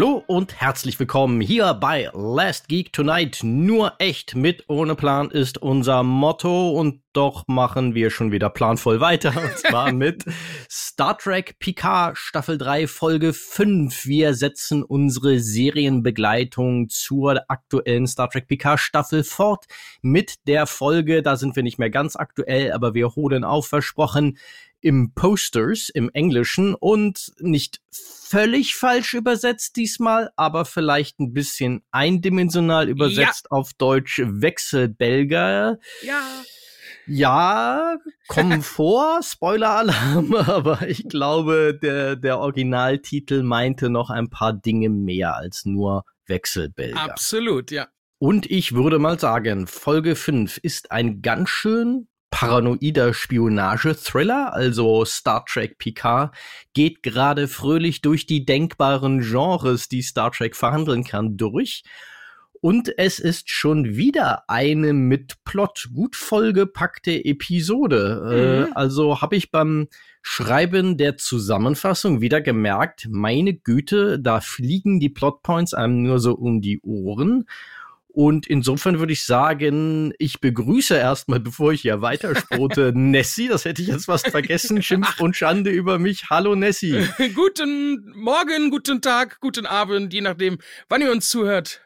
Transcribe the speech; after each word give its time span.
Hallo 0.00 0.24
und 0.26 0.58
herzlich 0.58 0.98
willkommen 0.98 1.42
hier 1.42 1.74
bei 1.74 2.08
Last 2.14 2.68
Geek 2.68 2.90
Tonight. 2.90 3.40
Nur 3.42 3.92
echt 3.98 4.34
mit 4.34 4.64
ohne 4.66 4.94
Plan 4.94 5.30
ist 5.30 5.58
unser 5.58 6.02
Motto 6.02 6.70
und 6.70 7.02
doch 7.12 7.46
machen 7.48 7.94
wir 7.94 8.08
schon 8.08 8.32
wieder 8.32 8.48
planvoll 8.48 9.00
weiter 9.00 9.34
und 9.36 9.58
zwar 9.58 9.92
mit 9.92 10.24
Star 10.70 11.18
Trek 11.18 11.58
Picard 11.58 12.16
Staffel 12.16 12.56
3 12.56 12.86
Folge 12.86 13.34
5. 13.34 14.06
Wir 14.06 14.32
setzen 14.32 14.82
unsere 14.82 15.38
Serienbegleitung 15.38 16.88
zur 16.88 17.42
aktuellen 17.48 18.06
Star 18.06 18.30
Trek 18.30 18.48
Picard 18.48 18.80
Staffel 18.80 19.22
fort 19.22 19.66
mit 20.00 20.46
der 20.46 20.66
Folge, 20.66 21.20
da 21.20 21.36
sind 21.36 21.56
wir 21.56 21.62
nicht 21.62 21.78
mehr 21.78 21.90
ganz 21.90 22.16
aktuell, 22.16 22.72
aber 22.72 22.94
wir 22.94 23.16
holen 23.16 23.44
auf 23.44 23.68
versprochen 23.68 24.38
im 24.80 25.12
Posters 25.14 25.88
im 25.88 26.10
Englischen 26.12 26.74
und 26.74 27.32
nicht 27.38 27.80
völlig 27.90 28.76
falsch 28.76 29.14
übersetzt 29.14 29.76
diesmal, 29.76 30.30
aber 30.36 30.64
vielleicht 30.64 31.18
ein 31.20 31.32
bisschen 31.32 31.82
eindimensional 31.90 32.88
übersetzt 32.88 33.46
ja. 33.50 33.56
auf 33.56 33.72
Deutsch 33.74 34.22
Wechselbelger. 34.24 35.78
Ja. 36.02 36.22
Ja, 37.06 37.96
kommen 38.28 38.62
vor, 38.62 39.20
Spoiler-Alarm, 39.22 40.34
aber 40.34 40.88
ich 40.88 41.08
glaube, 41.08 41.76
der, 41.80 42.16
der 42.16 42.38
Originaltitel 42.38 43.42
meinte 43.42 43.90
noch 43.90 44.10
ein 44.10 44.30
paar 44.30 44.52
Dinge 44.52 44.90
mehr 44.90 45.34
als 45.36 45.64
nur 45.64 46.04
Wechselbelger. 46.26 47.00
Absolut, 47.00 47.70
ja. 47.70 47.88
Und 48.18 48.50
ich 48.50 48.74
würde 48.74 48.98
mal 48.98 49.18
sagen, 49.18 49.66
Folge 49.66 50.14
5 50.14 50.58
ist 50.58 50.92
ein 50.92 51.22
ganz 51.22 51.48
schön 51.48 52.06
paranoider 52.30 53.12
Spionage-Thriller, 53.12 54.52
also 54.54 55.04
Star 55.04 55.44
Trek 55.44 55.78
Picard, 55.78 56.34
geht 56.74 57.02
gerade 57.02 57.48
fröhlich 57.48 58.00
durch 58.00 58.26
die 58.26 58.44
denkbaren 58.44 59.20
Genres, 59.20 59.88
die 59.88 60.02
Star 60.02 60.32
Trek 60.32 60.56
verhandeln 60.56 61.04
kann, 61.04 61.36
durch. 61.36 61.82
Und 62.62 62.92
es 62.98 63.18
ist 63.18 63.48
schon 63.48 63.96
wieder 63.96 64.44
eine 64.48 64.92
mit 64.92 65.42
Plot 65.44 65.88
gut 65.94 66.14
vollgepackte 66.14 67.24
Episode. 67.24 68.22
Äh, 68.30 68.60
mhm. 68.60 68.66
Äh, 68.66 68.74
also 68.74 69.22
habe 69.22 69.36
ich 69.36 69.50
beim 69.50 69.88
Schreiben 70.22 70.98
der 70.98 71.16
Zusammenfassung 71.16 72.20
wieder 72.20 72.42
gemerkt, 72.42 73.08
meine 73.10 73.54
Güte, 73.54 74.20
da 74.20 74.40
fliegen 74.40 75.00
die 75.00 75.08
Plotpoints 75.08 75.72
einem 75.72 76.02
nur 76.02 76.18
so 76.18 76.34
um 76.34 76.60
die 76.60 76.80
Ohren. 76.82 77.46
Und 78.12 78.46
insofern 78.46 78.98
würde 78.98 79.12
ich 79.12 79.24
sagen, 79.24 80.12
ich 80.18 80.40
begrüße 80.40 80.94
erstmal, 80.94 81.40
bevor 81.40 81.72
ich 81.72 81.82
hier 81.82 82.02
weitersprote, 82.02 82.92
Nessie. 82.94 83.48
Das 83.48 83.64
hätte 83.64 83.82
ich 83.82 83.88
jetzt 83.88 84.06
fast 84.06 84.28
vergessen. 84.28 84.82
Schimpf 84.90 85.20
und 85.20 85.36
Schande 85.36 85.70
über 85.70 85.98
mich. 85.98 86.30
Hallo 86.30 86.54
Nessie. 86.54 87.06
guten 87.34 88.12
Morgen, 88.14 88.70
guten 88.70 89.00
Tag, 89.00 89.40
guten 89.40 89.66
Abend, 89.66 90.12
je 90.12 90.20
nachdem, 90.20 90.58
wann 90.88 91.02
ihr 91.02 91.12
uns 91.12 91.28
zuhört. 91.28 91.82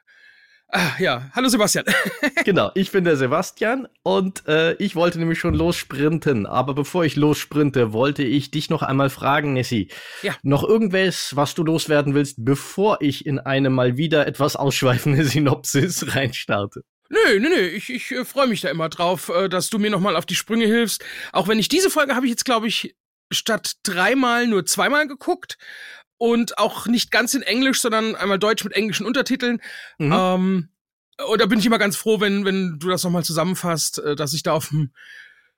Ah, 0.77 0.97
ja, 0.98 1.30
hallo 1.36 1.48
Sebastian. 1.48 1.84
genau, 2.44 2.72
ich 2.75 2.91
bin 2.91 3.05
der 3.05 3.17
Sebastian 3.17 3.86
und 4.03 4.44
äh, 4.48 4.72
ich 4.83 4.97
wollte 4.97 5.20
nämlich 5.20 5.39
schon 5.39 5.55
lossprinten. 5.55 6.47
Aber 6.47 6.75
bevor 6.75 7.05
ich 7.05 7.14
lossprinte, 7.14 7.92
wollte 7.92 8.25
ich 8.25 8.50
dich 8.50 8.70
noch 8.70 8.83
einmal 8.83 9.08
fragen, 9.08 9.52
Nessie. 9.52 9.86
Ja. 10.22 10.34
Noch 10.42 10.64
irgendwas, 10.64 11.36
was 11.36 11.55
du 11.55 11.62
loswerden 11.62 12.14
willst, 12.14 12.45
bevor 12.45 13.00
ich 13.02 13.25
in 13.25 13.39
eine 13.39 13.70
mal 13.70 13.97
wieder 13.97 14.27
etwas 14.27 14.56
ausschweifende 14.56 15.22
Synopsis 15.28 16.17
reinstarte? 16.17 16.83
Nö, 17.08 17.39
nö, 17.39 17.51
nö, 17.51 17.61
ich, 17.61 17.89
ich 17.91 18.11
äh, 18.11 18.24
freue 18.24 18.48
mich 18.48 18.61
da 18.61 18.68
immer 18.68 18.89
drauf, 18.89 19.29
äh, 19.29 19.48
dass 19.48 19.70
du 19.70 19.79
mir 19.79 19.91
nochmal 19.91 20.17
auf 20.17 20.27
die 20.27 20.35
Sprünge 20.35 20.67
hilfst. 20.67 21.05
Auch 21.33 21.46
wenn 21.46 21.61
ich 21.61 21.68
diese 21.68 21.89
Folge 21.89 22.17
habe 22.17 22.27
ich 22.27 22.30
jetzt, 22.30 22.45
glaube 22.45 22.67
ich, 22.67 22.96
statt 23.30 23.74
dreimal 23.85 24.48
nur 24.48 24.67
zweimal 24.67 25.06
geguckt 25.06 25.56
und 26.19 26.58
auch 26.58 26.86
nicht 26.86 27.11
ganz 27.11 27.35
in 27.35 27.42
Englisch, 27.42 27.80
sondern 27.80 28.14
einmal 28.14 28.39
Deutsch 28.39 28.64
mit 28.64 28.75
englischen 28.75 29.07
Untertiteln. 29.07 29.61
Mhm. 29.98 30.13
Ähm, 30.13 30.69
und 31.29 31.41
da 31.41 31.47
bin 31.47 31.58
ich 31.58 31.67
immer 31.67 31.79
ganz 31.79 31.97
froh, 31.97 32.20
wenn, 32.20 32.45
wenn 32.45 32.79
du 32.79 32.89
das 32.89 33.05
nochmal 33.05 33.25
zusammenfasst, 33.25 33.98
äh, 33.98 34.17
dass 34.17 34.33
ich 34.33 34.42
da 34.42 34.53
auf 34.53 34.69
dem 34.69 34.92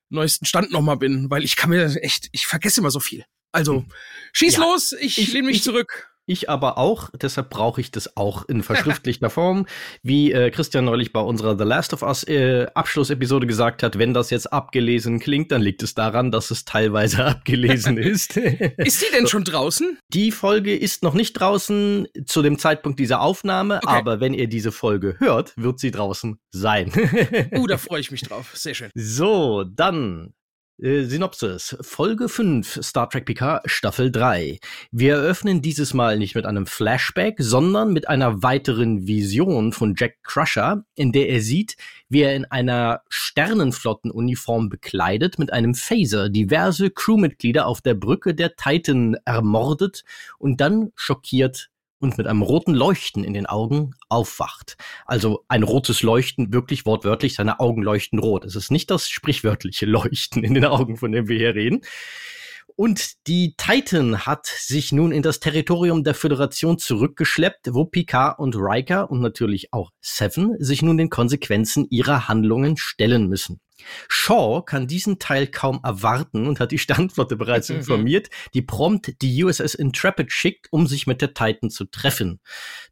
neuesten 0.08 0.46
Stand 0.46 0.70
nochmal 0.70 0.96
bin, 0.96 1.30
weil 1.30 1.44
ich 1.44 1.56
kann 1.56 1.70
mir 1.70 1.84
echt, 2.02 2.28
ich 2.32 2.46
vergesse 2.46 2.80
immer 2.80 2.90
so 2.90 3.00
viel. 3.00 3.24
Also, 3.52 3.80
mhm. 3.80 3.92
schieß 4.32 4.56
ja. 4.56 4.60
los, 4.60 4.92
ich, 4.92 5.18
ich 5.18 5.32
lehne 5.32 5.46
mich 5.46 5.58
ich, 5.58 5.62
zurück. 5.62 6.10
Ich 6.28 6.50
aber 6.50 6.76
auch, 6.76 7.10
deshalb 7.10 7.50
brauche 7.50 7.80
ich 7.80 7.92
das 7.92 8.16
auch 8.16 8.48
in 8.48 8.64
verschriftlichter 8.64 9.30
Form. 9.30 9.66
Wie 10.02 10.32
äh, 10.32 10.50
Christian 10.50 10.84
neulich 10.84 11.12
bei 11.12 11.20
unserer 11.20 11.56
The 11.56 11.62
Last 11.62 11.92
of 11.92 12.02
Us 12.02 12.24
äh, 12.24 12.66
Abschlussepisode 12.74 13.46
gesagt 13.46 13.84
hat, 13.84 13.96
wenn 13.96 14.12
das 14.12 14.30
jetzt 14.30 14.52
abgelesen 14.52 15.20
klingt, 15.20 15.52
dann 15.52 15.62
liegt 15.62 15.84
es 15.84 15.94
daran, 15.94 16.32
dass 16.32 16.50
es 16.50 16.64
teilweise 16.64 17.24
abgelesen 17.26 17.96
ist. 17.96 18.36
ist 18.76 19.02
die 19.02 19.12
denn 19.14 19.28
schon 19.28 19.44
draußen? 19.44 19.98
Die 20.08 20.32
Folge 20.32 20.76
ist 20.76 21.04
noch 21.04 21.14
nicht 21.14 21.34
draußen 21.34 22.08
zu 22.26 22.42
dem 22.42 22.58
Zeitpunkt 22.58 22.98
dieser 22.98 23.20
Aufnahme, 23.20 23.76
okay. 23.76 23.86
aber 23.86 24.18
wenn 24.18 24.34
ihr 24.34 24.48
diese 24.48 24.72
Folge 24.72 25.14
hört, 25.20 25.52
wird 25.56 25.78
sie 25.78 25.92
draußen 25.92 26.40
sein. 26.50 26.90
uh, 27.54 27.66
da 27.68 27.78
freue 27.78 28.00
ich 28.00 28.10
mich 28.10 28.22
drauf. 28.22 28.50
Sehr 28.54 28.74
schön. 28.74 28.90
So, 28.94 29.62
dann 29.62 30.34
Synopsis. 30.78 31.74
Folge 31.80 32.28
5 32.28 32.80
Star 32.82 33.08
Trek 33.08 33.24
Picard 33.24 33.62
Staffel 33.64 34.12
3. 34.12 34.58
Wir 34.90 35.14
eröffnen 35.14 35.62
dieses 35.62 35.94
Mal 35.94 36.18
nicht 36.18 36.34
mit 36.34 36.44
einem 36.44 36.66
Flashback, 36.66 37.36
sondern 37.38 37.94
mit 37.94 38.08
einer 38.08 38.42
weiteren 38.42 39.06
Vision 39.06 39.72
von 39.72 39.94
Jack 39.96 40.22
Crusher, 40.22 40.84
in 40.94 41.12
der 41.12 41.30
er 41.30 41.40
sieht, 41.40 41.78
wie 42.10 42.20
er 42.20 42.36
in 42.36 42.44
einer 42.44 43.00
Sternenflottenuniform 43.08 44.68
bekleidet 44.68 45.38
mit 45.38 45.50
einem 45.50 45.74
Phaser 45.74 46.28
diverse 46.28 46.90
Crewmitglieder 46.90 47.66
auf 47.66 47.80
der 47.80 47.94
Brücke 47.94 48.34
der 48.34 48.54
Titan 48.56 49.16
ermordet 49.24 50.04
und 50.38 50.60
dann 50.60 50.92
schockiert 50.94 51.70
und 51.98 52.18
mit 52.18 52.26
einem 52.26 52.42
roten 52.42 52.74
Leuchten 52.74 53.24
in 53.24 53.34
den 53.34 53.46
Augen 53.46 53.92
aufwacht. 54.08 54.76
Also 55.06 55.44
ein 55.48 55.62
rotes 55.62 56.02
Leuchten, 56.02 56.52
wirklich 56.52 56.86
wortwörtlich, 56.86 57.34
seine 57.34 57.60
Augen 57.60 57.82
leuchten 57.82 58.18
rot. 58.18 58.44
Es 58.44 58.56
ist 58.56 58.70
nicht 58.70 58.90
das 58.90 59.08
sprichwörtliche 59.08 59.86
Leuchten 59.86 60.44
in 60.44 60.54
den 60.54 60.64
Augen, 60.64 60.96
von 60.96 61.12
dem 61.12 61.28
wir 61.28 61.38
hier 61.38 61.54
reden. 61.54 61.80
Und 62.74 63.26
die 63.26 63.54
Titan 63.56 64.26
hat 64.26 64.46
sich 64.46 64.92
nun 64.92 65.10
in 65.10 65.22
das 65.22 65.40
Territorium 65.40 66.04
der 66.04 66.14
Föderation 66.14 66.78
zurückgeschleppt, 66.78 67.72
wo 67.72 67.86
Picard 67.86 68.38
und 68.38 68.54
Riker 68.54 69.10
und 69.10 69.20
natürlich 69.20 69.72
auch 69.72 69.92
Seven 70.02 70.56
sich 70.58 70.82
nun 70.82 70.98
den 70.98 71.08
Konsequenzen 71.08 71.86
ihrer 71.88 72.28
Handlungen 72.28 72.76
stellen 72.76 73.28
müssen. 73.28 73.60
Shaw 74.08 74.62
kann 74.64 74.86
diesen 74.86 75.18
Teil 75.18 75.46
kaum 75.46 75.80
erwarten 75.82 76.46
und 76.46 76.60
hat 76.60 76.72
die 76.72 76.78
Sternflotte 76.78 77.36
bereits 77.36 77.68
mhm. 77.68 77.76
informiert, 77.76 78.30
die 78.54 78.62
prompt 78.62 79.20
die 79.22 79.44
USS 79.44 79.74
Intrepid 79.74 80.32
schickt, 80.32 80.68
um 80.70 80.86
sich 80.86 81.06
mit 81.06 81.20
der 81.20 81.34
Titan 81.34 81.70
zu 81.70 81.84
treffen. 81.84 82.40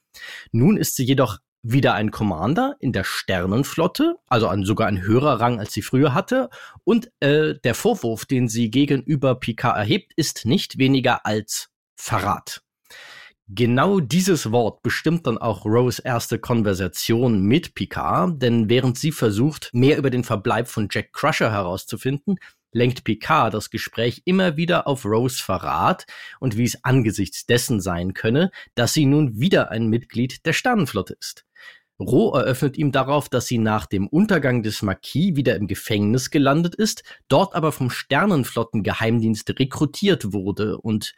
Nun 0.51 0.77
ist 0.77 0.95
sie 0.95 1.05
jedoch 1.05 1.37
wieder 1.63 1.93
ein 1.93 2.11
Commander 2.11 2.75
in 2.79 2.91
der 2.91 3.03
Sternenflotte, 3.03 4.15
also 4.27 4.47
ein, 4.47 4.65
sogar 4.65 4.87
ein 4.87 5.01
höherer 5.01 5.39
Rang, 5.39 5.59
als 5.59 5.73
sie 5.73 5.81
früher 5.81 6.13
hatte. 6.13 6.49
Und 6.83 7.11
äh, 7.19 7.55
der 7.63 7.75
Vorwurf, 7.75 8.25
den 8.25 8.47
sie 8.47 8.71
gegenüber 8.71 9.35
Picard 9.35 9.77
erhebt, 9.77 10.13
ist 10.15 10.45
nicht 10.45 10.77
weniger 10.77 11.25
als 11.25 11.69
Verrat. 11.95 12.63
Genau 13.53 13.99
dieses 13.99 14.51
Wort 14.53 14.81
bestimmt 14.81 15.27
dann 15.27 15.37
auch 15.37 15.65
Rose 15.65 16.01
erste 16.03 16.39
Konversation 16.39 17.41
mit 17.41 17.75
Picard, 17.75 18.41
denn 18.41 18.69
während 18.69 18.97
sie 18.97 19.11
versucht, 19.11 19.69
mehr 19.73 19.97
über 19.97 20.09
den 20.09 20.23
Verbleib 20.23 20.69
von 20.69 20.87
Jack 20.89 21.11
Crusher 21.11 21.51
herauszufinden, 21.51 22.37
lenkt 22.71 23.03
Picard 23.03 23.53
das 23.53 23.69
Gespräch 23.69 24.21
immer 24.23 24.55
wieder 24.55 24.87
auf 24.87 25.03
Rose 25.03 25.43
Verrat 25.43 26.05
und 26.39 26.57
wie 26.57 26.63
es 26.63 26.83
angesichts 26.83 27.45
dessen 27.45 27.81
sein 27.81 28.13
könne, 28.13 28.51
dass 28.75 28.93
sie 28.93 29.05
nun 29.05 29.39
wieder 29.39 29.69
ein 29.69 29.87
Mitglied 29.87 30.45
der 30.45 30.53
Sternenflotte 30.53 31.15
ist. 31.19 31.45
Roh 32.01 32.33
eröffnet 32.33 32.77
ihm 32.77 32.91
darauf, 32.91 33.29
dass 33.29 33.47
sie 33.47 33.59
nach 33.59 33.85
dem 33.85 34.07
Untergang 34.07 34.63
des 34.63 34.81
Marquis 34.81 35.35
wieder 35.35 35.55
im 35.55 35.67
Gefängnis 35.67 36.31
gelandet 36.31 36.75
ist, 36.75 37.03
dort 37.27 37.55
aber 37.55 37.71
vom 37.71 37.89
Sternenflottengeheimdienst 37.89 39.59
rekrutiert 39.59 40.33
wurde 40.33 40.77
und 40.77 41.13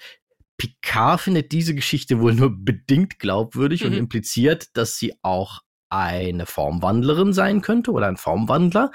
Picard 0.57 1.21
findet 1.21 1.51
diese 1.51 1.73
Geschichte 1.73 2.19
wohl 2.19 2.35
nur 2.35 2.51
bedingt 2.55 3.17
glaubwürdig 3.17 3.81
mhm. 3.81 3.87
und 3.87 3.93
impliziert, 3.93 4.67
dass 4.77 4.97
sie 4.97 5.13
auch 5.21 5.61
eine 5.89 6.45
Formwandlerin 6.45 7.33
sein 7.33 7.61
könnte 7.61 7.91
oder 7.91 8.07
ein 8.07 8.17
Formwandler. 8.17 8.91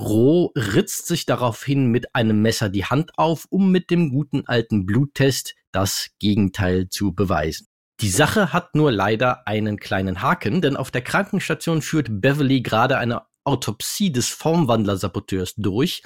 Roh 0.00 0.50
ritzt 0.56 1.06
sich 1.06 1.26
daraufhin 1.26 1.86
mit 1.86 2.14
einem 2.14 2.40
Messer 2.40 2.68
die 2.68 2.86
Hand 2.86 3.12
auf, 3.16 3.46
um 3.50 3.70
mit 3.70 3.90
dem 3.90 4.10
guten 4.10 4.46
alten 4.46 4.86
Bluttest 4.86 5.54
das 5.72 6.08
Gegenteil 6.18 6.88
zu 6.88 7.14
beweisen. 7.14 7.66
Die 8.00 8.10
Sache 8.10 8.52
hat 8.52 8.76
nur 8.76 8.92
leider 8.92 9.48
einen 9.48 9.76
kleinen 9.76 10.22
Haken, 10.22 10.60
denn 10.62 10.76
auf 10.76 10.92
der 10.92 11.02
Krankenstation 11.02 11.82
führt 11.82 12.20
Beverly 12.20 12.60
gerade 12.60 12.96
eine 12.96 13.22
Autopsie 13.42 14.12
des 14.12 14.28
Formwandler-Saboteurs 14.28 15.54
durch, 15.56 16.02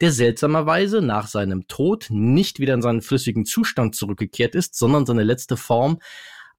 der 0.00 0.10
seltsamerweise 0.10 1.02
nach 1.02 1.28
seinem 1.28 1.68
Tod 1.68 2.06
nicht 2.10 2.58
wieder 2.58 2.74
in 2.74 2.82
seinen 2.82 3.00
flüssigen 3.00 3.46
Zustand 3.46 3.94
zurückgekehrt 3.94 4.56
ist, 4.56 4.74
sondern 4.74 5.06
seine 5.06 5.22
letzte 5.22 5.56
Form 5.56 6.00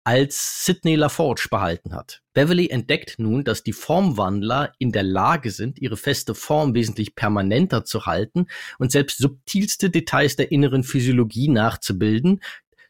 als 0.06 0.64
Sidney 0.64 0.96
LaForge 0.96 1.48
behalten 1.52 1.94
hat. 1.94 2.22
Beverly 2.34 2.70
entdeckt 2.70 3.16
nun, 3.18 3.44
dass 3.44 3.64
die 3.64 3.74
Formwandler 3.74 4.72
in 4.80 4.94
der 4.94 5.04
Lage 5.04 5.52
sind, 5.52 5.80
ihre 5.80 5.98
feste 5.98 6.34
Form 6.34 6.74
wesentlich 6.74 7.14
permanenter 7.14 7.84
zu 7.84 8.06
halten 8.06 8.48
und 8.80 8.94
selbst 8.94 9.18
subtilste 9.18 9.90
Details 9.90 10.38
der 10.38 10.54
inneren 10.54 10.84
Physiologie 10.84 11.50
nachzubilden, 11.50 12.40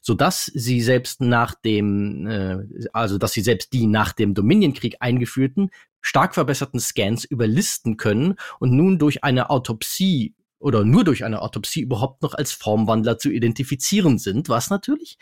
so 0.01 0.13
dass 0.13 0.45
sie 0.45 0.81
selbst 0.81 1.21
nach 1.21 1.55
dem, 1.55 2.27
äh, 2.27 2.57
also 2.94 3.17
dass 3.17 3.33
sie 3.33 3.41
selbst 3.41 3.73
die 3.73 3.88
nach 3.88 4.13
dem 4.13 4.33
Dominionkrieg 4.33 4.97
eingeführten 4.99 5.69
stark 6.01 6.33
verbesserten 6.33 6.79
Scans 6.79 7.25
überlisten 7.25 7.97
können 7.97 8.35
und 8.59 8.71
nun 8.71 8.97
durch 8.97 9.23
eine 9.23 9.49
Autopsie 9.49 10.35
oder 10.59 10.83
nur 10.83 11.03
durch 11.03 11.23
eine 11.23 11.41
Autopsie 11.41 11.81
überhaupt 11.81 12.23
noch 12.23 12.33
als 12.33 12.51
Formwandler 12.51 13.17
zu 13.17 13.29
identifizieren 13.29 14.17
sind, 14.17 14.49
was 14.49 14.69
natürlich, 14.69 15.17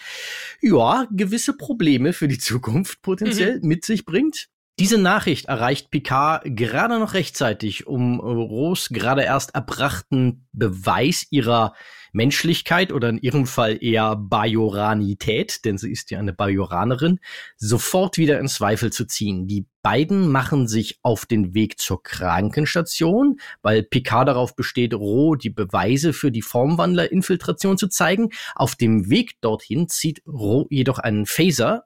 ja, 0.62 1.07
gewisse 1.12 1.54
Probleme 1.57 2.13
für 2.13 2.27
die 2.27 2.38
Zukunft 2.38 3.01
potenziell 3.01 3.60
mhm. 3.60 3.68
mit 3.68 3.86
sich 3.86 4.06
bringt. 4.06 4.48
Diese 4.77 4.98
Nachricht 4.98 5.45
erreicht 5.45 5.89
Picard 5.89 6.44
gerade 6.45 7.00
noch 7.00 7.13
rechtzeitig, 7.13 7.88
um 7.88 8.19
Rose 8.19 8.94
gerade 8.94 9.24
erst 9.24 9.56
erbrachten 9.56 10.48
Beweis 10.51 11.25
ihrer 11.30 11.74
Menschlichkeit 12.16 12.94
oder 12.94 13.10
in 13.10 13.18
ihrem 13.18 13.46
Fall 13.46 13.78
eher 13.84 14.16
Bajoranität, 14.16 15.66
denn 15.66 15.78
sie 15.78 15.92
ist 15.92 16.12
ja 16.12 16.20
eine 16.20 16.34
Bajoranerin, 16.34 17.20
sofort 17.58 18.18
wieder 18.18 18.40
in 18.40 18.48
Zweifel 18.48 18.92
zu 18.92 19.06
ziehen. 19.06 19.48
Die 19.48 19.66
beiden 19.82 20.32
machen 20.32 20.68
sich 20.68 20.98
auf 21.04 21.26
den 21.26 21.54
Weg 21.54 21.78
zur 21.78 22.02
Krankenstation, 22.02 23.40
weil 23.62 23.84
Picard 23.84 24.30
darauf 24.30 24.56
besteht, 24.56 24.94
roh 24.94 25.36
die 25.36 25.50
Beweise 25.50 26.14
für 26.14 26.32
die 26.32 26.42
Formwandler-Infiltration 26.42 27.78
zu 27.78 27.90
zeigen. 27.90 28.30
Auf 28.56 28.76
dem 28.76 29.10
Weg 29.10 29.42
dorthin 29.42 29.90
zieht 29.90 30.24
Roh 30.26 30.68
jedoch 30.70 31.00
einen 31.00 31.26
Phaser 31.26 31.84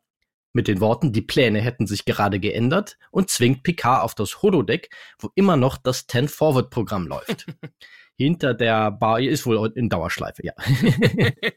mit 0.54 0.68
den 0.68 0.80
Worten, 0.80 1.12
die 1.12 1.22
Pläne 1.22 1.62
hätten 1.62 1.88
sich 1.88 2.06
gerade 2.06 2.40
geändert 2.40 2.98
und 3.12 3.30
zwingt 3.30 3.64
Picard 3.64 4.04
auf 4.04 4.16
das 4.16 4.42
Holodeck, 4.42 4.90
wo 5.20 5.30
immer 5.36 5.58
noch 5.58 5.78
das 5.78 6.08
Ten-Forward-Programm 6.08 7.08
läuft. 7.08 7.46
Hinter 8.20 8.54
der 8.54 8.92
Bar, 8.92 9.22
ist 9.22 9.46
wohl 9.46 9.72
in 9.76 9.88
Dauerschleife, 9.88 10.46
ja. 10.46 10.52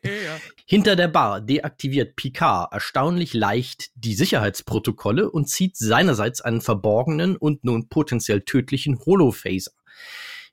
ja. 0.04 0.38
Hinter 0.64 0.94
der 0.94 1.08
Bar 1.08 1.40
deaktiviert 1.40 2.14
Picard 2.14 2.72
erstaunlich 2.72 3.34
leicht 3.34 3.90
die 3.96 4.14
Sicherheitsprotokolle 4.14 5.28
und 5.28 5.48
zieht 5.48 5.76
seinerseits 5.76 6.40
einen 6.40 6.60
verborgenen 6.60 7.36
und 7.36 7.64
nun 7.64 7.88
potenziell 7.88 8.42
tödlichen 8.42 9.00
Holophaser 9.04 9.72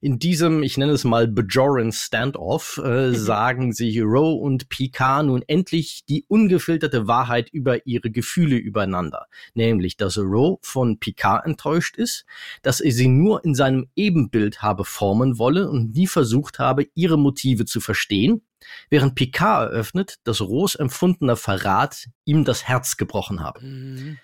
in 0.01 0.17
diesem, 0.17 0.63
ich 0.63 0.77
nenne 0.77 0.93
es 0.93 1.03
mal 1.03 1.27
Bajoran 1.27 1.91
Standoff, 1.91 2.79
äh, 2.83 3.09
mhm. 3.09 3.15
sagen 3.15 3.73
sich 3.73 4.01
Roe 4.01 4.33
und 4.33 4.69
Picard 4.69 5.25
nun 5.25 5.43
endlich 5.47 6.05
die 6.07 6.25
ungefilterte 6.27 7.07
Wahrheit 7.07 7.49
über 7.49 7.85
ihre 7.85 8.09
Gefühle 8.09 8.55
übereinander. 8.55 9.27
Nämlich, 9.53 9.97
dass 9.97 10.17
Roe 10.17 10.57
von 10.61 10.99
Picard 10.99 11.45
enttäuscht 11.45 11.97
ist, 11.97 12.25
dass 12.61 12.79
er 12.79 12.91
sie 12.91 13.07
nur 13.07 13.43
in 13.43 13.55
seinem 13.55 13.87
Ebenbild 13.95 14.61
habe 14.61 14.85
formen 14.85 15.37
wolle 15.37 15.69
und 15.69 15.93
nie 15.93 16.07
versucht 16.07 16.59
habe, 16.59 16.87
ihre 16.95 17.17
Motive 17.17 17.65
zu 17.65 17.81
verstehen, 17.81 18.41
während 18.89 19.15
Picard 19.15 19.71
eröffnet, 19.71 20.15
dass 20.23 20.41
Roes 20.41 20.75
empfundener 20.75 21.35
Verrat 21.35 22.07
ihm 22.23 22.45
das 22.45 22.67
Herz 22.67 22.95
gebrochen 22.95 23.41
habe. 23.41 23.65
Mhm. 23.65 24.17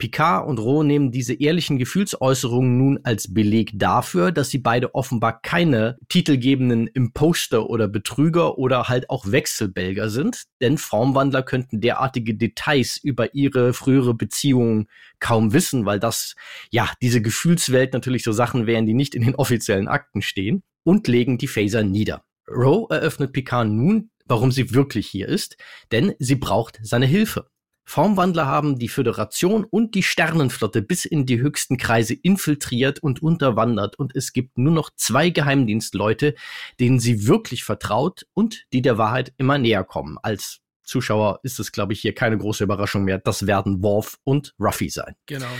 Picard 0.00 0.48
und 0.48 0.58
Roh 0.58 0.82
nehmen 0.82 1.12
diese 1.12 1.34
ehrlichen 1.34 1.78
Gefühlsäußerungen 1.78 2.76
nun 2.76 2.98
als 3.04 3.32
Beleg 3.32 3.70
dafür, 3.74 4.32
dass 4.32 4.48
sie 4.48 4.58
beide 4.58 4.96
offenbar 4.96 5.40
keine 5.42 5.98
titelgebenden 6.08 6.88
Imposter 6.88 7.70
oder 7.70 7.86
Betrüger 7.86 8.58
oder 8.58 8.88
halt 8.88 9.08
auch 9.10 9.30
Wechselbelger 9.30 10.10
sind, 10.10 10.44
denn 10.60 10.78
Formwandler 10.78 11.44
könnten 11.44 11.80
derartige 11.80 12.34
Details 12.34 12.96
über 12.96 13.34
ihre 13.34 13.72
frühere 13.72 14.14
Beziehung 14.14 14.88
kaum 15.20 15.52
wissen, 15.52 15.84
weil 15.84 16.00
das, 16.00 16.34
ja, 16.70 16.90
diese 17.02 17.22
Gefühlswelt 17.22 17.92
natürlich 17.92 18.24
so 18.24 18.32
Sachen 18.32 18.66
wären, 18.66 18.86
die 18.86 18.94
nicht 18.94 19.14
in 19.14 19.22
den 19.22 19.36
offiziellen 19.36 19.86
Akten 19.86 20.22
stehen 20.22 20.62
und 20.82 21.06
legen 21.06 21.38
die 21.38 21.46
Phaser 21.46 21.84
nieder. 21.84 22.24
Roe 22.48 22.86
eröffnet 22.90 23.32
Picard 23.32 23.68
nun, 23.68 24.10
warum 24.24 24.50
sie 24.50 24.72
wirklich 24.72 25.06
hier 25.06 25.28
ist, 25.28 25.56
denn 25.92 26.14
sie 26.18 26.36
braucht 26.36 26.80
seine 26.82 27.06
Hilfe. 27.06 27.46
Formwandler 27.90 28.46
haben 28.46 28.78
die 28.78 28.88
Föderation 28.88 29.64
und 29.64 29.96
die 29.96 30.04
Sternenflotte 30.04 30.80
bis 30.80 31.04
in 31.04 31.26
die 31.26 31.40
höchsten 31.40 31.76
Kreise 31.76 32.14
infiltriert 32.14 33.00
und 33.00 33.20
unterwandert 33.20 33.98
und 33.98 34.14
es 34.14 34.32
gibt 34.32 34.58
nur 34.58 34.72
noch 34.72 34.90
zwei 34.94 35.30
Geheimdienstleute, 35.30 36.36
denen 36.78 37.00
sie 37.00 37.26
wirklich 37.26 37.64
vertraut 37.64 38.28
und 38.32 38.62
die 38.72 38.80
der 38.80 38.96
Wahrheit 38.96 39.34
immer 39.38 39.58
näher 39.58 39.82
kommen. 39.82 40.18
Als 40.22 40.60
Zuschauer 40.84 41.40
ist 41.42 41.58
es, 41.58 41.72
glaube 41.72 41.92
ich, 41.92 42.00
hier 42.00 42.14
keine 42.14 42.38
große 42.38 42.62
Überraschung 42.62 43.02
mehr. 43.02 43.18
Das 43.18 43.48
werden 43.48 43.82
Worf 43.82 44.18
und 44.22 44.54
Ruffy 44.60 44.88
sein. 44.88 45.16
Genau. 45.26 45.50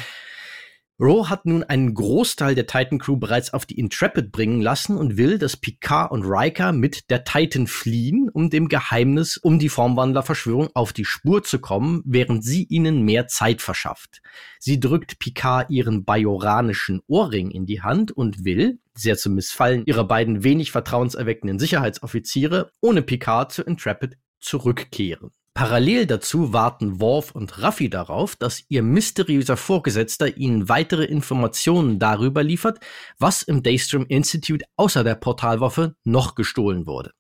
Roe 1.00 1.30
hat 1.30 1.46
nun 1.46 1.64
einen 1.64 1.94
Großteil 1.94 2.54
der 2.54 2.66
Titan 2.66 2.98
Crew 2.98 3.16
bereits 3.16 3.54
auf 3.54 3.64
die 3.64 3.78
Intrepid 3.78 4.30
bringen 4.30 4.60
lassen 4.60 4.98
und 4.98 5.16
will, 5.16 5.38
dass 5.38 5.56
Picard 5.56 6.12
und 6.12 6.24
Riker 6.24 6.72
mit 6.72 7.08
der 7.08 7.24
Titan 7.24 7.66
fliehen, 7.66 8.28
um 8.30 8.50
dem 8.50 8.68
Geheimnis 8.68 9.38
um 9.38 9.58
die 9.58 9.70
Formwandlerverschwörung 9.70 10.68
auf 10.74 10.92
die 10.92 11.06
Spur 11.06 11.42
zu 11.42 11.58
kommen, 11.58 12.02
während 12.04 12.44
sie 12.44 12.64
ihnen 12.64 13.00
mehr 13.02 13.28
Zeit 13.28 13.62
verschafft. 13.62 14.20
Sie 14.58 14.78
drückt 14.78 15.18
Picard 15.18 15.70
ihren 15.70 16.04
bajoranischen 16.04 17.00
Ohrring 17.06 17.50
in 17.50 17.64
die 17.64 17.80
Hand 17.80 18.12
und 18.12 18.44
will, 18.44 18.78
sehr 18.94 19.16
zum 19.16 19.36
Missfallen 19.36 19.86
ihrer 19.86 20.04
beiden 20.06 20.44
wenig 20.44 20.70
vertrauenserweckenden 20.70 21.58
Sicherheitsoffiziere, 21.58 22.72
ohne 22.82 23.00
Picard 23.00 23.52
zu 23.52 23.62
Intrepid 23.62 24.18
zurückkehren. 24.38 25.30
Parallel 25.54 26.06
dazu 26.06 26.52
warten 26.52 27.00
Worf 27.00 27.32
und 27.32 27.60
Raffi 27.60 27.90
darauf, 27.90 28.36
dass 28.36 28.64
ihr 28.68 28.82
mysteriöser 28.82 29.56
Vorgesetzter 29.56 30.36
ihnen 30.36 30.68
weitere 30.68 31.04
Informationen 31.04 31.98
darüber 31.98 32.42
liefert, 32.42 32.78
was 33.18 33.42
im 33.42 33.62
Daystrom 33.62 34.06
Institute 34.06 34.64
außer 34.76 35.04
der 35.04 35.16
Portalwaffe 35.16 35.96
noch 36.04 36.34
gestohlen 36.34 36.86
wurde 36.86 37.10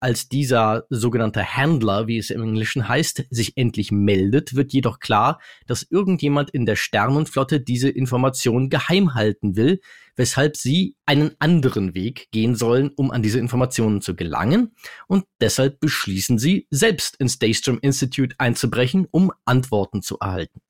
als 0.00 0.28
dieser 0.28 0.86
sogenannte 0.88 1.56
Handler, 1.56 2.06
wie 2.06 2.18
es 2.18 2.30
im 2.30 2.42
Englischen 2.42 2.88
heißt, 2.88 3.26
sich 3.30 3.56
endlich 3.56 3.92
meldet, 3.92 4.56
wird 4.56 4.72
jedoch 4.72 4.98
klar, 4.98 5.40
dass 5.66 5.86
irgendjemand 5.88 6.50
in 6.50 6.66
der 6.66 6.76
Sternenflotte 6.76 7.60
diese 7.60 7.90
Information 7.90 8.70
geheim 8.70 9.14
halten 9.14 9.56
will, 9.56 9.80
weshalb 10.16 10.56
sie 10.56 10.96
einen 11.06 11.32
anderen 11.38 11.94
Weg 11.94 12.28
gehen 12.30 12.56
sollen, 12.56 12.90
um 12.96 13.10
an 13.10 13.22
diese 13.22 13.38
Informationen 13.38 14.00
zu 14.00 14.16
gelangen. 14.16 14.74
Und 15.06 15.24
deshalb 15.40 15.80
beschließen 15.80 16.38
sie, 16.38 16.66
selbst 16.70 17.16
ins 17.16 17.38
Daystrom 17.38 17.78
Institute 17.80 18.34
einzubrechen, 18.38 19.06
um 19.10 19.32
Antworten 19.44 20.02
zu 20.02 20.18
erhalten. 20.18 20.60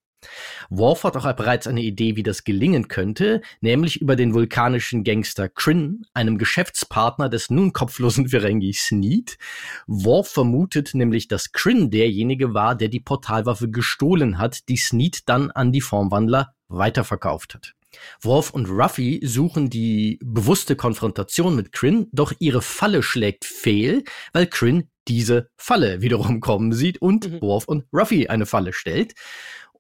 Worf 0.69 1.05
hat 1.05 1.17
auch 1.17 1.33
bereits 1.35 1.67
eine 1.67 1.83
Idee, 1.83 2.17
wie 2.17 2.23
das 2.23 2.45
gelingen 2.45 2.89
könnte, 2.89 3.41
nämlich 3.61 4.01
über 4.01 4.17
den 4.17 4.35
vulkanischen 4.35 5.05
Gangster 5.05 5.49
Kryn, 5.49 6.05
einem 6.15 6.39
Geschäftspartner 6.39 7.29
des 7.29 7.51
nun 7.51 7.73
kopflosen 7.73 8.29
Ferengi 8.29 8.73
Sneed. 8.73 9.39
Worf 9.87 10.29
vermutet 10.29 10.95
nämlich, 10.95 11.29
dass 11.29 11.53
Kryn 11.53 11.91
derjenige 11.91 12.55
war, 12.55 12.75
der 12.75 12.89
die 12.89 13.01
Portalwaffe 13.01 13.71
gestohlen 13.71 14.39
hat, 14.39 14.69
die 14.69 14.77
Sneed 14.77 15.29
dann 15.29 15.51
an 15.51 15.73
die 15.73 15.81
Formwandler 15.81 16.55
weiterverkauft 16.69 17.55
hat. 17.55 17.75
Worf 18.21 18.51
und 18.51 18.67
Ruffy 18.69 19.21
suchen 19.25 19.71
die 19.71 20.19
bewusste 20.23 20.77
Konfrontation 20.77 21.57
mit 21.57 21.73
Kryn, 21.73 22.07
doch 22.13 22.33
ihre 22.39 22.63
Falle 22.63 23.03
schlägt 23.03 23.45
fehl, 23.45 24.05
weil 24.33 24.47
Kryn 24.47 24.89
diese 25.09 25.51
Falle 25.57 26.03
wiederum 26.03 26.41
kommen 26.41 26.73
sieht 26.73 27.03
und 27.03 27.31
mhm. 27.31 27.41
Worf 27.41 27.65
und 27.67 27.85
Ruffy 27.93 28.29
eine 28.29 28.47
Falle 28.47 28.73
stellt. 28.73 29.15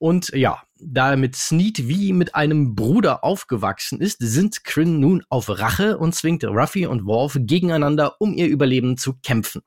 Und 0.00 0.30
ja, 0.30 0.62
da 0.78 1.11
er 1.11 1.16
mit 1.19 1.37
Sneed 1.37 1.87
wie 1.87 2.14
mit 2.14 2.35
einem 2.35 2.75
Bruder 2.75 3.23
aufgewachsen 3.23 4.00
ist, 4.00 4.16
sind 4.21 4.64
Kryn 4.64 4.99
nun 4.99 5.23
auf 5.28 5.50
Rache 5.50 5.99
und 5.99 6.14
zwingt 6.14 6.42
Ruffy 6.42 6.87
und 6.87 7.04
Worf 7.04 7.37
gegeneinander, 7.38 8.16
um 8.19 8.33
ihr 8.33 8.47
Überleben 8.47 8.97
zu 8.97 9.14
kämpfen. 9.23 9.61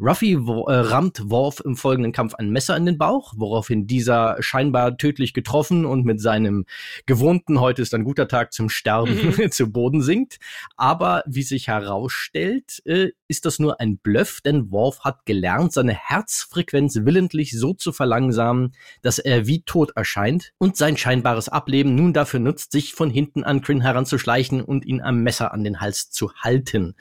Ruffy 0.00 0.32
äh, 0.32 0.72
rammt 0.72 1.30
Worf 1.30 1.60
im 1.62 1.76
folgenden 1.76 2.12
Kampf 2.12 2.34
ein 2.34 2.50
Messer 2.50 2.76
in 2.76 2.86
den 2.86 2.96
Bauch, 2.96 3.34
woraufhin 3.36 3.86
dieser 3.86 4.36
scheinbar 4.40 4.96
tödlich 4.96 5.34
getroffen 5.34 5.84
und 5.84 6.06
mit 6.06 6.20
seinem 6.20 6.64
gewohnten 7.04 7.60
heute 7.60 7.82
ist 7.82 7.92
ein 7.92 8.04
guter 8.04 8.26
Tag 8.26 8.52
zum 8.54 8.70
Sterben 8.70 9.36
mhm. 9.36 9.50
zu 9.50 9.70
Boden 9.70 10.00
sinkt. 10.00 10.38
Aber 10.76 11.22
wie 11.26 11.42
sich 11.42 11.68
herausstellt, 11.68 12.80
äh, 12.86 13.10
ist 13.28 13.44
das 13.44 13.58
nur 13.58 13.78
ein 13.78 13.98
Bluff, 13.98 14.40
denn 14.40 14.70
Worf 14.70 15.00
hat 15.00 15.26
gelernt, 15.26 15.72
seine 15.72 15.94
Herzfrequenz 15.94 17.00
willentlich 17.02 17.58
so 17.58 17.74
zu 17.74 17.92
verlangsamen, 17.92 18.72
dass 19.02 19.18
er 19.18 19.46
wie 19.46 19.62
tot 19.62 19.92
erscheint 19.94 20.52
und 20.58 20.76
sein 20.76 20.96
scheinbares 20.96 21.48
Ableben 21.48 21.94
nun 21.94 22.14
dafür 22.14 22.40
nutzt, 22.40 22.72
sich 22.72 22.94
von 22.94 23.10
hinten 23.10 23.44
an 23.44 23.60
Kryn 23.60 23.82
heranzuschleichen 23.82 24.62
und 24.62 24.86
ihn 24.86 25.02
am 25.02 25.22
Messer 25.22 25.52
an 25.52 25.62
den 25.62 25.80
Hals 25.80 26.10
zu 26.10 26.32
halten. 26.36 26.94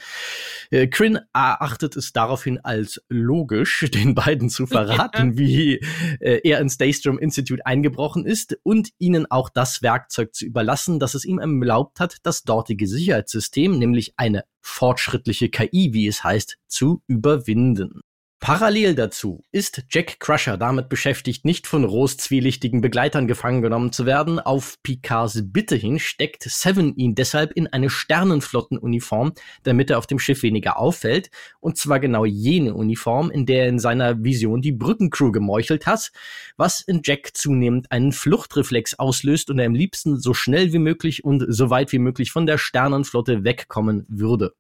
Äh, 0.70 0.88
Kryn 0.88 1.20
erachtet 1.34 1.96
es 1.96 2.12
daraufhin 2.12 2.60
als 2.60 2.89
als 2.90 3.04
logisch, 3.10 3.88
den 3.94 4.16
beiden 4.16 4.50
zu 4.50 4.66
verraten, 4.66 5.38
wie 5.38 5.76
äh, 6.20 6.42
er 6.44 6.60
ins 6.60 6.78
Daystrom 6.78 7.20
Institute 7.20 7.66
eingebrochen 7.66 8.26
ist 8.26 8.58
und 8.64 8.90
ihnen 8.98 9.30
auch 9.30 9.50
das 9.50 9.82
Werkzeug 9.82 10.34
zu 10.34 10.46
überlassen, 10.46 11.00
das 11.00 11.14
es 11.14 11.26
ihm 11.26 11.40
erlaubt 11.40 12.00
hat, 12.00 12.18
das 12.24 12.44
dortige 12.44 12.88
Sicherheitssystem, 12.88 13.78
nämlich 13.78 14.14
eine 14.18 14.44
fortschrittliche 14.62 15.50
KI, 15.50 15.94
wie 15.94 16.08
es 16.08 16.24
heißt, 16.24 16.58
zu 16.68 17.02
überwinden. 17.08 18.02
Parallel 18.42 18.96
dazu 18.96 19.44
ist 19.52 19.84
Jack 19.90 20.22
Crusher 20.22 20.56
damit 20.56 20.88
beschäftigt, 20.88 21.44
nicht 21.44 21.68
von 21.68 21.84
Rohs 21.84 22.16
zwielichtigen 22.16 22.80
Begleitern 22.80 23.28
gefangen 23.28 23.62
genommen 23.62 23.92
zu 23.92 24.06
werden. 24.06 24.40
Auf 24.40 24.82
Picards 24.82 25.42
Bitte 25.52 25.76
hin 25.76 26.00
steckt 26.00 26.44
Seven 26.44 26.96
ihn 26.96 27.16
deshalb 27.16 27.52
in 27.52 27.68
eine 27.68 27.90
Sternenflottenuniform, 27.90 29.34
damit 29.64 29.90
er 29.90 29.98
auf 29.98 30.08
dem 30.08 30.20
Schiff 30.20 30.42
weniger 30.42 30.80
auffällt. 30.80 31.32
Und 31.60 31.78
zwar 31.78 32.00
genau 32.00 32.24
jene 32.24 32.76
Uniform, 32.76 33.30
in 33.30 33.46
der 33.46 33.64
er 33.64 33.70
in 33.70 33.78
seiner 33.78 34.24
Vision 34.24 34.62
die 34.62 34.72
Brückencrew 34.72 35.34
gemeuchelt 35.34 35.86
hat, 35.86 36.10
was 36.56 36.80
in 36.80 37.02
Jack 37.04 37.32
zunehmend 37.34 37.92
einen 37.92 38.14
Fluchtreflex 38.14 38.98
auslöst 39.00 39.50
und 39.50 39.60
er 39.60 39.66
am 39.66 39.76
liebsten 39.76 40.18
so 40.18 40.34
schnell 40.34 40.72
wie 40.72 40.80
möglich 40.80 41.26
und 41.26 41.46
so 41.50 41.70
weit 41.70 41.92
wie 41.92 42.00
möglich 42.00 42.32
von 42.32 42.46
der 42.46 42.58
Sternenflotte 42.58 43.44
wegkommen 43.44 44.06
würde. 44.08 44.54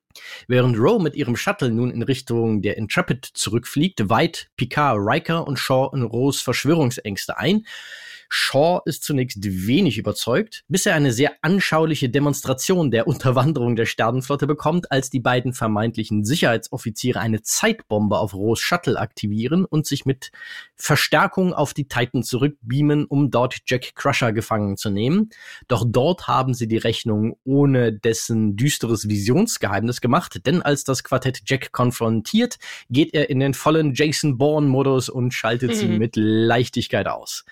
Während 0.47 0.77
Roe 0.77 0.99
mit 0.99 1.15
ihrem 1.15 1.35
Shuttle 1.35 1.71
nun 1.71 1.91
in 1.91 2.01
Richtung 2.01 2.61
der 2.61 2.77
Intrepid 2.77 3.25
zurückfliegt, 3.25 4.09
weiht 4.09 4.49
Picard 4.57 4.97
Riker 4.99 5.47
und 5.47 5.57
Shaw 5.59 5.91
in 5.93 6.03
Roes 6.03 6.41
Verschwörungsängste 6.41 7.37
ein. 7.37 7.65
Shaw 8.29 8.81
ist 8.85 9.03
zunächst 9.03 9.39
wenig 9.43 9.97
überzeugt, 9.97 10.63
bis 10.67 10.85
er 10.85 10.93
eine 10.93 11.11
sehr 11.11 11.31
anschauliche 11.41 12.09
Demonstration 12.09 12.91
der 12.91 13.07
Unterwanderung 13.07 13.75
der 13.75 13.87
Sternenflotte 13.87 14.45
bekommt, 14.45 14.91
als 14.91 15.09
die 15.09 15.19
beiden 15.19 15.53
vermeintlichen 15.53 16.23
Sicherheitsoffiziere 16.23 17.19
eine 17.19 17.41
Zeitbombe 17.41 18.19
auf 18.19 18.35
Rohs 18.35 18.59
Shuttle 18.59 18.99
aktivieren 18.99 19.65
und 19.65 19.87
sich 19.87 20.05
mit 20.05 20.31
Verstärkung 20.75 21.53
auf 21.53 21.73
die 21.73 21.87
Titan 21.87 22.21
zurückbeamen, 22.21 23.05
um 23.05 23.31
dort 23.31 23.57
Jack 23.65 23.95
Crusher 23.95 24.31
gefangen 24.31 24.77
zu 24.77 24.91
nehmen. 24.91 25.31
Doch 25.67 25.83
dort 25.87 26.27
haben 26.27 26.53
sie 26.53 26.67
die 26.67 26.77
Rechnung 26.77 27.35
ohne 27.43 27.91
dessen 27.91 28.55
düsteres 28.55 29.09
Visionsgeheimnis 29.09 30.01
gemacht, 30.01 30.45
denn 30.45 30.61
als 30.61 30.83
das 30.83 31.03
Quartett 31.03 31.41
Jack 31.45 31.71
konfrontiert, 31.71 32.57
geht 32.91 33.13
er 33.15 33.31
in 33.31 33.39
den 33.39 33.55
vollen 33.55 33.95
Jason 33.95 34.37
Bourne-Modus 34.37 35.09
und 35.09 35.33
schaltet 35.33 35.71
mhm. 35.71 35.75
sie 35.75 35.87
mit 35.87 36.15
Leichtigkeit 36.15 37.07
aus. 37.07 37.43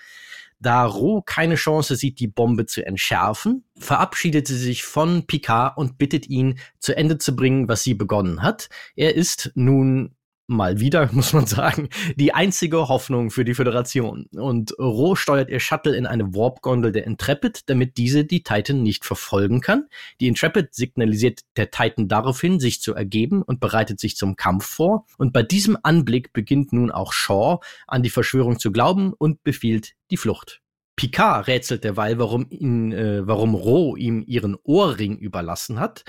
Da 0.60 0.84
Ro 0.84 1.22
keine 1.22 1.54
Chance 1.54 1.94
sieht, 1.94 2.18
die 2.18 2.26
Bombe 2.26 2.66
zu 2.66 2.84
entschärfen, 2.84 3.64
verabschiedet 3.76 4.46
sie 4.48 4.58
sich 4.58 4.82
von 4.82 5.26
Picard 5.26 5.76
und 5.76 5.98
bittet 5.98 6.28
ihn, 6.28 6.58
zu 6.80 6.96
Ende 6.96 7.18
zu 7.18 7.36
bringen, 7.36 7.68
was 7.68 7.84
sie 7.84 7.94
begonnen 7.94 8.42
hat. 8.42 8.68
Er 8.96 9.14
ist 9.14 9.52
nun 9.54 10.16
mal 10.48 10.80
wieder, 10.80 11.08
muss 11.12 11.32
man 11.32 11.46
sagen, 11.46 11.88
die 12.16 12.34
einzige 12.34 12.88
Hoffnung 12.88 13.30
für 13.30 13.44
die 13.44 13.54
Föderation. 13.54 14.26
Und 14.34 14.76
Ro 14.78 15.14
steuert 15.14 15.50
ihr 15.50 15.60
Shuttle 15.60 15.96
in 15.96 16.06
eine 16.06 16.34
Warp-Gondel 16.34 16.90
der 16.90 17.04
Intrepid, 17.04 17.62
damit 17.66 17.96
diese 17.96 18.24
die 18.24 18.42
Titan 18.42 18.82
nicht 18.82 19.04
verfolgen 19.04 19.60
kann. 19.60 19.86
Die 20.20 20.26
Intrepid 20.26 20.74
signalisiert 20.74 21.42
der 21.56 21.70
Titan 21.70 22.08
daraufhin, 22.08 22.58
sich 22.58 22.80
zu 22.80 22.94
ergeben 22.94 23.42
und 23.42 23.60
bereitet 23.60 24.00
sich 24.00 24.16
zum 24.16 24.36
Kampf 24.36 24.66
vor. 24.66 25.06
Und 25.18 25.32
bei 25.32 25.42
diesem 25.42 25.78
Anblick 25.82 26.32
beginnt 26.32 26.72
nun 26.72 26.90
auch 26.90 27.12
Shaw 27.12 27.60
an 27.86 28.02
die 28.02 28.10
Verschwörung 28.10 28.58
zu 28.58 28.72
glauben 28.72 29.12
und 29.12 29.44
befiehlt 29.44 29.94
die 30.10 30.16
Flucht. 30.16 30.62
Picard 30.98 31.46
rätselt 31.46 31.84
derweil, 31.84 32.18
warum 32.18 32.46
ihn, 32.50 32.90
äh, 32.90 33.24
warum 33.24 33.54
Ro 33.54 33.94
ihm 33.94 34.24
ihren 34.26 34.56
Ohrring 34.64 35.16
überlassen 35.16 35.78
hat. 35.78 36.04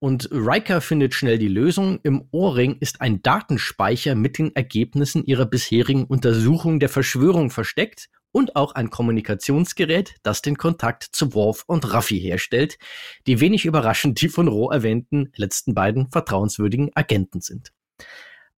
Und 0.00 0.28
Riker 0.30 0.80
findet 0.80 1.14
schnell 1.14 1.38
die 1.38 1.48
Lösung. 1.48 1.98
Im 2.02 2.28
Ohrring 2.30 2.76
ist 2.80 3.00
ein 3.00 3.22
Datenspeicher 3.22 4.14
mit 4.14 4.38
den 4.38 4.54
Ergebnissen 4.54 5.24
ihrer 5.24 5.46
bisherigen 5.46 6.04
Untersuchung 6.04 6.78
der 6.78 6.88
Verschwörung 6.88 7.50
versteckt 7.50 8.08
und 8.32 8.56
auch 8.56 8.72
ein 8.72 8.90
Kommunikationsgerät, 8.90 10.16
das 10.24 10.42
den 10.42 10.58
Kontakt 10.58 11.04
zu 11.04 11.34
Worf 11.34 11.64
und 11.66 11.92
Raffi 11.92 12.18
herstellt, 12.20 12.78
die 13.26 13.40
wenig 13.40 13.64
überraschend 13.64 14.20
die 14.20 14.28
von 14.28 14.48
Roh 14.48 14.70
erwähnten 14.70 15.30
letzten 15.36 15.74
beiden 15.74 16.10
vertrauenswürdigen 16.10 16.90
Agenten 16.94 17.40
sind. 17.40 17.72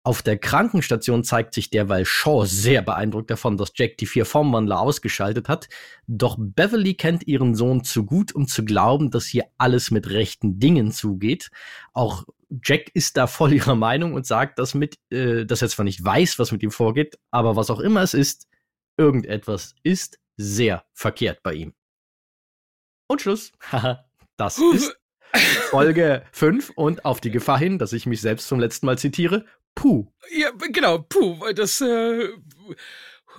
Auf 0.06 0.22
der 0.22 0.38
Krankenstation 0.38 1.24
zeigt 1.24 1.52
sich 1.52 1.68
derweil 1.68 2.04
Shaw 2.04 2.46
sehr 2.46 2.80
beeindruckt 2.80 3.28
davon, 3.28 3.56
dass 3.56 3.72
Jack 3.74 3.96
die 3.96 4.06
vier 4.06 4.24
Formwandler 4.24 4.78
ausgeschaltet 4.78 5.48
hat. 5.48 5.68
Doch 6.06 6.36
Beverly 6.38 6.94
kennt 6.94 7.26
ihren 7.26 7.56
Sohn 7.56 7.82
zu 7.82 8.06
gut, 8.06 8.32
um 8.32 8.46
zu 8.46 8.64
glauben, 8.64 9.10
dass 9.10 9.26
hier 9.26 9.46
alles 9.58 9.90
mit 9.90 10.08
rechten 10.08 10.60
Dingen 10.60 10.92
zugeht. 10.92 11.50
Auch 11.92 12.22
Jack 12.62 12.92
ist 12.94 13.16
da 13.16 13.26
voll 13.26 13.52
ihrer 13.52 13.74
Meinung 13.74 14.14
und 14.14 14.24
sagt, 14.26 14.60
dass 14.60 14.74
mit, 14.74 14.96
äh, 15.10 15.44
dass 15.44 15.62
er 15.62 15.70
zwar 15.70 15.84
nicht 15.84 16.04
weiß, 16.04 16.38
was 16.38 16.52
mit 16.52 16.62
ihm 16.62 16.70
vorgeht, 16.70 17.18
aber 17.32 17.56
was 17.56 17.68
auch 17.68 17.80
immer 17.80 18.02
es 18.02 18.14
ist, 18.14 18.46
irgendetwas 18.96 19.74
ist 19.82 20.20
sehr 20.36 20.84
verkehrt 20.92 21.42
bei 21.42 21.54
ihm. 21.54 21.74
Und 23.08 23.22
Schluss. 23.22 23.50
Haha, 23.72 24.04
das 24.36 24.58
ist 24.58 24.96
Folge 25.70 26.22
5 26.32 26.70
und 26.76 27.04
auf 27.04 27.20
die 27.20 27.30
Gefahr 27.30 27.58
hin, 27.58 27.78
dass 27.78 27.92
ich 27.92 28.06
mich 28.06 28.20
selbst 28.20 28.48
zum 28.48 28.60
letzten 28.60 28.86
Mal 28.86 28.98
zitiere, 28.98 29.44
Puh. 29.76 30.06
Ja, 30.36 30.50
genau, 30.72 30.98
puh. 30.98 31.52
Das 31.54 31.80
äh, 31.80 32.28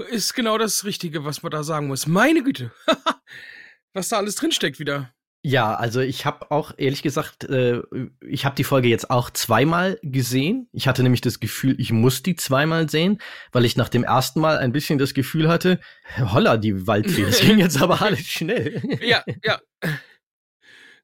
ist 0.09 0.33
genau 0.33 0.57
das 0.57 0.85
Richtige, 0.85 1.25
was 1.25 1.43
man 1.43 1.51
da 1.51 1.63
sagen 1.63 1.87
muss. 1.87 2.07
Meine 2.07 2.43
Güte. 2.43 2.71
was 3.93 4.07
da 4.07 4.17
alles 4.17 4.35
drinsteckt 4.35 4.79
wieder. 4.79 5.13
Ja, 5.43 5.75
also 5.75 6.01
ich 6.01 6.25
habe 6.25 6.51
auch 6.51 6.73
ehrlich 6.77 7.01
gesagt, 7.01 7.45
äh, 7.45 7.81
ich 8.21 8.45
habe 8.45 8.55
die 8.55 8.63
Folge 8.63 8.89
jetzt 8.89 9.09
auch 9.09 9.29
zweimal 9.29 9.99
gesehen. 10.03 10.67
Ich 10.73 10.87
hatte 10.87 11.03
nämlich 11.03 11.21
das 11.21 11.39
Gefühl, 11.39 11.75
ich 11.79 11.91
muss 11.91 12.21
die 12.21 12.35
zweimal 12.35 12.89
sehen, 12.89 13.21
weil 13.51 13.65
ich 13.65 13.77
nach 13.77 13.89
dem 13.89 14.03
ersten 14.03 14.39
Mal 14.39 14.57
ein 14.57 14.71
bisschen 14.71 14.99
das 14.99 15.13
Gefühl 15.13 15.47
hatte, 15.47 15.79
holla, 16.19 16.57
die 16.57 16.85
Waldfee, 16.85 17.23
das 17.23 17.39
ging 17.41 17.59
jetzt 17.59 17.81
aber 17.81 18.01
alles 18.01 18.27
schnell. 18.27 18.81
ja, 19.01 19.23
ja. 19.43 19.59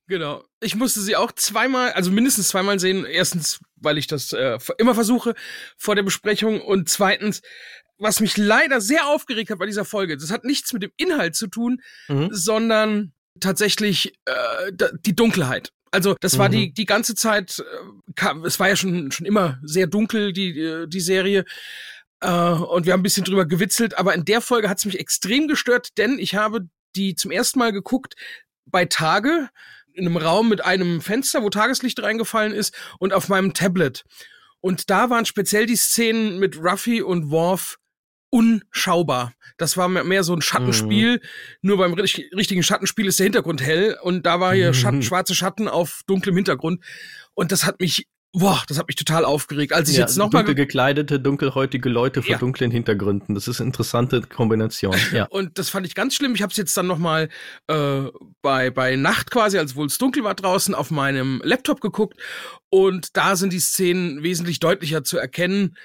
Genau. 0.08 0.44
Ich 0.60 0.76
musste 0.76 1.00
sie 1.00 1.16
auch 1.16 1.32
zweimal, 1.32 1.94
also 1.94 2.12
mindestens 2.12 2.50
zweimal 2.50 2.80
sehen. 2.80 3.06
Erstens, 3.06 3.62
weil 3.84 3.98
ich 3.98 4.08
das 4.08 4.34
äh, 4.34 4.58
immer 4.78 4.96
versuche 4.96 5.36
vor 5.78 5.96
der 5.96 6.04
Besprechung 6.04 6.62
und 6.62 6.90
zweitens, 6.90 7.42
was 7.98 8.20
mich 8.20 8.38
leider 8.38 8.82
sehr 8.82 9.08
aufgeregt 9.08 9.50
hat 9.50 9.60
bei 9.60 9.66
dieser 9.66 9.86
Folge. 9.86 10.18
Das 10.18 10.32
hat 10.32 10.44
nichts 10.44 10.74
mit 10.74 10.84
dem 10.84 10.92
Inhalt 10.98 11.36
zu 11.36 11.48
tun, 11.48 11.82
mhm. 12.08 12.30
sondern 12.32 13.14
tatsächlich 13.40 14.14
äh, 14.26 14.72
die 15.06 15.16
Dunkelheit. 15.16 15.72
Also 15.92 16.16
das 16.20 16.38
war 16.40 16.48
mhm. 16.48 16.54
die 16.54 16.74
die 16.74 16.86
ganze 16.86 17.14
Zeit, 17.14 17.60
äh, 17.60 18.14
kam, 18.16 18.44
es 18.46 18.60
war 18.60 18.68
ja 18.68 18.76
schon 18.76 19.12
schon 19.12 19.28
immer 19.28 19.60
sehr 19.64 19.88
dunkel 19.88 20.34
die 20.34 20.86
die 20.88 21.00
Serie 21.00 21.46
äh, 22.20 22.30
und 22.30 22.86
wir 22.86 22.94
haben 22.94 23.02
ein 23.02 23.04
bisschen 23.04 23.26
drüber 23.26 23.46
gewitzelt, 23.46 23.98
aber 23.98 24.16
in 24.16 24.26
der 24.26 24.42
Folge 24.42 24.70
hat 24.70 24.80
es 24.80 24.86
mich 24.86 25.00
extrem 25.00 25.48
gestört, 25.48 25.90
denn 25.98 26.18
ich 26.18 26.36
habe 26.36 26.68
die 26.96 27.16
zum 27.16 27.32
ersten 27.32 27.60
Mal 27.60 27.72
geguckt 27.72 28.16
bei 28.66 28.86
Tage 28.86 29.50
in 29.94 30.08
einem 30.08 30.18
Raum 30.18 30.50
mit 30.50 30.64
einem 30.64 31.02
Fenster, 31.02 31.44
wo 31.44 31.50
Tageslicht 31.50 32.02
reingefallen 32.02 32.54
ist 32.54 32.76
und 33.00 33.14
auf 33.14 33.30
meinem 33.30 33.54
Tablet. 33.54 34.04
Und 34.62 34.90
da 34.90 35.10
waren 35.10 35.26
speziell 35.26 35.66
die 35.66 35.76
Szenen 35.76 36.40
mit 36.40 36.58
Ruffy 36.58 37.02
und 37.02 37.30
Worf 37.30 37.78
unschaubar. 38.30 39.34
Das 39.58 39.78
war 39.78 39.88
mehr 39.88 40.24
so 40.24 40.34
ein 40.34 40.42
Schattenspiel. 40.42 41.18
Mhm. 41.18 41.20
Nur 41.62 41.78
beim 41.78 41.94
richtigen 41.94 42.64
Schattenspiel 42.64 43.06
ist 43.06 43.20
der 43.20 43.26
Hintergrund 43.26 43.62
hell 43.62 43.96
und 44.02 44.26
da 44.26 44.40
war 44.40 44.56
hier 44.56 44.74
Schatten, 44.74 45.04
schwarze 45.04 45.36
Schatten 45.36 45.68
auf 45.68 46.02
dunklem 46.08 46.36
Hintergrund. 46.36 46.84
Und 47.36 47.52
das 47.52 47.66
hat 47.66 47.80
mich 47.80 48.08
Boah, 48.36 48.64
das 48.68 48.80
hat 48.80 48.88
mich 48.88 48.96
total 48.96 49.26
aufgeregt. 49.26 49.74
Als 49.74 49.90
ich 49.90 49.98
ja, 49.98 50.02
jetzt 50.02 50.18
noch 50.18 50.32
dunkel 50.32 50.56
gekleidete, 50.56 51.20
dunkelhäutige 51.20 51.88
Leute 51.88 52.24
vor 52.24 52.32
ja. 52.32 52.38
dunklen 52.40 52.72
Hintergründen. 52.72 53.36
Das 53.36 53.48
ist 53.48 53.62
eine 53.62 53.68
interessante 53.68 54.22
Kombination. 54.22 54.96
Ja. 55.12 55.26
Und 55.30 55.60
das 55.60 55.70
fand 55.70 55.86
ich 55.86 55.94
ganz 55.94 56.16
schlimm. 56.16 56.34
Ich 56.34 56.42
habe 56.42 56.50
es 56.50 56.58
jetzt 56.58 56.76
dann 56.76 56.88
noch 56.88 56.98
mal 56.98 57.30
äh, 57.68 58.02
bei 58.42 58.72
bei 58.72 58.96
Nacht 58.96 59.30
quasi, 59.30 59.60
als 59.60 59.76
wohl 59.76 59.86
es 59.86 60.00
dunkel 60.00 60.24
war 60.24 60.34
draußen, 60.34 60.74
auf 60.74 60.90
meinem 60.90 61.42
Laptop 61.44 61.80
geguckt 61.80 62.20
und 62.70 63.16
da 63.16 63.36
sind 63.36 63.54
die 63.54 63.60
Szenen 63.60 64.24
wesentlich 64.24 64.60
deutlicher 64.60 65.04
zu 65.04 65.20
erkennen. 65.20 65.78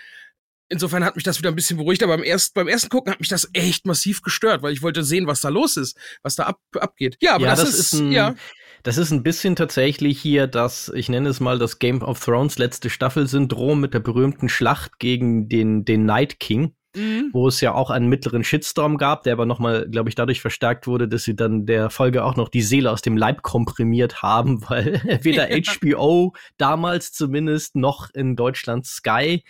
Insofern 0.71 1.05
hat 1.05 1.17
mich 1.17 1.25
das 1.25 1.39
wieder 1.39 1.51
ein 1.51 1.55
bisschen 1.55 1.77
beruhigt, 1.77 2.03
aber 2.03 2.17
beim, 2.17 2.25
erst, 2.25 2.55
beim 2.55 2.69
ersten 2.69 2.89
Gucken 2.89 3.13
hat 3.13 3.21
mich 3.21 3.29
das 3.29 3.49
echt 3.53 3.87
massiv 3.87 4.23
gestört, 4.23 4.63
weil 4.63 4.73
ich 4.73 4.81
wollte 4.81 5.05
sehen, 5.05 5.27
was 5.27 5.43
da 5.43 5.51
los 5.51 5.77
ist, 5.77 5.99
was 6.23 6.35
da 6.35 6.45
ab, 6.45 6.61
abgeht. 6.79 7.19
Ja, 7.21 7.35
aber 7.35 7.45
ja, 7.45 7.51
das, 7.51 7.61
das, 7.61 7.69
ist, 7.71 7.93
ist 7.93 8.01
ein, 8.01 8.13
ja. 8.13 8.35
Das 8.83 8.99
ist 8.99 9.11
ein 9.11 9.23
bisschen 9.23 9.57
tatsächlich 9.57 10.21
hier 10.21 10.47
das, 10.47 10.91
ich 10.95 11.09
nenne 11.09 11.29
es 11.29 11.41
mal 11.41 11.59
das 11.59 11.79
Game 11.79 12.03
of 12.03 12.25
Thrones 12.25 12.59
letzte 12.59 12.91
Staffel-Syndrom 12.91 13.81
mit 13.81 13.95
der 13.95 14.01
berühmten 14.01 14.49
Schlacht 14.49 14.99
gegen 14.99 15.49
den, 15.49 15.85
den 15.85 16.05
Night 16.05 16.41
King. 16.41 16.75
Mhm. 16.97 17.31
wo 17.33 17.49
es 17.49 17.61
ja 17.61 17.75
auch 17.75 17.91
einen 17.91 18.09
mittleren 18.09 18.45
Shitstorm 18.45 18.97
gab, 18.97 19.23
der 19.23 19.35
aber 19.35 19.45
nochmal, 19.45 19.87
glaube 19.91 20.09
ich, 20.09 20.15
dadurch 20.15 20.41
verstärkt 20.41 20.87
wurde, 20.87 21.07
dass 21.07 21.23
sie 21.23 21.37
dann 21.37 21.67
der 21.67 21.91
Folge 21.91 22.25
auch 22.25 22.35
noch 22.35 22.49
die 22.49 22.63
Seele 22.63 22.91
aus 22.91 23.03
dem 23.03 23.17
Leib 23.17 23.43
komprimiert 23.43 24.23
haben, 24.23 24.63
weil 24.69 25.01
weder 25.23 25.49
HBO 25.49 26.35
damals 26.57 27.13
zumindest 27.13 27.77
noch 27.77 28.09
in 28.15 28.37
Deutschland 28.37 28.87
Sky 28.87 29.45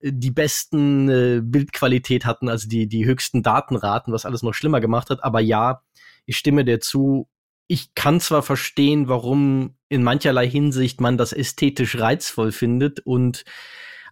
äh, 0.00 0.12
die 0.12 0.30
besten 0.30 1.08
äh, 1.10 1.40
Bildqualität 1.42 2.24
hatten, 2.24 2.48
also 2.48 2.66
die, 2.66 2.88
die 2.88 3.04
höchsten 3.04 3.42
Datenraten, 3.42 4.12
was 4.12 4.24
alles 4.24 4.42
noch 4.42 4.54
schlimmer 4.54 4.80
gemacht 4.80 5.10
hat. 5.10 5.22
Aber 5.22 5.40
ja, 5.40 5.82
ich 6.24 6.38
stimme 6.38 6.64
dir 6.64 6.80
zu, 6.80 7.28
ich 7.66 7.94
kann 7.94 8.20
zwar 8.20 8.42
verstehen, 8.42 9.08
warum 9.08 9.76
in 9.88 10.02
mancherlei 10.02 10.48
Hinsicht 10.48 11.00
man 11.00 11.16
das 11.16 11.32
ästhetisch 11.32 11.98
reizvoll 11.98 12.52
findet 12.52 13.00
und 13.00 13.44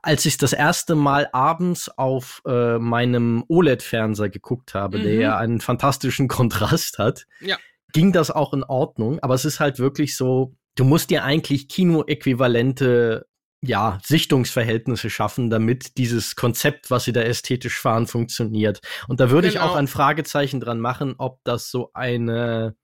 als 0.03 0.27
ich 0.27 0.37
das 0.37 0.53
erste 0.53 0.97
Mal 0.97 1.29
abends 1.33 1.89
auf 1.89 2.43
äh, 2.45 2.79
meinem 2.79 3.45
OLED-Fernseher 3.49 4.31
geguckt 4.31 4.75
habe, 4.75 4.99
mhm. 4.99 5.03
der 5.05 5.15
ja 5.15 5.37
einen 5.39 5.61
fantastischen 5.61 6.27
Kontrast 6.29 6.99
hat, 6.99 7.27
ja. 7.41 7.57
ging 7.93 8.13
das 8.13 8.33
auch 8.33 8.53
in 8.53 8.65
Ordnung. 8.65 9.21
Aber 9.21 9.35
es 9.35 9.45
ist 9.45 9.61
halt 9.61 9.79
wirklich 9.79 10.17
so, 10.17 10.57
du 10.75 10.85
musst 10.85 11.11
dir 11.11 11.23
eigentlich 11.23 11.69
Kino-äquivalente 11.69 13.27
ja, 13.65 14.01
Sichtungsverhältnisse 14.03 15.09
schaffen, 15.09 15.49
damit 15.49 15.97
dieses 15.97 16.35
Konzept, 16.35 16.91
was 16.91 17.05
sie 17.05 17.13
da 17.13 17.21
ästhetisch 17.21 17.79
fahren, 17.79 18.09
funktioniert. 18.09 18.81
Und 19.07 19.21
da 19.21 19.31
würde 19.31 19.49
genau. 19.49 19.65
ich 19.65 19.71
auch 19.71 19.77
ein 19.77 19.87
Fragezeichen 19.87 20.59
dran 20.59 20.81
machen, 20.81 21.15
ob 21.19 21.39
das 21.45 21.71
so 21.71 21.91
eine 21.95 22.75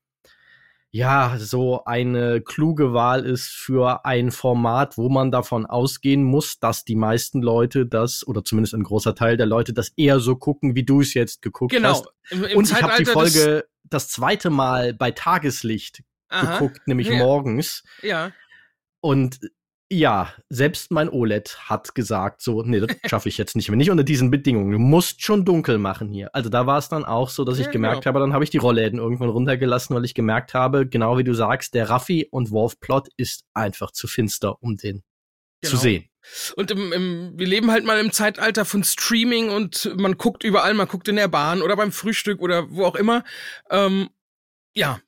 ja, 0.91 1.37
so 1.39 1.85
eine 1.85 2.41
kluge 2.41 2.95
Wahl 2.95 3.27
ist 3.27 3.49
für 3.49 4.07
ein 4.07 4.31
Format, 4.31 4.97
wo 4.97 5.11
man 5.11 5.31
davon 5.31 5.67
ausgehen 5.67 6.25
muss, 6.25 6.59
dass 6.59 6.85
die 6.85 6.97
meisten 6.97 7.43
Leute 7.43 7.87
das, 7.87 8.27
oder 8.27 8.43
zumindest 8.43 8.75
ein 8.75 8.85
großer 8.85 9.15
Teil 9.15 9.37
der 9.37 9.47
Leute, 9.47 9.75
das 9.75 9.91
eher 9.97 10.19
so 10.19 10.37
gucken, 10.37 10.75
wie 10.75 10.85
du 10.85 11.01
es 11.03 11.13
jetzt 11.13 11.43
geguckt 11.43 11.73
genau. 11.73 11.91
hast. 11.91 12.07
Im, 12.31 12.45
im 12.45 12.59
Und 12.59 12.71
ich 12.71 12.83
habe 12.83 12.95
die 12.99 13.05
Folge 13.05 13.67
das 13.85 14.09
zweite 14.09 14.49
Mal 14.51 14.95
bei 14.95 15.11
Tageslicht 15.11 16.03
Aha. 16.29 16.59
geguckt, 16.59 16.87
nämlich 16.87 17.09
ja. 17.09 17.19
morgens. 17.19 17.85
Ja. 18.03 18.33
Und 19.01 19.41
ja, 19.91 20.33
selbst 20.51 20.91
mein 20.91 21.09
OLED 21.09 21.59
hat 21.61 21.95
gesagt, 21.95 22.43
so, 22.43 22.63
nee, 22.63 22.81
das 22.81 22.95
schaffe 23.07 23.29
ich 23.29 23.39
jetzt 23.39 23.57
nicht 23.57 23.71
mehr. 23.71 23.77
Nicht 23.77 23.91
unter 23.91 24.05
diesen 24.05 24.31
Bedingungen. 24.31 24.71
Du 24.71 24.79
musst 24.79 25.23
schon 25.23 25.47
dunkel 25.47 25.79
machen 25.79 26.11
hier. 26.11 26.35
Also 26.35 26.51
da 26.51 26.67
war 26.67 26.79
es 26.79 26.91
dann 26.91 27.05
auch 27.05 27.31
so, 27.31 27.45
dass 27.45 27.59
ja, 27.59 27.65
ich 27.65 27.71
gemerkt 27.71 28.03
genau. 28.05 28.07
habe, 28.07 28.21
dann 28.21 28.35
habe 28.35 28.45
ich 28.45 28.51
die 28.51 28.59
Rollläden 28.59 28.99
irgendwann 28.99 29.31
runtergelassen, 29.31 29.97
weil 29.97 30.05
ich 30.05 30.15
gemerkt 30.15 30.53
habe, 30.53 30.87
genau 30.87 31.17
wie 31.17 31.25
du 31.25 31.33
sagst, 31.33 31.73
der 31.75 31.89
Raffi 31.89 32.29
und 32.31 32.51
Wolf-Plot 32.51 33.09
ist 33.17 33.45
einfach 33.55 33.91
zu 33.91 34.07
finster, 34.07 34.63
um 34.63 34.77
den 34.77 35.03
genau. 35.63 35.71
zu 35.71 35.77
sehen. 35.79 36.11
Und 36.57 36.71
im, 36.71 36.93
im, 36.93 37.33
wir 37.39 37.47
leben 37.47 37.71
halt 37.71 37.87
mal 37.87 37.99
im 37.99 38.13
Zeitalter 38.13 38.67
von 38.67 38.85
Streaming 38.85 39.49
und 39.49 39.91
man 39.97 40.19
guckt 40.19 40.45
überall, 40.45 40.75
man 40.75 40.89
guckt 40.89 41.09
in 41.09 41.17
der 41.17 41.29
Bahn 41.29 41.63
oder 41.63 41.77
beim 41.77 41.93
Frühstück 41.93 42.43
oder 42.43 42.71
wo 42.71 42.85
auch 42.85 42.97
immer. 42.97 43.25
Ähm, 43.71 44.11
ja, 44.75 45.01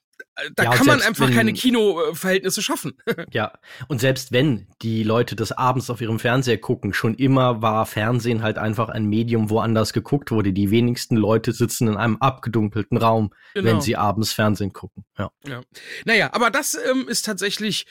da 0.55 0.65
ja, 0.65 0.71
kann 0.71 0.87
man 0.87 1.01
einfach 1.03 1.29
wenn, 1.29 1.35
keine 1.35 1.53
Kinoverhältnisse 1.53 2.63
schaffen. 2.63 2.95
ja, 3.33 3.53
und 3.89 4.01
selbst 4.01 4.33
wenn 4.33 4.67
die 4.83 5.03
Leute 5.03 5.37
das 5.37 5.53
abends 5.53 5.91
auf 5.91 6.01
ihrem 6.01 6.19
Fernseher 6.19 6.59
gucken, 6.59 6.93
schon 6.93 7.15
immer 7.15 7.63
war 7.63 7.87
Fernsehen 7.87 8.43
halt 8.43 8.59
einfach 8.59 8.89
ein 8.89 9.07
Medium, 9.07 9.51
wo 9.51 9.61
anders 9.61 9.93
geguckt 9.93 10.31
wurde. 10.31 10.53
Die 10.53 10.71
wenigsten 10.71 11.17
Leute 11.17 11.53
sitzen 11.53 11.89
in 11.89 11.97
einem 11.97 12.17
abgedunkelten 12.17 12.97
Raum, 12.97 13.33
genau. 13.55 13.71
wenn 13.71 13.81
sie 13.81 13.97
abends 13.97 14.33
Fernsehen 14.33 14.73
gucken. 14.73 15.05
Ja. 15.19 15.31
ja. 15.47 15.61
Naja, 16.05 16.31
aber 16.33 16.51
das 16.51 16.75
ähm, 16.91 17.09
ist 17.09 17.25
tatsächlich 17.25 17.87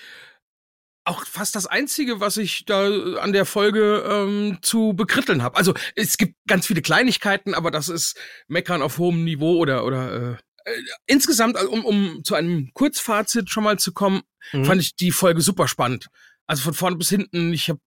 auch 1.09 1.25
fast 1.25 1.55
das 1.55 1.65
Einzige, 1.65 2.19
was 2.19 2.37
ich 2.37 2.65
da 2.65 2.85
an 3.17 3.33
der 3.33 3.45
Folge 3.45 4.03
ähm, 4.07 4.59
zu 4.61 4.93
bekritteln 4.93 5.41
habe. 5.41 5.57
Also 5.57 5.73
es 5.95 6.17
gibt 6.17 6.35
ganz 6.47 6.67
viele 6.67 6.81
Kleinigkeiten, 6.81 7.55
aber 7.55 7.71
das 7.71 7.89
ist 7.89 8.17
Meckern 8.47 8.81
auf 8.81 8.99
hohem 8.99 9.23
Niveau 9.23 9.57
oder 9.57 9.85
oder 9.85 10.11
äh, 10.11 10.33
äh, 10.33 10.37
insgesamt, 11.05 11.57
also 11.57 11.71
um, 11.71 11.85
um 11.85 12.23
zu 12.23 12.35
einem 12.35 12.71
Kurzfazit 12.73 13.49
schon 13.49 13.63
mal 13.63 13.77
zu 13.79 13.93
kommen, 13.93 14.21
mhm. 14.51 14.65
fand 14.65 14.81
ich 14.81 14.95
die 14.95 15.11
Folge 15.11 15.41
super 15.41 15.67
spannend. 15.67 16.07
Also 16.47 16.63
von 16.63 16.73
vorne 16.73 16.95
bis 16.95 17.09
hinten, 17.09 17.53
ich 17.53 17.69
habe 17.69 17.79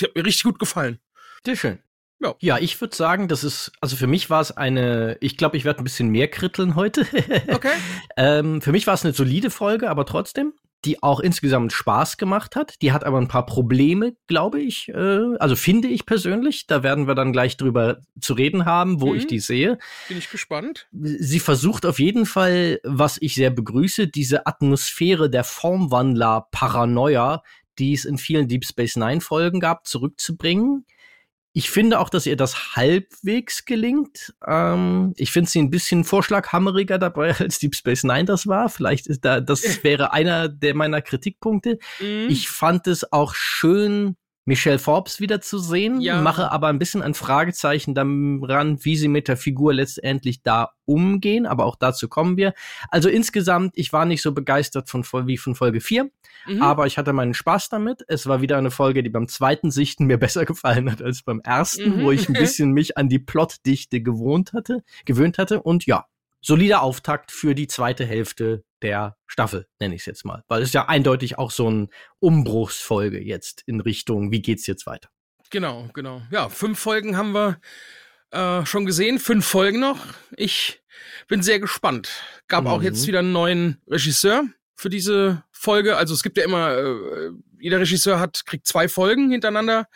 die 0.00 0.06
hat 0.06 0.14
mir 0.14 0.24
richtig 0.24 0.44
gut 0.44 0.58
gefallen. 0.58 0.98
Sehr 1.44 1.56
schön. 1.56 1.78
Ja. 2.20 2.34
ja, 2.40 2.58
ich 2.58 2.80
würde 2.80 2.96
sagen, 2.96 3.28
das 3.28 3.44
ist, 3.44 3.72
also 3.80 3.96
für 3.96 4.06
mich 4.06 4.30
war 4.30 4.40
es 4.40 4.50
eine, 4.50 5.18
ich 5.20 5.36
glaube, 5.36 5.56
ich 5.56 5.64
werde 5.64 5.80
ein 5.80 5.84
bisschen 5.84 6.08
mehr 6.08 6.28
kritteln 6.28 6.74
heute. 6.74 7.02
okay. 7.52 7.72
ähm, 8.16 8.62
für 8.62 8.72
mich 8.72 8.86
war 8.86 8.94
es 8.94 9.04
eine 9.04 9.12
solide 9.12 9.50
Folge, 9.50 9.90
aber 9.90 10.06
trotzdem 10.06 10.54
die 10.84 11.02
auch 11.02 11.20
insgesamt 11.20 11.72
Spaß 11.72 12.16
gemacht 12.16 12.56
hat. 12.56 12.80
Die 12.82 12.92
hat 12.92 13.04
aber 13.04 13.18
ein 13.18 13.28
paar 13.28 13.46
Probleme, 13.46 14.14
glaube 14.26 14.60
ich. 14.60 14.88
Äh, 14.88 15.36
also 15.38 15.56
finde 15.56 15.88
ich 15.88 16.06
persönlich. 16.06 16.66
Da 16.66 16.82
werden 16.82 17.06
wir 17.06 17.14
dann 17.14 17.32
gleich 17.32 17.56
drüber 17.56 17.98
zu 18.20 18.34
reden 18.34 18.64
haben, 18.64 19.00
wo 19.00 19.12
mhm. 19.12 19.18
ich 19.18 19.26
die 19.26 19.40
sehe. 19.40 19.78
Bin 20.08 20.18
ich 20.18 20.30
gespannt. 20.30 20.86
Sie 20.92 21.40
versucht 21.40 21.86
auf 21.86 21.98
jeden 21.98 22.26
Fall, 22.26 22.80
was 22.84 23.16
ich 23.20 23.34
sehr 23.34 23.50
begrüße, 23.50 24.08
diese 24.08 24.46
Atmosphäre 24.46 25.30
der 25.30 25.44
Formwandler-Paranoia, 25.44 27.42
die 27.78 27.92
es 27.92 28.04
in 28.04 28.18
vielen 28.18 28.48
Deep 28.48 28.64
Space 28.64 28.96
Nine 28.96 29.20
Folgen 29.20 29.60
gab, 29.60 29.86
zurückzubringen. 29.86 30.84
Ich 31.56 31.70
finde 31.70 32.00
auch, 32.00 32.08
dass 32.08 32.26
ihr 32.26 32.36
das 32.36 32.74
halbwegs 32.74 33.64
gelingt. 33.64 34.34
Ähm, 34.44 35.14
ich 35.16 35.30
finde 35.30 35.48
sie 35.48 35.60
ein 35.60 35.70
bisschen 35.70 36.02
vorschlaghammeriger 36.02 36.98
dabei, 36.98 37.32
als 37.38 37.60
Deep 37.60 37.76
Space 37.76 38.02
Nine 38.02 38.24
das 38.24 38.48
war. 38.48 38.68
Vielleicht 38.68 39.06
ist 39.06 39.24
da, 39.24 39.40
das 39.40 39.62
wäre 39.84 40.12
einer 40.12 40.48
der 40.48 40.74
meiner 40.74 41.00
Kritikpunkte. 41.00 41.78
Mhm. 42.00 42.26
Ich 42.28 42.48
fand 42.48 42.88
es 42.88 43.12
auch 43.12 43.34
schön, 43.34 44.16
Michelle 44.46 44.78
Forbes 44.78 45.20
wiederzusehen, 45.20 46.00
ja. 46.02 46.20
mache 46.20 46.52
aber 46.52 46.68
ein 46.68 46.78
bisschen 46.78 47.00
ein 47.00 47.14
Fragezeichen 47.14 47.94
daran, 47.94 48.84
wie 48.84 48.96
sie 48.96 49.08
mit 49.08 49.26
der 49.26 49.38
Figur 49.38 49.72
letztendlich 49.72 50.42
da 50.42 50.72
umgehen, 50.84 51.46
aber 51.46 51.64
auch 51.64 51.76
dazu 51.76 52.08
kommen 52.08 52.36
wir. 52.36 52.52
Also 52.90 53.08
insgesamt, 53.08 53.72
ich 53.76 53.92
war 53.94 54.04
nicht 54.04 54.20
so 54.20 54.32
begeistert 54.32 54.90
von 54.90 55.02
wie 55.26 55.38
von 55.38 55.54
Folge 55.54 55.80
4, 55.80 56.10
mhm. 56.46 56.60
aber 56.60 56.86
ich 56.86 56.98
hatte 56.98 57.14
meinen 57.14 57.32
Spaß 57.32 57.70
damit. 57.70 58.04
Es 58.06 58.26
war 58.26 58.42
wieder 58.42 58.58
eine 58.58 58.70
Folge, 58.70 59.02
die 59.02 59.08
beim 59.08 59.28
zweiten 59.28 59.70
Sichten 59.70 60.04
mir 60.04 60.18
besser 60.24 60.44
gefallen 60.44 60.90
hat 60.92 61.00
als 61.00 61.22
beim 61.22 61.40
ersten, 61.40 62.00
mhm. 62.00 62.02
wo 62.02 62.10
ich 62.10 62.28
ein 62.28 62.34
bisschen 62.34 62.72
mich 62.72 62.98
an 62.98 63.08
die 63.08 63.18
Plotdichte 63.18 64.02
gewohnt 64.02 64.52
hatte, 64.52 64.82
gewöhnt 65.06 65.38
hatte 65.38 65.62
und 65.62 65.86
ja, 65.86 66.04
solider 66.42 66.82
Auftakt 66.82 67.32
für 67.32 67.54
die 67.54 67.66
zweite 67.66 68.04
Hälfte 68.04 68.62
der 68.84 69.16
Staffel, 69.26 69.66
nenne 69.80 69.94
ich 69.94 70.02
es 70.02 70.06
jetzt 70.06 70.24
mal. 70.24 70.44
Weil 70.46 70.62
es 70.62 70.72
ja 70.72 70.86
eindeutig 70.86 71.38
auch 71.38 71.50
so 71.50 71.68
ein 71.68 71.88
Umbruchsfolge 72.20 73.20
jetzt 73.20 73.62
in 73.66 73.80
Richtung, 73.80 74.30
wie 74.30 74.42
geht's 74.42 74.66
jetzt 74.66 74.86
weiter? 74.86 75.08
Genau, 75.50 75.88
genau. 75.94 76.22
Ja, 76.30 76.48
fünf 76.48 76.78
Folgen 76.78 77.16
haben 77.16 77.32
wir 77.32 77.58
äh, 78.30 78.64
schon 78.66 78.84
gesehen, 78.84 79.18
fünf 79.18 79.46
Folgen 79.46 79.80
noch. 79.80 80.04
Ich 80.36 80.82
bin 81.28 81.42
sehr 81.42 81.60
gespannt. 81.60 82.10
Gab 82.46 82.64
mhm. 82.64 82.70
auch 82.70 82.82
jetzt 82.82 83.02
mhm. 83.02 83.06
wieder 83.06 83.18
einen 83.20 83.32
neuen 83.32 83.82
Regisseur 83.88 84.44
für 84.76 84.90
diese 84.90 85.44
Folge. 85.50 85.96
Also 85.96 86.12
es 86.12 86.22
gibt 86.22 86.36
ja 86.36 86.44
immer, 86.44 86.76
äh, 86.76 87.30
jeder 87.58 87.80
Regisseur 87.80 88.20
hat, 88.20 88.44
kriegt 88.44 88.66
zwei 88.66 88.88
Folgen 88.88 89.30
hintereinander. 89.30 89.88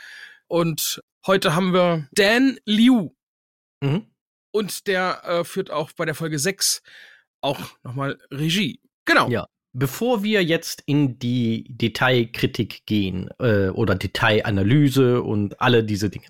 Und 0.47 1.03
heute 1.27 1.55
haben 1.55 1.75
wir 1.75 2.09
Dan 2.13 2.59
Liu. 2.65 3.11
Mhm. 3.83 4.07
Und 4.51 4.87
der 4.87 5.23
äh, 5.25 5.45
führt 5.45 5.71
auch 5.71 5.93
bei 5.93 6.07
der 6.07 6.15
Folge 6.15 6.39
6 6.39 6.83
auch 7.41 7.61
nochmal 7.83 8.19
Regie. 8.31 8.81
Genau. 9.05 9.29
Ja. 9.29 9.47
Bevor 9.73 10.23
wir 10.23 10.43
jetzt 10.43 10.83
in 10.87 11.19
die 11.19 11.67
Detailkritik 11.69 12.87
gehen 12.87 13.29
äh, 13.39 13.69
oder 13.69 13.95
Detailanalyse 13.95 15.23
und 15.23 15.61
alle 15.61 15.85
diese 15.85 16.11
Dinge, 16.11 16.27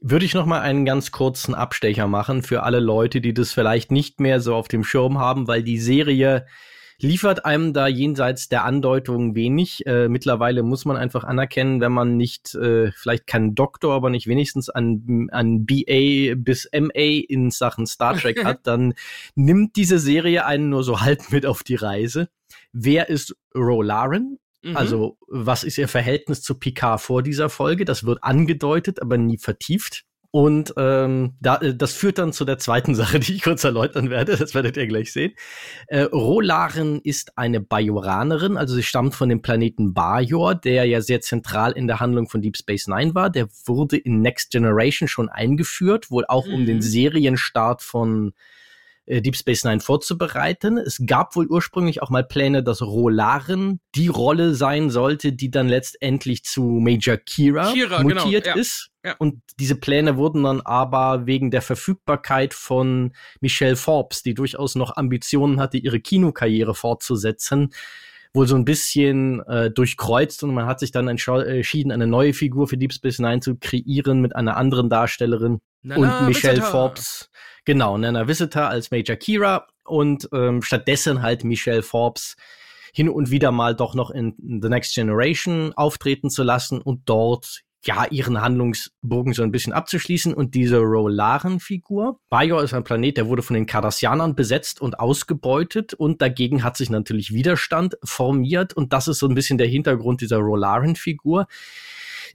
würde 0.00 0.26
ich 0.26 0.34
noch 0.34 0.46
mal 0.46 0.60
einen 0.60 0.84
ganz 0.84 1.10
kurzen 1.10 1.54
Abstecher 1.54 2.06
machen 2.06 2.42
für 2.42 2.62
alle 2.62 2.80
Leute, 2.80 3.20
die 3.20 3.34
das 3.34 3.52
vielleicht 3.52 3.90
nicht 3.90 4.20
mehr 4.20 4.40
so 4.40 4.54
auf 4.54 4.68
dem 4.68 4.84
Schirm 4.84 5.18
haben, 5.18 5.48
weil 5.48 5.62
die 5.62 5.78
Serie 5.78 6.46
liefert 7.04 7.44
einem 7.44 7.74
da 7.74 7.86
jenseits 7.86 8.48
der 8.48 8.64
Andeutung 8.64 9.34
wenig. 9.34 9.86
Äh, 9.86 10.08
mittlerweile 10.08 10.62
muss 10.62 10.86
man 10.86 10.96
einfach 10.96 11.22
anerkennen, 11.22 11.80
wenn 11.80 11.92
man 11.92 12.16
nicht, 12.16 12.54
äh, 12.54 12.92
vielleicht 12.92 13.26
kein 13.26 13.54
Doktor, 13.54 13.92
aber 13.92 14.08
nicht 14.08 14.26
wenigstens 14.26 14.70
an, 14.70 15.28
an 15.30 15.66
BA 15.66 16.34
bis 16.34 16.68
MA 16.72 17.22
in 17.28 17.50
Sachen 17.50 17.86
Star 17.86 18.16
Trek 18.16 18.44
hat, 18.44 18.66
dann 18.66 18.94
nimmt 19.34 19.76
diese 19.76 19.98
Serie 19.98 20.46
einen 20.46 20.70
nur 20.70 20.82
so 20.82 21.02
halb 21.02 21.30
mit 21.30 21.44
auf 21.44 21.62
die 21.62 21.76
Reise. 21.76 22.28
Wer 22.72 23.10
ist 23.10 23.36
Rolaren? 23.54 24.38
Mhm. 24.62 24.76
Also, 24.76 25.18
was 25.28 25.62
ist 25.62 25.76
ihr 25.76 25.88
Verhältnis 25.88 26.40
zu 26.40 26.58
Picard 26.58 27.02
vor 27.02 27.22
dieser 27.22 27.50
Folge? 27.50 27.84
Das 27.84 28.04
wird 28.04 28.24
angedeutet, 28.24 29.02
aber 29.02 29.18
nie 29.18 29.36
vertieft. 29.36 30.06
Und 30.34 30.74
ähm, 30.76 31.34
da, 31.40 31.58
äh, 31.58 31.76
das 31.76 31.92
führt 31.92 32.18
dann 32.18 32.32
zu 32.32 32.44
der 32.44 32.58
zweiten 32.58 32.94
Sache, 32.96 33.20
die 33.20 33.36
ich 33.36 33.42
kurz 33.42 33.62
erläutern 33.62 34.10
werde. 34.10 34.36
Das 34.36 34.52
werdet 34.52 34.76
ihr 34.76 34.88
gleich 34.88 35.12
sehen. 35.12 35.32
Äh, 35.86 36.00
Rolaren 36.00 37.00
ist 37.02 37.38
eine 37.38 37.60
Bajoranerin, 37.60 38.56
also 38.56 38.74
sie 38.74 38.82
stammt 38.82 39.14
von 39.14 39.28
dem 39.28 39.42
Planeten 39.42 39.94
Bajor, 39.94 40.56
der 40.56 40.86
ja 40.86 41.00
sehr 41.02 41.20
zentral 41.20 41.70
in 41.70 41.86
der 41.86 42.00
Handlung 42.00 42.28
von 42.28 42.42
Deep 42.42 42.56
Space 42.56 42.88
Nine 42.88 43.14
war. 43.14 43.30
Der 43.30 43.46
wurde 43.64 43.96
in 43.96 44.22
Next 44.22 44.50
Generation 44.50 45.06
schon 45.06 45.28
eingeführt, 45.28 46.10
wohl 46.10 46.24
auch 46.26 46.48
mhm. 46.48 46.54
um 46.54 46.66
den 46.66 46.76
mhm. 46.78 46.82
Serienstart 46.82 47.80
von 47.80 48.32
äh, 49.06 49.20
Deep 49.20 49.36
Space 49.36 49.64
Nine 49.64 49.80
vorzubereiten. 49.80 50.78
Es 50.78 51.00
gab 51.06 51.36
wohl 51.36 51.46
ursprünglich 51.46 52.02
auch 52.02 52.10
mal 52.10 52.24
Pläne, 52.24 52.62
dass 52.62 52.82
Rolaren 52.82 53.80
die 53.94 54.08
Rolle 54.08 54.54
sein 54.54 54.90
sollte, 54.90 55.32
die 55.32 55.50
dann 55.50 55.68
letztendlich 55.68 56.44
zu 56.44 56.62
Major 56.62 57.16
Kira, 57.16 57.72
Kira 57.72 58.02
genau, 58.02 58.24
mutiert 58.24 58.44
genau, 58.44 58.56
ja. 58.56 58.60
ist. 58.60 58.90
Ja. 59.04 59.14
Und 59.18 59.42
diese 59.58 59.76
Pläne 59.76 60.16
wurden 60.16 60.44
dann 60.44 60.62
aber 60.62 61.26
wegen 61.26 61.50
der 61.50 61.60
Verfügbarkeit 61.60 62.54
von 62.54 63.12
Michelle 63.40 63.76
Forbes, 63.76 64.22
die 64.22 64.32
durchaus 64.32 64.74
noch 64.76 64.96
Ambitionen 64.96 65.60
hatte, 65.60 65.76
ihre 65.76 66.00
Kinokarriere 66.00 66.74
fortzusetzen, 66.74 67.74
wohl 68.34 68.46
so 68.46 68.56
ein 68.56 68.64
bisschen 68.64 69.40
äh, 69.46 69.70
durchkreuzt 69.70 70.42
und 70.42 70.52
man 70.52 70.66
hat 70.66 70.80
sich 70.80 70.90
dann 70.90 71.08
entschieden, 71.08 71.92
eine 71.92 72.06
neue 72.06 72.34
Figur 72.34 72.66
für 72.66 72.76
Deep 72.76 72.92
Space 72.92 73.20
Nine 73.20 73.40
zu 73.40 73.56
kreieren 73.56 74.20
mit 74.20 74.34
einer 74.36 74.56
anderen 74.56 74.90
Darstellerin 74.90 75.60
na, 75.82 75.96
und 75.96 76.26
Michelle 76.26 76.58
Visitor. 76.58 76.70
Forbes 76.70 77.30
Genau, 77.64 77.96
Nana 77.96 78.28
Visitor 78.28 78.64
als 78.64 78.90
Major 78.90 79.16
Kira 79.16 79.66
und 79.84 80.28
ähm, 80.32 80.60
stattdessen 80.60 81.22
halt 81.22 81.44
Michelle 81.44 81.82
Forbes 81.82 82.36
hin 82.92 83.08
und 83.08 83.30
wieder 83.30 83.52
mal 83.52 83.74
doch 83.74 83.94
noch 83.94 84.10
in 84.10 84.34
The 84.62 84.68
Next 84.68 84.94
Generation 84.94 85.72
auftreten 85.74 86.30
zu 86.30 86.42
lassen 86.42 86.80
und 86.80 87.02
dort 87.06 87.62
ja, 87.86 88.06
ihren 88.10 88.40
Handlungsbogen 88.40 89.32
so 89.32 89.42
ein 89.42 89.52
bisschen 89.52 89.72
abzuschließen. 89.72 90.34
Und 90.34 90.54
diese 90.54 90.78
Rolaren-Figur, 90.78 92.20
Bajor 92.30 92.62
ist 92.62 92.74
ein 92.74 92.84
Planet, 92.84 93.16
der 93.18 93.28
wurde 93.28 93.42
von 93.42 93.54
den 93.54 93.66
Cardassianern 93.66 94.34
besetzt 94.34 94.80
und 94.80 94.98
ausgebeutet 94.98 95.94
und 95.94 96.22
dagegen 96.22 96.64
hat 96.64 96.76
sich 96.76 96.90
natürlich 96.90 97.32
Widerstand 97.32 97.96
formiert 98.02 98.74
und 98.74 98.92
das 98.92 99.08
ist 99.08 99.18
so 99.18 99.28
ein 99.28 99.34
bisschen 99.34 99.58
der 99.58 99.66
Hintergrund 99.66 100.20
dieser 100.20 100.38
Rolaren-Figur, 100.38 101.46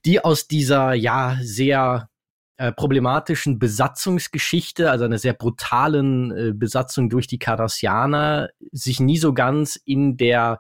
die 0.06 0.24
aus 0.24 0.48
dieser, 0.48 0.94
ja, 0.94 1.38
sehr 1.42 2.10
äh, 2.58 2.72
problematischen 2.72 3.58
Besatzungsgeschichte, 3.58 4.92
also 4.92 5.06
einer 5.06 5.18
sehr 5.18 5.34
brutalen 5.34 6.32
äh, 6.32 6.52
Besatzung 6.54 7.10
durch 7.10 7.26
die 7.26 7.40
Cardassianer, 7.40 8.50
sich 8.72 9.00
nie 9.00 9.18
so 9.18 9.34
ganz 9.34 9.78
in 9.78 10.18
der 10.18 10.60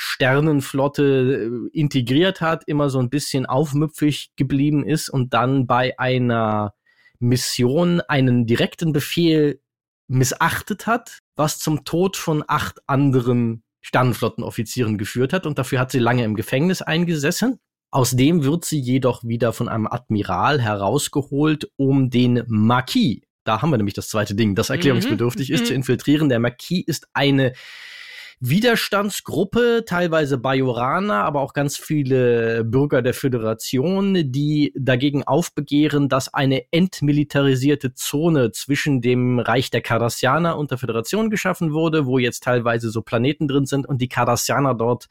Sternenflotte 0.00 1.50
äh, 1.72 1.76
integriert 1.76 2.40
hat, 2.40 2.62
immer 2.68 2.88
so 2.88 3.00
ein 3.00 3.10
bisschen 3.10 3.46
aufmüpfig 3.46 4.30
geblieben 4.36 4.86
ist 4.86 5.08
und 5.08 5.34
dann 5.34 5.66
bei 5.66 5.98
einer 5.98 6.74
Mission 7.18 8.00
einen 8.02 8.46
direkten 8.46 8.92
Befehl 8.92 9.60
missachtet 10.06 10.86
hat, 10.86 11.18
was 11.34 11.58
zum 11.58 11.84
Tod 11.84 12.16
von 12.16 12.44
acht 12.46 12.78
anderen 12.86 13.64
Sternenflottenoffizieren 13.80 14.98
geführt 14.98 15.32
hat 15.32 15.46
und 15.46 15.58
dafür 15.58 15.80
hat 15.80 15.90
sie 15.90 15.98
lange 15.98 16.22
im 16.22 16.36
Gefängnis 16.36 16.80
eingesessen. 16.80 17.58
Aus 17.90 18.12
dem 18.12 18.44
wird 18.44 18.64
sie 18.64 18.78
jedoch 18.78 19.24
wieder 19.24 19.52
von 19.52 19.68
einem 19.68 19.88
Admiral 19.88 20.60
herausgeholt, 20.60 21.72
um 21.74 22.08
den 22.08 22.44
Marquis, 22.46 23.22
da 23.42 23.62
haben 23.62 23.70
wir 23.70 23.78
nämlich 23.78 23.94
das 23.94 24.10
zweite 24.10 24.36
Ding, 24.36 24.54
das 24.54 24.70
erklärungsbedürftig 24.70 25.48
mhm. 25.48 25.54
ist, 25.56 25.66
zu 25.66 25.72
mhm. 25.72 25.78
infiltrieren. 25.78 26.28
Der 26.28 26.38
Marquis 26.38 26.84
ist 26.86 27.08
eine 27.14 27.54
Widerstandsgruppe, 28.40 29.84
teilweise 29.84 30.38
Bajoraner, 30.38 31.24
aber 31.24 31.40
auch 31.40 31.54
ganz 31.54 31.76
viele 31.76 32.62
Bürger 32.64 33.02
der 33.02 33.14
Föderation, 33.14 34.30
die 34.30 34.72
dagegen 34.76 35.24
aufbegehren, 35.24 36.08
dass 36.08 36.32
eine 36.32 36.62
entmilitarisierte 36.70 37.94
Zone 37.94 38.52
zwischen 38.52 39.00
dem 39.00 39.40
Reich 39.40 39.70
der 39.70 39.80
Cardassianer 39.80 40.56
und 40.56 40.70
der 40.70 40.78
Föderation 40.78 41.30
geschaffen 41.30 41.72
wurde, 41.72 42.06
wo 42.06 42.18
jetzt 42.18 42.44
teilweise 42.44 42.90
so 42.90 43.02
Planeten 43.02 43.48
drin 43.48 43.66
sind 43.66 43.88
und 43.88 44.00
die 44.00 44.08
Cardassianer 44.08 44.74
dort 44.74 45.08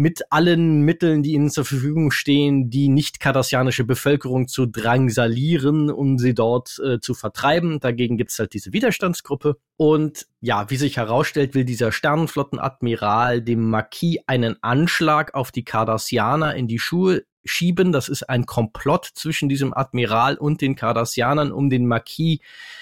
mit 0.00 0.22
allen 0.32 0.80
Mitteln, 0.80 1.22
die 1.22 1.34
ihnen 1.34 1.50
zur 1.50 1.66
Verfügung 1.66 2.10
stehen, 2.10 2.70
die 2.70 2.88
nicht-kardassianische 2.88 3.84
Bevölkerung 3.84 4.48
zu 4.48 4.64
drangsalieren, 4.64 5.90
um 5.90 6.16
sie 6.18 6.32
dort 6.32 6.80
äh, 6.82 7.00
zu 7.00 7.12
vertreiben. 7.12 7.80
Dagegen 7.80 8.16
gibt's 8.16 8.38
halt 8.38 8.54
diese 8.54 8.72
Widerstandsgruppe. 8.72 9.58
Und 9.76 10.26
ja, 10.40 10.70
wie 10.70 10.76
sich 10.76 10.96
herausstellt, 10.96 11.54
will 11.54 11.66
dieser 11.66 11.92
Sternenflottenadmiral 11.92 13.42
dem 13.42 13.68
Marquis 13.68 14.20
einen 14.26 14.56
Anschlag 14.62 15.34
auf 15.34 15.52
die 15.52 15.64
Kardassianer 15.64 16.54
in 16.54 16.66
die 16.66 16.78
Schuhe 16.78 17.24
schieben. 17.44 17.92
Das 17.92 18.08
ist 18.08 18.22
ein 18.22 18.46
Komplott 18.46 19.04
zwischen 19.04 19.50
diesem 19.50 19.74
Admiral 19.74 20.38
und 20.38 20.62
den 20.62 20.76
Kardassianern, 20.76 21.52
um 21.52 21.68
den 21.68 21.86
Marquis 21.86 22.38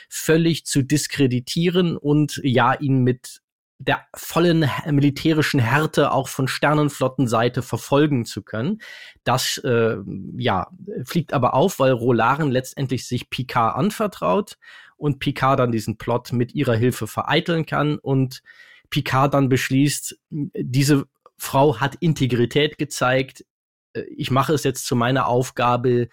völlig 0.09 0.67
zu 0.67 0.83
diskreditieren 0.83 1.97
und 1.97 2.41
ja, 2.45 2.75
ihn 2.75 3.03
mit 3.03 3.41
der 3.79 4.07
vollen 4.15 4.69
militärischen 4.91 5.61
Härte 5.61 6.13
auch 6.13 6.29
von 6.29 6.49
Sternenflottenseite 6.49 7.63
verfolgen 7.63 8.25
zu 8.25 8.43
können. 8.43 8.81
Das 9.25 9.59
äh, 9.59 9.97
ja 10.37 10.69
fliegt 11.05 11.33
aber 11.33 11.55
auf, 11.55 11.79
weil 11.79 11.93
Rolaren 11.93 12.51
letztendlich 12.51 13.07
sich 13.07 13.31
Picard 13.31 13.77
anvertraut 13.77 14.59
und 14.97 15.21
Picard 15.21 15.61
dann 15.61 15.71
diesen 15.71 15.97
Plot 15.97 16.33
mit 16.33 16.55
ihrer 16.55 16.75
Hilfe 16.75 17.07
vereiteln 17.07 17.67
kann 17.67 17.99
und 17.99 18.43
Picard 18.91 19.35
dann 19.35 19.49
beschließt, 19.49 20.19
diese 20.31 21.05
Frau 21.37 21.79
hat 21.79 21.95
Integrität 22.01 22.79
gezeigt. 22.79 23.45
Äh, 23.93 24.03
ich 24.17 24.31
mache 24.31 24.53
es 24.53 24.65
jetzt 24.65 24.87
zu 24.87 24.97
meiner 24.97 25.29
Aufgabe, 25.29 26.09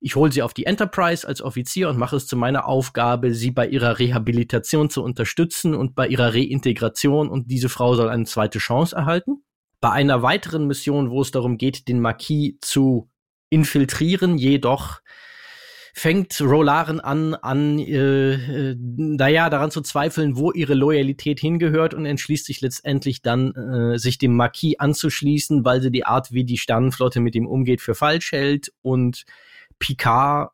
ich 0.00 0.14
hole 0.16 0.30
sie 0.30 0.42
auf 0.42 0.54
die 0.54 0.66
Enterprise 0.66 1.26
als 1.26 1.40
Offizier 1.40 1.88
und 1.88 1.98
mache 1.98 2.16
es 2.16 2.26
zu 2.26 2.36
meiner 2.36 2.66
Aufgabe, 2.66 3.34
sie 3.34 3.50
bei 3.50 3.66
ihrer 3.66 3.98
Rehabilitation 3.98 4.90
zu 4.90 5.02
unterstützen 5.02 5.74
und 5.74 5.94
bei 5.94 6.06
ihrer 6.06 6.34
Reintegration 6.34 7.28
und 7.28 7.50
diese 7.50 7.68
Frau 7.68 7.94
soll 7.94 8.08
eine 8.08 8.24
zweite 8.24 8.58
Chance 8.58 8.94
erhalten. 8.94 9.42
Bei 9.80 9.90
einer 9.90 10.22
weiteren 10.22 10.66
Mission, 10.66 11.10
wo 11.10 11.22
es 11.22 11.30
darum 11.30 11.58
geht, 11.58 11.88
den 11.88 12.00
Marquis 12.00 12.56
zu 12.60 13.10
infiltrieren, 13.50 14.38
jedoch 14.38 15.00
fängt 15.98 16.38
Rolaren 16.42 17.00
an, 17.00 17.34
an, 17.34 17.78
äh, 17.78 18.34
äh, 18.34 18.76
naja, 18.78 19.48
daran 19.48 19.70
zu 19.70 19.80
zweifeln, 19.80 20.36
wo 20.36 20.52
ihre 20.52 20.74
Loyalität 20.74 21.40
hingehört 21.40 21.94
und 21.94 22.04
entschließt 22.04 22.44
sich 22.44 22.60
letztendlich 22.60 23.22
dann, 23.22 23.54
äh, 23.54 23.98
sich 23.98 24.18
dem 24.18 24.36
Marquis 24.36 24.78
anzuschließen, 24.78 25.64
weil 25.64 25.80
sie 25.80 25.90
die 25.90 26.04
Art, 26.04 26.32
wie 26.32 26.44
die 26.44 26.58
Sternenflotte 26.58 27.20
mit 27.20 27.34
ihm 27.34 27.46
umgeht, 27.46 27.80
für 27.80 27.94
falsch 27.94 28.32
hält 28.32 28.72
und 28.82 29.24
Picard 29.78 30.50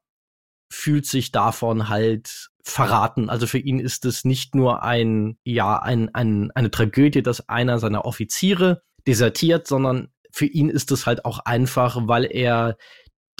fühlt 0.70 1.06
sich 1.06 1.32
davon 1.32 1.88
halt 1.88 2.48
verraten. 2.64 3.28
Also 3.28 3.46
für 3.46 3.58
ihn 3.58 3.78
ist 3.78 4.04
es 4.04 4.24
nicht 4.24 4.54
nur 4.54 4.82
ein, 4.82 5.37
ja, 5.44 5.78
ein, 5.78 6.14
ein, 6.14 6.50
eine 6.52 6.70
Tragödie, 6.70 7.22
dass 7.22 7.48
einer 7.48 7.78
seiner 7.78 8.04
Offiziere 8.04 8.82
desertiert, 9.06 9.66
sondern 9.66 10.12
für 10.30 10.46
ihn 10.46 10.70
ist 10.70 10.90
es 10.92 11.06
halt 11.06 11.24
auch 11.24 11.40
einfach, 11.40 11.98
weil 12.06 12.24
er 12.24 12.76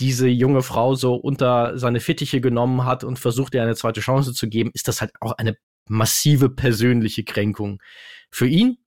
diese 0.01 0.29
junge 0.29 0.63
Frau 0.63 0.95
so 0.95 1.15
unter 1.15 1.79
seine 1.79 2.01
Fittiche 2.01 2.41
genommen 2.41 2.85
hat 2.85 3.05
und 3.05 3.19
versucht 3.19 3.55
ihr 3.55 3.63
eine 3.63 3.77
zweite 3.77 4.01
Chance 4.01 4.33
zu 4.35 4.49
geben, 4.49 4.71
ist 4.75 4.89
das 4.89 5.01
halt 5.01 5.13
auch 5.21 5.33
eine 5.33 5.57
massive 5.89 6.51
persönliche 6.51 7.25
Kränkung 7.25 7.81
für 8.31 8.47
ihn. 8.47 8.79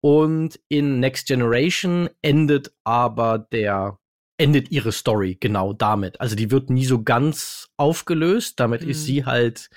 Und 0.00 0.60
in 0.68 1.00
Next 1.00 1.26
Generation 1.26 2.10
endet 2.22 2.72
aber 2.84 3.38
der 3.38 3.98
endet 4.36 4.70
ihre 4.70 4.92
Story 4.92 5.36
genau 5.38 5.72
damit. 5.72 6.20
Also 6.20 6.36
die 6.36 6.50
wird 6.50 6.70
nie 6.70 6.84
so 6.84 7.02
ganz 7.02 7.68
aufgelöst. 7.76 8.60
Damit 8.60 8.82
mhm. 8.82 8.90
ist 8.90 9.04
sie 9.04 9.24
halt 9.24 9.70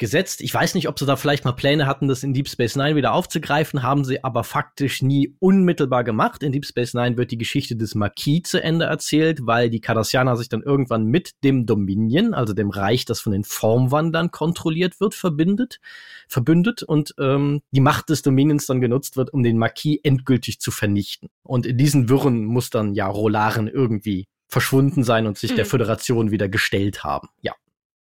gesetzt. 0.00 0.40
Ich 0.40 0.52
weiß 0.52 0.74
nicht, 0.74 0.88
ob 0.88 0.98
sie 0.98 1.06
da 1.06 1.14
vielleicht 1.14 1.44
mal 1.44 1.52
Pläne 1.52 1.86
hatten, 1.86 2.08
das 2.08 2.24
in 2.24 2.34
Deep 2.34 2.48
Space 2.48 2.74
Nine 2.74 2.96
wieder 2.96 3.12
aufzugreifen, 3.12 3.84
haben 3.84 4.04
sie 4.04 4.24
aber 4.24 4.42
faktisch 4.42 5.02
nie 5.02 5.36
unmittelbar 5.38 6.02
gemacht. 6.02 6.42
In 6.42 6.50
Deep 6.50 6.66
Space 6.66 6.94
Nine 6.94 7.16
wird 7.16 7.30
die 7.30 7.38
Geschichte 7.38 7.76
des 7.76 7.94
Marquis 7.94 8.42
zu 8.44 8.60
Ende 8.60 8.86
erzählt, 8.86 9.46
weil 9.46 9.70
die 9.70 9.80
Cardassianer 9.80 10.36
sich 10.36 10.48
dann 10.48 10.62
irgendwann 10.62 11.04
mit 11.04 11.44
dem 11.44 11.66
Dominion, 11.66 12.34
also 12.34 12.54
dem 12.54 12.70
Reich, 12.70 13.04
das 13.04 13.20
von 13.20 13.32
den 13.32 13.44
Formwandern 13.44 14.32
kontrolliert 14.32 14.98
wird, 15.00 15.14
verbindet, 15.14 15.78
verbündet 16.26 16.82
und 16.82 17.14
ähm, 17.20 17.60
die 17.70 17.80
Macht 17.80 18.08
des 18.08 18.22
Dominions 18.22 18.66
dann 18.66 18.80
genutzt 18.80 19.16
wird, 19.16 19.32
um 19.32 19.42
den 19.42 19.58
Marquis 19.58 20.00
endgültig 20.02 20.60
zu 20.60 20.70
vernichten. 20.70 21.28
Und 21.42 21.66
in 21.66 21.76
diesen 21.76 22.08
Wirren 22.08 22.46
muss 22.46 22.70
dann 22.70 22.94
ja 22.94 23.06
Rolaren 23.06 23.68
irgendwie 23.68 24.26
verschwunden 24.48 25.04
sein 25.04 25.26
und 25.26 25.38
sich 25.38 25.52
mhm. 25.52 25.56
der 25.56 25.66
Föderation 25.66 26.30
wieder 26.30 26.48
gestellt 26.48 27.04
haben. 27.04 27.28
Ja. 27.40 27.52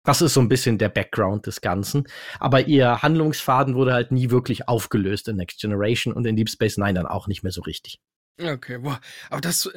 Das 0.08 0.22
ist 0.22 0.32
so 0.32 0.40
ein 0.40 0.48
bisschen 0.48 0.78
der 0.78 0.88
Background 0.88 1.46
des 1.46 1.60
Ganzen. 1.60 2.08
Aber 2.40 2.66
ihr 2.66 3.02
Handlungsfaden 3.02 3.74
wurde 3.74 3.92
halt 3.92 4.10
nie 4.10 4.30
wirklich 4.30 4.66
aufgelöst 4.66 5.28
in 5.28 5.36
Next 5.36 5.60
Generation 5.60 6.14
und 6.14 6.24
in 6.24 6.34
Deep 6.34 6.48
Space 6.48 6.78
Nine 6.78 6.94
dann 6.94 7.04
auch 7.04 7.26
nicht 7.26 7.42
mehr 7.42 7.52
so 7.52 7.60
richtig. 7.60 8.00
Okay, 8.40 8.78
boah. 8.78 9.02
Aber 9.28 9.42
das, 9.42 9.70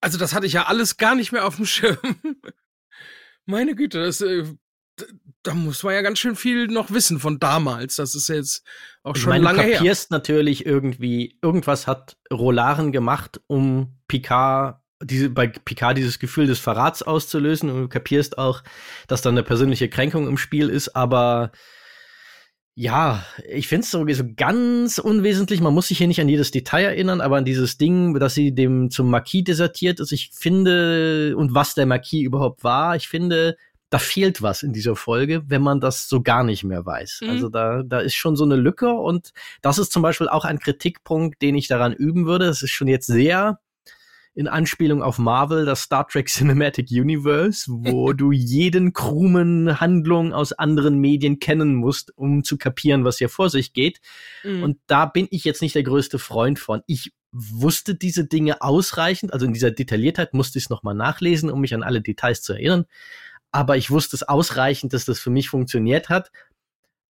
also 0.00 0.18
das 0.18 0.34
hatte 0.34 0.46
ich 0.46 0.54
ja 0.54 0.66
alles 0.66 0.96
gar 0.96 1.14
nicht 1.14 1.30
mehr 1.30 1.46
auf 1.46 1.54
dem 1.54 1.64
Schirm. 1.66 1.96
Meine 3.46 3.76
Güte, 3.76 4.02
das, 4.02 4.20
äh, 4.20 4.46
da 5.44 5.54
muss 5.54 5.84
man 5.84 5.94
ja 5.94 6.02
ganz 6.02 6.18
schön 6.18 6.34
viel 6.34 6.66
noch 6.66 6.90
wissen 6.90 7.20
von 7.20 7.38
damals. 7.38 7.94
Das 7.94 8.16
ist 8.16 8.28
jetzt 8.28 8.66
auch 9.04 9.14
schon 9.14 9.30
meine, 9.30 9.44
lange 9.44 9.62
her. 9.62 9.68
Du 9.68 9.76
kapierst 9.76 10.10
natürlich 10.10 10.66
irgendwie, 10.66 11.38
irgendwas 11.40 11.86
hat 11.86 12.16
Rolaren 12.32 12.90
gemacht, 12.90 13.40
um 13.46 14.00
Picard 14.08 14.77
diese, 15.02 15.30
bei 15.30 15.46
Picard 15.48 15.96
dieses 15.96 16.18
Gefühl 16.18 16.46
des 16.46 16.58
Verrats 16.58 17.02
auszulösen 17.02 17.70
und 17.70 17.82
du 17.82 17.88
kapierst 17.88 18.38
auch, 18.38 18.62
dass 19.06 19.22
da 19.22 19.30
eine 19.30 19.42
persönliche 19.42 19.88
Kränkung 19.88 20.26
im 20.26 20.38
Spiel 20.38 20.68
ist, 20.68 20.96
aber 20.96 21.52
ja, 22.80 23.24
ich 23.48 23.66
finde 23.66 23.82
es 23.82 23.90
so, 23.90 24.06
so 24.08 24.24
ganz 24.36 24.98
unwesentlich. 24.98 25.60
Man 25.60 25.74
muss 25.74 25.88
sich 25.88 25.98
hier 25.98 26.06
nicht 26.06 26.20
an 26.20 26.28
jedes 26.28 26.52
Detail 26.52 26.84
erinnern, 26.84 27.20
aber 27.20 27.36
an 27.36 27.44
dieses 27.44 27.76
Ding, 27.76 28.14
dass 28.20 28.34
sie 28.34 28.54
dem 28.54 28.88
zum 28.90 29.10
Marquis 29.10 29.42
desertiert 29.42 29.98
ist. 29.98 30.12
Ich 30.12 30.30
finde, 30.32 31.34
und 31.36 31.56
was 31.56 31.74
der 31.74 31.86
Marquis 31.86 32.22
überhaupt 32.22 32.62
war, 32.62 32.94
ich 32.94 33.08
finde, 33.08 33.56
da 33.90 33.98
fehlt 33.98 34.42
was 34.42 34.62
in 34.62 34.72
dieser 34.72 34.94
Folge, 34.94 35.42
wenn 35.48 35.60
man 35.60 35.80
das 35.80 36.08
so 36.08 36.22
gar 36.22 36.44
nicht 36.44 36.62
mehr 36.62 36.86
weiß. 36.86 37.22
Mhm. 37.22 37.30
Also 37.30 37.48
da, 37.48 37.82
da 37.82 37.98
ist 37.98 38.14
schon 38.14 38.36
so 38.36 38.44
eine 38.44 38.54
Lücke 38.54 38.92
und 38.92 39.32
das 39.60 39.78
ist 39.78 39.90
zum 39.90 40.02
Beispiel 40.02 40.28
auch 40.28 40.44
ein 40.44 40.60
Kritikpunkt, 40.60 41.42
den 41.42 41.56
ich 41.56 41.66
daran 41.66 41.92
üben 41.92 42.26
würde. 42.26 42.44
Es 42.44 42.62
ist 42.62 42.70
schon 42.70 42.86
jetzt 42.86 43.08
sehr 43.08 43.58
in 44.38 44.46
Anspielung 44.46 45.02
auf 45.02 45.18
Marvel, 45.18 45.64
das 45.64 45.82
Star 45.82 46.06
Trek 46.06 46.28
Cinematic 46.28 46.92
Universe, 46.92 47.64
wo 47.68 48.12
du 48.12 48.30
jeden 48.30 48.92
krummen 48.92 49.80
Handlung 49.80 50.32
aus 50.32 50.52
anderen 50.52 51.00
Medien 51.00 51.40
kennen 51.40 51.74
musst, 51.74 52.16
um 52.16 52.44
zu 52.44 52.56
kapieren, 52.56 53.04
was 53.04 53.18
hier 53.18 53.30
vor 53.30 53.50
sich 53.50 53.72
geht. 53.72 54.00
Mhm. 54.44 54.62
Und 54.62 54.78
da 54.86 55.06
bin 55.06 55.26
ich 55.32 55.42
jetzt 55.42 55.60
nicht 55.60 55.74
der 55.74 55.82
größte 55.82 56.20
Freund 56.20 56.60
von. 56.60 56.82
Ich 56.86 57.12
wusste 57.32 57.96
diese 57.96 58.28
Dinge 58.28 58.62
ausreichend, 58.62 59.32
also 59.32 59.44
in 59.44 59.54
dieser 59.54 59.72
Detailliertheit 59.72 60.34
musste 60.34 60.60
ich 60.60 60.66
es 60.66 60.70
nochmal 60.70 60.94
nachlesen, 60.94 61.50
um 61.50 61.60
mich 61.60 61.74
an 61.74 61.82
alle 61.82 62.00
Details 62.00 62.40
zu 62.40 62.52
erinnern. 62.52 62.84
Aber 63.50 63.76
ich 63.76 63.90
wusste 63.90 64.14
es 64.14 64.22
ausreichend, 64.22 64.92
dass 64.92 65.04
das 65.04 65.18
für 65.18 65.30
mich 65.30 65.48
funktioniert 65.48 66.10
hat. 66.10 66.30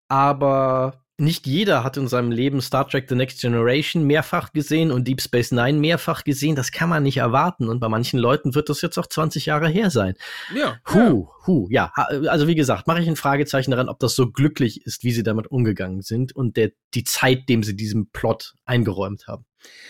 Aber 0.08 1.04
nicht 1.20 1.46
jeder 1.46 1.83
hat 1.83 1.96
in 1.96 2.07
seinem 2.07 2.31
Leben 2.31 2.61
Star 2.61 2.88
Trek 2.88 3.07
The 3.09 3.16
Next 3.16 3.40
Generation 3.40 4.04
mehrfach 4.04 4.52
gesehen 4.52 4.92
und 4.92 5.09
Deep 5.09 5.20
Space 5.20 5.50
Nine 5.50 5.78
mehrfach 5.78 6.22
gesehen. 6.22 6.54
Das 6.54 6.70
kann 6.70 6.88
man 6.88 7.02
nicht 7.02 7.16
erwarten. 7.16 7.68
Und 7.68 7.81
bei 7.81 7.88
manchen 7.88 8.18
Leuten 8.18 8.54
wird 8.54 8.68
das 8.68 8.83
jetzt 8.83 8.98
auch 8.98 9.07
20 9.07 9.46
Jahre 9.46 9.68
her 9.68 9.90
sein. 9.90 10.14
Ja. 10.54 10.78
Hu, 10.87 10.98
ja. 10.98 11.46
hu, 11.46 11.68
ja. 11.70 11.92
Also 12.28 12.46
wie 12.46 12.54
gesagt, 12.54 12.87
mache 12.87 13.02
ich 13.02 13.09
ein 13.09 13.16
Fragezeichen 13.16 13.72
daran, 13.72 13.88
ob 13.88 13.98
das 13.98 14.14
so 14.14 14.31
glücklich 14.31 14.87
ist, 14.87 15.02
wie 15.02 15.12
sie 15.12 15.24
damit 15.24 15.48
umgegangen 15.48 16.02
sind 16.02 16.35
und 16.35 16.57
der, 16.57 16.70
die 16.94 17.04
Zeit, 17.04 17.48
dem 17.48 17.64
sie 17.64 17.74
diesem 17.74 18.11
Plot 18.11 18.54
eingeräumt 18.64 19.26
haben. 19.26 19.44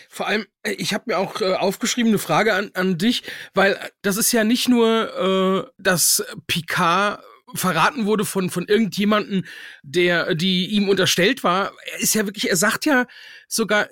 Vor 0.09 0.27
allem, 0.27 0.45
äh, 0.63 0.71
ich 0.71 0.93
habe 0.93 1.05
mir 1.07 1.17
auch 1.19 1.41
äh, 1.41 1.53
aufgeschrieben 1.53 2.11
eine 2.11 2.19
Frage 2.19 2.53
an, 2.55 2.71
an 2.73 2.97
dich, 2.97 3.23
weil 3.53 3.77
das 4.01 4.17
ist 4.17 4.31
ja 4.31 4.43
nicht 4.43 4.67
nur, 4.67 5.67
äh, 5.67 5.71
dass 5.77 6.23
Picard 6.47 7.21
verraten 7.55 8.05
wurde 8.05 8.25
von, 8.25 8.49
von 8.49 8.67
irgendjemanden, 8.67 9.45
der, 9.83 10.35
die 10.35 10.67
ihm 10.67 10.89
unterstellt 10.89 11.43
war. 11.43 11.73
Er 11.93 11.99
ist 11.99 12.15
ja 12.15 12.25
wirklich, 12.25 12.49
er 12.49 12.57
sagt 12.57 12.85
ja 12.85 13.07
sogar, 13.47 13.87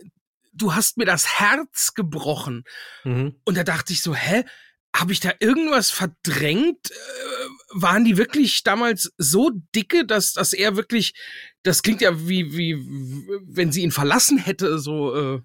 du 0.54 0.76
hast 0.76 0.98
mir 0.98 1.06
das 1.06 1.39
Herz 1.39 1.93
gebrochen. 1.93 2.63
Mhm. 3.04 3.36
Und 3.46 3.58
da 3.58 3.63
dachte 3.63 3.93
ich 3.93 4.02
so, 4.02 4.15
hä? 4.15 4.43
Habe 4.96 5.12
ich 5.12 5.20
da 5.20 5.34
irgendwas 5.39 5.91
verdrängt? 5.91 6.89
Äh, 6.89 6.93
waren 7.74 8.06
die 8.06 8.17
wirklich 8.17 8.63
damals 8.63 9.12
so 9.17 9.52
dicke, 9.76 10.06
dass, 10.06 10.34
dass 10.34 10.54
er 10.54 10.76
wirklich, 10.76 11.13
das 11.62 11.84
klingt 11.84 12.02
ja 12.02 12.28
wie, 12.28 12.58
wie, 12.58 12.76
wenn 13.46 13.72
sie 13.72 13.84
ihn 13.84 13.91
verlassen 13.91 14.39
hätte, 14.39 14.80
so, 14.80 15.36
äh, 15.36 15.41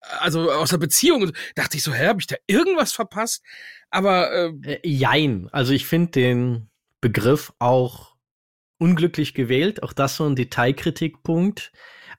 also 0.00 0.50
aus 0.50 0.70
der 0.70 0.78
Beziehung. 0.78 1.30
Dachte 1.54 1.76
ich 1.76 1.82
so, 1.82 1.92
hä, 1.92 2.06
habe 2.06 2.20
ich 2.20 2.26
da 2.26 2.36
irgendwas 2.46 2.92
verpasst? 2.92 3.44
Aber 3.90 4.32
äh, 4.32 4.72
äh 4.74 4.88
jein. 4.88 5.48
Also 5.52 5.72
ich 5.72 5.86
finde 5.86 6.10
den 6.12 6.67
Begriff 7.00 7.52
auch 7.58 8.16
unglücklich 8.78 9.34
gewählt. 9.34 9.82
Auch 9.82 9.92
das 9.92 10.16
so 10.16 10.26
ein 10.26 10.36
Detailkritikpunkt. 10.36 11.72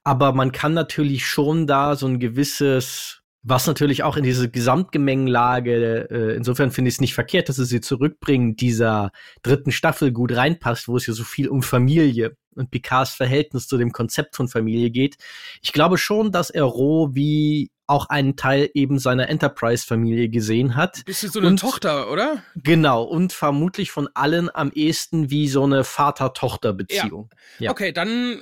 Aber 0.03 0.33
man 0.33 0.51
kann 0.51 0.73
natürlich 0.73 1.25
schon 1.25 1.67
da 1.67 1.95
so 1.95 2.07
ein 2.07 2.19
gewisses, 2.19 3.21
was 3.43 3.67
natürlich 3.67 4.03
auch 4.03 4.17
in 4.17 4.23
diese 4.23 4.49
Gesamtgemengelage, 4.49 6.09
äh, 6.09 6.35
insofern 6.35 6.71
finde 6.71 6.89
ich 6.89 6.95
es 6.95 7.01
nicht 7.01 7.13
verkehrt, 7.13 7.49
dass 7.49 7.57
sie 7.57 7.65
sie 7.65 7.81
zurückbringen, 7.81 8.55
dieser 8.55 9.11
dritten 9.43 9.71
Staffel 9.71 10.11
gut 10.11 10.35
reinpasst, 10.35 10.87
wo 10.87 10.97
es 10.97 11.05
ja 11.07 11.13
so 11.13 11.23
viel 11.23 11.47
um 11.47 11.63
Familie 11.63 12.37
und 12.55 12.71
Picards 12.71 13.11
Verhältnis 13.11 13.67
zu 13.67 13.77
dem 13.77 13.91
Konzept 13.91 14.35
von 14.35 14.47
Familie 14.47 14.89
geht. 14.89 15.17
Ich 15.61 15.73
glaube 15.73 15.97
schon, 15.97 16.31
dass 16.31 16.49
er 16.49 16.63
roh 16.63 17.09
wie 17.13 17.71
auch 17.89 18.07
einen 18.09 18.35
Teil 18.35 18.69
eben 18.73 18.99
seiner 18.99 19.29
Enterprise-Familie 19.29 20.29
gesehen 20.29 20.75
hat. 20.75 21.03
Bist 21.05 21.23
du 21.23 21.27
so 21.27 21.39
eine 21.39 21.49
und, 21.49 21.59
Tochter, 21.59 22.11
oder? 22.11 22.43
Genau, 22.55 23.03
und 23.03 23.33
vermutlich 23.33 23.91
von 23.91 24.07
allen 24.13 24.53
am 24.53 24.71
ehesten 24.71 25.29
wie 25.29 25.47
so 25.47 25.63
eine 25.63 25.83
Vater-Tochter-Beziehung. 25.83 27.29
Ja. 27.57 27.65
ja. 27.65 27.71
Okay, 27.71 27.91
dann, 27.91 28.41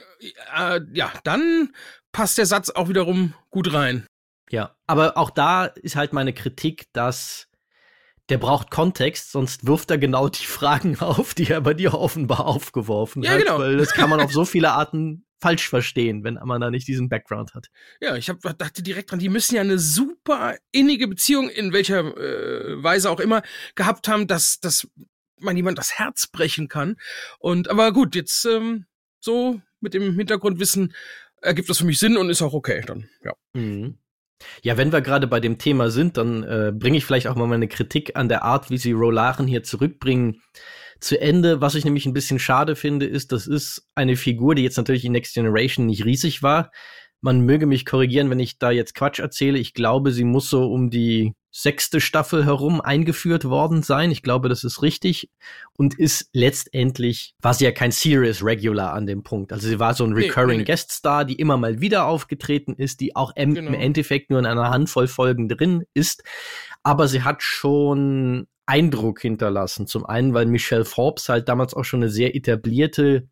äh, 0.56 0.82
ja, 0.94 1.12
dann 1.24 1.74
passt 2.12 2.38
der 2.38 2.46
Satz 2.46 2.70
auch 2.70 2.90
wiederum 2.90 3.34
gut 3.50 3.74
rein. 3.74 4.06
Ja, 4.50 4.76
aber 4.86 5.18
auch 5.18 5.30
da 5.30 5.66
ist 5.66 5.96
halt 5.96 6.14
meine 6.14 6.34
Kritik, 6.34 6.86
dass 6.94 7.48
der 8.30 8.38
braucht 8.38 8.72
Kontext, 8.72 9.32
sonst 9.32 9.66
wirft 9.66 9.90
er 9.92 9.98
genau 9.98 10.28
die 10.30 10.46
Fragen 10.46 11.00
auf, 11.00 11.34
die 11.34 11.50
er 11.50 11.62
bei 11.62 11.74
dir 11.74 11.94
offenbar 11.94 12.46
aufgeworfen 12.46 13.24
ja, 13.24 13.32
hat. 13.32 13.40
Genau. 13.40 13.60
Weil 13.60 13.78
das 13.78 13.94
kann 13.94 14.10
man 14.10 14.20
auf 14.20 14.34
so 14.34 14.46
viele 14.46 14.72
Arten 14.72 15.27
falsch 15.39 15.69
verstehen, 15.69 16.23
wenn 16.23 16.39
man 16.43 16.62
da 16.62 16.71
nicht 16.71 16.88
diesen 16.88 17.10
Background 17.10 17.54
hat. 17.54 17.67
Ja, 18.02 18.15
ich 18.15 18.30
hab, 18.30 18.41
dachte 18.41 18.82
direkt 18.82 19.12
dran, 19.12 19.19
die 19.19 19.30
müssen 19.30 19.56
ja 19.56 19.62
eine 19.62 19.80
super 19.80 20.56
innige 20.71 21.08
Beziehung, 21.08 21.50
in 21.50 21.73
welcher 21.73 22.00
äh, 22.17 22.84
Weise 22.84 23.10
auch 23.10 23.19
immer, 23.19 23.43
gehabt 23.76 24.08
haben, 24.08 24.28
dass, 24.28 24.60
dass 24.60 24.88
man 25.39 25.56
jemand 25.56 25.78
das 25.78 25.93
Herz 26.00 26.28
brechen 26.28 26.67
kann. 26.67 26.97
Und 27.39 27.69
aber 27.69 27.91
gut, 27.91 28.15
jetzt 28.15 28.45
ähm, 28.45 28.86
so 29.19 29.62
mit 29.80 29.93
dem 29.93 30.15
Hintergrundwissen 30.15 30.93
ergibt 31.41 31.69
das 31.69 31.78
für 31.78 31.86
mich 31.86 32.00
Sinn 32.00 32.17
und 32.17 32.30
ist 32.30 32.41
auch 32.41 32.54
okay 32.54 32.84
dann, 32.86 33.08
ja. 33.23 33.34
Mhm. 33.54 34.00
Ja, 34.62 34.78
wenn 34.78 34.91
wir 34.91 35.02
gerade 35.02 35.26
bei 35.28 35.39
dem 35.39 35.58
Thema 35.58 35.89
sind, 35.89 36.17
dann 36.17 36.43
äh, 36.43 36.71
bringe 36.73 36.97
ich 36.97 37.06
vielleicht 37.06 37.28
auch 37.28 37.36
mal 37.36 37.47
meine 37.47 37.67
Kritik 37.67 38.15
an 38.15 38.30
der 38.30 38.43
Art, 38.43 38.69
wie 38.69 38.78
sie 38.78 38.91
Rolaren 38.91 39.47
hier 39.47 39.63
zurückbringen, 39.63 40.41
zu 41.00 41.20
Ende. 41.20 41.62
Was 41.62 41.76
ich 41.76 41.86
nämlich 41.86 42.06
ein 42.06 42.14
bisschen 42.14 42.40
schade 42.40 42.76
finde, 42.76 43.06
ist, 43.06 43.32
das 43.32 43.48
ist 43.48 43.88
eine 43.96 44.16
Figur, 44.16 44.56
die 44.56 44.64
jetzt 44.64 44.78
natürlich 44.78 45.06
in 45.06 45.12
Next 45.12 45.34
Generation 45.34 45.86
nicht 45.86 46.06
riesig 46.06 46.44
war. 46.44 46.72
Man 47.22 47.42
möge 47.42 47.66
mich 47.66 47.86
korrigieren, 47.86 48.30
wenn 48.30 48.40
ich 48.40 48.60
da 48.60 48.70
jetzt 48.70 48.94
Quatsch 48.94 49.20
erzähle. 49.20 49.58
Ich 49.58 49.74
glaube, 49.74 50.12
sie 50.12 50.24
muss 50.24 50.50
so 50.50 50.72
um 50.72 50.90
die 50.90 51.34
sechste 51.50 52.00
Staffel 52.00 52.46
herum 52.46 52.82
eingeführt 52.82 53.46
worden 53.46 53.82
sein. 53.82 54.12
Ich 54.12 54.22
glaube, 54.22 54.48
das 54.48 54.64
ist 54.64 54.84
richtig. 54.84 55.32
Und 55.76 55.98
ist 55.98 56.30
letztendlich, 56.32 57.34
war 57.42 57.56
sie 57.56 57.66
ja 57.66 57.72
kein 57.72 57.92
Serious 57.92 58.44
Regular 58.44 58.94
an 58.94 59.08
dem 59.08 59.24
Punkt. 59.24 59.52
Also 59.52 59.68
sie 59.68 59.80
war 59.80 59.96
so 59.96 60.04
ein 60.04 60.14
Recurring 60.14 60.50
nee, 60.50 60.58
nee. 60.58 60.64
Guest 60.66 60.92
Star, 60.92 61.26
die 61.26 61.34
immer 61.34 61.58
mal 61.58 61.82
wieder 61.82 62.06
aufgetreten 62.06 62.76
ist, 62.76 63.00
die 63.00 63.16
auch 63.16 63.36
im, 63.36 63.56
genau. 63.56 63.70
im 63.70 63.74
Endeffekt 63.74 64.30
nur 64.30 64.38
in 64.38 64.46
einer 64.46 64.70
Handvoll 64.70 65.08
Folgen 65.08 65.50
drin 65.50 65.84
ist. 65.96 66.24
Aber 66.84 67.08
sie 67.08 67.24
hat 67.24 67.42
schon 67.42 68.46
Eindruck 68.68 69.22
hinterlassen. 69.22 69.88
Zum 69.88 70.06
einen, 70.06 70.34
weil 70.34 70.46
Michelle 70.46 70.86
Forbes 70.86 71.30
halt 71.30 71.50
damals 71.50 71.74
auch 71.74 71.84
schon 71.84 72.02
eine 72.02 72.12
sehr 72.12 72.36
etablierte 72.36 73.28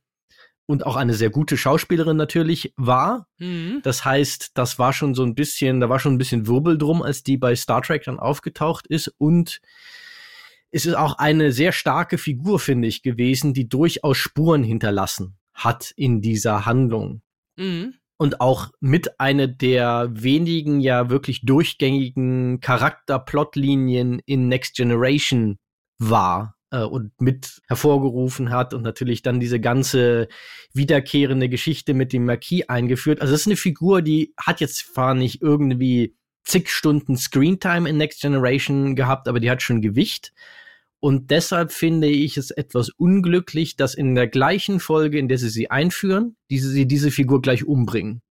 und 0.66 0.86
auch 0.86 0.96
eine 0.96 1.14
sehr 1.14 1.30
gute 1.30 1.58
Schauspielerin 1.58 2.18
natürlich 2.18 2.74
war. 2.76 3.28
Mhm. 3.38 3.82
Das 3.84 4.04
heißt, 4.04 4.52
das 4.56 4.80
war 4.80 4.94
schon 4.94 5.14
so 5.14 5.24
ein 5.24 5.36
bisschen, 5.36 5.80
da 5.80 5.90
war 5.90 6.00
schon 6.00 6.16
ein 6.16 6.18
bisschen 6.18 6.48
Wirbel 6.48 6.78
drum, 6.78 7.04
als 7.04 7.24
die 7.24 7.38
bei 7.38 7.56
Star 7.56 7.82
Trek 7.82 8.04
dann 8.04 8.20
aufgetaucht 8.20 8.88
ist 8.88 9.14
und 9.18 9.62
es 10.72 10.86
ist 10.86 10.96
auch 10.96 11.18
eine 11.20 11.54
sehr 11.54 11.72
starke 11.72 12.18
Figur, 12.18 12.60
finde 12.60 12.88
ich, 12.88 13.02
gewesen, 13.02 13.54
die 13.54 13.70
durchaus 13.70 14.18
Spuren 14.18 14.64
hinterlassen 14.64 15.38
hat 15.54 15.94
in 15.96 16.22
dieser 16.22 16.66
Handlung. 16.66 17.22
Mhm. 17.56 17.94
Und 18.18 18.40
auch 18.40 18.70
mit 18.80 19.20
einer 19.20 19.48
der 19.48 20.08
wenigen 20.12 20.80
ja 20.80 21.10
wirklich 21.10 21.42
durchgängigen 21.46 22.62
Charakterplotlinien 22.62 24.22
in 24.26 24.48
Next 24.48 24.76
Generation 24.76 25.58
war 25.98 26.56
äh, 26.72 26.84
und 26.84 27.12
mit 27.20 27.62
hervorgerufen 27.68 28.52
hat 28.52 28.74
und 28.74 28.84
natürlich 28.84 29.22
dann 29.22 29.40
diese 29.40 29.60
ganze 29.60 30.28
wiederkehrende 30.74 31.50
Geschichte 31.50 31.94
mit 31.94 32.14
dem 32.14 32.26
Marquis 32.26 32.68
eingeführt. 32.68 33.22
Also 33.22 33.34
das 33.34 33.42
ist 33.42 33.48
eine 33.48 33.58
Figur, 33.58 34.02
die 34.02 34.34
hat 34.38 34.62
jetzt 34.62 34.94
zwar 34.94 35.14
nicht 35.14 35.42
irgendwie 35.42 36.16
zig 36.44 36.70
Stunden 36.70 37.18
Screentime 37.18 37.90
in 37.90 37.98
Next 37.98 38.22
Generation 38.22 38.96
gehabt, 38.96 39.28
aber 39.28 39.40
die 39.40 39.50
hat 39.50 39.62
schon 39.62 39.82
Gewicht. 39.82 40.34
Und 41.00 41.30
deshalb 41.30 41.72
finde 41.72 42.08
ich 42.08 42.38
es 42.38 42.52
etwas 42.52 42.90
unglücklich, 42.90 43.76
dass 43.76 43.94
in 43.94 44.16
der 44.16 44.28
gleichen 44.28 44.80
Folge, 44.80 45.20
in 45.20 45.28
der 45.28 45.38
sie 45.38 45.50
sie 45.50 45.70
einführen, 45.70 46.36
diese, 46.50 46.70
sie 46.70 46.88
diese 46.88 47.12
Figur 47.12 47.42
gleich 47.42 47.66
umbringen. 47.66 48.22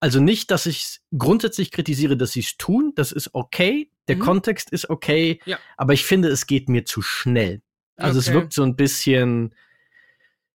Also 0.00 0.18
nicht, 0.18 0.50
dass 0.50 0.64
ich 0.66 1.00
grundsätzlich 1.16 1.70
kritisiere, 1.70 2.16
dass 2.16 2.32
sie 2.32 2.40
es 2.40 2.56
tun. 2.56 2.92
Das 2.96 3.12
ist 3.12 3.34
okay. 3.34 3.90
Der 4.08 4.16
mhm. 4.16 4.20
Kontext 4.20 4.70
ist 4.70 4.88
okay. 4.88 5.40
Ja. 5.44 5.58
Aber 5.76 5.92
ich 5.92 6.04
finde, 6.04 6.28
es 6.28 6.46
geht 6.46 6.68
mir 6.68 6.84
zu 6.84 7.02
schnell. 7.02 7.60
Also 7.96 8.18
okay. 8.18 8.28
es 8.28 8.34
wirkt 8.34 8.52
so 8.54 8.62
ein 8.62 8.76
bisschen, 8.76 9.54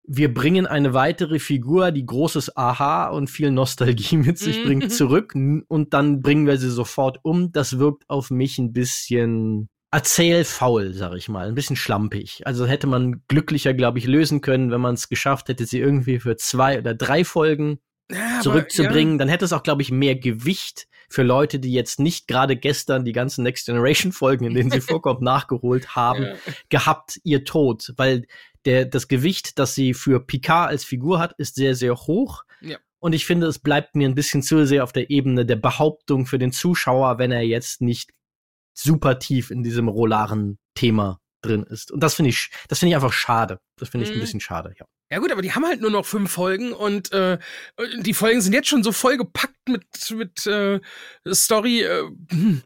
wir 0.02 0.32
bringen 0.32 0.66
eine 0.66 0.94
weitere 0.94 1.38
Figur, 1.38 1.90
die 1.90 2.06
großes 2.06 2.56
Aha 2.56 3.08
und 3.08 3.28
viel 3.28 3.50
Nostalgie 3.50 4.16
mit 4.18 4.38
sich 4.38 4.60
mhm. 4.60 4.64
bringt, 4.64 4.92
zurück 4.92 5.34
und 5.34 5.92
dann 5.92 6.22
bringen 6.22 6.46
wir 6.46 6.56
sie 6.56 6.70
sofort 6.70 7.18
um. 7.22 7.52
Das 7.52 7.78
wirkt 7.78 8.08
auf 8.08 8.30
mich 8.30 8.58
ein 8.58 8.72
bisschen 8.72 9.68
erzählfaul, 9.94 10.92
sag 10.92 11.14
ich 11.14 11.28
mal, 11.28 11.46
ein 11.46 11.54
bisschen 11.54 11.76
schlampig. 11.76 12.42
Also 12.44 12.66
hätte 12.66 12.88
man 12.88 13.22
glücklicher, 13.28 13.74
glaube 13.74 14.00
ich, 14.00 14.06
lösen 14.06 14.40
können, 14.40 14.72
wenn 14.72 14.80
man 14.80 14.94
es 14.94 15.08
geschafft 15.08 15.48
hätte, 15.48 15.66
sie 15.66 15.78
irgendwie 15.78 16.18
für 16.18 16.36
zwei 16.36 16.78
oder 16.78 16.94
drei 16.94 17.24
Folgen 17.24 17.78
ja, 18.10 18.40
zurückzubringen, 18.42 19.14
ja. 19.14 19.18
dann 19.18 19.28
hätte 19.28 19.44
es 19.44 19.52
auch, 19.52 19.62
glaube 19.62 19.82
ich, 19.82 19.92
mehr 19.92 20.16
Gewicht 20.16 20.88
für 21.08 21.22
Leute, 21.22 21.60
die 21.60 21.72
jetzt 21.72 22.00
nicht 22.00 22.26
gerade 22.26 22.56
gestern 22.56 23.04
die 23.04 23.12
ganzen 23.12 23.44
Next 23.44 23.66
Generation 23.66 24.10
Folgen, 24.10 24.46
in 24.46 24.54
denen 24.54 24.70
sie 24.72 24.80
vorkommt, 24.80 25.22
nachgeholt 25.22 25.94
haben, 25.94 26.24
ja. 26.24 26.34
gehabt, 26.70 27.20
ihr 27.22 27.44
Tod, 27.44 27.92
weil 27.96 28.26
der, 28.64 28.86
das 28.86 29.06
Gewicht, 29.06 29.60
das 29.60 29.76
sie 29.76 29.94
für 29.94 30.18
Picard 30.18 30.70
als 30.70 30.84
Figur 30.84 31.20
hat, 31.20 31.34
ist 31.38 31.54
sehr, 31.54 31.76
sehr 31.76 31.94
hoch. 31.94 32.42
Ja. 32.60 32.78
Und 32.98 33.12
ich 33.12 33.26
finde, 33.26 33.46
es 33.46 33.60
bleibt 33.60 33.94
mir 33.94 34.08
ein 34.08 34.16
bisschen 34.16 34.42
zu 34.42 34.66
sehr 34.66 34.82
auf 34.82 34.92
der 34.92 35.10
Ebene 35.10 35.46
der 35.46 35.56
Behauptung 35.56 36.26
für 36.26 36.38
den 36.38 36.50
Zuschauer, 36.50 37.18
wenn 37.18 37.30
er 37.30 37.42
jetzt 37.42 37.80
nicht 37.80 38.10
super 38.74 39.18
tief 39.18 39.50
in 39.50 39.62
diesem 39.62 39.88
rolaren 39.88 40.58
Thema 40.74 41.20
drin 41.42 41.62
ist. 41.64 41.92
Und 41.92 42.02
das 42.02 42.14
finde 42.14 42.30
ich, 42.30 42.50
das 42.68 42.78
finde 42.78 42.90
ich 42.90 42.96
einfach 42.96 43.12
schade. 43.12 43.60
Das 43.76 43.88
finde 43.88 44.04
ich 44.04 44.10
mhm. 44.10 44.18
ein 44.18 44.20
bisschen 44.20 44.40
schade, 44.40 44.74
ja. 44.78 44.86
Ja 45.10 45.18
gut, 45.18 45.30
aber 45.30 45.42
die 45.42 45.52
haben 45.52 45.66
halt 45.66 45.80
nur 45.80 45.90
noch 45.90 46.06
fünf 46.06 46.32
Folgen 46.32 46.72
und 46.72 47.12
äh, 47.12 47.38
die 48.00 48.14
Folgen 48.14 48.40
sind 48.40 48.52
jetzt 48.52 48.68
schon 48.68 48.82
so 48.82 48.90
vollgepackt 48.90 49.68
mit 49.68 49.84
mit 50.10 50.46
äh, 50.46 50.80
Story. 51.30 51.82
Äh, 51.82 52.04
hm. 52.30 52.62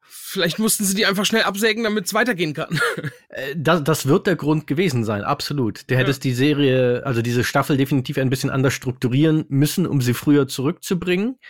Vielleicht 0.00 0.58
mussten 0.58 0.84
sie 0.84 0.94
die 0.94 1.06
einfach 1.06 1.24
schnell 1.24 1.42
absägen, 1.42 1.84
damit 1.84 2.06
es 2.06 2.14
weitergehen 2.14 2.54
kann. 2.54 2.80
Äh, 3.28 3.56
das, 3.56 3.82
das 3.82 4.06
wird 4.06 4.28
der 4.28 4.36
Grund 4.36 4.68
gewesen 4.68 5.02
sein, 5.02 5.24
absolut. 5.24 5.90
Der 5.90 5.98
ja. 5.98 6.06
hätte 6.06 6.20
die 6.20 6.34
Serie, 6.34 7.02
also 7.04 7.20
diese 7.20 7.42
Staffel 7.42 7.76
definitiv 7.76 8.16
ein 8.16 8.30
bisschen 8.30 8.48
anders 8.48 8.74
strukturieren 8.74 9.44
müssen, 9.48 9.88
um 9.88 10.00
sie 10.00 10.14
früher 10.14 10.46
zurückzubringen. 10.46 11.40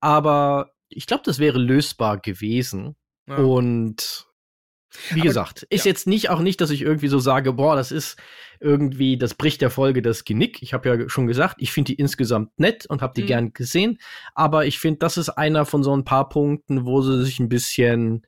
Aber 0.00 0.72
ich 0.90 1.06
glaube, 1.06 1.22
das 1.24 1.38
wäre 1.38 1.58
lösbar 1.58 2.18
gewesen. 2.18 2.94
Ja. 3.30 3.36
Und 3.36 4.26
Wie 5.10 5.20
Aber, 5.20 5.28
gesagt, 5.28 5.62
ist 5.70 5.84
ja. 5.84 5.90
jetzt 5.90 6.06
nicht 6.06 6.30
auch 6.30 6.40
nicht, 6.40 6.60
dass 6.60 6.70
ich 6.70 6.82
irgendwie 6.82 7.08
so 7.08 7.20
sage, 7.20 7.52
boah, 7.52 7.76
das 7.76 7.92
ist 7.92 8.16
irgendwie, 8.60 9.16
das 9.16 9.34
bricht 9.34 9.62
der 9.62 9.70
Folge 9.70 10.02
das 10.02 10.24
Genick. 10.24 10.62
Ich 10.62 10.74
habe 10.74 10.88
ja 10.88 11.08
schon 11.08 11.26
gesagt, 11.26 11.56
ich 11.58 11.72
finde 11.72 11.92
die 11.92 11.98
insgesamt 11.98 12.58
nett 12.58 12.86
und 12.86 13.00
habe 13.00 13.14
die 13.14 13.22
mhm. 13.22 13.26
gern 13.26 13.52
gesehen. 13.52 13.98
Aber 14.34 14.66
ich 14.66 14.78
finde, 14.78 14.98
das 14.98 15.16
ist 15.16 15.30
einer 15.30 15.64
von 15.64 15.82
so 15.82 15.96
ein 15.96 16.04
paar 16.04 16.28
Punkten, 16.28 16.84
wo 16.84 17.00
sie 17.02 17.24
sich 17.24 17.38
ein 17.38 17.48
bisschen, 17.48 18.26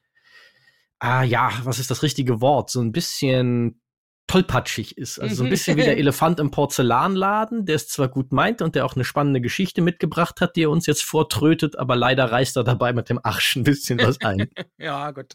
ah 1.01 1.23
ja, 1.23 1.51
was 1.65 1.81
ist 1.81 1.91
das 1.91 2.03
richtige 2.03 2.41
Wort? 2.41 2.71
So 2.71 2.81
ein 2.81 2.93
bisschen 2.93 3.82
tollpatschig 4.27 4.97
ist. 4.97 5.19
Also 5.19 5.35
so 5.35 5.43
ein 5.43 5.47
mhm. 5.47 5.51
bisschen 5.51 5.77
wie 5.77 5.83
der 5.83 5.97
Elefant 5.99 6.41
im 6.41 6.51
Porzellanladen, 6.51 7.67
der 7.67 7.77
es 7.77 7.89
zwar 7.89 8.09
gut 8.09 8.33
meint 8.33 8.63
und 8.63 8.75
der 8.75 8.85
auch 8.85 8.95
eine 8.95 9.05
spannende 9.05 9.41
Geschichte 9.41 9.83
mitgebracht 9.83 10.41
hat, 10.41 10.57
die 10.57 10.63
er 10.63 10.71
uns 10.71 10.87
jetzt 10.87 11.03
vortrötet, 11.03 11.79
aber 11.79 11.97
leider 11.97 12.31
reißt 12.31 12.57
er 12.57 12.65
dabei 12.65 12.93
mit 12.93 13.09
dem 13.09 13.21
Arsch 13.23 13.57
ein 13.57 13.65
bisschen 13.65 13.99
was 13.99 14.21
ein. 14.21 14.49
ja, 14.79 15.11
gut. 15.11 15.35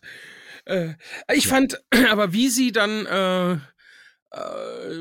Äh, 0.65 0.93
ich 1.33 1.45
ja. 1.45 1.49
fand, 1.51 1.81
aber 2.09 2.33
wie 2.33 2.49
sie 2.49 2.71
dann, 2.71 3.05
äh, 3.05 3.51
äh, 3.51 3.59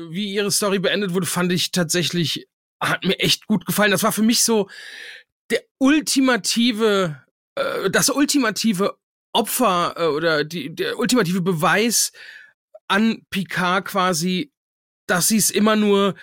wie 0.09 0.33
ihre 0.33 0.51
Story 0.51 0.79
beendet 0.79 1.13
wurde, 1.13 1.25
fand 1.25 1.51
ich 1.51 1.71
tatsächlich, 1.71 2.47
hat 2.81 3.03
mir 3.03 3.19
echt 3.19 3.47
gut 3.47 3.65
gefallen. 3.65 3.91
Das 3.91 4.03
war 4.03 4.11
für 4.11 4.21
mich 4.21 4.43
so 4.43 4.69
der 5.49 5.61
ultimative, 5.79 7.23
äh, 7.55 7.89
das 7.89 8.09
ultimative 8.09 8.97
Opfer 9.33 9.95
äh, 9.97 10.05
oder 10.05 10.43
die, 10.43 10.73
der 10.75 10.99
ultimative 10.99 11.41
Beweis 11.41 12.11
an 12.87 13.21
Picard 13.29 13.85
quasi, 13.85 14.51
dass 15.07 15.27
sie 15.27 15.37
es 15.37 15.49
immer 15.49 15.75
nur 15.75 16.15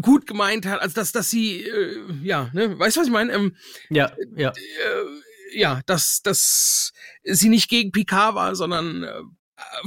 gut 0.00 0.26
gemeint 0.26 0.66
hat, 0.66 0.80
also 0.80 0.94
dass, 0.94 1.12
dass 1.12 1.30
sie, 1.30 1.62
äh, 1.62 2.00
ja, 2.22 2.50
ne, 2.52 2.78
weißt 2.78 2.96
du, 2.96 3.00
was 3.00 3.06
ich 3.06 3.12
meine? 3.12 3.32
Ähm, 3.32 3.56
ja, 3.90 4.12
ja. 4.36 4.50
Äh, 4.50 5.58
ja, 5.58 5.82
dass, 5.86 6.22
dass 6.22 6.92
sie 7.24 7.48
nicht 7.48 7.68
gegen 7.68 7.92
Picard 7.92 8.34
war, 8.34 8.56
sondern 8.56 9.02
äh, 9.02 9.20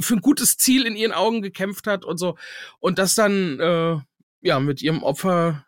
für 0.00 0.14
ein 0.14 0.20
gutes 0.20 0.56
Ziel 0.56 0.86
in 0.86 0.96
ihren 0.96 1.12
Augen 1.12 1.42
gekämpft 1.42 1.86
hat 1.86 2.04
und 2.04 2.18
so. 2.18 2.36
Und 2.78 2.98
das 2.98 3.14
dann, 3.14 3.58
äh, 3.58 3.98
ja, 4.42 4.60
mit 4.60 4.80
ihrem 4.80 5.02
Opfer, 5.02 5.66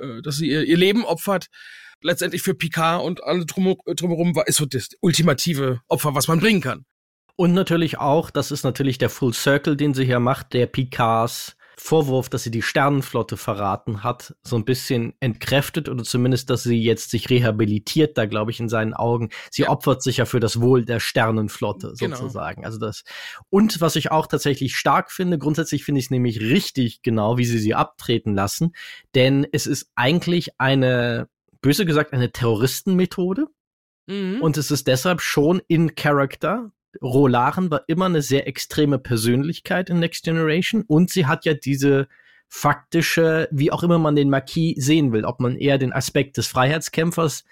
äh, 0.00 0.20
dass 0.22 0.36
sie 0.36 0.50
ihr, 0.50 0.64
ihr 0.64 0.76
Leben 0.76 1.04
opfert, 1.04 1.48
letztendlich 2.02 2.42
für 2.42 2.54
Picard 2.54 3.02
und 3.02 3.24
alle 3.24 3.46
drum, 3.46 3.76
drumherum 3.86 4.36
war, 4.36 4.46
ist 4.46 4.56
so 4.56 4.66
das 4.66 4.90
ultimative 5.00 5.80
Opfer, 5.88 6.14
was 6.14 6.28
man 6.28 6.40
bringen 6.40 6.60
kann. 6.60 6.84
Und 7.40 7.54
natürlich 7.54 7.98
auch, 7.98 8.30
das 8.30 8.50
ist 8.50 8.64
natürlich 8.64 8.98
der 8.98 9.10
Full 9.10 9.32
Circle, 9.32 9.76
den 9.76 9.94
sie 9.94 10.04
hier 10.04 10.18
macht, 10.18 10.54
der 10.54 10.66
Picards 10.66 11.56
Vorwurf, 11.76 12.28
dass 12.28 12.42
sie 12.42 12.50
die 12.50 12.62
Sternenflotte 12.62 13.36
verraten 13.36 14.02
hat, 14.02 14.34
so 14.42 14.56
ein 14.56 14.64
bisschen 14.64 15.14
entkräftet 15.20 15.88
oder 15.88 16.02
zumindest, 16.02 16.50
dass 16.50 16.64
sie 16.64 16.82
jetzt 16.82 17.10
sich 17.10 17.30
rehabilitiert, 17.30 18.18
da 18.18 18.26
glaube 18.26 18.50
ich 18.50 18.58
in 18.58 18.68
seinen 18.68 18.92
Augen. 18.92 19.28
Sie 19.52 19.62
ja. 19.62 19.68
opfert 19.68 20.02
sich 20.02 20.16
ja 20.16 20.24
für 20.24 20.40
das 20.40 20.60
Wohl 20.60 20.84
der 20.84 20.98
Sternenflotte 20.98 21.94
genau. 21.96 22.16
sozusagen. 22.16 22.64
Also 22.64 22.80
das. 22.80 23.04
Und 23.50 23.80
was 23.80 23.94
ich 23.94 24.10
auch 24.10 24.26
tatsächlich 24.26 24.74
stark 24.74 25.12
finde, 25.12 25.38
grundsätzlich 25.38 25.84
finde 25.84 26.00
ich 26.00 26.06
es 26.06 26.10
nämlich 26.10 26.40
richtig 26.40 27.02
genau, 27.02 27.38
wie 27.38 27.44
sie 27.44 27.58
sie 27.58 27.76
abtreten 27.76 28.34
lassen, 28.34 28.72
denn 29.14 29.46
es 29.52 29.68
ist 29.68 29.88
eigentlich 29.94 30.60
eine, 30.60 31.28
böse 31.60 31.86
gesagt, 31.86 32.12
eine 32.12 32.32
Terroristenmethode. 32.32 33.46
Mhm. 34.08 34.42
Und 34.42 34.56
es 34.56 34.72
ist 34.72 34.88
deshalb 34.88 35.20
schon 35.20 35.62
in 35.68 35.94
Character, 35.94 36.72
Rolaren 37.02 37.70
war 37.70 37.82
immer 37.86 38.06
eine 38.06 38.22
sehr 38.22 38.46
extreme 38.46 38.98
Persönlichkeit 38.98 39.90
in 39.90 39.98
Next 39.98 40.24
Generation 40.24 40.84
und 40.86 41.10
sie 41.10 41.26
hat 41.26 41.44
ja 41.44 41.54
diese 41.54 42.08
faktische, 42.48 43.48
wie 43.50 43.70
auch 43.70 43.82
immer 43.82 43.98
man 43.98 44.16
den 44.16 44.30
Marquis 44.30 44.82
sehen 44.82 45.12
will, 45.12 45.24
ob 45.24 45.40
man 45.40 45.56
eher 45.56 45.78
den 45.78 45.92
Aspekt 45.92 46.38
des 46.38 46.46
Freiheitskämpfers 46.48 47.44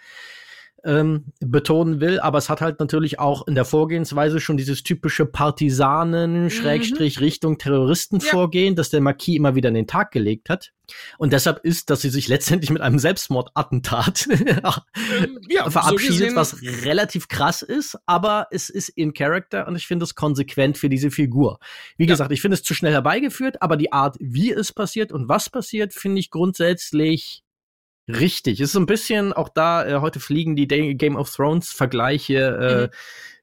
ähm, 0.86 1.24
betonen 1.40 2.00
will, 2.00 2.20
aber 2.20 2.38
es 2.38 2.48
hat 2.48 2.60
halt 2.60 2.78
natürlich 2.78 3.18
auch 3.18 3.46
in 3.48 3.56
der 3.56 3.64
Vorgehensweise 3.64 4.40
schon 4.40 4.56
dieses 4.56 4.84
typische 4.84 5.26
Partisanen, 5.26 6.44
mhm. 6.44 6.50
Schrägstrich 6.50 7.20
Richtung 7.20 7.58
Terroristenvorgehen, 7.58 8.74
ja. 8.74 8.76
das 8.76 8.90
der 8.90 9.00
Marquis 9.00 9.36
immer 9.36 9.56
wieder 9.56 9.68
in 9.68 9.74
den 9.74 9.86
Tag 9.88 10.12
gelegt 10.12 10.48
hat. 10.48 10.72
Und 11.18 11.32
deshalb 11.32 11.64
ist, 11.64 11.90
dass 11.90 12.02
sie 12.02 12.10
sich 12.10 12.28
letztendlich 12.28 12.70
mit 12.70 12.80
einem 12.80 13.00
Selbstmordattentat 13.00 14.28
ähm, 14.30 15.40
ja, 15.48 15.68
verabschiedet, 15.70 16.30
so 16.30 16.36
was 16.36 16.62
relativ 16.84 17.26
krass 17.26 17.62
ist, 17.62 17.98
aber 18.06 18.46
es 18.52 18.70
ist 18.70 18.90
in 18.90 19.12
Character 19.12 19.66
und 19.66 19.74
ich 19.74 19.88
finde 19.88 20.04
es 20.04 20.14
konsequent 20.14 20.78
für 20.78 20.88
diese 20.88 21.10
Figur. 21.10 21.58
Wie 21.96 22.04
ja. 22.04 22.12
gesagt, 22.12 22.30
ich 22.30 22.40
finde 22.40 22.54
es 22.54 22.62
zu 22.62 22.74
schnell 22.74 22.92
herbeigeführt, 22.92 23.60
aber 23.60 23.76
die 23.76 23.92
Art, 23.92 24.16
wie 24.20 24.52
es 24.52 24.72
passiert 24.72 25.10
und 25.10 25.28
was 25.28 25.50
passiert, 25.50 25.92
finde 25.92 26.20
ich 26.20 26.30
grundsätzlich 26.30 27.42
Richtig, 28.08 28.60
ist 28.60 28.72
so 28.72 28.80
ein 28.80 28.86
bisschen 28.86 29.32
auch 29.32 29.48
da, 29.48 29.86
äh, 29.86 30.00
heute 30.00 30.20
fliegen 30.20 30.54
die 30.54 30.66
Game 30.68 31.16
of 31.16 31.30
Thrones 31.34 31.70
Vergleiche 31.70 32.90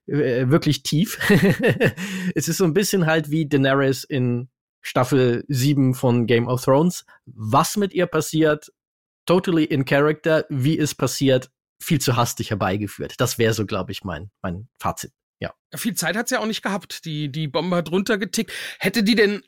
äh, 0.08 0.12
mhm. 0.12 0.20
äh, 0.20 0.50
wirklich 0.50 0.84
tief. 0.84 1.20
es 2.36 2.48
ist 2.48 2.58
so 2.58 2.64
ein 2.64 2.74
bisschen 2.74 3.06
halt 3.06 3.30
wie 3.30 3.46
Daenerys 3.48 4.04
in 4.04 4.50
Staffel 4.82 5.44
7 5.48 5.96
von 5.96 6.28
Game 6.28 6.48
of 6.48 6.64
Thrones. 6.64 7.06
Was 7.26 7.76
mit 7.76 7.94
ihr 7.94 8.06
passiert, 8.06 8.72
totally 9.26 9.66
in 9.66 9.86
character, 9.86 10.46
wie 10.50 10.78
es 10.78 10.96
passiert, 10.96 11.50
viel 11.82 12.00
zu 12.00 12.16
hastig 12.16 12.50
herbeigeführt. 12.50 13.16
Das 13.20 13.38
wäre 13.38 13.54
so, 13.54 13.66
glaube 13.66 13.92
ich, 13.92 14.04
mein, 14.04 14.32
mein 14.42 14.70
Fazit. 14.80 15.12
Ja. 15.40 15.54
Viel 15.76 15.96
Zeit 15.96 16.16
hat 16.16 16.30
sie 16.30 16.36
ja 16.36 16.42
auch 16.42 16.46
nicht 16.46 16.62
gehabt. 16.62 17.04
Die, 17.04 17.30
die 17.30 17.48
Bombe 17.48 17.76
hat 17.76 17.92
runtergetickt. 17.92 18.52
Hätte 18.80 19.04
die 19.04 19.16
denn 19.16 19.44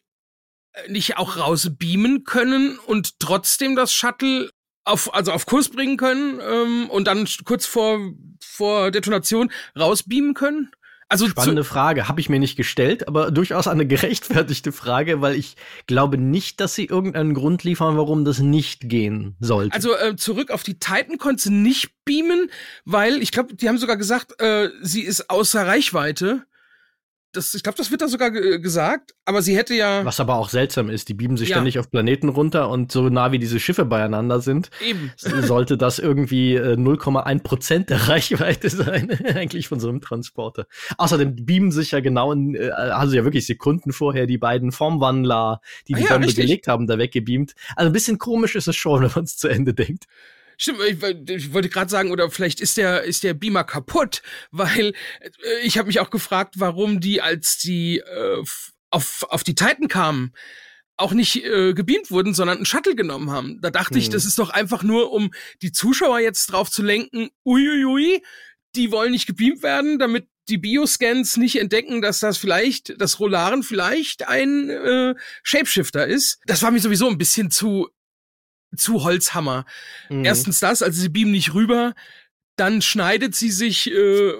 äh, 0.73 0.91
nicht 0.91 1.17
auch 1.17 1.37
rausbeamen 1.37 2.25
können 2.25 2.77
und 2.79 3.19
trotzdem 3.19 3.77
das 3.77 3.93
Shuttle 3.93 4.51
auf, 4.85 5.13
also 5.13 5.31
auf 5.31 5.45
Kurs 5.45 5.69
bringen 5.69 5.97
können 5.97 6.39
ähm, 6.39 6.89
und 6.89 7.07
dann 7.07 7.27
kurz 7.43 7.65
vor, 7.65 7.99
vor 8.39 8.91
Detonation 8.91 9.51
rausbeamen 9.77 10.33
können? 10.33 10.71
Also 11.07 11.27
Spannende 11.27 11.63
Frage, 11.63 12.07
habe 12.07 12.19
ich 12.19 12.29
mir 12.29 12.39
nicht 12.39 12.55
gestellt, 12.55 13.07
aber 13.07 13.29
durchaus 13.29 13.67
eine 13.67 13.85
gerechtfertigte 13.85 14.71
Frage, 14.71 15.21
weil 15.21 15.35
ich 15.35 15.55
glaube 15.85 16.17
nicht, 16.17 16.59
dass 16.59 16.73
sie 16.73 16.85
irgendeinen 16.85 17.35
Grund 17.35 17.63
liefern, 17.63 17.95
warum 17.95 18.25
das 18.25 18.39
nicht 18.39 18.89
gehen 18.89 19.35
sollte. 19.39 19.75
Also 19.75 19.95
äh, 19.95 20.15
zurück 20.15 20.49
auf 20.49 20.63
die 20.63 20.79
Titan 20.79 21.19
konnte 21.19 21.43
sie 21.43 21.51
nicht 21.51 21.91
beamen, 22.05 22.49
weil 22.85 23.21
ich 23.21 23.31
glaube, 23.31 23.53
die 23.53 23.69
haben 23.69 23.77
sogar 23.77 23.97
gesagt, 23.97 24.41
äh, 24.41 24.69
sie 24.81 25.01
ist 25.01 25.29
außer 25.29 25.67
Reichweite 25.67 26.45
das, 27.35 27.53
ich 27.53 27.63
glaube, 27.63 27.77
das 27.77 27.91
wird 27.91 28.01
da 28.01 28.07
sogar 28.07 28.31
gesagt, 28.31 29.13
aber 29.25 29.41
sie 29.41 29.55
hätte 29.55 29.73
ja. 29.73 30.05
Was 30.05 30.19
aber 30.19 30.35
auch 30.35 30.49
seltsam 30.49 30.89
ist, 30.89 31.09
die 31.09 31.13
bieben 31.13 31.37
sich 31.37 31.49
ja. 31.49 31.55
ständig 31.55 31.79
auf 31.79 31.89
Planeten 31.89 32.29
runter 32.29 32.69
und 32.69 32.91
so 32.91 33.09
nah 33.09 33.31
wie 33.31 33.39
diese 33.39 33.59
Schiffe 33.59 33.85
beieinander 33.85 34.41
sind, 34.41 34.69
Eben. 34.85 35.11
sollte 35.17 35.77
das 35.77 35.99
irgendwie 35.99 36.55
äh, 36.55 36.75
0,1 36.75 37.43
Prozent 37.43 37.89
der 37.89 37.97
Reichweite 38.07 38.69
sein, 38.69 39.09
eigentlich 39.35 39.67
von 39.67 39.79
so 39.79 39.89
einem 39.89 40.01
Transporter. 40.01 40.67
Außerdem 40.97 41.45
beamen 41.45 41.71
sich 41.71 41.91
ja 41.91 41.99
genau, 41.99 42.31
in, 42.31 42.55
äh, 42.55 42.69
also 42.69 43.15
ja 43.15 43.23
wirklich 43.23 43.45
Sekunden 43.45 43.91
vorher 43.91 44.25
die 44.27 44.37
beiden 44.37 44.71
Formwandler, 44.71 45.61
die 45.87 45.95
ah, 45.95 45.97
die 45.97 46.03
ja, 46.03 46.09
Bombe 46.11 46.27
richtig. 46.27 46.45
gelegt 46.45 46.67
haben, 46.67 46.87
da 46.87 46.97
weggebeamt. 46.97 47.53
Also 47.75 47.89
ein 47.89 47.93
bisschen 47.93 48.17
komisch 48.17 48.55
ist 48.55 48.67
es 48.67 48.75
schon, 48.75 49.01
wenn 49.03 49.11
man 49.13 49.25
es 49.25 49.37
zu 49.37 49.47
Ende 49.47 49.73
denkt. 49.73 50.05
Stimmt, 50.57 50.79
ich, 50.81 51.29
ich 51.29 51.53
wollte 51.53 51.69
gerade 51.69 51.89
sagen, 51.89 52.11
oder 52.11 52.29
vielleicht 52.29 52.61
ist 52.61 52.77
der 52.77 53.03
ist 53.03 53.23
der 53.23 53.33
Beamer 53.33 53.63
kaputt, 53.63 54.21
weil 54.51 54.93
äh, 55.19 55.59
ich 55.63 55.77
habe 55.77 55.87
mich 55.87 55.99
auch 55.99 56.09
gefragt, 56.09 56.55
warum 56.57 56.99
die, 56.99 57.21
als 57.21 57.57
die 57.57 57.99
äh, 57.99 58.43
auf 58.89 59.25
auf 59.29 59.43
die 59.43 59.55
Titan 59.55 59.87
kamen, 59.87 60.33
auch 60.97 61.11
nicht 61.11 61.43
äh, 61.43 61.73
gebeamt 61.73 62.11
wurden, 62.11 62.33
sondern 62.33 62.57
einen 62.57 62.65
Shuttle 62.65 62.95
genommen 62.95 63.31
haben. 63.31 63.59
Da 63.61 63.69
dachte 63.69 63.95
hm. 63.95 64.01
ich, 64.01 64.09
das 64.09 64.25
ist 64.25 64.39
doch 64.39 64.49
einfach 64.49 64.83
nur, 64.83 65.11
um 65.11 65.31
die 65.61 65.71
Zuschauer 65.71 66.19
jetzt 66.19 66.47
drauf 66.47 66.71
zu 66.71 66.83
lenken. 66.83 67.29
Uiuiui, 67.45 68.23
die 68.75 68.91
wollen 68.91 69.11
nicht 69.11 69.27
gebeamt 69.27 69.63
werden, 69.63 69.99
damit 69.99 70.27
die 70.47 70.57
Bioscans 70.57 71.37
nicht 71.37 71.59
entdecken, 71.59 72.01
dass 72.01 72.19
das 72.19 72.37
vielleicht, 72.37 72.99
dass 73.01 73.19
Rolaren 73.19 73.63
vielleicht 73.63 74.27
ein 74.27 74.69
äh, 74.69 75.15
Shapeshifter 75.43 76.05
ist. 76.05 76.39
Das 76.45 76.61
war 76.61 76.71
mir 76.71 76.79
sowieso 76.79 77.09
ein 77.09 77.17
bisschen 77.17 77.49
zu 77.49 77.89
zu 78.75 79.03
Holzhammer. 79.03 79.65
Mhm. 80.09 80.25
Erstens 80.25 80.59
das, 80.59 80.81
also 80.81 80.99
sie 81.01 81.09
beamen 81.09 81.31
nicht 81.31 81.53
rüber, 81.53 81.93
dann 82.55 82.81
schneidet 82.81 83.35
sie 83.35 83.51
sich 83.51 83.91
äh, 83.91 84.31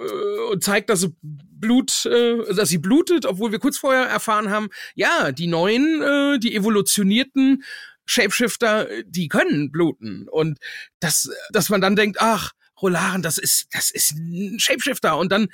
und 0.50 0.64
zeigt, 0.64 0.90
dass 0.90 1.00
sie 1.00 1.14
Blut, 1.22 2.06
äh, 2.06 2.54
dass 2.54 2.68
sie 2.68 2.78
blutet, 2.78 3.26
obwohl 3.26 3.52
wir 3.52 3.58
kurz 3.58 3.78
vorher 3.78 4.04
erfahren 4.04 4.50
haben, 4.50 4.68
ja, 4.94 5.32
die 5.32 5.46
neuen, 5.46 6.02
äh, 6.02 6.38
die 6.38 6.54
evolutionierten 6.54 7.62
Shapeshifter, 8.04 8.88
die 9.04 9.28
können 9.28 9.72
bluten. 9.72 10.28
Und 10.28 10.58
das, 11.00 11.30
dass 11.50 11.68
man 11.68 11.80
dann 11.80 11.96
denkt, 11.96 12.18
ach, 12.20 12.52
Rolaren, 12.80 13.22
das 13.22 13.38
ist, 13.38 13.66
das 13.72 13.90
ist 13.90 14.12
ein 14.12 14.58
Shapeshifter. 14.60 15.16
Und 15.18 15.32
dann, 15.32 15.48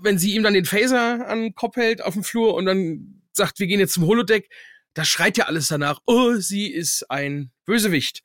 wenn 0.00 0.18
sie 0.18 0.34
ihm 0.34 0.42
dann 0.42 0.54
den 0.54 0.64
Phaser 0.64 1.28
an 1.28 1.42
den 1.42 1.54
Kopf 1.54 1.76
hält 1.76 2.02
auf 2.02 2.14
dem 2.14 2.24
Flur 2.24 2.54
und 2.54 2.66
dann 2.66 3.22
sagt, 3.32 3.58
wir 3.58 3.66
gehen 3.66 3.80
jetzt 3.80 3.94
zum 3.94 4.06
Holodeck, 4.06 4.48
da 4.96 5.04
schreit 5.04 5.36
ja 5.36 5.44
alles 5.44 5.68
danach, 5.68 6.00
oh, 6.06 6.36
sie 6.36 6.68
ist 6.68 7.10
ein 7.10 7.52
Bösewicht. 7.66 8.22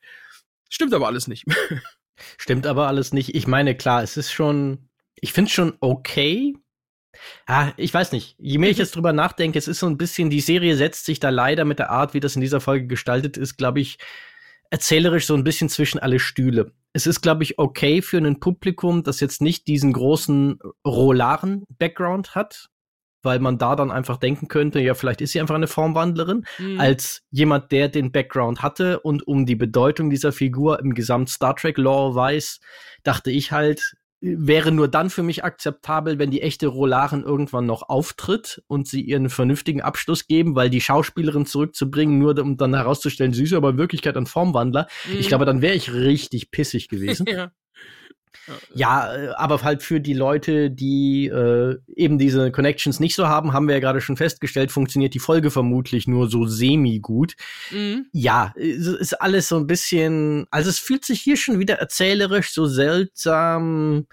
Stimmt 0.70 0.94
aber 0.94 1.06
alles 1.06 1.28
nicht. 1.28 1.44
Stimmt 2.38 2.66
aber 2.66 2.88
alles 2.88 3.12
nicht. 3.12 3.34
Ich 3.34 3.46
meine, 3.46 3.76
klar, 3.76 4.02
es 4.02 4.16
ist 4.16 4.32
schon, 4.32 4.88
ich 5.14 5.34
finde 5.34 5.48
es 5.50 5.52
schon 5.52 5.76
okay. 5.80 6.56
Ah, 7.46 7.72
ich 7.76 7.92
weiß 7.92 8.12
nicht. 8.12 8.36
Je 8.38 8.56
mehr 8.56 8.70
ich 8.70 8.78
jetzt 8.78 8.96
drüber 8.96 9.12
nachdenke, 9.12 9.58
es 9.58 9.68
ist 9.68 9.80
so 9.80 9.86
ein 9.86 9.98
bisschen, 9.98 10.30
die 10.30 10.40
Serie 10.40 10.74
setzt 10.76 11.04
sich 11.04 11.20
da 11.20 11.28
leider 11.28 11.66
mit 11.66 11.78
der 11.78 11.90
Art, 11.90 12.14
wie 12.14 12.20
das 12.20 12.36
in 12.36 12.40
dieser 12.40 12.62
Folge 12.62 12.86
gestaltet 12.86 13.36
ist, 13.36 13.58
glaube 13.58 13.80
ich, 13.80 13.98
erzählerisch 14.70 15.26
so 15.26 15.34
ein 15.34 15.44
bisschen 15.44 15.68
zwischen 15.68 15.98
alle 15.98 16.20
Stühle. 16.20 16.72
Es 16.94 17.06
ist, 17.06 17.20
glaube 17.20 17.42
ich, 17.42 17.58
okay 17.58 18.00
für 18.00 18.16
ein 18.16 18.40
Publikum, 18.40 19.02
das 19.02 19.20
jetzt 19.20 19.42
nicht 19.42 19.68
diesen 19.68 19.92
großen 19.92 20.58
Rolaren-Background 20.86 22.34
hat 22.34 22.70
weil 23.22 23.38
man 23.38 23.58
da 23.58 23.76
dann 23.76 23.90
einfach 23.90 24.16
denken 24.16 24.48
könnte, 24.48 24.80
ja, 24.80 24.94
vielleicht 24.94 25.20
ist 25.20 25.32
sie 25.32 25.40
einfach 25.40 25.54
eine 25.54 25.66
Formwandlerin, 25.68 26.44
Mhm. 26.58 26.80
als 26.80 27.22
jemand, 27.30 27.72
der 27.72 27.88
den 27.88 28.12
Background 28.12 28.62
hatte 28.62 29.00
und 29.00 29.26
um 29.26 29.46
die 29.46 29.56
Bedeutung 29.56 30.10
dieser 30.10 30.32
Figur 30.32 30.80
im 30.80 30.94
Gesamt 30.94 31.28
Star 31.30 31.54
Trek 31.56 31.78
Lore 31.78 32.14
weiß, 32.14 32.60
dachte 33.02 33.30
ich 33.30 33.52
halt, 33.52 33.94
wäre 34.24 34.70
nur 34.70 34.86
dann 34.86 35.10
für 35.10 35.24
mich 35.24 35.42
akzeptabel, 35.42 36.20
wenn 36.20 36.30
die 36.30 36.42
echte 36.42 36.68
Rolaren 36.68 37.24
irgendwann 37.24 37.66
noch 37.66 37.88
auftritt 37.88 38.62
und 38.68 38.86
sie 38.86 39.00
ihren 39.00 39.28
vernünftigen 39.28 39.80
Abschluss 39.80 40.28
geben, 40.28 40.54
weil 40.54 40.70
die 40.70 40.80
Schauspielerin 40.80 41.44
zurückzubringen, 41.44 42.20
nur 42.20 42.38
um 42.38 42.56
dann 42.56 42.72
herauszustellen, 42.72 43.32
sie 43.32 43.42
ist 43.42 43.52
aber 43.52 43.70
in 43.70 43.78
Wirklichkeit 43.78 44.16
ein 44.16 44.26
Formwandler. 44.26 44.86
Ich 45.18 45.26
Mhm. 45.26 45.28
glaube, 45.28 45.44
dann 45.44 45.60
wäre 45.60 45.74
ich 45.74 45.92
richtig 45.92 46.52
pissig 46.52 46.88
gewesen. 46.88 47.26
ja. 47.28 47.50
Ja, 48.74 49.14
äh, 49.14 49.28
aber 49.36 49.62
halt 49.62 49.82
für 49.82 50.00
die 50.00 50.14
Leute, 50.14 50.70
die 50.70 51.26
äh, 51.26 51.76
eben 51.94 52.18
diese 52.18 52.50
Connections 52.50 53.00
nicht 53.00 53.14
so 53.14 53.28
haben, 53.28 53.52
haben 53.52 53.68
wir 53.68 53.74
ja 53.74 53.80
gerade 53.80 54.00
schon 54.00 54.16
festgestellt, 54.16 54.72
funktioniert 54.72 55.14
die 55.14 55.18
Folge 55.18 55.50
vermutlich 55.50 56.06
nur 56.06 56.28
so 56.28 56.46
semi-gut. 56.46 57.34
Mhm. 57.70 58.06
Ja, 58.12 58.52
es 58.56 58.86
ist 58.86 59.20
alles 59.20 59.48
so 59.48 59.56
ein 59.56 59.66
bisschen, 59.66 60.46
also 60.50 60.70
es 60.70 60.78
fühlt 60.78 61.04
sich 61.04 61.20
hier 61.20 61.36
schon 61.36 61.58
wieder 61.58 61.76
erzählerisch 61.76 62.52
so 62.52 62.66
seltsam 62.66 64.06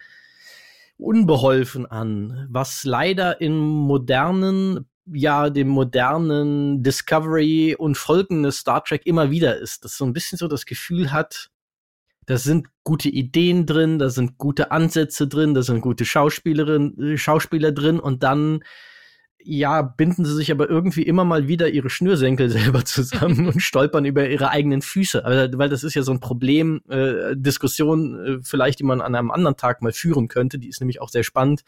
unbeholfen 0.97 1.85
an, 1.85 2.47
was 2.49 2.83
leider 2.83 3.39
in 3.41 3.57
modernen 3.57 4.85
ja, 5.11 5.49
dem 5.49 5.69
modernen 5.69 6.83
Discovery 6.83 7.75
und 7.75 7.97
folgende 7.97 8.51
Star 8.51 8.83
Trek 8.83 9.05
immer 9.05 9.31
wieder 9.31 9.57
ist, 9.57 9.83
dass 9.83 9.97
so 9.97 10.05
ein 10.05 10.13
bisschen 10.13 10.37
so 10.37 10.47
das 10.47 10.65
Gefühl 10.65 11.11
hat, 11.11 11.49
da 12.29 12.37
sind 12.37 12.67
gute 12.83 13.09
Ideen 13.09 13.65
drin, 13.65 13.97
da 13.97 14.11
sind 14.11 14.37
gute 14.37 14.69
Ansätze 14.69 15.27
drin, 15.27 15.55
da 15.55 15.63
sind 15.63 15.81
gute 15.81 16.05
Schauspielerinnen, 16.05 17.13
äh, 17.13 17.17
Schauspieler 17.17 17.71
drin 17.71 17.99
und 17.99 18.21
dann 18.21 18.63
ja, 19.41 19.81
binden 19.81 20.25
sie 20.25 20.35
sich 20.35 20.51
aber 20.51 20.69
irgendwie 20.69 21.01
immer 21.01 21.25
mal 21.25 21.47
wieder 21.47 21.69
ihre 21.69 21.89
Schnürsenkel 21.89 22.49
selber 22.51 22.85
zusammen 22.85 23.47
und 23.47 23.63
stolpern 23.63 24.05
über 24.05 24.29
ihre 24.29 24.51
eigenen 24.51 24.83
Füße. 24.83 25.25
Also, 25.25 25.57
weil 25.57 25.69
das 25.69 25.83
ist 25.83 25.95
ja 25.95 26.03
so 26.03 26.11
ein 26.11 26.19
Problem, 26.19 26.81
äh, 26.87 27.35
Diskussion 27.35 28.23
äh, 28.23 28.37
vielleicht, 28.43 28.77
die 28.77 28.83
man 28.83 29.01
an 29.01 29.15
einem 29.15 29.31
anderen 29.31 29.57
Tag 29.57 29.81
mal 29.81 29.91
führen 29.93 30.27
könnte. 30.27 30.59
Die 30.59 30.69
ist 30.69 30.81
nämlich 30.81 31.01
auch 31.01 31.09
sehr 31.09 31.23
spannend. 31.23 31.63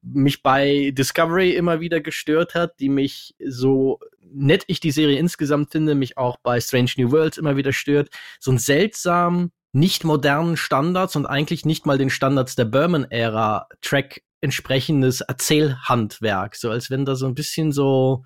Mich 0.00 0.42
bei 0.42 0.90
Discovery 0.96 1.50
immer 1.50 1.80
wieder 1.80 2.00
gestört 2.00 2.54
hat, 2.54 2.80
die 2.80 2.88
mich 2.88 3.34
so 3.46 4.00
nett 4.22 4.64
ich 4.68 4.80
die 4.80 4.90
Serie 4.90 5.18
insgesamt 5.18 5.70
finde, 5.70 5.94
mich 5.94 6.16
auch 6.16 6.38
bei 6.42 6.62
Strange 6.62 6.92
New 6.96 7.10
Worlds 7.10 7.36
immer 7.36 7.58
wieder 7.58 7.74
stört. 7.74 8.08
So 8.40 8.52
ein 8.52 8.58
seltsam 8.58 9.52
nicht 9.72 10.04
modernen 10.04 10.56
Standards 10.56 11.16
und 11.16 11.26
eigentlich 11.26 11.64
nicht 11.64 11.86
mal 11.86 11.98
den 11.98 12.10
Standards 12.10 12.54
der 12.54 12.66
Berman-Ära 12.66 13.68
Track 13.80 14.22
entsprechendes 14.40 15.22
Erzählhandwerk. 15.22 16.56
So 16.56 16.70
als 16.70 16.90
wenn 16.90 17.04
da 17.04 17.14
so 17.14 17.26
ein 17.26 17.34
bisschen 17.34 17.72
so 17.72 18.24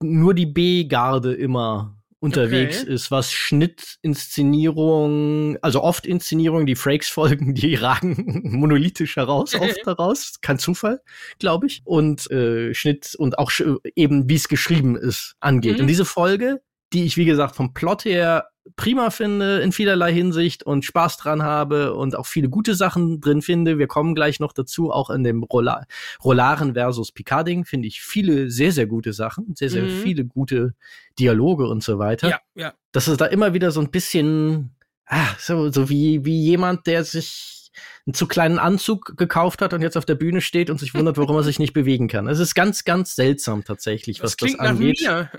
nur 0.00 0.34
die 0.34 0.46
B-Garde 0.46 1.34
immer 1.34 1.98
unterwegs 2.20 2.82
Okay. 2.82 2.92
ist, 2.92 3.10
was 3.10 3.32
Schnitt, 3.32 3.98
Inszenierung, 4.02 5.56
also 5.62 5.82
oft 5.82 6.04
Inszenierung, 6.04 6.66
die 6.66 6.74
Frakes-Folgen, 6.74 7.54
die 7.54 7.74
ragen 7.76 8.42
monolithisch 8.44 9.16
heraus, 9.16 9.54
oft 9.60 9.86
heraus. 9.86 10.34
Kein 10.40 10.58
Zufall, 10.58 11.00
glaube 11.38 11.66
ich. 11.66 11.82
Und 11.84 12.30
äh, 12.30 12.74
Schnitt 12.74 13.14
und 13.16 13.38
auch 13.38 13.52
eben, 13.94 14.28
wie 14.28 14.34
es 14.34 14.48
geschrieben 14.48 14.96
ist, 14.96 15.34
angeht. 15.40 15.76
Mhm. 15.76 15.82
Und 15.82 15.86
diese 15.86 16.04
Folge, 16.04 16.60
die 16.92 17.04
ich, 17.04 17.16
wie 17.16 17.24
gesagt, 17.24 17.56
vom 17.56 17.74
Plot 17.74 18.04
her 18.04 18.48
prima 18.76 19.10
finde 19.10 19.60
in 19.60 19.72
vielerlei 19.72 20.12
Hinsicht 20.12 20.62
und 20.62 20.84
Spaß 20.84 21.16
dran 21.16 21.42
habe 21.42 21.94
und 21.94 22.14
auch 22.16 22.26
viele 22.26 22.48
gute 22.50 22.74
Sachen 22.74 23.20
drin 23.20 23.40
finde. 23.40 23.78
Wir 23.78 23.86
kommen 23.86 24.14
gleich 24.14 24.40
noch 24.40 24.52
dazu, 24.52 24.90
auch 24.90 25.08
in 25.10 25.24
dem 25.24 25.42
Rola 25.42 25.84
Rolaren 26.22 26.74
versus 26.74 27.12
Picarding 27.12 27.64
finde 27.64 27.88
ich 27.88 28.02
viele 28.02 28.50
sehr, 28.50 28.72
sehr 28.72 28.86
gute 28.86 29.12
Sachen, 29.12 29.54
sehr, 29.54 29.70
sehr 29.70 29.84
Mhm. 29.84 29.88
viele 29.88 30.24
gute 30.24 30.74
Dialoge 31.18 31.66
und 31.66 31.82
so 31.82 31.98
weiter. 31.98 32.28
Ja, 32.28 32.40
ja. 32.54 32.74
Dass 32.92 33.08
es 33.08 33.16
da 33.16 33.26
immer 33.26 33.54
wieder 33.54 33.70
so 33.70 33.80
ein 33.80 33.90
bisschen, 33.90 34.76
ah, 35.06 35.34
so, 35.38 35.70
so 35.72 35.88
wie, 35.88 36.24
wie 36.24 36.42
jemand, 36.42 36.86
der 36.86 37.04
sich 37.04 37.70
einen 38.08 38.14
zu 38.14 38.26
kleinen 38.26 38.58
Anzug 38.58 39.18
gekauft 39.18 39.60
hat 39.60 39.74
und 39.74 39.82
jetzt 39.82 39.98
auf 39.98 40.06
der 40.06 40.14
Bühne 40.14 40.40
steht 40.40 40.70
und 40.70 40.80
sich 40.80 40.94
wundert, 40.94 41.18
warum 41.18 41.36
er 41.36 41.42
sich 41.42 41.58
nicht 41.58 41.74
bewegen 41.74 42.08
kann. 42.08 42.26
Es 42.26 42.38
ist 42.38 42.54
ganz, 42.54 42.84
ganz 42.84 43.14
seltsam 43.14 43.64
tatsächlich, 43.64 44.22
was 44.22 44.30
Das 44.30 44.36
klingt 44.38 44.58
das 44.58 44.64
nach 44.64 44.70
angeht. 44.70 45.00
mir. 45.02 45.30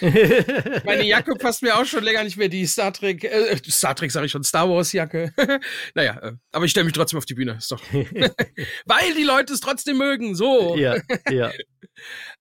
Meine 0.84 1.04
Jacke 1.04 1.36
passt 1.36 1.62
mir 1.62 1.76
auch 1.78 1.84
schon 1.84 2.02
länger 2.02 2.24
nicht 2.24 2.36
mehr, 2.36 2.48
die 2.48 2.66
Star 2.66 2.92
Trek, 2.92 3.22
äh, 3.22 3.56
Star 3.70 3.94
Trek 3.94 4.10
sage 4.10 4.26
ich 4.26 4.32
schon, 4.32 4.42
Star 4.42 4.68
Wars 4.68 4.92
Jacke. 4.92 5.32
naja, 5.94 6.18
äh, 6.20 6.32
aber 6.50 6.64
ich 6.64 6.72
stelle 6.72 6.84
mich 6.86 6.92
trotzdem 6.94 7.18
auf 7.18 7.24
die 7.24 7.34
Bühne, 7.34 7.52
ist 7.52 7.70
doch. 7.70 7.80
Weil 7.92 9.14
die 9.16 9.22
Leute 9.22 9.52
es 9.52 9.60
trotzdem 9.60 9.98
mögen, 9.98 10.34
so. 10.34 10.74
ja, 10.76 10.96
ja. 11.30 11.52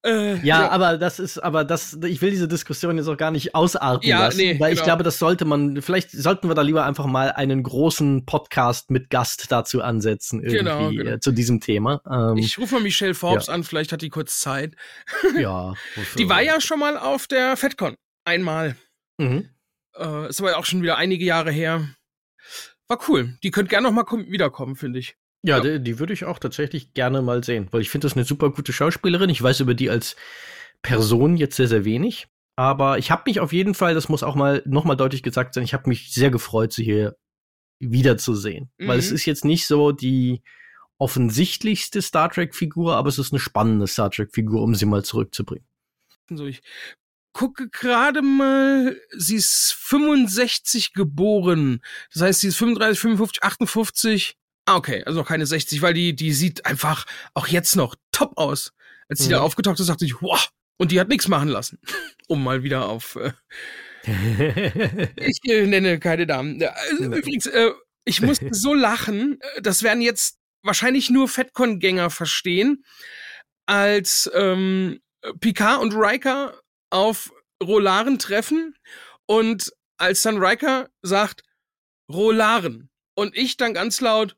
Äh, 0.04 0.38
Ja, 0.46 0.70
aber 0.70 0.98
das 0.98 1.20
ist, 1.20 1.38
aber 1.38 1.64
das, 1.64 2.00
ich 2.04 2.22
will 2.24 2.32
diese 2.32 2.48
Diskussion 2.48 2.98
jetzt 2.98 3.08
auch 3.08 3.18
gar 3.18 3.32
nicht 3.32 3.54
ausarten 3.54 4.10
Ja, 4.10 4.26
lassen, 4.26 4.38
nee, 4.38 4.60
weil 4.60 4.72
ich 4.74 4.80
genau. 4.80 4.86
glaube, 4.86 5.04
das 5.04 5.20
sollte 5.20 5.46
man, 5.46 5.84
vielleicht 5.84 6.12
sollten 6.12 6.48
wir 6.48 6.56
da 6.56 6.64
lieber 6.64 6.84
einfach 6.86 7.06
mal 7.06 7.32
einen 7.32 7.62
großen 7.62 8.26
Podcast 8.26 8.90
mit 8.90 9.12
Gast 9.12 9.52
dazu 9.52 9.67
ansetzen, 9.82 10.40
irgendwie 10.42 10.58
Genau, 10.58 10.90
genau. 10.90 11.12
Äh, 11.12 11.20
zu 11.20 11.32
diesem 11.32 11.60
Thema. 11.60 12.02
Ähm, 12.10 12.38
Ich 12.38 12.58
rufe 12.58 12.76
mal 12.76 12.82
Michelle 12.82 13.14
Forbes 13.14 13.50
an, 13.50 13.64
vielleicht 13.64 13.92
hat 13.92 14.02
die 14.02 14.10
kurz 14.10 14.40
Zeit. 14.40 14.76
ja. 15.38 15.74
Die 16.18 16.30
war 16.30 16.42
ja 16.42 16.60
schon 16.62 16.80
mal 16.80 16.98
auf 16.98 17.28
der 17.28 17.56
FedCon. 17.58 17.96
Einmal. 18.26 18.76
Mhm. 19.18 19.50
Äh, 19.98 20.30
ist 20.30 20.40
aber 20.42 20.58
auch 20.58 20.66
schon 20.66 20.82
wieder 20.82 20.98
einige 20.98 21.26
Jahre 21.26 21.52
her. 21.52 21.88
War 22.88 23.00
cool. 23.10 23.38
Die 23.44 23.52
könnte 23.52 23.70
gerne 23.70 23.88
noch 23.88 23.94
mal 23.94 24.04
kom- 24.04 24.30
wiederkommen, 24.32 24.76
finde 24.76 25.00
ich. 25.00 25.16
Ja, 25.44 25.58
Ja. 25.58 25.64
Die, 25.64 25.84
die 25.84 26.00
würde 26.00 26.14
ich 26.14 26.26
auch 26.26 26.40
tatsächlich 26.40 26.94
gerne 26.94 27.22
mal 27.22 27.44
sehen, 27.44 27.68
weil 27.72 27.82
ich 27.82 27.90
finde 27.90 28.06
das 28.08 28.16
eine 28.16 28.26
super 28.26 28.50
gute 28.52 28.74
Schauspielerin. 28.74 29.30
Ich 29.30 29.42
weiß 29.42 29.60
über 29.60 29.74
die 29.74 29.90
als 29.90 30.16
Person 30.82 31.38
jetzt 31.38 31.56
sehr, 31.56 31.68
sehr 31.68 31.86
wenig. 31.86 32.28
Aber 32.56 32.98
ich 32.98 33.12
habe 33.12 33.24
mich 33.28 33.40
auf 33.40 33.54
jeden 33.54 33.76
Fall, 33.76 33.94
das 33.94 34.10
muss 34.10 34.24
auch 34.24 34.34
mal 34.36 34.64
nochmal 34.66 34.98
deutlich 34.98 35.22
gesagt 35.22 35.54
sein, 35.54 35.64
ich 35.64 35.74
habe 35.74 35.88
mich 35.90 36.12
sehr 36.14 36.32
gefreut, 36.32 36.74
sie 36.74 36.84
hier 36.84 37.16
wiederzusehen. 37.80 38.70
Weil 38.78 39.00
es 39.00 39.10
Mhm. 39.10 39.16
ist 39.16 39.26
jetzt 39.26 39.46
nicht 39.46 39.68
so 39.68 39.92
die 39.92 40.42
offensichtlichste 40.98 42.02
Star 42.02 42.30
Trek-Figur, 42.30 42.96
aber 42.96 43.10
es 43.10 43.20
ist 43.20 43.32
eine 43.32 43.40
spannende 43.40 43.88
Star 43.88 44.10
Trek-Figur, 44.10 44.62
um 44.62 44.74
sie 44.76 44.86
mal 44.86 45.04
zurückzubringen. 45.04 45.66
So, 46.30 46.46
ich 46.46 46.62
gucke 47.34 47.70
gerade 47.70 48.22
mal, 48.24 49.00
sie 49.16 49.36
ist 49.36 49.74
65 49.78 50.94
geboren. 50.94 51.82
Das 52.14 52.24
heißt, 52.24 52.40
sie 52.42 52.48
ist 52.48 52.58
35, 52.58 53.00
55, 53.00 53.44
58. 53.44 54.36
Ah, 54.66 54.76
okay, 54.76 55.04
also 55.06 55.20
noch 55.20 55.28
keine 55.28 55.46
60, 55.46 55.82
weil 55.82 55.94
die, 55.94 56.16
die 56.16 56.34
sieht 56.34 56.66
einfach 56.66 57.06
auch 57.36 57.48
jetzt 57.48 57.76
noch 57.76 57.96
top 58.12 58.34
aus. 58.38 58.74
Als 59.08 59.20
sie 59.20 59.28
Mhm. 59.28 59.32
da 59.34 59.42
aufgetaucht 59.42 59.80
ist, 59.80 59.88
dachte 59.88 60.04
ich, 60.06 60.22
wow, 60.22 60.50
und 60.78 60.92
die 60.92 61.00
hat 61.00 61.08
nichts 61.10 61.28
machen 61.28 61.48
lassen. 61.50 61.80
Um 62.30 62.44
mal 62.44 62.62
wieder 62.64 62.90
auf, 62.90 63.16
äh, 63.16 63.32
ich 65.18 65.40
äh, 65.46 65.66
nenne 65.66 66.00
keine 66.00 66.26
Damen. 66.26 66.62
Also, 66.64 67.10
Nee. 67.10 67.18
Übrigens, 67.18 67.46
äh, 67.48 67.72
ich 68.06 68.22
musste 68.22 68.54
so 68.54 68.74
lachen, 68.74 69.40
äh, 69.42 69.62
das 69.62 69.84
werden 69.84 70.02
jetzt 70.02 70.38
wahrscheinlich 70.64 71.10
nur 71.10 71.28
FedCon-Gänger 71.28 72.10
verstehen, 72.10 72.84
als 73.66 74.30
ähm, 74.34 75.00
Picard 75.40 75.82
und 75.82 75.94
Riker 75.94 76.60
auf 76.90 77.32
Rolaren 77.62 78.20
treffen 78.20 78.76
und 79.26 79.72
als 79.98 80.22
dann 80.22 80.38
Riker 80.38 80.90
sagt, 81.02 81.44
Rolaren. 82.12 82.90
Und 83.16 83.36
ich 83.36 83.58
dann 83.58 83.74
ganz 83.74 84.00
laut, 84.00 84.38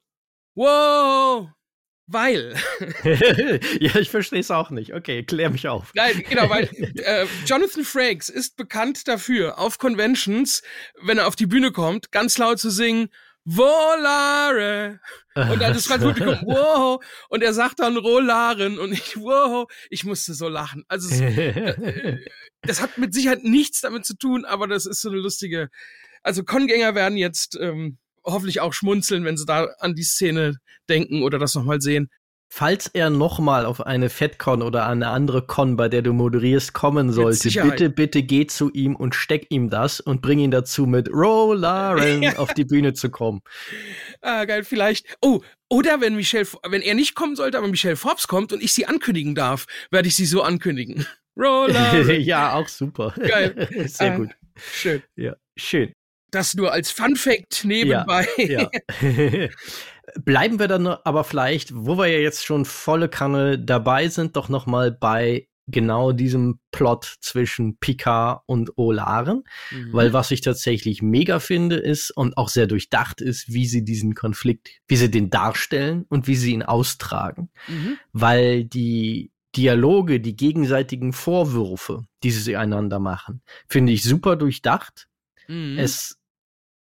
wow, 0.55 1.49
weil. 2.11 2.55
ja, 3.79 3.95
ich 3.95 4.09
verstehe 4.09 4.39
es 4.39 4.51
auch 4.51 4.69
nicht. 4.69 4.93
Okay, 4.93 5.23
klär 5.23 5.49
mich 5.49 5.67
auf. 5.67 5.91
Nein, 5.93 6.23
genau, 6.27 6.49
weil 6.49 6.63
äh, 7.03 7.25
Jonathan 7.45 7.83
Frakes 7.83 8.29
ist 8.29 8.57
bekannt 8.57 9.07
dafür, 9.07 9.59
auf 9.59 9.77
Conventions, 9.77 10.63
wenn 11.01 11.17
er 11.17 11.27
auf 11.27 11.35
die 11.35 11.45
Bühne 11.45 11.71
kommt, 11.71 12.11
ganz 12.11 12.37
laut 12.37 12.59
zu 12.59 12.69
singen, 12.69 13.09
Volare. 13.45 14.99
Und 15.35 15.61
dann 15.61 15.73
das 15.73 15.87
Publikum, 15.87 16.37
wow. 16.45 17.03
Und 17.29 17.43
er 17.43 17.53
sagt 17.53 17.79
dann 17.79 17.97
Rolaren 17.97 18.77
und 18.79 18.91
ich, 18.91 19.17
wow. 19.17 19.71
Ich 19.89 20.03
musste 20.03 20.33
so 20.33 20.49
lachen. 20.49 20.83
Also 20.87 21.09
es, 21.09 22.19
das 22.61 22.81
hat 22.81 22.97
mit 22.97 23.13
Sicherheit 23.13 23.43
nichts 23.43 23.81
damit 23.81 24.05
zu 24.05 24.15
tun, 24.15 24.45
aber 24.45 24.67
das 24.67 24.85
ist 24.85 25.01
so 25.01 25.09
eine 25.09 25.19
lustige. 25.19 25.69
Also 26.21 26.43
Con-Gänger 26.43 26.95
werden 26.95 27.17
jetzt 27.17 27.57
ähm, 27.59 27.97
hoffentlich 28.25 28.61
auch 28.61 28.73
schmunzeln, 28.73 29.23
wenn 29.25 29.37
sie 29.37 29.45
da 29.45 29.67
an 29.79 29.95
die 29.95 30.03
Szene 30.03 30.57
denken 30.89 31.23
oder 31.23 31.39
das 31.39 31.55
nochmal 31.55 31.81
sehen. 31.81 32.09
Falls 32.51 32.87
er 32.87 33.11
nochmal 33.11 33.67
auf 33.67 33.85
eine 33.85 34.09
FedCon 34.09 34.63
oder 34.63 34.87
eine 34.87 35.09
andere 35.09 35.45
Con, 35.45 35.75
bei 35.75 35.87
der 35.87 36.01
du 36.01 36.13
moderierst, 36.13 36.73
kommen 36.73 37.11
sollte, 37.11 37.51
bitte, 37.51 37.91
bitte 37.91 38.23
geh 38.23 38.47
zu 38.47 38.71
ihm 38.71 38.95
und 38.95 39.13
steck 39.13 39.45
ihm 39.51 39.69
das 39.69 39.99
und 39.99 40.23
bring 40.23 40.39
ihn 40.39 40.49
dazu, 40.49 40.87
mit 40.87 41.09
Rolaren 41.13 42.23
Ja. 42.23 42.35
auf 42.39 42.55
die 42.55 42.65
Bühne 42.65 42.93
zu 42.93 43.11
kommen. 43.11 43.41
Ah, 44.21 44.45
geil, 44.45 44.63
vielleicht. 44.63 45.15
Oh, 45.21 45.41
oder 45.69 46.01
wenn 46.01 46.15
Michelle, 46.15 46.47
wenn 46.67 46.81
er 46.81 46.95
nicht 46.95 47.13
kommen 47.13 47.35
sollte, 47.35 47.55
aber 47.59 47.67
Michelle 47.67 47.95
Forbes 47.95 48.27
kommt 48.27 48.51
und 48.51 48.63
ich 48.63 48.73
sie 48.73 48.87
ankündigen 48.87 49.35
darf, 49.35 49.67
werde 49.91 50.07
ich 50.07 50.15
sie 50.15 50.25
so 50.25 50.41
ankündigen. 50.41 51.05
Roller. 51.37 52.01
ja, 52.17 52.53
auch 52.55 52.67
super. 52.67 53.13
Geil. 53.15 53.69
Sehr 53.87 54.13
Ah. 54.13 54.17
gut. 54.17 54.29
Schön. 54.73 55.03
Ja, 55.15 55.35
schön. 55.55 55.93
Das 56.31 56.53
nur 56.55 56.71
als 56.71 56.91
Fun 56.91 57.15
Fact 57.15 57.65
nebenbei. 57.65 58.27
Ja. 58.37 58.69
Bleiben 60.25 60.59
wir 60.59 60.67
dann 60.67 60.87
aber 60.87 61.23
vielleicht, 61.23 61.73
wo 61.75 61.97
wir 61.97 62.07
ja 62.07 62.19
jetzt 62.19 62.45
schon 62.45 62.65
volle 62.65 63.09
Kanne 63.09 63.59
dabei 63.59 64.07
sind, 64.07 64.35
doch 64.35 64.49
noch 64.49 64.65
mal 64.65 64.91
bei 64.91 65.47
genau 65.71 66.11
diesem 66.11 66.59
Plot 66.71 67.17
zwischen 67.21 67.77
Picard 67.77 68.41
und 68.47 68.77
Olaren, 68.77 69.43
mhm. 69.71 69.93
weil 69.93 70.13
was 70.13 70.31
ich 70.31 70.41
tatsächlich 70.41 71.01
mega 71.01 71.39
finde 71.39 71.75
ist 71.75 72.11
und 72.11 72.37
auch 72.37 72.49
sehr 72.49 72.67
durchdacht 72.67 73.21
ist, 73.21 73.53
wie 73.53 73.67
sie 73.67 73.83
diesen 73.83 74.15
Konflikt, 74.15 74.69
wie 74.87 74.97
sie 74.97 75.11
den 75.11 75.29
darstellen 75.29 76.05
und 76.09 76.27
wie 76.27 76.35
sie 76.35 76.53
ihn 76.53 76.63
austragen, 76.63 77.49
mhm. 77.67 77.97
weil 78.13 78.65
die 78.65 79.31
Dialoge, 79.55 80.19
die 80.19 80.35
gegenseitigen 80.35 81.13
Vorwürfe, 81.13 82.05
die 82.23 82.31
sie 82.31 82.55
einander 82.55 82.99
machen, 82.99 83.41
finde 83.67 83.93
ich 83.93 84.03
super 84.03 84.35
durchdacht. 84.35 85.07
Mhm. 85.47 85.77
Es 85.79 86.18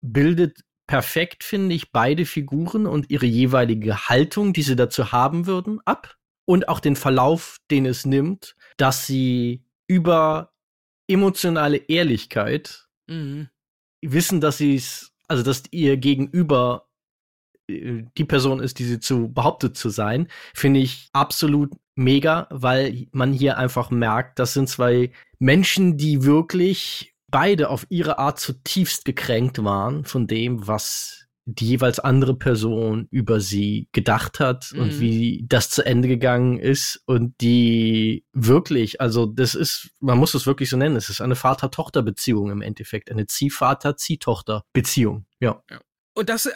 bildet 0.00 0.60
perfekt, 0.86 1.44
finde 1.44 1.74
ich, 1.74 1.92
beide 1.92 2.24
Figuren 2.24 2.86
und 2.86 3.10
ihre 3.10 3.26
jeweilige 3.26 4.08
Haltung, 4.08 4.52
die 4.52 4.62
sie 4.62 4.76
dazu 4.76 5.12
haben 5.12 5.46
würden, 5.46 5.80
ab. 5.84 6.16
Und 6.46 6.68
auch 6.68 6.80
den 6.80 6.96
Verlauf, 6.96 7.58
den 7.70 7.84
es 7.84 8.06
nimmt, 8.06 8.56
dass 8.78 9.06
sie 9.06 9.64
über 9.86 10.52
emotionale 11.06 11.76
Ehrlichkeit 11.76 12.88
mhm. 13.06 13.48
wissen, 14.02 14.40
dass 14.40 14.58
sie 14.58 14.76
es, 14.76 15.12
also 15.28 15.42
dass 15.42 15.64
ihr 15.70 15.98
Gegenüber 15.98 16.88
äh, 17.68 18.04
die 18.16 18.24
Person 18.24 18.60
ist, 18.60 18.78
die 18.78 18.84
sie 18.84 18.98
zu 18.98 19.32
behauptet 19.32 19.76
zu 19.76 19.90
sein, 19.90 20.28
finde 20.54 20.80
ich 20.80 21.10
absolut 21.12 21.72
mega, 21.96 22.46
weil 22.50 23.08
man 23.12 23.32
hier 23.32 23.58
einfach 23.58 23.90
merkt, 23.90 24.38
das 24.38 24.54
sind 24.54 24.68
zwei 24.68 25.12
Menschen, 25.38 25.98
die 25.98 26.24
wirklich 26.24 27.14
beide 27.30 27.70
auf 27.70 27.86
ihre 27.88 28.18
Art 28.18 28.38
zutiefst 28.38 29.04
gekränkt 29.04 29.62
waren 29.62 30.04
von 30.04 30.26
dem, 30.26 30.66
was 30.66 31.26
die 31.50 31.66
jeweils 31.66 31.98
andere 31.98 32.34
Person 32.36 33.08
über 33.10 33.40
sie 33.40 33.88
gedacht 33.92 34.38
hat 34.38 34.70
mhm. 34.72 34.80
und 34.80 35.00
wie 35.00 35.46
das 35.48 35.70
zu 35.70 35.82
Ende 35.84 36.06
gegangen 36.06 36.58
ist 36.58 37.02
und 37.06 37.40
die 37.40 38.26
wirklich, 38.34 39.00
also 39.00 39.24
das 39.24 39.54
ist, 39.54 39.88
man 40.00 40.18
muss 40.18 40.34
es 40.34 40.46
wirklich 40.46 40.68
so 40.68 40.76
nennen, 40.76 40.96
es 40.96 41.08
ist 41.08 41.22
eine 41.22 41.36
Vater-Tochter-Beziehung 41.36 42.50
im 42.50 42.60
Endeffekt, 42.60 43.10
eine 43.10 43.26
Ziehvater-Ziehtochter-Beziehung, 43.26 45.24
ja. 45.40 45.62
ja. 45.70 45.80
Und 46.14 46.28
das, 46.28 46.44
äh, 46.46 46.52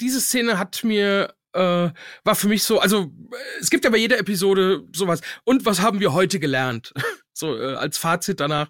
diese 0.00 0.20
Szene 0.20 0.58
hat 0.58 0.82
mir 0.82 1.32
äh, 1.52 1.90
war 2.24 2.34
für 2.34 2.48
mich 2.48 2.64
so, 2.64 2.80
also 2.80 3.12
es 3.60 3.70
gibt 3.70 3.84
ja 3.84 3.90
bei 3.90 3.98
jeder 3.98 4.18
Episode 4.18 4.84
sowas. 4.92 5.20
Und 5.44 5.66
was 5.66 5.82
haben 5.82 6.00
wir 6.00 6.12
heute 6.14 6.40
gelernt? 6.40 6.92
so 7.32 7.56
äh, 7.56 7.74
als 7.74 7.98
Fazit 7.98 8.40
danach. 8.40 8.68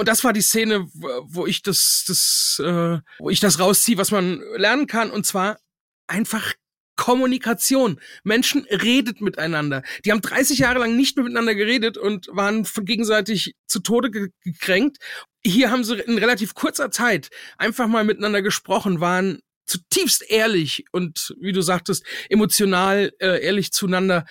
Und 0.00 0.08
das 0.08 0.24
war 0.24 0.32
die 0.32 0.40
Szene, 0.40 0.88
wo 0.94 1.46
ich 1.46 1.60
das, 1.60 2.04
das, 2.08 2.58
äh, 2.64 3.00
wo 3.18 3.28
ich 3.28 3.38
das 3.38 3.58
rausziehe, 3.58 3.98
was 3.98 4.10
man 4.10 4.40
lernen 4.56 4.86
kann, 4.86 5.10
und 5.10 5.26
zwar 5.26 5.58
einfach 6.06 6.54
Kommunikation. 6.96 8.00
Menschen 8.24 8.64
redet 8.64 9.20
miteinander. 9.20 9.82
Die 10.06 10.10
haben 10.10 10.22
30 10.22 10.60
Jahre 10.60 10.78
lang 10.78 10.96
nicht 10.96 11.16
mehr 11.16 11.24
miteinander 11.24 11.54
geredet 11.54 11.98
und 11.98 12.28
waren 12.28 12.66
gegenseitig 12.80 13.54
zu 13.66 13.80
Tode 13.80 14.10
gekränkt. 14.10 14.96
Hier 15.44 15.70
haben 15.70 15.84
sie 15.84 15.98
in 15.98 16.16
relativ 16.16 16.54
kurzer 16.54 16.90
Zeit 16.90 17.28
einfach 17.58 17.86
mal 17.86 18.04
miteinander 18.04 18.40
gesprochen, 18.40 19.00
waren 19.00 19.40
zutiefst 19.66 20.24
ehrlich 20.30 20.86
und, 20.92 21.34
wie 21.38 21.52
du 21.52 21.60
sagtest, 21.60 22.06
emotional 22.30 23.12
äh, 23.18 23.44
ehrlich 23.44 23.70
zueinander. 23.70 24.24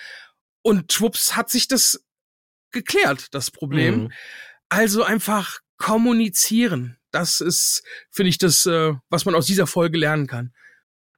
Und 0.62 0.92
schwupps 0.92 1.36
hat 1.36 1.48
sich 1.48 1.68
das 1.68 2.04
geklärt, 2.72 3.28
das 3.30 3.52
Problem. 3.52 4.02
Mhm. 4.02 4.12
Also 4.70 5.02
einfach 5.04 5.58
kommunizieren. 5.76 6.96
Das 7.10 7.40
ist, 7.40 7.82
finde 8.10 8.30
ich, 8.30 8.38
das, 8.38 8.64
äh, 8.66 8.94
was 9.10 9.24
man 9.24 9.34
aus 9.34 9.46
dieser 9.46 9.66
Folge 9.66 9.98
lernen 9.98 10.26
kann. 10.26 10.52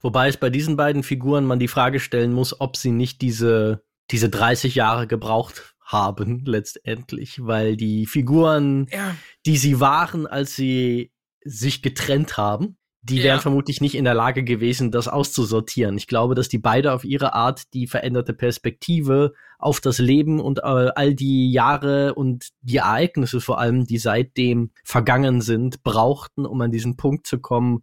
Wobei 0.00 0.28
es 0.28 0.36
bei 0.36 0.50
diesen 0.50 0.76
beiden 0.76 1.02
Figuren 1.02 1.44
man 1.44 1.58
die 1.58 1.68
Frage 1.68 2.00
stellen 2.00 2.32
muss, 2.32 2.60
ob 2.60 2.76
sie 2.76 2.90
nicht 2.90 3.20
diese, 3.20 3.84
diese 4.10 4.28
30 4.28 4.74
Jahre 4.74 5.06
gebraucht 5.06 5.74
haben, 5.80 6.42
letztendlich, 6.46 7.44
weil 7.44 7.76
die 7.76 8.06
Figuren, 8.06 8.88
ja. 8.90 9.14
die 9.46 9.58
sie 9.58 9.78
waren, 9.78 10.26
als 10.26 10.56
sie 10.56 11.12
sich 11.44 11.82
getrennt 11.82 12.36
haben, 12.36 12.78
die 13.02 13.16
ja. 13.16 13.24
wären 13.24 13.40
vermutlich 13.40 13.80
nicht 13.80 13.96
in 13.96 14.04
der 14.04 14.14
Lage 14.14 14.44
gewesen, 14.44 14.92
das 14.92 15.08
auszusortieren. 15.08 15.96
Ich 15.98 16.06
glaube, 16.06 16.36
dass 16.36 16.48
die 16.48 16.58
beide 16.58 16.92
auf 16.92 17.04
ihre 17.04 17.34
Art 17.34 17.74
die 17.74 17.88
veränderte 17.88 18.32
Perspektive 18.32 19.32
auf 19.58 19.80
das 19.80 19.98
Leben 19.98 20.40
und 20.40 20.60
äh, 20.60 20.62
all 20.62 21.14
die 21.14 21.50
Jahre 21.50 22.14
und 22.14 22.50
die 22.60 22.76
Ereignisse 22.76 23.40
vor 23.40 23.58
allem, 23.58 23.86
die 23.86 23.98
seitdem 23.98 24.70
vergangen 24.84 25.40
sind, 25.40 25.82
brauchten, 25.82 26.46
um 26.46 26.60
an 26.60 26.70
diesen 26.70 26.96
Punkt 26.96 27.26
zu 27.26 27.40
kommen, 27.40 27.82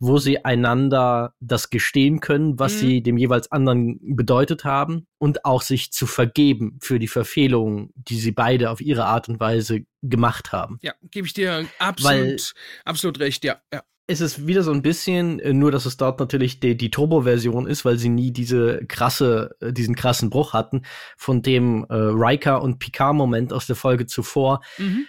wo 0.00 0.18
sie 0.18 0.44
einander 0.44 1.34
das 1.40 1.70
gestehen 1.70 2.20
können, 2.20 2.58
was 2.58 2.74
mhm. 2.74 2.78
sie 2.78 3.02
dem 3.02 3.18
jeweils 3.18 3.52
anderen 3.52 4.00
bedeutet 4.16 4.64
haben 4.64 5.06
und 5.18 5.44
auch 5.44 5.62
sich 5.62 5.92
zu 5.92 6.06
vergeben 6.06 6.78
für 6.80 6.98
die 6.98 7.06
Verfehlungen, 7.06 7.92
die 7.94 8.18
sie 8.18 8.32
beide 8.32 8.70
auf 8.70 8.80
ihre 8.80 9.04
Art 9.04 9.28
und 9.28 9.38
Weise 9.38 9.84
gemacht 10.02 10.52
haben. 10.52 10.78
Ja, 10.80 10.94
gebe 11.02 11.26
ich 11.26 11.34
dir 11.34 11.66
absolut, 11.78 12.12
Weil, 12.12 12.36
absolut 12.84 13.20
recht, 13.20 13.44
ja, 13.44 13.60
ja 13.72 13.82
es 14.10 14.20
ist 14.20 14.46
wieder 14.46 14.64
so 14.64 14.72
ein 14.72 14.82
bisschen, 14.82 15.38
äh, 15.38 15.52
nur 15.52 15.70
dass 15.70 15.86
es 15.86 15.96
dort 15.96 16.18
natürlich 16.18 16.58
die, 16.58 16.76
die 16.76 16.90
Turbo-Version 16.90 17.66
ist, 17.66 17.84
weil 17.84 17.96
sie 17.96 18.08
nie 18.08 18.32
diese 18.32 18.84
krasse, 18.86 19.56
äh, 19.60 19.72
diesen 19.72 19.94
krassen 19.94 20.30
Bruch 20.30 20.52
hatten, 20.52 20.82
von 21.16 21.42
dem 21.42 21.86
äh, 21.88 21.94
Riker 21.94 22.60
und 22.60 22.80
Picard-Moment 22.80 23.52
aus 23.52 23.66
der 23.66 23.76
Folge 23.76 24.06
zuvor. 24.06 24.62
Mhm. 24.78 25.06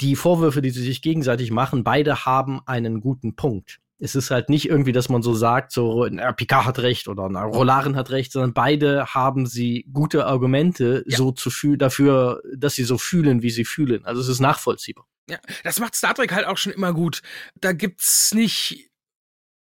Die 0.00 0.14
Vorwürfe, 0.14 0.62
die 0.62 0.70
sie 0.70 0.82
sich 0.82 1.02
gegenseitig 1.02 1.50
machen, 1.50 1.82
beide 1.82 2.24
haben 2.24 2.60
einen 2.66 3.00
guten 3.00 3.34
Punkt. 3.34 3.80
Es 3.98 4.14
ist 4.14 4.30
halt 4.30 4.50
nicht 4.50 4.68
irgendwie, 4.68 4.92
dass 4.92 5.08
man 5.08 5.22
so 5.22 5.34
sagt, 5.34 5.72
so, 5.72 6.06
na, 6.10 6.32
Picard 6.32 6.66
hat 6.66 6.78
recht 6.80 7.08
oder 7.08 7.28
na, 7.28 7.44
Rolaren 7.44 7.96
hat 7.96 8.10
recht, 8.10 8.30
sondern 8.30 8.52
beide 8.52 9.06
haben 9.06 9.46
sie 9.46 9.86
gute 9.92 10.26
Argumente 10.26 11.04
ja. 11.06 11.16
so 11.16 11.32
zu 11.32 11.50
fühlen, 11.50 11.78
dafür, 11.78 12.40
dass 12.56 12.74
sie 12.74 12.84
so 12.84 12.98
fühlen, 12.98 13.42
wie 13.42 13.50
sie 13.50 13.64
fühlen. 13.64 14.04
Also 14.04 14.20
es 14.20 14.28
ist 14.28 14.40
nachvollziehbar. 14.40 15.06
Ja, 15.28 15.38
das 15.62 15.78
macht 15.78 15.94
Star 15.94 16.14
Trek 16.14 16.32
halt 16.32 16.46
auch 16.46 16.58
schon 16.58 16.72
immer 16.72 16.92
gut. 16.92 17.22
Da 17.54 17.72
gibt's 17.72 18.34
nicht 18.34 18.90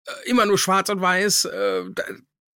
äh, 0.06 0.30
immer 0.30 0.46
nur 0.46 0.58
schwarz 0.58 0.90
und 0.90 1.02
weiß. 1.02 1.46
Äh, 1.46 1.84
da, 1.94 2.04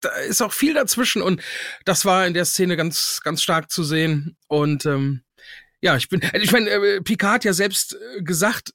da 0.01 0.09
ist 0.19 0.41
auch 0.41 0.53
viel 0.53 0.73
dazwischen 0.73 1.21
und 1.21 1.41
das 1.85 2.05
war 2.05 2.25
in 2.25 2.33
der 2.33 2.45
Szene 2.45 2.77
ganz, 2.77 3.21
ganz 3.23 3.41
stark 3.41 3.71
zu 3.71 3.83
sehen. 3.83 4.37
Und 4.47 4.85
ähm, 4.85 5.23
ja, 5.81 5.95
ich 5.95 6.09
bin, 6.09 6.21
ich 6.33 6.51
meine, 6.51 6.69
äh, 6.69 7.01
Picard 7.01 7.35
hat 7.35 7.43
ja 7.45 7.53
selbst 7.53 7.95
äh, 7.95 8.21
gesagt, 8.21 8.73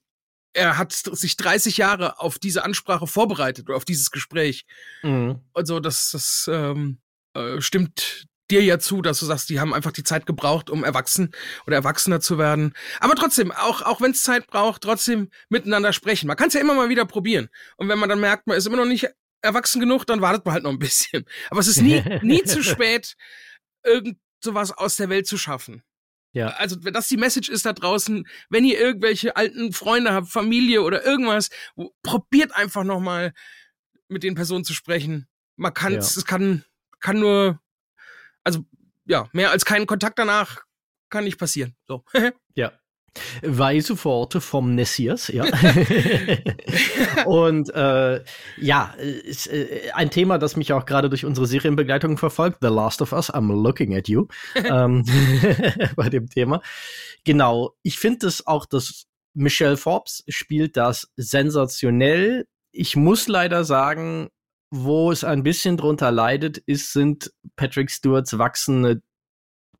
er 0.53 0.77
hat 0.77 0.93
sich 0.93 1.35
30 1.37 1.77
Jahre 1.77 2.19
auf 2.19 2.39
diese 2.39 2.63
Ansprache 2.63 3.07
vorbereitet 3.07 3.67
oder 3.67 3.77
auf 3.77 3.85
dieses 3.85 4.09
Gespräch. 4.09 4.65
Mhm. 5.03 5.41
Also 5.53 5.79
das, 5.79 6.11
das 6.11 6.49
ähm, 6.51 6.99
äh, 7.33 7.59
stimmt 7.59 8.27
dir 8.51 8.63
ja 8.63 8.79
zu, 8.79 9.01
dass 9.01 9.19
du 9.19 9.25
sagst, 9.25 9.49
die 9.49 9.59
haben 9.59 9.73
einfach 9.73 9.91
die 9.91 10.03
Zeit 10.03 10.25
gebraucht, 10.25 10.69
um 10.69 10.83
erwachsen 10.83 11.31
oder 11.65 11.77
erwachsener 11.77 12.19
zu 12.19 12.37
werden. 12.37 12.73
Aber 12.99 13.15
trotzdem, 13.15 13.51
auch, 13.51 13.81
auch 13.81 14.01
wenn 14.01 14.11
es 14.11 14.23
Zeit 14.23 14.47
braucht, 14.47 14.83
trotzdem 14.83 15.29
miteinander 15.49 15.93
sprechen. 15.93 16.27
Man 16.27 16.37
kann 16.37 16.49
es 16.49 16.53
ja 16.53 16.61
immer 16.61 16.75
mal 16.75 16.89
wieder 16.89 17.05
probieren. 17.05 17.49
Und 17.77 17.89
wenn 17.89 17.99
man 17.99 18.09
dann 18.09 18.19
merkt, 18.19 18.47
man 18.47 18.57
ist 18.57 18.67
immer 18.67 18.77
noch 18.77 18.85
nicht 18.85 19.07
erwachsen 19.41 19.79
genug, 19.79 20.05
dann 20.05 20.21
wartet 20.21 20.45
man 20.45 20.53
halt 20.53 20.63
noch 20.63 20.71
ein 20.71 20.79
bisschen. 20.79 21.25
Aber 21.49 21.59
es 21.59 21.67
ist 21.67 21.81
nie, 21.81 22.01
nie 22.21 22.43
zu 22.43 22.63
spät, 22.63 23.15
irgend 23.83 24.17
sowas 24.43 24.71
aus 24.71 24.95
der 24.95 25.09
Welt 25.09 25.27
zu 25.27 25.37
schaffen. 25.37 25.83
Ja. 26.33 26.47
Also, 26.47 26.83
wenn 26.83 26.93
das 26.93 27.07
die 27.07 27.17
Message 27.17 27.47
ist 27.47 27.65
da 27.65 27.71
draußen, 27.71 28.27
wenn 28.49 28.65
ihr 28.65 28.77
irgendwelche 28.77 29.37
alten 29.37 29.71
Freunde 29.71 30.11
habt, 30.11 30.27
Familie 30.27 30.81
oder 30.81 31.05
irgendwas, 31.05 31.49
probiert 32.03 32.53
einfach 32.53 32.83
nochmal 32.83 33.33
mit 34.09 34.23
den 34.23 34.35
Personen 34.35 34.65
zu 34.65 34.73
sprechen. 34.73 35.27
Man 35.55 35.73
kann 35.73 35.95
es, 35.95 36.15
ja. 36.15 36.19
es 36.19 36.25
kann, 36.25 36.65
kann 36.99 37.19
nur 37.19 37.61
also 38.45 38.63
ja, 39.05 39.27
mehr 39.33 39.51
als 39.51 39.65
keinen 39.65 39.85
Kontakt 39.85 40.17
danach 40.17 40.63
kann 41.09 41.25
nicht 41.25 41.37
passieren. 41.37 41.75
So. 41.87 42.03
ja. 42.55 42.71
Weise 43.41 44.03
Worte 44.03 44.41
vom 44.41 44.75
Nessiers, 44.75 45.29
ja. 45.29 45.45
und 47.25 47.73
äh, 47.73 48.21
ja, 48.57 48.93
ist, 48.97 49.47
äh, 49.47 49.89
ein 49.93 50.09
Thema, 50.09 50.37
das 50.37 50.57
mich 50.57 50.73
auch 50.73 50.85
gerade 50.85 51.07
durch 51.07 51.23
unsere 51.23 51.47
Serienbegleitung 51.47 52.17
verfolgt, 52.17 52.57
The 52.59 52.67
Last 52.67 53.01
of 53.01 53.13
Us, 53.13 53.33
I'm 53.33 53.53
looking 53.53 53.95
at 53.95 54.09
you, 54.09 54.27
ähm, 54.55 55.05
bei 55.95 56.09
dem 56.09 56.29
Thema. 56.29 56.61
Genau, 57.23 57.73
ich 57.83 57.99
finde 57.99 58.27
es 58.27 58.45
auch, 58.45 58.65
dass 58.65 59.05
Michelle 59.33 59.77
Forbes 59.77 60.25
spielt 60.27 60.75
das 60.75 61.13
sensationell. 61.15 62.47
Ich 62.73 62.97
muss 62.97 63.29
leider 63.29 63.63
sagen, 63.63 64.29
wo 64.83 65.11
es 65.11 65.23
ein 65.23 65.43
bisschen 65.43 65.77
drunter 65.77 66.11
leidet, 66.11 66.57
ist, 66.57 66.93
sind 66.93 67.31
Patrick 67.55 67.89
Stewarts 67.89 68.37
wachsende 68.37 69.01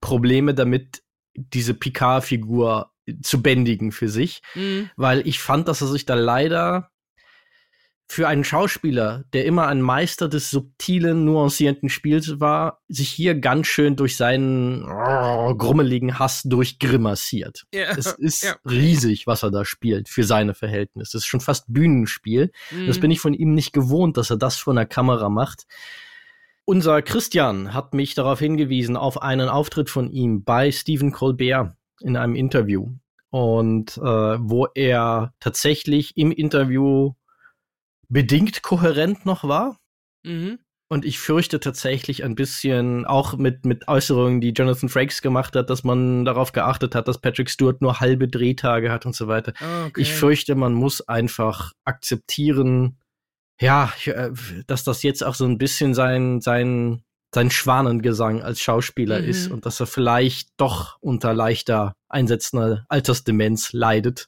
Probleme 0.01 0.53
damit, 0.53 1.03
diese 1.35 1.73
Picard-Figur 1.73 2.91
zu 3.21 3.41
bändigen 3.41 3.91
für 3.91 4.09
sich. 4.09 4.41
Mhm. 4.55 4.89
Weil 4.95 5.27
ich 5.27 5.39
fand, 5.39 5.67
dass 5.67 5.81
er 5.81 5.87
sich 5.87 6.05
da 6.05 6.15
leider 6.15 6.91
für 8.07 8.27
einen 8.27 8.43
Schauspieler, 8.43 9.23
der 9.33 9.45
immer 9.45 9.67
ein 9.67 9.81
Meister 9.81 10.29
des 10.29 10.51
subtilen, 10.51 11.25
nuancierten 11.25 11.89
Spiels 11.89 12.39
war, 12.39 12.81
sich 12.87 13.09
hier 13.09 13.35
ganz 13.35 13.67
schön 13.67 13.95
durch 13.95 14.15
seinen 14.15 14.83
oh, 14.83 15.55
grummeligen 15.55 16.19
Hass 16.19 16.43
durchgrimassiert. 16.43 17.65
Ja. 17.73 17.97
Es 17.97 18.07
ist 18.13 18.43
ja. 18.43 18.55
riesig, 18.69 19.25
was 19.25 19.43
er 19.43 19.51
da 19.51 19.65
spielt 19.65 20.07
für 20.07 20.23
seine 20.23 20.53
Verhältnisse. 20.53 21.17
Es 21.17 21.23
ist 21.23 21.27
schon 21.27 21.41
fast 21.41 21.65
Bühnenspiel. 21.67 22.51
Mhm. 22.71 22.87
Das 22.87 22.99
bin 22.99 23.09
ich 23.09 23.19
von 23.19 23.33
ihm 23.33 23.53
nicht 23.53 23.73
gewohnt, 23.73 24.17
dass 24.17 24.29
er 24.29 24.37
das 24.37 24.57
vor 24.57 24.73
einer 24.73 24.85
Kamera 24.85 25.29
macht. 25.29 25.65
unser 26.65 27.01
Christian 27.01 27.73
hat 27.73 27.93
mich 27.93 28.13
darauf 28.13 28.39
hingewiesen, 28.39 28.97
auf 28.97 29.21
einen 29.21 29.49
Auftritt 29.49 29.89
von 29.89 30.11
ihm 30.11 30.43
bei 30.43 30.71
Stephen 30.71 31.11
Colbert 31.11 31.73
in 32.01 32.17
einem 32.17 32.35
Interview. 32.35 32.91
Und 33.29 33.97
äh, 33.97 34.01
wo 34.01 34.67
er 34.75 35.33
tatsächlich 35.39 36.15
im 36.15 36.31
Interview 36.31 37.13
bedingt 38.09 38.61
kohärent 38.61 39.25
noch 39.25 39.43
war. 39.43 39.79
Mhm. 40.23 40.59
Und 40.87 41.03
ich 41.03 41.17
fürchte 41.17 41.59
tatsächlich 41.59 42.23
ein 42.23 42.35
bisschen, 42.35 43.05
auch 43.05 43.37
mit, 43.37 43.65
mit 43.65 43.87
Äußerungen, 43.87 44.39
die 44.39 44.51
Jonathan 44.51 44.87
Frakes 44.87 45.23
gemacht 45.23 45.55
hat, 45.55 45.71
dass 45.71 45.83
man 45.83 46.25
darauf 46.25 46.51
geachtet 46.51 46.93
hat, 46.93 47.07
dass 47.07 47.19
Patrick 47.19 47.49
Stewart 47.49 47.81
nur 47.81 47.99
halbe 47.99 48.27
Drehtage 48.27 48.91
hat 48.91 49.05
und 49.05 49.15
so 49.15 49.27
weiter. 49.27 49.53
Okay. 49.87 50.01
Ich 50.01 50.13
fürchte, 50.13 50.53
man 50.53 50.73
muss 50.73 51.01
einfach 51.07 51.71
akzeptieren, 51.85 52.99
ja, 53.59 53.91
äh, 54.05 54.29
dass 54.67 54.83
das 54.83 55.01
jetzt 55.01 55.23
auch 55.23 55.33
so 55.33 55.45
ein 55.45 55.57
bisschen 55.57 55.95
sein, 55.95 56.39
sein, 56.41 57.01
sein 57.33 57.49
Schwanengesang 57.49 58.43
als 58.43 58.61
Schauspieler 58.61 59.21
mhm. 59.21 59.27
ist 59.27 59.49
und 59.49 59.65
dass 59.65 59.79
er 59.79 59.87
vielleicht 59.87 60.49
doch 60.57 60.97
unter 60.99 61.33
leichter 61.33 61.95
einsetzender 62.09 62.85
Altersdemenz 62.89 63.73
leidet 63.73 64.27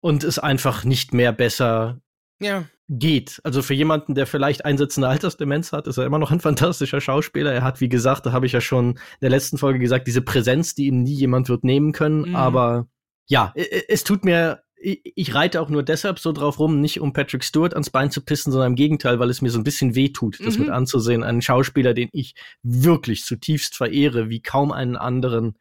und 0.00 0.24
es 0.24 0.40
einfach 0.40 0.82
nicht 0.82 1.14
mehr 1.14 1.32
besser 1.32 2.00
ja. 2.40 2.64
geht. 2.88 3.40
Also 3.44 3.62
für 3.62 3.74
jemanden, 3.74 4.14
der 4.14 4.26
vielleicht 4.26 4.64
einsetzende 4.64 5.08
Altersdemenz 5.08 5.72
hat, 5.72 5.86
ist 5.86 5.98
er 5.98 6.06
immer 6.06 6.18
noch 6.18 6.30
ein 6.30 6.40
fantastischer 6.40 7.00
Schauspieler. 7.00 7.52
Er 7.52 7.62
hat, 7.62 7.80
wie 7.80 7.88
gesagt, 7.88 8.26
da 8.26 8.32
habe 8.32 8.46
ich 8.46 8.52
ja 8.52 8.60
schon 8.60 8.90
in 8.92 8.98
der 9.22 9.30
letzten 9.30 9.58
Folge 9.58 9.78
gesagt, 9.78 10.06
diese 10.06 10.22
Präsenz, 10.22 10.74
die 10.74 10.86
ihm 10.86 11.02
nie 11.02 11.14
jemand 11.14 11.48
wird 11.48 11.64
nehmen 11.64 11.92
können. 11.92 12.30
Mhm. 12.30 12.36
Aber 12.36 12.88
ja, 13.26 13.52
es 13.88 14.04
tut 14.04 14.24
mir 14.24 14.62
ich 14.80 15.34
reite 15.34 15.60
auch 15.60 15.70
nur 15.70 15.82
deshalb 15.82 16.18
so 16.18 16.32
drauf 16.32 16.58
rum, 16.58 16.80
nicht 16.80 17.00
um 17.00 17.12
Patrick 17.12 17.42
Stewart 17.42 17.74
ans 17.74 17.90
Bein 17.90 18.10
zu 18.10 18.24
pissen, 18.24 18.52
sondern 18.52 18.72
im 18.72 18.76
Gegenteil, 18.76 19.18
weil 19.18 19.30
es 19.30 19.42
mir 19.42 19.50
so 19.50 19.58
ein 19.58 19.64
bisschen 19.64 19.94
weh 19.94 20.10
tut, 20.10 20.38
das 20.44 20.56
mhm. 20.56 20.66
mit 20.66 20.70
anzusehen. 20.70 21.24
Einen 21.24 21.42
Schauspieler, 21.42 21.94
den 21.94 22.08
ich 22.12 22.34
wirklich 22.62 23.24
zutiefst 23.24 23.76
verehre, 23.76 24.28
wie 24.28 24.40
kaum 24.40 24.70
einen 24.70 24.96
anderen, 24.96 25.58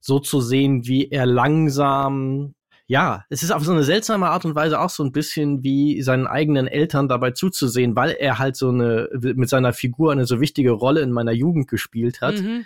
so 0.00 0.20
zu 0.20 0.40
sehen, 0.40 0.86
wie 0.86 1.08
er 1.10 1.26
langsam 1.26 2.54
ja, 2.88 3.26
es 3.28 3.42
ist 3.42 3.50
auf 3.50 3.62
so 3.62 3.72
eine 3.72 3.84
seltsame 3.84 4.30
Art 4.30 4.46
und 4.46 4.54
Weise 4.54 4.80
auch 4.80 4.88
so 4.88 5.04
ein 5.04 5.12
bisschen 5.12 5.62
wie 5.62 6.00
seinen 6.00 6.26
eigenen 6.26 6.66
Eltern 6.66 7.06
dabei 7.06 7.32
zuzusehen, 7.32 7.94
weil 7.94 8.12
er 8.12 8.38
halt 8.38 8.56
so 8.56 8.70
eine, 8.70 9.10
mit 9.12 9.50
seiner 9.50 9.74
Figur 9.74 10.10
eine 10.10 10.24
so 10.24 10.40
wichtige 10.40 10.70
Rolle 10.70 11.02
in 11.02 11.12
meiner 11.12 11.32
Jugend 11.32 11.68
gespielt 11.68 12.22
hat. 12.22 12.36
Mhm. 12.36 12.64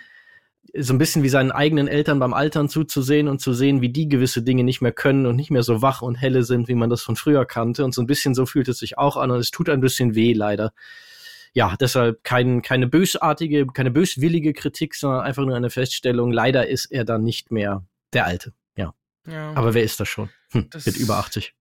So 0.75 0.93
ein 0.93 0.97
bisschen 0.97 1.23
wie 1.23 1.29
seinen 1.29 1.51
eigenen 1.51 1.89
Eltern 1.89 2.19
beim 2.19 2.33
Altern 2.33 2.69
zuzusehen 2.69 3.27
und 3.27 3.41
zu 3.41 3.51
sehen, 3.51 3.81
wie 3.81 3.89
die 3.89 4.07
gewisse 4.07 4.43
Dinge 4.43 4.63
nicht 4.63 4.79
mehr 4.79 4.93
können 4.93 5.25
und 5.25 5.35
nicht 5.35 5.51
mehr 5.51 5.61
so 5.61 5.81
wach 5.81 6.01
und 6.01 6.15
helle 6.15 6.43
sind, 6.43 6.69
wie 6.69 6.75
man 6.75 6.89
das 6.89 7.01
von 7.01 7.17
früher 7.17 7.45
kannte. 7.45 7.83
Und 7.83 7.93
so 7.93 8.01
ein 8.01 8.07
bisschen 8.07 8.33
so 8.33 8.45
fühlt 8.45 8.69
es 8.69 8.77
sich 8.77 8.97
auch 8.97 9.17
an 9.17 9.29
und 9.29 9.39
es 9.39 9.51
tut 9.51 9.67
ein 9.67 9.81
bisschen 9.81 10.15
weh, 10.15 10.31
leider. 10.31 10.71
Ja, 11.51 11.75
deshalb 11.77 12.23
kein, 12.23 12.61
keine 12.61 12.87
bösartige, 12.87 13.67
keine 13.67 13.91
böswillige 13.91 14.53
Kritik, 14.53 14.95
sondern 14.95 15.19
einfach 15.19 15.43
nur 15.43 15.57
eine 15.57 15.69
Feststellung. 15.69 16.31
Leider 16.31 16.65
ist 16.65 16.85
er 16.85 17.03
dann 17.03 17.25
nicht 17.25 17.51
mehr 17.51 17.83
der 18.13 18.25
Alte. 18.25 18.53
Ja. 19.27 19.53
Aber 19.53 19.73
wer 19.73 19.83
ist 19.83 19.99
das 19.99 20.09
schon? 20.09 20.29
Hm, 20.51 20.69
das 20.69 20.85
mit 20.85 20.97
über 20.97 21.17
80. 21.17 21.53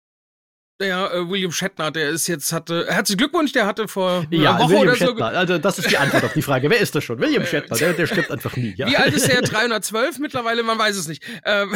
Ja, 0.80 1.12
äh, 1.12 1.28
William 1.28 1.52
Shatner, 1.52 1.90
der 1.90 2.10
ist 2.10 2.26
jetzt, 2.26 2.52
hatte, 2.52 2.86
herzlichen 2.88 3.18
Glückwunsch, 3.18 3.52
der 3.52 3.66
hatte 3.66 3.88
vor 3.88 4.26
ja, 4.30 4.54
einer 4.54 4.64
Woche 4.64 4.70
William 4.70 4.82
oder 4.82 4.96
so. 4.96 5.06
Shatner, 5.06 5.26
also 5.26 5.58
das 5.58 5.78
ist 5.78 5.90
die 5.90 5.98
Antwort 5.98 6.24
auf 6.24 6.32
die 6.32 6.42
Frage, 6.42 6.70
wer 6.70 6.80
ist 6.80 6.94
das 6.94 7.04
schon? 7.04 7.20
William 7.20 7.44
Shatner, 7.44 7.76
der, 7.76 7.92
der 7.92 8.06
stirbt 8.06 8.30
einfach 8.30 8.56
nie. 8.56 8.74
Ja. 8.76 8.88
Wie 8.88 8.96
alt 8.96 9.14
ist 9.14 9.28
er? 9.28 9.42
312 9.42 10.18
mittlerweile? 10.18 10.62
Man 10.62 10.78
weiß 10.78 10.96
es 10.96 11.08
nicht. 11.08 11.22
Ähm, 11.44 11.74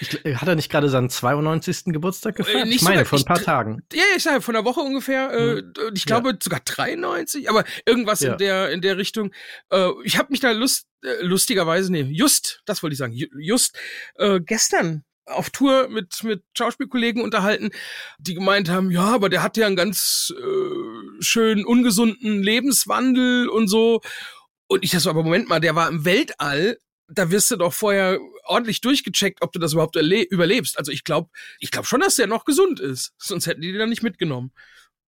ich, 0.00 0.36
hat 0.36 0.48
er 0.48 0.54
nicht 0.54 0.70
gerade 0.70 0.88
seinen 0.88 1.10
92. 1.10 1.84
Geburtstag 1.86 2.34
äh, 2.34 2.36
gefeiert? 2.42 2.66
Äh, 2.66 2.70
ich 2.70 2.82
meine, 2.82 3.04
vor 3.04 3.18
ein 3.18 3.24
paar 3.24 3.38
ich, 3.38 3.44
Tagen. 3.44 3.82
Ja, 3.92 4.04
ich 4.16 4.22
sage, 4.22 4.40
vor 4.40 4.54
einer 4.54 4.64
Woche 4.64 4.80
ungefähr. 4.80 5.32
Äh, 5.32 5.56
hm. 5.58 5.72
ich 5.94 6.06
glaube 6.06 6.30
ja. 6.30 6.36
sogar 6.42 6.60
93, 6.64 7.50
aber 7.50 7.64
irgendwas 7.84 8.20
ja. 8.20 8.32
in 8.32 8.38
der 8.38 8.70
in 8.70 8.80
der 8.80 8.96
Richtung. 8.96 9.32
Äh, 9.70 9.90
ich 10.04 10.16
habe 10.16 10.28
mich 10.30 10.40
da 10.40 10.52
lust, 10.52 10.86
äh, 11.02 11.22
lustigerweise, 11.22 11.92
nee, 11.92 12.02
just, 12.02 12.62
das 12.64 12.82
wollte 12.82 12.94
ich 12.94 12.98
sagen, 12.98 13.14
just 13.38 13.78
äh, 14.16 14.40
gestern 14.40 15.04
auf 15.26 15.50
Tour 15.50 15.88
mit, 15.88 16.22
mit 16.24 16.42
Schauspielkollegen 16.56 17.22
unterhalten, 17.22 17.70
die 18.18 18.34
gemeint 18.34 18.68
haben, 18.68 18.90
ja, 18.90 19.14
aber 19.14 19.28
der 19.28 19.42
hat 19.42 19.56
ja 19.56 19.66
einen 19.66 19.76
ganz 19.76 20.32
äh, 20.36 21.22
schön 21.22 21.64
ungesunden 21.64 22.42
Lebenswandel 22.42 23.48
und 23.48 23.68
so. 23.68 24.00
Und 24.66 24.84
ich 24.84 24.90
dachte 24.90 25.04
so, 25.04 25.10
aber 25.10 25.22
Moment 25.22 25.48
mal, 25.48 25.60
der 25.60 25.74
war 25.74 25.88
im 25.88 26.04
Weltall, 26.04 26.78
da 27.08 27.30
wirst 27.30 27.50
du 27.50 27.56
doch 27.56 27.72
vorher 27.72 28.18
ordentlich 28.44 28.80
durchgecheckt, 28.80 29.42
ob 29.42 29.52
du 29.52 29.58
das 29.58 29.72
überhaupt 29.72 29.96
überlebst. 29.96 30.78
Also 30.78 30.92
ich 30.92 31.04
glaube, 31.04 31.30
ich 31.58 31.70
glaube 31.70 31.86
schon, 31.86 32.00
dass 32.00 32.16
der 32.16 32.26
noch 32.26 32.44
gesund 32.44 32.80
ist. 32.80 33.12
Sonst 33.18 33.46
hätten 33.46 33.62
die 33.62 33.72
den 33.72 33.80
dann 33.80 33.88
nicht 33.88 34.02
mitgenommen. 34.02 34.52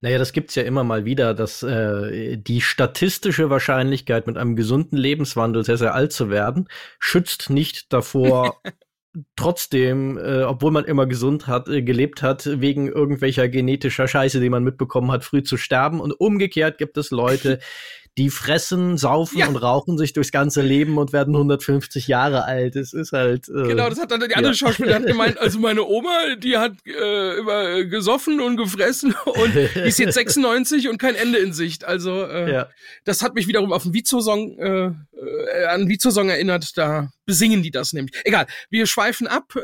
Naja, 0.01 0.19
das 0.19 0.33
gibt's 0.33 0.57
ja 0.57 0.65
immer 0.65 0.83
mal 0.83 1.05
wieder, 1.05 1.33
dass 1.33 1.63
äh, 1.63 2.37
die 2.37 2.61
statistische 2.61 3.51
Wahrscheinlichkeit, 3.51 4.27
mit 4.27 4.37
einem 4.37 4.57
gesunden 4.57 4.97
Lebenswandel 4.97 5.65
sehr, 5.65 5.77
sehr 5.77 5.95
alt 5.95 6.13
zu 6.13 6.29
werden, 6.29 6.69
schützt 6.99 7.51
nicht 7.51 7.93
davor, 7.93 8.61
trotzdem, 9.37 10.17
äh, 10.17 10.43
obwohl 10.43 10.71
man 10.71 10.85
immer 10.85 11.07
gesund 11.07 11.47
hat, 11.47 11.69
äh, 11.69 11.83
gelebt 11.83 12.23
hat, 12.23 12.49
wegen 12.61 12.89
irgendwelcher 12.89 13.49
genetischer 13.49 14.09
Scheiße, 14.09 14.41
die 14.41 14.51
man 14.51 14.65
mitbekommen 14.65 15.11
hat, 15.11 15.25
früh 15.25 15.43
zu 15.43 15.57
sterben. 15.57 16.01
Und 16.01 16.13
umgekehrt 16.13 16.79
gibt 16.79 16.97
es 16.97 17.11
Leute, 17.11 17.59
die 18.19 18.29
fressen, 18.29 18.99
saufen 18.99 19.39
ja. 19.39 19.49
und 19.49 19.57
rauchen 19.57 19.97
sich 19.97 20.13
durchs 20.13 20.33
ganze 20.33 20.61
Leben 20.61 20.99
und 20.99 21.15
werden 21.15 21.35
150 21.35 22.09
Jahre 22.09 22.45
alt. 22.45 22.77
Es 22.77 22.93
ist 22.93 23.13
halt. 23.13 23.49
Äh, 23.49 23.69
genau, 23.69 23.89
das 23.89 23.99
hat 23.99 24.11
dann 24.11 24.21
die 24.21 24.35
andere 24.35 24.53
ja. 24.53 24.55
Schauspielerin 24.55 25.07
gemeint. 25.07 25.33
Also 25.43 25.59
meine 25.59 25.85
Oma, 25.85 26.37
die 26.37 26.57
hat 26.57 26.73
äh, 26.87 27.39
immer 27.39 27.85
gesoffen 27.85 28.41
und 28.41 28.57
gefressen 28.57 29.15
und 29.25 29.55
die 29.55 29.81
ist 29.81 29.99
jetzt 29.99 30.15
96 30.15 30.89
und 30.89 30.99
kein 30.99 31.15
Ende 31.15 31.39
in 31.39 31.53
Sicht. 31.53 31.85
Also 31.85 32.25
äh, 32.27 32.53
ja. 32.53 32.69
das 33.05 33.23
hat 33.23 33.35
mich 33.35 33.49
wiederum 33.49 33.73
auf 33.73 33.85
einen 33.85 33.95
Vizo-Song, 33.95 34.59
äh, 34.59 34.87
äh, 34.87 35.65
an 35.69 35.89
Vizo-Song 35.89 36.29
erinnert. 36.29 36.77
Da 36.77 37.11
besingen 37.25 37.63
die 37.63 37.71
das 37.71 37.93
nämlich. 37.93 38.15
Egal, 38.25 38.47
wir 38.71 38.87
schweifen 38.87 39.27
ab. 39.27 39.55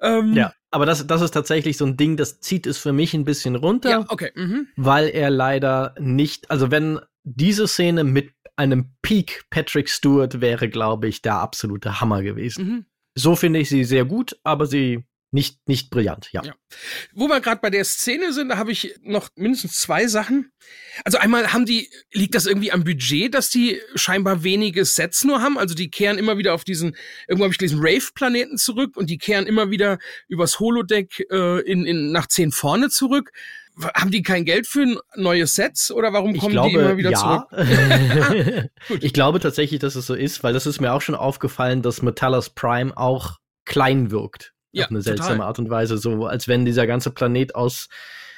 Äh, 0.00 0.18
ähm, 0.18 0.34
ja. 0.34 0.52
Aber 0.70 0.86
das, 0.86 1.06
das 1.06 1.22
ist 1.22 1.30
tatsächlich 1.30 1.76
so 1.76 1.86
ein 1.86 1.96
Ding, 1.96 2.16
das 2.16 2.40
zieht 2.40 2.66
es 2.66 2.78
für 2.78 2.92
mich 2.92 3.14
ein 3.14 3.24
bisschen 3.24 3.54
runter. 3.54 3.90
Ja, 3.90 4.04
okay. 4.08 4.32
Mhm. 4.34 4.66
Weil 4.76 5.08
er 5.08 5.30
leider 5.30 5.94
nicht, 6.00 6.50
also 6.50 6.70
wenn 6.72 6.98
diese 7.24 7.66
Szene 7.66 8.04
mit 8.04 8.32
einem 8.56 8.94
Peak 9.02 9.44
Patrick 9.50 9.88
Stewart 9.88 10.40
wäre, 10.40 10.68
glaube 10.68 11.08
ich, 11.08 11.22
der 11.22 11.34
absolute 11.34 12.00
Hammer 12.00 12.22
gewesen. 12.22 12.66
Mhm. 12.66 12.86
So 13.16 13.36
finde 13.36 13.60
ich 13.60 13.68
sie 13.68 13.84
sehr 13.84 14.04
gut, 14.04 14.36
aber 14.44 14.66
sie 14.66 15.04
nicht, 15.34 15.66
nicht 15.66 15.90
brillant, 15.90 16.28
ja. 16.30 16.44
ja. 16.44 16.54
Wo 17.12 17.26
wir 17.26 17.40
gerade 17.40 17.60
bei 17.60 17.68
der 17.68 17.84
Szene 17.84 18.32
sind, 18.32 18.50
da 18.50 18.56
habe 18.56 18.70
ich 18.70 18.94
noch 19.02 19.30
mindestens 19.34 19.80
zwei 19.80 20.06
Sachen. 20.06 20.52
Also 21.04 21.18
einmal 21.18 21.52
haben 21.52 21.66
die, 21.66 21.90
liegt 22.12 22.36
das 22.36 22.46
irgendwie 22.46 22.70
am 22.70 22.84
Budget, 22.84 23.34
dass 23.34 23.50
die 23.50 23.80
scheinbar 23.96 24.44
wenige 24.44 24.84
Sets 24.84 25.24
nur 25.24 25.42
haben? 25.42 25.58
Also 25.58 25.74
die 25.74 25.90
kehren 25.90 26.18
immer 26.18 26.38
wieder 26.38 26.54
auf 26.54 26.62
diesen, 26.62 26.96
irgendwo 27.26 27.44
habe 27.44 27.52
ich 27.52 27.58
gelesen, 27.58 27.80
Rave-Planeten 27.82 28.58
zurück 28.58 28.96
und 28.96 29.10
die 29.10 29.18
kehren 29.18 29.46
immer 29.46 29.70
wieder 29.70 29.98
übers 30.28 30.60
Holodeck 30.60 31.26
äh, 31.28 31.60
in, 31.62 31.84
in, 31.84 32.12
nach 32.12 32.28
zehn 32.28 32.52
vorne 32.52 32.88
zurück 32.88 33.32
haben 33.94 34.10
die 34.10 34.22
kein 34.22 34.44
Geld 34.44 34.66
für 34.66 35.00
neue 35.16 35.46
Sets 35.46 35.90
oder 35.90 36.12
warum 36.12 36.36
kommen 36.36 36.52
glaube, 36.52 36.70
die 36.70 36.74
immer 36.76 36.96
wieder 36.96 37.10
ja. 37.10 37.18
zurück? 37.18 37.46
ah, 38.90 38.94
ich 39.00 39.12
glaube 39.12 39.40
tatsächlich, 39.40 39.80
dass 39.80 39.96
es 39.96 40.06
so 40.06 40.14
ist, 40.14 40.42
weil 40.42 40.52
das 40.52 40.66
ist 40.66 40.80
mir 40.80 40.92
auch 40.92 41.00
schon 41.00 41.14
aufgefallen, 41.14 41.82
dass 41.82 42.02
Metallus 42.02 42.50
Prime 42.50 42.96
auch 42.96 43.38
klein 43.64 44.10
wirkt. 44.10 44.52
Ja, 44.72 44.84
auf 44.84 44.90
eine 44.90 45.02
seltsame 45.02 45.36
total. 45.36 45.46
Art 45.46 45.58
und 45.58 45.70
Weise, 45.70 45.98
so 45.98 46.26
als 46.26 46.48
wenn 46.48 46.64
dieser 46.64 46.86
ganze 46.86 47.10
Planet 47.10 47.54
aus 47.54 47.88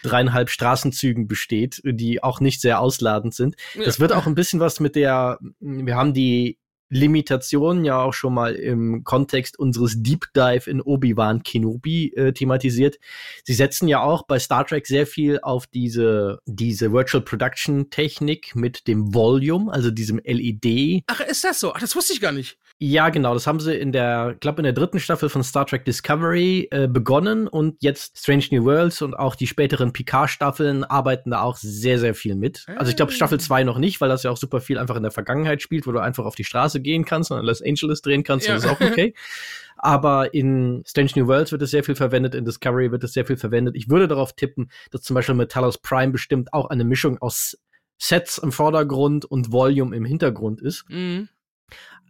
dreieinhalb 0.02 0.50
Straßenzügen 0.50 1.26
besteht, 1.26 1.80
die 1.84 2.22
auch 2.22 2.40
nicht 2.40 2.60
sehr 2.60 2.80
ausladend 2.80 3.34
sind. 3.34 3.56
Ja. 3.74 3.84
Das 3.84 4.00
wird 4.00 4.12
auch 4.12 4.26
ein 4.26 4.34
bisschen 4.34 4.60
was 4.60 4.80
mit 4.80 4.96
der, 4.96 5.38
wir 5.60 5.96
haben 5.96 6.14
die 6.14 6.58
Limitationen 6.88 7.84
ja 7.84 8.00
auch 8.00 8.12
schon 8.12 8.34
mal 8.34 8.54
im 8.54 9.04
Kontext 9.04 9.58
unseres 9.58 10.02
Deep 10.02 10.26
Dive 10.34 10.70
in 10.70 10.80
Obi-Wan 10.80 11.42
Kenobi 11.42 12.12
äh, 12.14 12.32
thematisiert. 12.32 12.98
Sie 13.44 13.54
setzen 13.54 13.88
ja 13.88 14.02
auch 14.02 14.26
bei 14.26 14.38
Star 14.38 14.66
Trek 14.66 14.86
sehr 14.86 15.06
viel 15.06 15.40
auf 15.40 15.66
diese, 15.66 16.38
diese 16.46 16.92
Virtual 16.92 17.22
Production 17.22 17.90
Technik 17.90 18.54
mit 18.54 18.86
dem 18.86 19.14
Volume, 19.14 19.72
also 19.72 19.90
diesem 19.90 20.20
LED. 20.24 21.02
Ach, 21.06 21.20
ist 21.20 21.44
das 21.44 21.60
so? 21.60 21.72
Ach, 21.74 21.80
das 21.80 21.96
wusste 21.96 22.12
ich 22.12 22.20
gar 22.20 22.32
nicht. 22.32 22.58
Ja, 22.78 23.08
genau. 23.08 23.32
Das 23.32 23.46
haben 23.46 23.58
sie 23.58 23.74
in 23.74 23.90
der, 23.90 24.36
glaube 24.38 24.58
in 24.58 24.64
der 24.64 24.74
dritten 24.74 25.00
Staffel 25.00 25.30
von 25.30 25.42
Star 25.42 25.64
Trek 25.64 25.86
Discovery 25.86 26.68
äh, 26.70 26.86
begonnen 26.86 27.48
und 27.48 27.76
jetzt 27.80 28.18
Strange 28.18 28.44
New 28.50 28.64
Worlds 28.64 29.00
und 29.00 29.14
auch 29.14 29.34
die 29.34 29.46
späteren 29.46 29.94
Picard-Staffeln 29.94 30.84
arbeiten 30.84 31.30
da 31.30 31.40
auch 31.40 31.56
sehr, 31.56 31.98
sehr 31.98 32.14
viel 32.14 32.34
mit. 32.34 32.66
Also 32.76 32.90
ich 32.90 32.96
glaube 32.96 33.12
Staffel 33.12 33.40
2 33.40 33.64
noch 33.64 33.78
nicht, 33.78 34.02
weil 34.02 34.10
das 34.10 34.24
ja 34.24 34.30
auch 34.30 34.36
super 34.36 34.60
viel 34.60 34.76
einfach 34.76 34.96
in 34.96 35.02
der 35.02 35.10
Vergangenheit 35.10 35.62
spielt, 35.62 35.86
wo 35.86 35.92
du 35.92 36.00
einfach 36.00 36.26
auf 36.26 36.34
die 36.34 36.44
Straße 36.44 36.75
gehen 36.80 37.04
kannst 37.04 37.30
und 37.30 37.38
an 37.38 37.44
Los 37.44 37.62
Angeles 37.62 38.02
drehen 38.02 38.24
kannst. 38.24 38.46
Ja. 38.46 38.54
Das 38.54 38.64
ist 38.64 38.70
auch 38.70 38.80
okay. 38.80 39.14
Aber 39.78 40.32
in 40.32 40.82
Strange 40.86 41.10
New 41.16 41.26
Worlds 41.26 41.52
wird 41.52 41.62
es 41.62 41.70
sehr 41.70 41.84
viel 41.84 41.96
verwendet, 41.96 42.34
in 42.34 42.44
Discovery 42.44 42.90
wird 42.90 43.04
es 43.04 43.12
sehr 43.12 43.26
viel 43.26 43.36
verwendet. 43.36 43.76
Ich 43.76 43.90
würde 43.90 44.08
darauf 44.08 44.32
tippen, 44.32 44.70
dass 44.90 45.02
zum 45.02 45.14
Beispiel 45.14 45.34
Metallus 45.34 45.78
Prime 45.78 46.12
bestimmt 46.12 46.52
auch 46.52 46.70
eine 46.70 46.84
Mischung 46.84 47.18
aus 47.18 47.58
Sets 47.98 48.38
im 48.38 48.52
Vordergrund 48.52 49.24
und 49.24 49.52
Volume 49.52 49.94
im 49.94 50.04
Hintergrund 50.04 50.60
ist. 50.60 50.84
Mhm. 50.88 51.28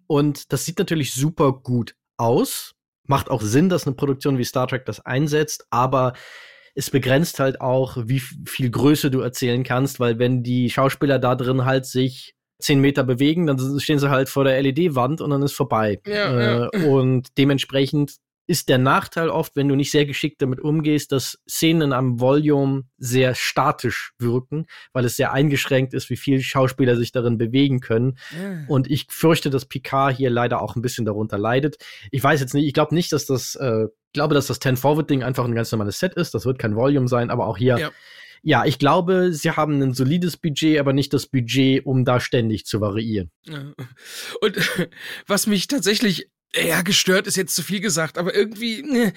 Und 0.06 0.52
das 0.52 0.64
sieht 0.64 0.78
natürlich 0.78 1.14
super 1.14 1.52
gut 1.52 1.96
aus. 2.16 2.74
Macht 3.04 3.30
auch 3.30 3.42
Sinn, 3.42 3.68
dass 3.68 3.86
eine 3.86 3.96
Produktion 3.96 4.38
wie 4.38 4.44
Star 4.44 4.68
Trek 4.68 4.84
das 4.86 5.04
einsetzt, 5.04 5.66
aber 5.70 6.14
es 6.74 6.90
begrenzt 6.90 7.40
halt 7.40 7.60
auch, 7.60 7.96
wie 8.04 8.20
viel 8.20 8.70
Größe 8.70 9.10
du 9.10 9.20
erzählen 9.20 9.64
kannst, 9.64 9.98
weil 9.98 10.18
wenn 10.18 10.42
die 10.42 10.70
Schauspieler 10.70 11.18
da 11.18 11.34
drin 11.34 11.64
halt 11.64 11.86
sich 11.86 12.35
zehn 12.58 12.80
Meter 12.80 13.04
bewegen, 13.04 13.46
dann 13.46 13.80
stehen 13.80 13.98
sie 13.98 14.10
halt 14.10 14.28
vor 14.28 14.44
der 14.44 14.60
LED-Wand 14.62 15.20
und 15.20 15.30
dann 15.30 15.42
ist 15.42 15.52
vorbei. 15.52 16.00
Ja, 16.06 16.38
äh, 16.38 16.60
ja. 16.72 16.86
Und 16.86 17.36
dementsprechend 17.38 18.16
ist 18.48 18.68
der 18.68 18.78
Nachteil 18.78 19.28
oft, 19.28 19.56
wenn 19.56 19.68
du 19.68 19.74
nicht 19.74 19.90
sehr 19.90 20.06
geschickt 20.06 20.40
damit 20.40 20.60
umgehst, 20.60 21.10
dass 21.10 21.38
Szenen 21.48 21.92
am 21.92 22.20
Volume 22.20 22.84
sehr 22.96 23.34
statisch 23.34 24.12
wirken, 24.18 24.66
weil 24.92 25.04
es 25.04 25.16
sehr 25.16 25.32
eingeschränkt 25.32 25.94
ist, 25.94 26.10
wie 26.10 26.16
viel 26.16 26.40
Schauspieler 26.40 26.96
sich 26.96 27.10
darin 27.10 27.38
bewegen 27.38 27.80
können. 27.80 28.18
Ja. 28.30 28.64
Und 28.68 28.88
ich 28.88 29.06
fürchte, 29.10 29.50
dass 29.50 29.64
Picard 29.66 30.16
hier 30.16 30.30
leider 30.30 30.62
auch 30.62 30.76
ein 30.76 30.82
bisschen 30.82 31.04
darunter 31.04 31.38
leidet. 31.38 31.76
Ich 32.12 32.22
weiß 32.22 32.40
jetzt 32.40 32.54
nicht, 32.54 32.66
ich 32.66 32.72
glaube 32.72 32.94
nicht, 32.94 33.12
dass 33.12 33.26
das, 33.26 33.56
äh, 33.56 33.86
glaube, 34.12 34.34
dass 34.34 34.46
das 34.46 34.60
10-Forward-Ding 34.60 35.24
einfach 35.24 35.44
ein 35.44 35.54
ganz 35.54 35.72
normales 35.72 35.98
Set 35.98 36.14
ist. 36.14 36.32
Das 36.32 36.46
wird 36.46 36.60
kein 36.60 36.76
Volume 36.76 37.08
sein, 37.08 37.30
aber 37.30 37.48
auch 37.48 37.58
hier. 37.58 37.90
Ja. 38.42 38.64
ich 38.64 38.78
glaube, 38.78 39.32
sie 39.32 39.50
haben 39.50 39.80
ein 39.82 39.94
solides 39.94 40.36
Budget, 40.36 40.78
aber 40.78 40.92
nicht 40.92 41.12
das 41.12 41.26
Budget, 41.26 41.84
um 41.84 42.04
da 42.04 42.20
ständig 42.20 42.66
zu 42.66 42.80
variieren. 42.80 43.30
Und 44.40 44.56
was 45.26 45.46
mich 45.46 45.66
tatsächlich 45.66 46.30
ja, 46.54 46.82
gestört 46.82 47.26
ist 47.26 47.36
jetzt 47.36 47.54
zu 47.54 47.62
viel 47.62 47.80
gesagt, 47.80 48.18
aber 48.18 48.34
irgendwie, 48.34 48.82
ne, 48.82 49.12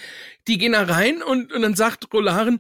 die 0.48 0.58
gehen 0.58 0.74
da 0.74 0.84
rein 0.84 1.22
und, 1.22 1.54
und 1.54 1.62
dann 1.62 1.76
sagt 1.76 2.14
Rolaren, 2.14 2.60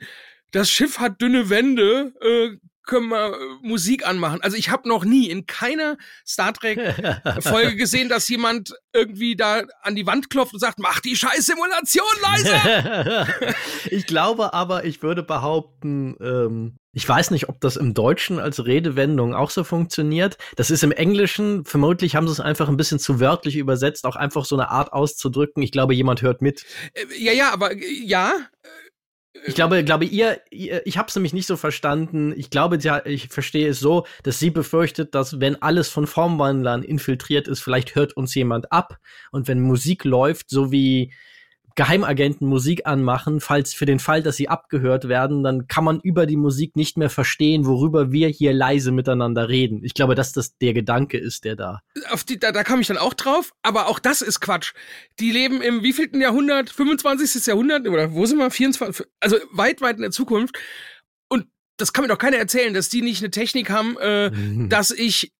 das 0.51 0.69
Schiff 0.69 0.99
hat 0.99 1.21
dünne 1.21 1.49
Wände, 1.49 2.13
äh, 2.21 2.57
können 2.89 3.09
wir 3.09 3.33
äh, 3.33 3.37
Musik 3.61 4.05
anmachen. 4.05 4.41
Also 4.41 4.57
ich 4.57 4.69
habe 4.69 4.89
noch 4.89 5.05
nie 5.05 5.29
in 5.29 5.45
keiner 5.45 5.97
Star 6.27 6.53
Trek 6.53 6.79
Folge 7.39 7.75
gesehen, 7.77 8.09
dass 8.09 8.27
jemand 8.27 8.73
irgendwie 8.93 9.35
da 9.35 9.61
an 9.83 9.95
die 9.95 10.07
Wand 10.07 10.31
klopft 10.31 10.53
und 10.53 10.59
sagt, 10.59 10.79
mach 10.79 10.99
die 10.99 11.15
scheiß 11.15 11.45
Simulation 11.45 12.07
leiser. 12.21 13.27
ich 13.85 14.07
glaube 14.07 14.53
aber, 14.53 14.85
ich 14.85 15.03
würde 15.03 15.21
behaupten, 15.21 16.15
ähm, 16.19 16.77
ich 16.91 17.07
weiß 17.07 17.29
nicht, 17.29 17.47
ob 17.47 17.61
das 17.61 17.77
im 17.77 17.93
Deutschen 17.93 18.39
als 18.39 18.65
Redewendung 18.65 19.35
auch 19.35 19.51
so 19.51 19.63
funktioniert. 19.63 20.39
Das 20.55 20.71
ist 20.71 20.83
im 20.83 20.91
Englischen, 20.91 21.65
vermutlich 21.65 22.15
haben 22.15 22.27
sie 22.27 22.33
es 22.33 22.39
einfach 22.39 22.67
ein 22.67 22.77
bisschen 22.77 22.97
zu 22.97 23.19
wörtlich 23.19 23.55
übersetzt, 23.55 24.07
auch 24.07 24.15
einfach 24.15 24.45
so 24.45 24.55
eine 24.55 24.71
Art 24.71 24.91
auszudrücken. 24.93 25.61
Ich 25.61 25.71
glaube, 25.71 25.93
jemand 25.93 26.23
hört 26.23 26.41
mit. 26.41 26.65
Äh, 26.93 27.05
ja, 27.15 27.33
ja, 27.33 27.53
aber 27.53 27.73
äh, 27.73 27.85
ja, 28.03 28.33
ich 29.45 29.55
glaube, 29.55 29.83
glaube 29.83 30.05
ihr, 30.05 30.41
ihr 30.49 30.85
ich 30.85 30.97
habe 30.97 31.07
es 31.07 31.15
nämlich 31.15 31.33
nicht 31.33 31.47
so 31.47 31.55
verstanden. 31.55 32.33
Ich 32.35 32.49
glaube, 32.49 32.77
ja, 32.79 33.05
ich 33.05 33.27
verstehe 33.29 33.69
es 33.69 33.79
so, 33.79 34.05
dass 34.23 34.39
sie 34.39 34.49
befürchtet, 34.49 35.13
dass 35.13 35.39
wenn 35.39 35.61
alles 35.61 35.89
von 35.89 36.07
Formwandlern 36.07 36.83
infiltriert 36.83 37.47
ist, 37.47 37.61
vielleicht 37.61 37.95
hört 37.95 38.13
uns 38.17 38.33
jemand 38.33 38.71
ab 38.71 38.97
und 39.31 39.47
wenn 39.47 39.61
Musik 39.61 40.03
läuft, 40.03 40.49
so 40.49 40.71
wie 40.71 41.13
Geheimagenten 41.79 42.45
Musik 42.45 42.81
anmachen, 42.83 43.39
falls 43.39 43.73
für 43.73 43.85
den 43.85 43.99
Fall, 43.99 44.21
dass 44.21 44.35
sie 44.35 44.49
abgehört 44.49 45.07
werden, 45.07 45.45
dann 45.45 45.69
kann 45.69 45.85
man 45.85 46.01
über 46.01 46.25
die 46.25 46.35
Musik 46.35 46.75
nicht 46.75 46.97
mehr 46.97 47.09
verstehen, 47.09 47.65
worüber 47.65 48.11
wir 48.11 48.27
hier 48.27 48.51
leise 48.51 48.91
miteinander 48.91 49.47
reden. 49.47 49.85
Ich 49.85 49.93
glaube, 49.93 50.13
dass 50.13 50.33
das 50.33 50.57
der 50.57 50.73
Gedanke 50.73 51.17
ist, 51.17 51.45
der 51.45 51.55
da. 51.55 51.79
Auf 52.09 52.25
die, 52.25 52.37
da, 52.37 52.51
da 52.51 52.65
kam 52.65 52.81
ich 52.81 52.87
dann 52.87 52.97
auch 52.97 53.13
drauf, 53.13 53.53
aber 53.63 53.87
auch 53.87 53.99
das 53.99 54.21
ist 54.21 54.41
Quatsch. 54.41 54.73
Die 55.21 55.31
leben 55.31 55.61
im 55.61 55.81
wievielten 55.81 56.19
Jahrhundert? 56.19 56.69
25. 56.69 57.45
Jahrhundert 57.45 57.87
oder 57.87 58.11
wo 58.11 58.25
sind 58.25 58.39
wir? 58.39 58.51
24, 58.51 59.07
also 59.21 59.37
weit, 59.53 59.79
weit 59.79 59.95
in 59.95 60.01
der 60.01 60.11
Zukunft. 60.11 60.59
Und 61.29 61.47
das 61.77 61.93
kann 61.93 62.03
mir 62.03 62.09
doch 62.09 62.17
keiner 62.17 62.35
erzählen, 62.35 62.73
dass 62.73 62.89
die 62.89 63.01
nicht 63.01 63.21
eine 63.21 63.31
Technik 63.31 63.69
haben, 63.69 63.95
äh, 64.01 64.31
mhm. 64.31 64.67
dass 64.67 64.91
ich 64.91 65.31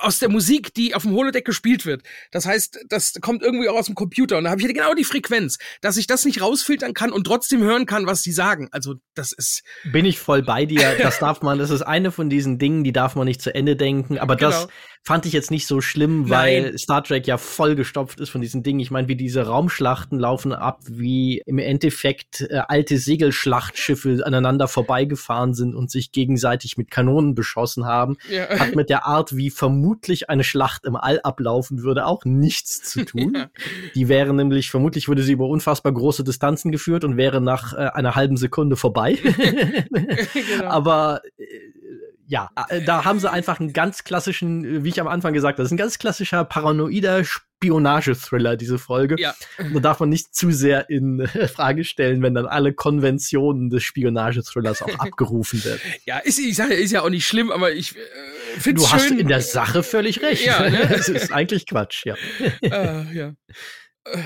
aus 0.00 0.18
der 0.18 0.28
Musik, 0.28 0.74
die 0.74 0.94
auf 0.94 1.02
dem 1.02 1.12
Holodeck 1.12 1.44
gespielt 1.44 1.86
wird. 1.86 2.02
Das 2.30 2.46
heißt, 2.46 2.86
das 2.88 3.14
kommt 3.20 3.42
irgendwie 3.42 3.68
auch 3.68 3.78
aus 3.78 3.86
dem 3.86 3.94
Computer. 3.94 4.38
Und 4.38 4.44
da 4.44 4.50
habe 4.50 4.60
ich 4.60 4.68
genau 4.68 4.94
die 4.94 5.04
Frequenz, 5.04 5.58
dass 5.80 5.96
ich 5.96 6.06
das 6.06 6.24
nicht 6.24 6.42
rausfiltern 6.42 6.94
kann 6.94 7.12
und 7.12 7.24
trotzdem 7.24 7.62
hören 7.62 7.86
kann, 7.86 8.06
was 8.06 8.22
die 8.22 8.32
sagen. 8.32 8.68
Also 8.72 8.96
das 9.14 9.32
ist. 9.32 9.62
Bin 9.84 10.04
ich 10.04 10.18
voll 10.18 10.42
bei 10.42 10.66
dir. 10.66 10.96
Das 10.98 11.18
darf 11.18 11.42
man, 11.42 11.58
das 11.58 11.70
ist 11.70 11.82
eine 11.82 12.12
von 12.12 12.28
diesen 12.28 12.58
Dingen, 12.58 12.84
die 12.84 12.92
darf 12.92 13.14
man 13.14 13.26
nicht 13.26 13.40
zu 13.40 13.54
Ende 13.54 13.76
denken. 13.76 14.18
Aber 14.18 14.36
genau. 14.36 14.50
das 14.50 14.68
fand 15.02 15.24
ich 15.24 15.32
jetzt 15.32 15.50
nicht 15.50 15.66
so 15.66 15.80
schlimm, 15.80 16.28
weil 16.28 16.62
Nein. 16.62 16.78
Star 16.78 17.02
Trek 17.02 17.26
ja 17.26 17.38
vollgestopft 17.38 18.20
ist 18.20 18.28
von 18.28 18.40
diesen 18.40 18.62
Dingen. 18.62 18.80
Ich 18.80 18.90
meine, 18.90 19.08
wie 19.08 19.16
diese 19.16 19.46
Raumschlachten 19.46 20.18
laufen 20.18 20.52
ab, 20.52 20.80
wie 20.86 21.42
im 21.46 21.58
Endeffekt 21.58 22.42
äh, 22.42 22.60
alte 22.68 22.98
Segelschlachtschiffe 22.98 24.20
aneinander 24.24 24.68
vorbeigefahren 24.68 25.54
sind 25.54 25.74
und 25.74 25.90
sich 25.90 26.12
gegenseitig 26.12 26.76
mit 26.76 26.90
Kanonen 26.90 27.34
beschossen 27.34 27.86
haben. 27.86 28.18
Ja. 28.30 28.48
Hat 28.58 28.76
mit 28.76 28.90
der 28.90 29.06
Art, 29.06 29.34
wie 29.34 29.50
vermutlich 29.50 30.28
eine 30.28 30.44
Schlacht 30.44 30.84
im 30.84 30.96
All 30.96 31.20
ablaufen 31.20 31.82
würde, 31.82 32.06
auch 32.06 32.24
nichts 32.24 32.82
zu 32.82 33.04
tun. 33.04 33.32
Ja. 33.34 33.50
Die 33.94 34.08
wäre 34.08 34.34
nämlich, 34.34 34.70
vermutlich 34.70 35.08
würde 35.08 35.22
sie 35.22 35.32
über 35.32 35.46
unfassbar 35.46 35.92
große 35.92 36.24
Distanzen 36.24 36.72
geführt 36.72 37.04
und 37.04 37.16
wäre 37.16 37.40
nach 37.40 37.72
äh, 37.72 37.88
einer 37.94 38.16
halben 38.16 38.36
Sekunde 38.36 38.76
vorbei. 38.76 39.18
genau. 39.22 40.64
Aber 40.66 41.22
äh, 41.38 41.44
ja, 42.30 42.48
äh, 42.68 42.80
da 42.80 43.04
haben 43.04 43.18
sie 43.18 43.28
einfach 43.28 43.58
einen 43.58 43.72
ganz 43.72 44.04
klassischen, 44.04 44.64
äh, 44.64 44.84
wie 44.84 44.90
ich 44.90 45.00
am 45.00 45.08
Anfang 45.08 45.32
gesagt 45.32 45.54
habe, 45.54 45.62
das 45.62 45.68
ist 45.68 45.72
ein 45.72 45.78
ganz 45.78 45.98
klassischer 45.98 46.44
paranoider 46.44 47.24
Spionage-Thriller, 47.24 48.56
diese 48.56 48.78
Folge. 48.78 49.16
Ja. 49.18 49.34
Da 49.58 49.80
darf 49.80 49.98
man 49.98 50.10
nicht 50.10 50.32
zu 50.32 50.52
sehr 50.52 50.88
in 50.90 51.26
Frage 51.52 51.82
stellen, 51.82 52.22
wenn 52.22 52.34
dann 52.34 52.46
alle 52.46 52.72
Konventionen 52.72 53.68
des 53.68 53.82
Spionage-Thrillers 53.82 54.82
auch 54.82 54.94
abgerufen 55.00 55.64
werden. 55.64 55.80
Ja, 56.06 56.18
ist, 56.18 56.38
ich 56.38 56.54
sage, 56.54 56.74
ist 56.74 56.92
ja 56.92 57.02
auch 57.02 57.10
nicht 57.10 57.26
schlimm, 57.26 57.50
aber 57.50 57.72
ich 57.72 57.96
äh, 57.96 58.60
finde 58.60 58.82
Du 58.82 58.86
schön. 58.86 58.98
hast 59.00 59.10
in 59.10 59.26
der 59.26 59.40
Sache 59.40 59.82
völlig 59.82 60.22
recht. 60.22 60.46
Ja, 60.46 60.70
ne? 60.70 60.88
Es 60.90 61.08
ist 61.08 61.32
eigentlich 61.32 61.66
Quatsch, 61.66 62.06
ja. 62.06 62.14
Uh, 62.62 63.12
ja. 63.12 63.34
Äh, 64.04 64.18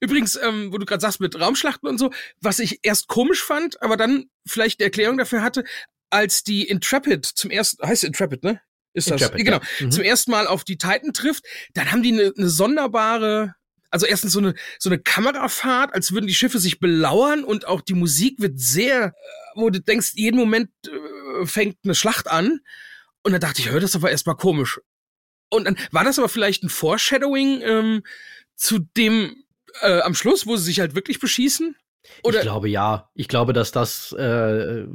übrigens, 0.00 0.38
ähm, 0.40 0.72
wo 0.74 0.78
du 0.78 0.84
gerade 0.84 1.00
sagst 1.00 1.20
mit 1.20 1.40
Raumschlachten 1.40 1.88
und 1.88 1.96
so, 1.96 2.10
was 2.42 2.58
ich 2.58 2.80
erst 2.82 3.08
komisch 3.08 3.42
fand, 3.42 3.82
aber 3.82 3.96
dann 3.96 4.26
vielleicht 4.46 4.78
eine 4.78 4.84
Erklärung 4.84 5.16
dafür 5.16 5.40
hatte, 5.40 5.64
als 6.10 6.44
die 6.44 6.64
Intrepid 6.64 7.24
zum 7.26 7.50
ersten, 7.50 7.86
heißt 7.86 8.04
Intrepid, 8.04 8.44
ne? 8.44 8.60
Ist 8.92 9.10
das? 9.10 9.20
Intrepid, 9.20 9.44
genau. 9.44 9.58
Ja. 9.58 9.86
Mhm. 9.86 9.92
Zum 9.92 10.04
ersten 10.04 10.30
Mal 10.30 10.46
auf 10.46 10.64
die 10.64 10.78
Titan 10.78 11.12
trifft, 11.12 11.44
dann 11.74 11.92
haben 11.92 12.02
die 12.02 12.12
eine 12.12 12.32
ne 12.34 12.48
sonderbare, 12.48 13.54
also 13.90 14.06
erstens 14.06 14.32
so 14.32 14.38
eine, 14.38 14.54
so 14.78 14.88
eine 14.88 14.98
Kamerafahrt, 14.98 15.94
als 15.94 16.12
würden 16.12 16.26
die 16.26 16.34
Schiffe 16.34 16.58
sich 16.58 16.80
belauern 16.80 17.44
und 17.44 17.66
auch 17.66 17.80
die 17.80 17.94
Musik 17.94 18.40
wird 18.40 18.58
sehr, 18.58 19.06
äh, 19.06 19.12
wo 19.54 19.70
du 19.70 19.80
denkst, 19.80 20.12
jeden 20.14 20.36
Moment 20.36 20.70
äh, 20.86 21.46
fängt 21.46 21.78
eine 21.84 21.94
Schlacht 21.94 22.28
an. 22.28 22.60
Und 23.22 23.32
dann 23.32 23.40
dachte 23.40 23.60
ich, 23.60 23.70
hör, 23.70 23.80
das 23.80 23.96
aber 23.96 24.10
erstmal 24.10 24.36
komisch. 24.36 24.80
Und 25.48 25.64
dann 25.64 25.76
war 25.90 26.04
das 26.04 26.18
aber 26.18 26.28
vielleicht 26.28 26.62
ein 26.62 26.68
Foreshadowing 26.68 27.60
ähm, 27.62 28.02
zu 28.54 28.78
dem 28.78 29.44
äh, 29.82 30.00
am 30.00 30.14
Schluss, 30.14 30.46
wo 30.46 30.56
sie 30.56 30.64
sich 30.64 30.80
halt 30.80 30.94
wirklich 30.94 31.20
beschießen? 31.20 31.76
Oder 32.22 32.38
ich 32.38 32.42
glaube 32.42 32.68
ja. 32.68 33.08
Ich 33.14 33.28
glaube, 33.28 33.52
dass 33.52 33.72
das, 33.72 34.12
äh, 34.12 34.86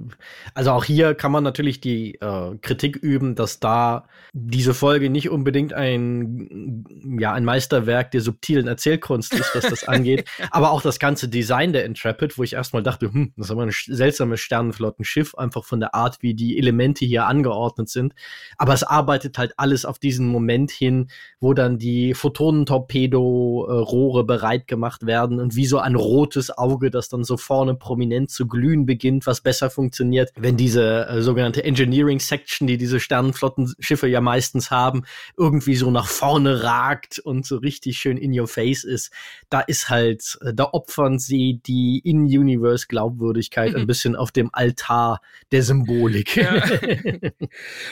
also 0.54 0.72
auch 0.72 0.84
hier 0.84 1.16
kann 1.16 1.32
man 1.32 1.44
natürlich 1.44 1.82
die 1.82 2.16
äh, 2.16 2.58
Kritik 2.62 2.96
üben, 2.96 3.36
dass 3.36 3.60
da 3.60 4.08
diese 4.34 4.74
Folge 4.74 5.10
nicht 5.10 5.30
unbedingt 5.30 5.74
ein, 5.74 6.86
ja, 7.20 7.34
ein 7.34 7.46
Meisterwerk 7.46 8.12
der 8.12 8.22
subtilen 8.22 8.68
Erzählkunst 8.68 9.34
ist, 9.34 9.56
was 9.56 9.70
das 9.70 9.84
angeht. 9.88 10.26
Aber 10.52 10.72
auch 10.72 10.82
das 10.82 11.00
ganze 11.00 11.30
Design 11.30 11.74
der 11.74 11.86
Intrepid, 11.86 12.38
wo 12.38 12.44
ich 12.44 12.54
erstmal 12.54 12.84
dachte, 12.84 13.12
hm, 13.12 13.34
das 13.36 13.48
ist 13.48 13.52
aber 13.52 13.64
ein 13.64 13.72
seltsames 13.72 14.40
Sternenflottenschiff, 14.40 15.36
einfach 15.36 15.66
von 15.66 15.80
der 15.80 15.96
Art, 15.96 16.18
wie 16.22 16.34
die 16.34 16.58
Elemente 16.58 17.06
hier 17.06 17.26
angeordnet 17.26 17.90
sind. 17.90 18.14
Aber 18.58 18.74
es 18.74 18.84
arbeitet 18.84 19.38
halt 19.38 19.54
alles 19.58 19.86
auf 19.86 20.00
diesen 20.00 20.28
Moment 20.28 20.72
hin, 20.72 21.10
wo 21.40 21.54
dann 21.54 21.78
die 21.78 22.14
Photonentorpedo-Rohre 22.14 24.24
bereit 24.24 24.68
gemacht 24.68 25.06
werden 25.06 25.40
und 25.40 25.56
wie 25.56 25.66
so 25.66 25.80
ein 25.80 25.96
rotes 25.96 26.58
Auge, 26.58 26.92
das 26.92 27.01
dann 27.10 27.24
so 27.24 27.38
vorne 27.38 27.76
prominent 27.76 28.30
zu 28.32 28.48
glühen 28.48 28.86
beginnt, 28.86 29.26
was 29.26 29.42
besser 29.42 29.70
funktioniert, 29.70 30.32
wenn 30.38 30.58
diese 30.58 31.08
äh, 31.08 31.22
sogenannte 31.22 31.64
Engineering 31.64 32.20
Section, 32.20 32.68
die 32.68 32.78
diese 32.78 33.00
Sternenflottenschiffe 33.00 34.08
ja 34.08 34.22
meistens 34.22 34.72
haben, 34.72 35.04
irgendwie 35.38 35.76
so 35.76 35.92
nach 35.92 36.08
vorne 36.08 36.64
ragt 36.64 37.20
und 37.20 37.46
so 37.46 37.58
richtig 37.58 37.98
schön 37.98 38.18
in 38.18 38.38
your 38.38 38.48
face 38.48 38.84
ist. 38.84 39.12
Da 39.50 39.62
ist 39.62 39.90
halt, 39.90 40.38
äh, 40.42 40.54
da 40.54 40.70
opfern 40.72 41.20
sie 41.20 41.62
die 41.66 42.02
In-Universe 42.04 42.88
Glaubwürdigkeit 42.88 43.76
ein 43.76 43.88
bisschen 43.88 44.16
auf 44.16 44.32
dem 44.32 44.50
Altar 44.54 45.22
der 45.52 45.64
Symbolik. 45.64 46.36
Ja. 46.36 46.62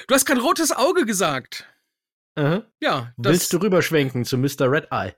Du 0.07 0.15
hast 0.15 0.25
kein 0.25 0.37
rotes 0.37 0.71
Auge 0.71 1.05
gesagt. 1.05 1.67
Uh 2.39 2.61
Ja. 2.79 3.13
Willst 3.17 3.51
du 3.51 3.57
rüberschwenken 3.57 4.23
zu 4.23 4.37
Mr. 4.37 4.71
Red 4.71 4.87
Eye? 4.91 5.13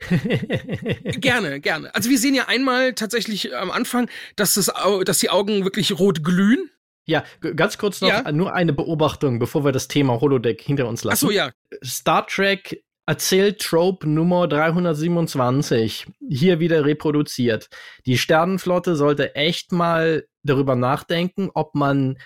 gerne, 1.20 1.60
gerne. 1.60 1.94
Also 1.94 2.10
wir 2.10 2.18
sehen 2.18 2.34
ja 2.34 2.48
einmal 2.48 2.94
tatsächlich 2.94 3.56
am 3.56 3.70
Anfang, 3.70 4.08
dass, 4.36 4.54
das, 4.54 4.72
dass 5.04 5.18
die 5.18 5.30
Augen 5.30 5.64
wirklich 5.64 5.98
rot 5.98 6.24
glühen. 6.24 6.70
Ja, 7.06 7.22
ganz 7.54 7.78
kurz 7.78 8.00
noch 8.00 8.08
ja? 8.08 8.32
nur 8.32 8.54
eine 8.54 8.72
Beobachtung, 8.72 9.38
bevor 9.38 9.64
wir 9.64 9.72
das 9.72 9.88
Thema 9.88 10.20
Holodeck 10.20 10.62
hinter 10.62 10.88
uns 10.88 11.04
lassen. 11.04 11.26
Ach 11.26 11.28
so, 11.28 11.30
ja. 11.30 11.50
Star 11.84 12.26
Trek 12.26 12.82
erzählt 13.06 13.60
Trope 13.60 14.08
Nummer 14.08 14.48
327 14.48 16.06
hier 16.28 16.60
wieder 16.60 16.84
reproduziert. 16.86 17.68
Die 18.06 18.16
Sternenflotte 18.16 18.96
sollte 18.96 19.34
echt 19.34 19.72
mal 19.72 20.26
darüber 20.42 20.74
nachdenken, 20.74 21.50
ob 21.54 21.74
man 21.74 22.18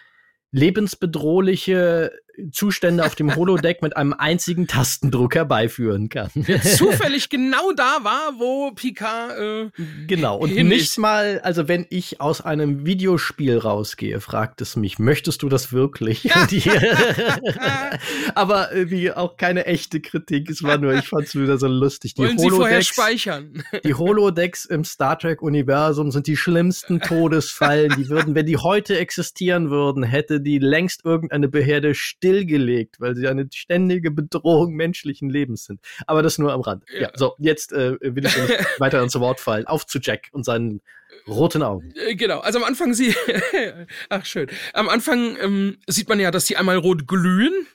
lebensbedrohliche 0.53 2.12
Zustände 2.53 3.05
auf 3.05 3.14
dem 3.14 3.34
Holodeck 3.34 3.82
mit 3.82 3.97
einem 3.97 4.12
einzigen 4.12 4.66
Tastendruck 4.66 5.34
herbeiführen 5.34 6.09
kann. 6.09 6.30
Der 6.34 6.62
zufällig 6.62 7.28
genau 7.28 7.72
da 7.72 7.99
war, 8.03 8.34
wo 8.39 8.72
Picard 8.72 9.39
äh, 9.39 9.70
Genau, 10.07 10.39
und 10.39 10.55
nicht 10.55 10.82
ist. 10.82 10.99
mal, 10.99 11.41
also 11.43 11.68
wenn 11.68 11.86
ich 11.91 12.20
aus 12.20 12.41
einem 12.41 12.86
Videospiel 12.86 13.59
rausgehe, 13.59 14.20
fragt 14.20 14.61
es 14.61 14.76
mich, 14.76 14.99
möchtest 14.99 15.43
du 15.43 15.49
das 15.49 15.72
wirklich? 15.72 16.28
Aber 18.34 18.72
irgendwie 18.72 19.12
auch 19.12 19.36
keine 19.36 19.66
echte 19.66 20.01
Kritik, 20.01 20.51
es 20.51 20.62
war 20.62 20.78
nur, 20.78 20.95
ich 20.95 21.09
fand 21.09 21.26
es 21.26 21.34
wieder 21.34 21.59
so 21.59 21.66
lustig. 21.66 22.14
Die 22.14 22.22
Wollen 22.22 22.39
Holodecks, 22.39 22.53
Sie 22.53 22.57
vorher 22.57 22.82
speichern? 22.82 23.64
die 23.84 23.95
Holodecks 23.95 24.64
im 24.64 24.84
Star 24.84 25.18
Trek-Universum 25.18 26.11
sind 26.11 26.26
die 26.26 26.36
schlimmsten 26.36 27.01
Todesfallen, 27.01 27.95
die 27.97 28.09
würden, 28.09 28.34
wenn 28.34 28.47
die 28.47 28.57
heute 28.57 28.99
existieren 28.99 29.70
würden, 29.70 30.03
hätte 30.03 30.41
die 30.41 30.59
längst 30.59 31.05
irgendeine 31.05 31.49
Behörde 31.49 31.95
stillgelegt, 32.29 33.01
weil 33.01 33.14
sie 33.14 33.26
eine 33.26 33.49
ständige 33.53 34.11
Bedrohung 34.11 34.74
menschlichen 34.74 35.31
Lebens 35.31 35.64
sind. 35.64 35.81
Aber 36.07 36.22
das 36.22 36.39
nur 36.39 36.53
am 36.53 36.61
Rand. 36.61 36.85
Ja, 36.93 37.03
ja 37.03 37.11
so, 37.14 37.35
jetzt 37.39 37.72
äh, 37.72 37.97
will 38.01 38.26
ich 38.26 38.37
nicht 38.37 38.51
weiter 38.81 39.03
ins 39.03 39.18
Wort 39.18 39.41
fallen. 39.41 39.66
Auf 39.66 39.87
zu 39.87 39.99
Jack 40.01 40.29
und 40.33 40.45
seinen 40.45 40.81
roten 41.26 41.62
Augen. 41.62 41.93
Äh, 41.97 42.14
genau, 42.14 42.41
also 42.41 42.59
am 42.59 42.64
Anfang 42.64 42.95
sie, 42.95 43.14
ach 44.09 44.26
schön, 44.26 44.49
am 44.74 44.89
Anfang 44.89 45.37
ähm, 45.41 45.79
sieht 45.87 46.09
man 46.09 46.20
ja, 46.20 46.31
dass 46.31 46.47
sie 46.47 46.57
einmal 46.57 46.76
rot 46.76 47.07
glühen. 47.07 47.66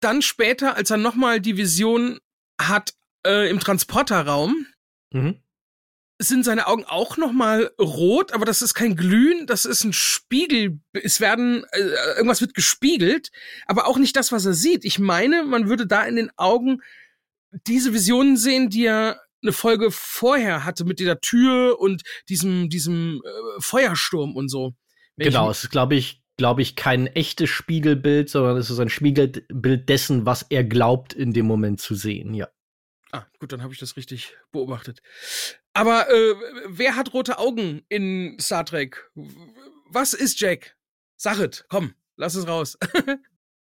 Dann 0.00 0.22
später, 0.22 0.76
als 0.76 0.90
er 0.90 0.98
nochmal 0.98 1.40
die 1.40 1.56
Vision 1.56 2.18
hat 2.60 2.94
äh, 3.26 3.48
im 3.50 3.58
Transporterraum, 3.58 4.66
mhm 5.12 5.40
sind 6.18 6.44
seine 6.44 6.66
Augen 6.66 6.84
auch 6.84 7.16
noch 7.16 7.32
mal 7.32 7.70
rot, 7.80 8.32
aber 8.32 8.44
das 8.44 8.60
ist 8.60 8.74
kein 8.74 8.96
Glühen, 8.96 9.46
das 9.46 9.64
ist 9.64 9.84
ein 9.84 9.92
Spiegel. 9.92 10.80
Es 10.92 11.20
werden 11.20 11.64
äh, 11.70 11.80
irgendwas 12.16 12.40
wird 12.40 12.54
gespiegelt, 12.54 13.30
aber 13.66 13.86
auch 13.86 13.98
nicht 13.98 14.16
das, 14.16 14.32
was 14.32 14.44
er 14.44 14.54
sieht. 14.54 14.84
Ich 14.84 14.98
meine, 14.98 15.44
man 15.44 15.68
würde 15.68 15.86
da 15.86 16.04
in 16.04 16.16
den 16.16 16.30
Augen 16.36 16.82
diese 17.66 17.92
Visionen 17.92 18.36
sehen, 18.36 18.68
die 18.68 18.86
er 18.86 19.20
eine 19.42 19.52
Folge 19.52 19.90
vorher 19.92 20.64
hatte 20.64 20.84
mit 20.84 20.98
dieser 20.98 21.20
Tür 21.20 21.78
und 21.78 22.02
diesem 22.28 22.68
diesem 22.68 23.22
äh, 23.24 23.60
Feuersturm 23.60 24.34
und 24.34 24.48
so. 24.48 24.74
Genau, 25.16 25.50
es 25.50 25.64
ist 25.64 25.70
glaube 25.70 25.94
ich 25.94 26.20
glaube 26.36 26.62
ich 26.62 26.74
kein 26.74 27.06
echtes 27.06 27.50
Spiegelbild, 27.50 28.28
sondern 28.28 28.56
es 28.56 28.70
ist 28.70 28.80
ein 28.80 28.88
Spiegelbild 28.88 29.88
dessen, 29.88 30.26
was 30.26 30.42
er 30.42 30.64
glaubt 30.64 31.12
in 31.12 31.32
dem 31.32 31.46
Moment 31.46 31.80
zu 31.80 31.94
sehen, 31.94 32.34
ja. 32.34 32.48
Ah, 33.10 33.26
gut, 33.38 33.52
dann 33.52 33.62
habe 33.62 33.72
ich 33.72 33.78
das 33.78 33.96
richtig 33.96 34.36
beobachtet. 34.52 35.00
Aber 35.78 36.10
äh, 36.10 36.34
wer 36.66 36.96
hat 36.96 37.12
rote 37.14 37.38
Augen 37.38 37.82
in 37.88 38.36
Star 38.40 38.64
Trek? 38.64 39.10
Was 39.90 40.12
ist 40.12 40.40
Jack? 40.40 40.74
Sag 41.16 41.38
es, 41.38 41.64
komm, 41.68 41.94
lass 42.16 42.34
es 42.34 42.46
raus. 42.46 42.76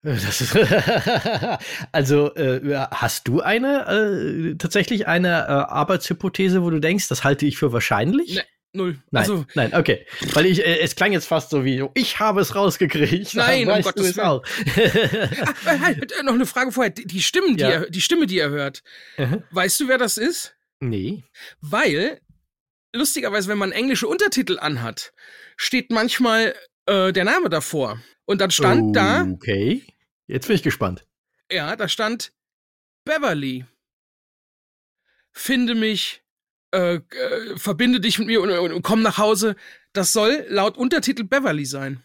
Ist, 0.03 0.55
also 1.91 2.36
äh, 2.36 2.86
hast 2.91 3.28
du 3.28 3.41
eine 3.41 4.51
äh, 4.51 4.55
tatsächlich 4.55 5.07
eine 5.07 5.30
äh, 5.30 5.51
Arbeitshypothese, 5.51 6.61
wo 6.61 6.70
du 6.70 6.80
denkst, 6.80 7.07
das 7.07 7.24
halte 7.24 7.47
ich 7.47 7.57
für 7.57 7.74
wahrscheinlich? 7.74 8.36
Nee, 8.36 8.41
null. 8.74 8.99
Nein, 9.09 9.22
also, 9.22 9.45
nein, 9.55 9.74
okay, 9.74 10.05
weil 10.34 10.45
ich 10.45 10.63
äh, 10.63 10.78
es 10.78 10.95
klang 10.95 11.11
jetzt 11.11 11.26
fast 11.26 11.49
so 11.49 11.66
wie 11.66 11.84
ich 11.95 12.20
habe 12.20 12.41
es 12.41 12.53
rausgekriegt. 12.53 13.34
Nein, 13.34 13.68
um 13.68 13.82
Gottes 13.82 14.16
Willen. 14.16 14.41
ah, 15.66 15.80
halt, 15.80 16.13
noch 16.24 16.34
eine 16.34 16.45
Frage 16.45 16.72
vorher. 16.72 16.91
Die 16.91 17.24
Stimmen, 17.24 17.57
die, 17.57 17.63
ja. 17.63 17.70
er, 17.70 17.89
die 17.89 18.01
Stimme, 18.01 18.28
die 18.28 18.38
er 18.38 18.51
hört, 18.51 18.84
-huh. 19.18 19.41
weißt 19.49 19.80
du, 19.80 19.88
wer 19.88 19.97
das 19.97 20.20
ist? 20.20 20.55
Nee. 20.89 21.23
Weil, 21.61 22.21
lustigerweise, 22.93 23.49
wenn 23.49 23.57
man 23.57 23.71
englische 23.71 24.07
Untertitel 24.07 24.59
anhat, 24.59 25.13
steht 25.57 25.91
manchmal 25.91 26.55
äh, 26.86 27.11
der 27.11 27.23
Name 27.25 27.49
davor. 27.49 28.01
Und 28.25 28.41
dann 28.41 28.51
stand 28.51 28.81
okay. 28.81 28.93
da. 28.93 29.27
Okay. 29.31 29.83
Jetzt 30.27 30.47
bin 30.47 30.55
ich 30.55 30.63
gespannt. 30.63 31.05
Ja, 31.51 31.75
da 31.75 31.88
stand 31.88 32.33
Beverly. 33.05 33.65
Finde 35.31 35.75
mich, 35.75 36.23
äh, 36.73 36.95
äh, 36.95 37.57
verbinde 37.57 37.99
dich 37.99 38.17
mit 38.19 38.27
mir 38.27 38.41
und, 38.41 38.49
und, 38.51 38.71
und 38.71 38.81
komm 38.81 39.01
nach 39.01 39.17
Hause. 39.17 39.55
Das 39.93 40.13
soll 40.13 40.45
laut 40.49 40.77
Untertitel 40.77 41.23
Beverly 41.23 41.65
sein. 41.65 42.03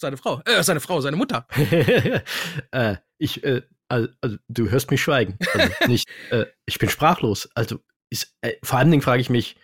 Seine 0.00 0.16
Frau, 0.16 0.40
äh, 0.44 0.62
seine 0.62 0.80
Frau, 0.80 1.00
seine 1.00 1.16
Mutter. 1.16 1.46
äh, 2.70 2.96
ich, 3.18 3.42
äh, 3.42 3.62
also, 3.88 4.08
also, 4.20 4.36
du 4.48 4.70
hörst 4.70 4.90
mich 4.90 5.02
schweigen. 5.02 5.38
Also 5.54 5.72
nicht, 5.86 6.08
äh, 6.30 6.46
ich 6.66 6.78
bin 6.78 6.88
sprachlos. 6.88 7.48
Also 7.54 7.80
ist, 8.10 8.34
äh, 8.40 8.54
vor 8.62 8.78
allen 8.78 8.90
Dingen 8.90 9.02
frage 9.02 9.20
ich 9.20 9.30
mich, 9.30 9.56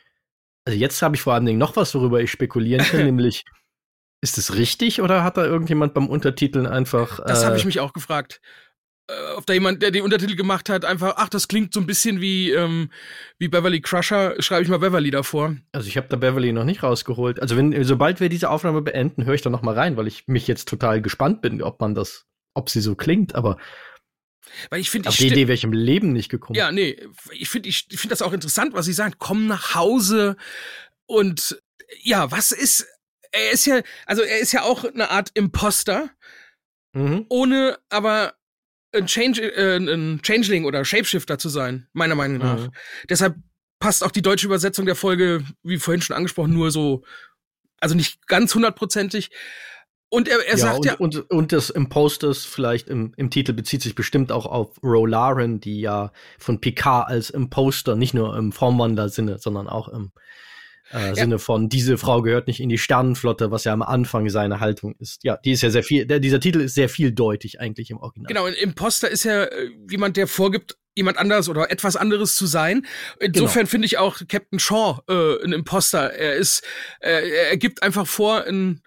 also 0.67 0.79
jetzt 0.79 1.01
habe 1.03 1.17
ich 1.17 1.23
vor 1.23 1.35
allen 1.35 1.47
Dingen 1.47 1.59
noch 1.59 1.77
was, 1.77 1.95
worüber 1.95 2.21
ich 2.21 2.31
spekulieren 2.31 2.85
kann, 2.85 3.05
nämlich 3.05 3.45
ist 4.23 4.39
es 4.39 4.57
richtig 4.57 5.03
oder 5.03 5.23
hat 5.23 5.37
da 5.37 5.45
irgendjemand 5.45 5.93
beim 5.93 6.09
Untertiteln 6.09 6.67
einfach. 6.67 7.21
Äh, 7.21 7.25
das 7.27 7.45
habe 7.45 7.57
ich 7.57 7.67
mich 7.67 7.81
auch 7.81 7.93
gefragt. 7.93 8.41
Äh, 9.07 9.35
ob 9.37 9.45
da 9.45 9.53
jemand, 9.53 9.83
der 9.83 9.91
die 9.91 10.01
Untertitel 10.01 10.35
gemacht 10.35 10.71
hat, 10.71 10.87
einfach, 10.87 11.15
ach, 11.19 11.29
das 11.29 11.47
klingt 11.47 11.75
so 11.75 11.81
ein 11.81 11.87
bisschen 11.87 12.23
wie, 12.23 12.51
ähm, 12.51 12.91
wie 13.39 13.49
Beverly 13.49 13.83
Crusher, 13.83 14.35
schreibe 14.39 14.63
ich 14.63 14.71
mal 14.71 14.79
Beverly 14.79 15.11
davor. 15.11 15.57
Also 15.73 15.89
ich 15.89 15.99
habe 15.99 16.09
da 16.09 16.17
Beverly 16.17 16.53
noch 16.53 16.65
nicht 16.65 16.83
rausgeholt. 16.83 17.41
Also 17.41 17.57
wenn, 17.59 17.85
sobald 17.85 18.21
wir 18.21 18.31
diese 18.31 18.49
Aufnahme 18.49 18.81
beenden, 18.81 19.27
höre 19.27 19.35
ich 19.35 19.43
da 19.43 19.51
noch 19.51 19.61
mal 19.61 19.75
rein, 19.75 19.99
weil 19.99 20.07
ich 20.07 20.27
mich 20.27 20.49
jetzt 20.49 20.69
total 20.69 21.03
gespannt 21.03 21.43
bin, 21.43 21.61
ob 21.61 21.81
man 21.83 21.95
das, 21.95 22.27
ob 22.55 22.71
sie 22.71 22.81
so 22.81 22.95
klingt, 22.95 23.35
aber 23.35 23.59
weil 24.71 24.81
ich 24.81 24.91
finde, 24.91 25.09
auf 25.09 25.17
die 25.17 25.27
Idee 25.27 25.49
wäre 25.49 25.55
ich 25.55 25.65
im 25.65 25.73
Leben 25.73 26.13
nicht 26.13 26.29
gekommen. 26.29 26.57
Ja, 26.57 26.73
nee, 26.73 26.97
ich 27.33 27.49
finde, 27.49 27.69
ich 27.69 27.87
finde 27.89 28.09
das 28.09 28.23
auch 28.23 28.33
interessant, 28.33 28.75
was 28.75 28.87
sie 28.87 28.93
sagen. 28.93 29.15
Komm 29.19 29.47
nach 29.47 29.75
Hause 29.75 30.37
und 31.07 31.61
ja, 32.03 32.31
was 32.31 32.53
ist? 32.53 32.87
Er 33.33 33.51
ist 33.51 33.67
ja, 33.67 33.83
also 34.07 34.23
er 34.23 34.39
ist 34.39 34.53
ja 34.53 34.63
auch 34.63 34.85
eine 34.85 35.11
Art 35.11 35.31
Imposter, 35.35 36.11
mhm. 36.93 37.27
ohne 37.29 37.79
aber 37.89 38.35
ein, 38.93 39.07
Change, 39.07 39.43
äh, 39.43 39.77
ein 39.77 40.21
Changeling 40.23 40.65
oder 40.65 40.85
Shapeshifter 40.85 41.39
zu 41.39 41.49
sein, 41.49 41.89
meiner 41.93 42.15
Meinung 42.15 42.39
nach. 42.39 42.61
Mhm. 42.61 42.73
Deshalb 43.09 43.37
passt 43.81 44.05
auch 44.05 44.13
die 44.13 44.23
deutsche 44.23 44.47
Übersetzung 44.47 44.87
der 44.87 44.95
Folge, 44.95 45.45
wie 45.63 45.79
vorhin 45.79 46.01
schon 46.01 46.17
angesprochen, 46.17 46.53
nur 46.53 46.71
so, 46.71 47.05
also 47.81 47.95
nicht 47.95 48.27
ganz 48.29 48.55
hundertprozentig. 48.55 49.31
Und 50.15 50.29
er, 50.29 50.39
er 50.47 50.53
ja, 50.53 50.57
sagt 50.57 50.79
und, 50.79 50.87
ja. 50.87 50.95
Und, 50.95 51.31
und 51.31 51.53
das 51.53 51.71
Imposters 51.71 52.45
vielleicht 52.45 52.89
im, 52.89 53.13
im 53.17 53.31
Titel 53.31 53.53
bezieht 53.53 53.83
sich 53.83 53.97
bestimmt 53.97 54.31
auch 54.31 54.47
auf 54.47 54.81
Rolaren, 54.81 55.59
die 55.59 55.81
ja 55.81 56.13
von 56.39 56.61
Picard 56.61 57.09
als 57.09 57.31
Imposter, 57.31 57.97
nicht 57.97 58.15
nur 58.15 58.37
im 58.37 58.53
Formwandler-Sinne, 58.53 59.39
sondern 59.41 59.69
auch 59.69 59.89
im 59.89 60.13
äh, 60.93 61.09
ja. 61.09 61.15
Sinne 61.17 61.41
von, 61.41 61.69
diese 61.69 61.99
Frau 61.99 62.23
gehört 62.23 62.47
nicht 62.47 62.61
in 62.61 62.69
die 62.69 62.79
Sternenflotte, 62.79 63.51
was 63.51 63.65
ja 63.65 63.73
am 63.73 63.83
Anfang 63.83 64.29
seine 64.29 64.61
Haltung 64.61 64.95
ist. 65.01 65.25
Ja, 65.25 65.37
die 65.45 65.51
ist 65.51 65.63
ja 65.63 65.71
sehr 65.71 65.83
viel, 65.83 66.07
der, 66.07 66.21
dieser 66.21 66.39
Titel 66.39 66.61
ist 66.61 66.77
sehr 66.77 66.89
vieldeutig 66.89 67.59
eigentlich 67.59 67.91
im 67.91 67.99
Original. 67.99 68.29
Genau, 68.29 68.45
ein 68.45 68.55
Imposter 68.55 69.11
ist 69.11 69.25
ja 69.25 69.43
äh, 69.43 69.71
jemand, 69.91 70.17
der 70.17 70.29
vorgibt, 70.29 70.79
jemand 70.95 71.19
anderes 71.19 71.49
oder 71.49 71.73
etwas 71.73 71.97
anderes 71.97 72.37
zu 72.37 72.47
sein. 72.47 72.87
Insofern 73.19 73.63
genau. 73.63 73.71
finde 73.71 73.87
ich 73.87 73.99
auch 73.99 74.21
Captain 74.29 74.61
Shaw 74.61 75.01
äh, 75.09 75.45
ein 75.45 75.53
Imposter. 75.53 76.13
Er 76.13 76.37
ist, 76.37 76.63
äh, 77.01 77.49
er 77.51 77.57
gibt 77.57 77.83
einfach 77.83 78.07
vor, 78.07 78.45
ein 78.45 78.81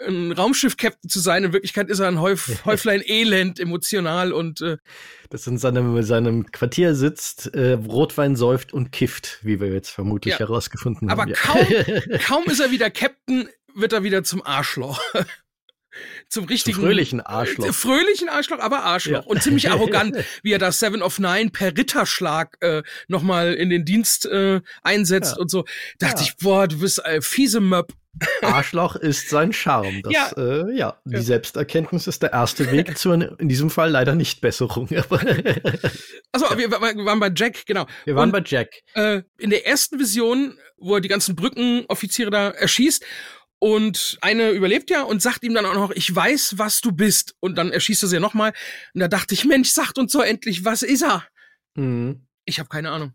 ein 0.00 0.32
Raumschiff-Captain 0.32 1.10
zu 1.10 1.20
sein. 1.20 1.44
In 1.44 1.52
Wirklichkeit 1.52 1.90
ist 1.90 1.98
er 1.98 2.08
ein 2.08 2.20
Häuf 2.20 2.48
Häuflein 2.64 3.02
Elend, 3.04 3.60
emotional 3.60 4.32
und 4.32 4.60
äh, 4.60 4.76
das 5.30 5.46
in 5.46 5.58
seinem, 5.58 6.02
seinem 6.02 6.46
Quartier 6.50 6.94
sitzt, 6.94 7.54
äh, 7.54 7.72
Rotwein 7.72 8.36
säuft 8.36 8.72
und 8.72 8.92
kifft, 8.92 9.38
wie 9.42 9.60
wir 9.60 9.68
jetzt 9.68 9.90
vermutlich 9.90 10.34
ja. 10.34 10.38
herausgefunden 10.40 11.10
Aber 11.10 11.22
haben. 11.22 11.34
Aber 11.44 11.64
kaum, 11.64 12.18
kaum 12.26 12.44
ist 12.46 12.60
er 12.60 12.70
wieder 12.70 12.90
Captain, 12.90 13.48
wird 13.74 13.92
er 13.92 14.02
wieder 14.02 14.24
zum 14.24 14.44
Arschloch. 14.44 15.00
zum 16.28 16.44
richtigen 16.44 16.76
zum 16.76 16.84
fröhlichen 16.84 17.20
Arschloch. 17.20 17.66
Äh, 17.66 17.72
fröhlichen 17.72 18.28
Arschloch, 18.28 18.58
aber 18.60 18.84
Arschloch. 18.84 19.24
Ja. 19.24 19.28
Und 19.28 19.42
ziemlich 19.42 19.70
arrogant, 19.70 20.16
wie 20.42 20.52
er 20.52 20.58
das 20.58 20.78
Seven 20.78 21.02
of 21.02 21.18
Nine 21.18 21.50
per 21.50 21.76
Ritterschlag 21.76 22.56
äh, 22.60 22.82
nochmal 23.08 23.54
in 23.54 23.70
den 23.70 23.84
Dienst 23.84 24.26
äh, 24.26 24.60
einsetzt 24.82 25.36
ja. 25.36 25.42
und 25.42 25.50
so. 25.50 25.64
Dachte 25.98 26.22
ich, 26.22 26.36
boah, 26.36 26.68
du 26.68 26.78
bist 26.78 27.04
äh, 27.04 27.20
fiese 27.20 27.60
Möb. 27.60 27.92
Arschloch 28.42 28.96
ist 28.96 29.28
sein 29.28 29.52
Charme. 29.52 30.02
Das, 30.02 30.12
ja. 30.12 30.32
Äh, 30.36 30.76
ja, 30.76 31.00
die. 31.04 31.20
Selbsterkenntnis 31.20 32.06
ist 32.06 32.22
der 32.22 32.32
erste 32.32 32.70
Weg 32.70 32.96
zur, 32.98 33.38
in 33.38 33.48
diesem 33.48 33.70
Fall 33.70 33.90
leider 33.90 34.14
nicht 34.14 34.40
Besserung. 34.40 34.88
also 36.32 36.46
ja. 36.46 36.58
wir, 36.58 36.70
wir, 36.70 36.80
waren 36.80 37.20
bei 37.20 37.30
Jack, 37.34 37.66
genau. 37.66 37.86
Wir 38.04 38.14
waren 38.14 38.28
Und, 38.28 38.32
bei 38.32 38.42
Jack. 38.44 38.70
Äh, 38.94 39.22
in 39.38 39.50
der 39.50 39.66
ersten 39.66 39.98
Vision, 39.98 40.58
wo 40.76 40.94
er 40.94 41.00
die 41.00 41.08
ganzen 41.08 41.36
Brückenoffiziere 41.36 42.30
da 42.30 42.50
erschießt 42.50 43.04
und 43.58 44.18
eine 44.20 44.50
überlebt 44.50 44.90
ja 44.90 45.02
und 45.02 45.20
sagt 45.20 45.42
ihm 45.42 45.54
dann 45.54 45.66
auch 45.66 45.74
noch, 45.74 45.90
ich 45.90 46.14
weiß, 46.14 46.54
was 46.58 46.80
du 46.80 46.92
bist. 46.92 47.34
Und 47.40 47.56
dann 47.56 47.72
erschießt 47.72 48.02
er 48.04 48.08
sie 48.08 48.16
ja 48.16 48.20
nochmal. 48.20 48.52
Und 48.94 49.00
da 49.00 49.08
dachte 49.08 49.34
ich, 49.34 49.44
Mensch, 49.44 49.70
sagt 49.70 49.98
uns 49.98 50.12
so 50.12 50.20
endlich, 50.20 50.64
was 50.64 50.82
ist 50.82 51.02
er? 51.02 51.24
Mhm. 51.74 52.26
Ich 52.44 52.58
habe 52.58 52.68
keine 52.68 52.90
Ahnung. 52.90 53.12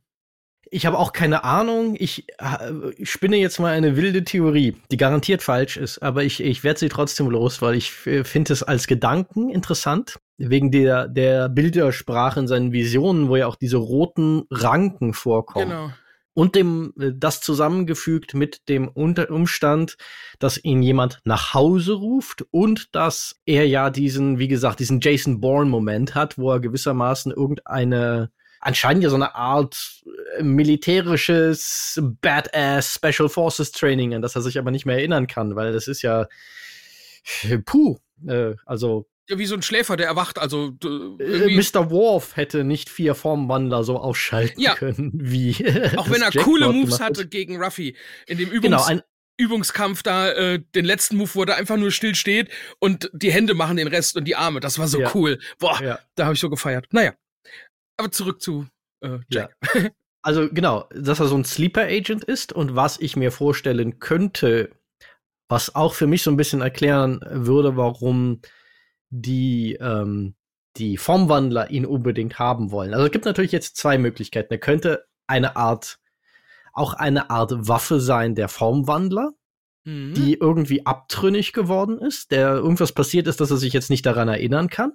Ich 0.73 0.87
habe 0.87 0.97
auch 0.97 1.13
keine 1.13 1.43
Ahnung. 1.43 1.95
Ich, 1.99 2.27
äh, 2.39 2.89
ich 2.97 3.11
spinne 3.11 3.37
jetzt 3.37 3.59
mal 3.59 3.73
eine 3.73 3.95
wilde 3.95 4.23
Theorie, 4.23 4.75
die 4.89 4.97
garantiert 4.97 5.43
falsch 5.43 5.77
ist, 5.77 5.99
aber 5.99 6.23
ich, 6.23 6.43
ich 6.43 6.63
werde 6.63 6.79
sie 6.79 6.89
trotzdem 6.89 7.29
los, 7.29 7.61
weil 7.61 7.75
ich 7.75 7.91
finde 7.91 8.51
es 8.51 8.63
als 8.63 8.87
Gedanken 8.87 9.51
interessant. 9.51 10.19
Wegen 10.39 10.71
der, 10.71 11.07
der 11.07 11.47
Bildersprache 11.47 12.39
in 12.39 12.47
seinen 12.47 12.71
Visionen, 12.71 13.29
wo 13.29 13.35
ja 13.35 13.45
auch 13.45 13.55
diese 13.55 13.77
roten 13.77 14.45
Ranken 14.49 15.13
vorkommen. 15.13 15.69
Genau. 15.69 15.91
und 16.33 16.55
dem 16.55 16.91
äh, 16.99 17.11
das 17.15 17.39
zusammengefügt 17.41 18.33
mit 18.33 18.67
dem 18.67 18.87
Unter 18.87 19.29
Umstand, 19.29 19.95
dass 20.39 20.63
ihn 20.63 20.81
jemand 20.81 21.19
nach 21.23 21.53
Hause 21.53 21.93
ruft 21.93 22.45
und 22.49 22.95
dass 22.95 23.35
er 23.45 23.67
ja 23.67 23.91
diesen, 23.91 24.39
wie 24.39 24.47
gesagt, 24.47 24.79
diesen 24.79 25.01
Jason 25.01 25.39
Bourne 25.39 25.69
Moment 25.69 26.15
hat, 26.15 26.39
wo 26.39 26.51
er 26.51 26.59
gewissermaßen 26.59 27.31
irgendeine 27.31 28.31
anscheinend 28.63 29.03
ja 29.03 29.09
so 29.09 29.15
eine 29.15 29.35
Art 29.35 30.03
äh, 30.37 30.43
militärisches 30.43 31.99
Badass 32.21 32.93
Special 32.93 33.29
Forces 33.29 33.71
Training, 33.71 34.13
an 34.13 34.21
das 34.21 34.35
er 34.35 34.41
sich 34.41 34.57
aber 34.57 34.71
nicht 34.71 34.85
mehr 34.85 34.97
erinnern 34.97 35.27
kann, 35.27 35.55
weil 35.55 35.73
das 35.73 35.87
ist 35.87 36.01
ja 36.01 36.27
puh, 37.65 37.97
äh, 38.27 38.55
also 38.65 39.07
ja, 39.29 39.39
wie 39.39 39.45
so 39.45 39.55
ein 39.55 39.61
Schläfer, 39.61 39.95
der 39.95 40.07
erwacht. 40.07 40.37
Also 40.37 40.73
äh, 40.83 41.55
Mr. 41.55 41.89
Worf 41.89 42.35
hätte 42.35 42.65
nicht 42.65 42.89
vier 42.89 43.15
Formwandler 43.15 43.85
so 43.85 43.97
ausschalten 43.97 44.59
ja. 44.59 44.75
können 44.75 45.11
wie. 45.13 45.51
Auch 45.95 46.09
wenn 46.09 46.21
er 46.21 46.31
Jack 46.31 46.43
coole 46.43 46.71
Moves 46.71 46.99
hatte 46.99 47.27
gegen 47.27 47.61
Ruffy 47.61 47.95
in 48.27 48.37
dem 48.37 48.49
Übungs 48.49 48.63
genau, 48.63 48.83
ein 48.83 49.01
Übungskampf 49.37 50.03
da, 50.03 50.31
äh, 50.31 50.59
den 50.75 50.85
letzten 50.85 51.15
Move, 51.15 51.29
wo 51.33 51.43
er 51.43 51.55
einfach 51.55 51.77
nur 51.77 51.91
still 51.91 52.15
steht 52.15 52.49
und 52.79 53.09
die 53.13 53.31
Hände 53.31 53.53
machen 53.53 53.77
den 53.77 53.87
Rest 53.87 54.17
und 54.17 54.25
die 54.25 54.35
Arme. 54.35 54.59
Das 54.59 54.77
war 54.77 54.87
so 54.87 54.99
ja. 54.99 55.11
cool. 55.15 55.39
Boah, 55.57 55.81
ja. 55.81 55.99
da 56.15 56.25
habe 56.25 56.35
ich 56.35 56.39
so 56.39 56.49
gefeiert. 56.49 56.87
Naja, 56.91 57.13
aber 57.97 58.11
zurück 58.11 58.41
zu 58.41 58.67
äh, 59.01 59.19
Jack. 59.29 59.55
Ja. 59.75 59.89
Also 60.25 60.47
genau, 60.49 60.87
dass 60.95 61.19
er 61.19 61.27
so 61.27 61.35
ein 61.35 61.43
Sleeper 61.43 61.81
Agent 61.81 62.23
ist 62.23 62.53
und 62.53 62.77
was 62.77 62.97
ich 62.97 63.17
mir 63.17 63.29
vorstellen 63.29 63.99
könnte, 63.99 64.71
was 65.49 65.75
auch 65.75 65.93
für 65.93 66.07
mich 66.07 66.23
so 66.23 66.31
ein 66.31 66.37
bisschen 66.37 66.61
erklären 66.61 67.19
würde, 67.29 67.75
warum 67.75 68.39
die, 69.09 69.73
ähm, 69.81 70.35
die 70.77 70.95
Formwandler 70.95 71.69
ihn 71.71 71.85
unbedingt 71.85 72.39
haben 72.39 72.71
wollen. 72.71 72.93
Also 72.93 73.05
es 73.05 73.11
gibt 73.11 73.25
natürlich 73.25 73.51
jetzt 73.51 73.75
zwei 73.75 73.97
Möglichkeiten. 73.97 74.53
Er 74.53 74.59
könnte 74.59 75.05
eine 75.27 75.57
Art, 75.57 75.99
auch 76.71 76.93
eine 76.93 77.29
Art 77.29 77.51
Waffe 77.67 77.99
sein 77.99 78.33
der 78.33 78.47
Formwandler, 78.47 79.31
mhm. 79.83 80.13
die 80.13 80.35
irgendwie 80.35 80.85
abtrünnig 80.85 81.51
geworden 81.51 81.99
ist, 81.99 82.31
der 82.31 82.53
irgendwas 82.53 82.93
passiert 82.93 83.27
ist, 83.27 83.41
dass 83.41 83.51
er 83.51 83.57
sich 83.57 83.73
jetzt 83.73 83.89
nicht 83.89 84.05
daran 84.05 84.29
erinnern 84.29 84.69
kann. 84.69 84.93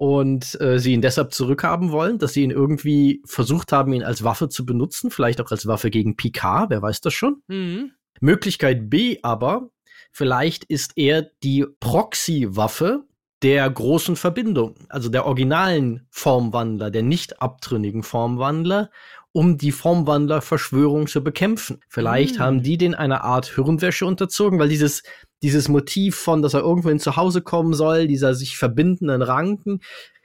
Und 0.00 0.58
äh, 0.62 0.78
sie 0.78 0.94
ihn 0.94 1.02
deshalb 1.02 1.34
zurückhaben 1.34 1.92
wollen, 1.92 2.16
dass 2.16 2.32
sie 2.32 2.42
ihn 2.42 2.50
irgendwie 2.50 3.20
versucht 3.26 3.70
haben, 3.70 3.92
ihn 3.92 4.02
als 4.02 4.24
Waffe 4.24 4.48
zu 4.48 4.64
benutzen, 4.64 5.10
vielleicht 5.10 5.42
auch 5.42 5.50
als 5.50 5.66
Waffe 5.66 5.90
gegen 5.90 6.16
Picard, 6.16 6.70
wer 6.70 6.80
weiß 6.80 7.02
das 7.02 7.12
schon. 7.12 7.42
Mhm. 7.48 7.90
Möglichkeit 8.18 8.88
B 8.88 9.18
aber, 9.22 9.68
vielleicht 10.10 10.64
ist 10.64 10.92
er 10.96 11.28
die 11.42 11.66
Proxy-Waffe 11.80 13.04
der 13.42 13.68
großen 13.68 14.16
Verbindung, 14.16 14.76
also 14.88 15.10
der 15.10 15.26
originalen 15.26 16.06
Formwandler, 16.08 16.90
der 16.90 17.02
nicht 17.02 17.42
abtrünnigen 17.42 18.02
Formwandler, 18.02 18.88
um 19.32 19.58
die 19.58 19.70
Formwandler-Verschwörung 19.70 21.08
zu 21.08 21.22
bekämpfen. 21.22 21.80
Vielleicht 21.88 22.38
mm. 22.38 22.40
haben 22.40 22.62
die 22.62 22.78
den 22.78 22.94
eine 22.94 23.22
Art 23.22 23.54
Hirnwäsche 23.54 24.06
unterzogen, 24.06 24.58
weil 24.58 24.70
dieses, 24.70 25.02
dieses 25.42 25.68
Motiv 25.68 26.16
von, 26.16 26.42
dass 26.42 26.54
er 26.54 26.60
irgendwohin 26.60 27.00
zu 27.00 27.16
Hause 27.16 27.42
kommen 27.42 27.74
soll, 27.74 28.06
dieser 28.06 28.34
sich 28.34 28.56
verbindenden 28.56 29.22
Ranken, 29.22 29.80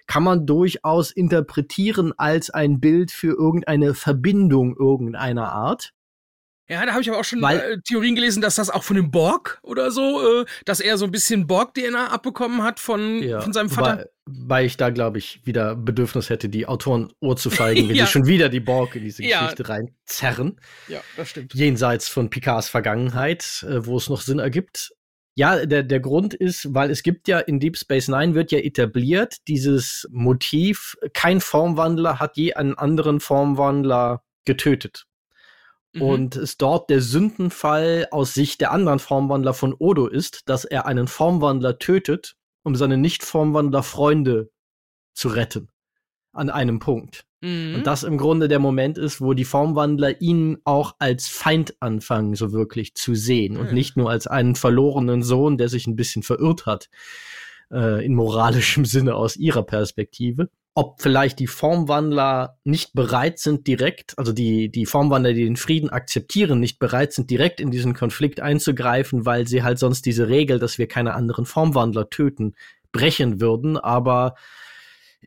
kann 0.07 0.24
man 0.24 0.45
durchaus 0.45 1.11
interpretieren 1.11 2.13
als 2.18 2.49
ein 2.49 2.80
Bild 2.80 3.11
für 3.11 3.36
irgendeine 3.36 3.93
Verbindung 3.93 4.76
irgendeiner 4.76 5.51
Art. 5.51 5.93
Ja, 6.68 6.84
da 6.84 6.93
habe 6.93 7.01
ich 7.01 7.09
aber 7.09 7.20
auch 7.20 7.26
schon 7.26 7.41
Weil, 7.43 7.59
äh, 7.59 7.78
Theorien 7.82 8.16
gelesen, 8.16 8.41
dass 8.41 8.55
das 8.55 8.72
auch 8.72 8.84
von 8.84 8.95
dem 8.95 9.11
Borg 9.11 9.59
oder 9.61 9.91
so, 9.91 10.41
äh, 10.41 10.45
dass 10.66 10.80
er 10.80 10.97
so 10.97 11.05
ein 11.05 11.11
bisschen 11.11 11.45
Borg-DNA 11.45 12.07
abbekommen 12.07 12.63
hat 12.63 12.80
von, 12.80 13.22
ja, 13.22 13.39
von 13.41 13.53
seinem 13.53 13.70
Vater. 13.70 14.09
Weil 14.26 14.66
ich 14.66 14.76
da, 14.76 14.89
glaube 14.89 15.20
ich, 15.20 15.45
wieder 15.45 15.76
Bedürfnis 15.76 16.32
hätte, 16.32 16.49
die 16.49 16.66
Autoren 16.66 17.13
Ohr 17.20 17.38
zu 17.38 17.51
feigen, 17.51 17.88
wenn 17.88 17.95
ja. 17.95 18.07
sie 18.07 18.11
schon 18.11 18.26
wieder 18.26 18.49
die 18.49 18.59
Borg 18.59 18.95
in 18.95 19.03
diese 19.03 19.22
Geschichte 19.22 19.61
ja. 19.61 19.70
reinzerren. 19.70 20.59
Ja, 20.88 21.01
das 21.18 21.30
stimmt. 21.30 21.53
Jenseits 21.53 22.07
von 22.07 22.32
Picards 22.32 22.68
Vergangenheit, 22.68 23.63
äh, 23.70 23.86
wo 23.86 23.97
es 23.97 24.09
noch 24.09 24.22
Sinn 24.22 24.39
ergibt. 24.39 24.91
Ja, 25.38 25.65
der, 25.65 25.83
der 25.83 25.99
Grund 25.99 26.33
ist, 26.33 26.73
weil 26.73 26.89
es 26.89 27.03
gibt 27.03 27.27
ja 27.27 27.39
in 27.39 27.59
Deep 27.59 27.77
Space 27.77 28.07
Nine 28.07 28.36
wird 28.36 28.51
ja 28.51 28.59
etabliert, 28.59 29.47
dieses 29.49 30.07
Motiv, 30.09 30.97
kein 31.13 31.41
Formwandler 31.41 32.19
hat 32.19 32.38
je 32.38 32.53
einen 32.53 32.75
anderen 32.75 33.19
Formwandler 33.19 34.23
getötet. 34.45 35.05
Mhm. 35.93 36.01
Und 36.01 36.36
es 36.38 36.57
dort 36.57 36.89
der 36.89 37.01
Sündenfall 37.01 38.07
aus 38.11 38.33
Sicht 38.33 38.61
der 38.61 38.71
anderen 38.71 38.99
Formwandler 38.99 39.53
von 39.53 39.73
Odo 39.77 40.07
ist, 40.07 40.47
dass 40.47 40.63
er 40.63 40.86
einen 40.86 41.07
Formwandler 41.07 41.79
tötet, 41.79 42.38
um 42.63 42.75
seine 42.75 42.97
Nicht-Formwandler-Freunde 42.97 44.49
zu 45.13 45.27
retten. 45.27 45.69
An 46.31 46.49
einem 46.49 46.79
Punkt. 46.79 47.25
Mhm. 47.45 47.75
Und 47.75 47.87
das 47.87 48.03
im 48.03 48.17
Grunde 48.17 48.47
der 48.47 48.59
Moment 48.59 48.97
ist, 48.97 49.21
wo 49.21 49.33
die 49.33 49.45
Formwandler 49.45 50.21
ihn 50.21 50.57
auch 50.63 50.95
als 50.99 51.27
Feind 51.27 51.75
anfangen, 51.79 52.35
so 52.35 52.51
wirklich 52.51 52.95
zu 52.95 53.13
sehen. 53.13 53.53
Mhm. 53.53 53.59
Und 53.59 53.73
nicht 53.73 53.97
nur 53.97 54.09
als 54.09 54.27
einen 54.27 54.55
verlorenen 54.55 55.21
Sohn, 55.21 55.57
der 55.57 55.69
sich 55.69 55.85
ein 55.87 55.95
bisschen 55.95 56.23
verirrt 56.23 56.65
hat. 56.65 56.89
Äh, 57.71 58.05
in 58.05 58.15
moralischem 58.15 58.85
Sinne 58.85 59.15
aus 59.15 59.35
ihrer 59.35 59.63
Perspektive 59.63 60.49
ob 60.77 61.01
vielleicht 61.01 61.39
die 61.39 61.47
Formwandler 61.47 62.57
nicht 62.65 62.93
bereit 62.93 63.39
sind, 63.39 63.65
direkt, 63.65 64.19
also 64.19 64.33
die, 64.33 64.69
die 64.69 64.85
Formwandler, 64.85 65.31
die 65.31 65.45
den 65.45 65.55
Frieden 65.55 65.89
akzeptieren, 65.89 66.59
nicht 66.59 66.79
bereit 66.79 67.13
sind, 67.13 67.29
direkt 67.29 67.61
in 67.61 67.71
diesen 67.71 67.93
Konflikt 67.93 68.41
einzugreifen, 68.41 69.25
weil 69.25 69.47
sie 69.47 69.63
halt 69.63 69.79
sonst 69.79 70.05
diese 70.05 70.27
Regel, 70.27 70.59
dass 70.59 70.77
wir 70.77 70.89
keine 70.89 71.13
anderen 71.13 71.45
Formwandler 71.45 72.09
töten, 72.09 72.55
brechen 72.91 73.39
würden. 73.39 73.77
Aber 73.77 74.35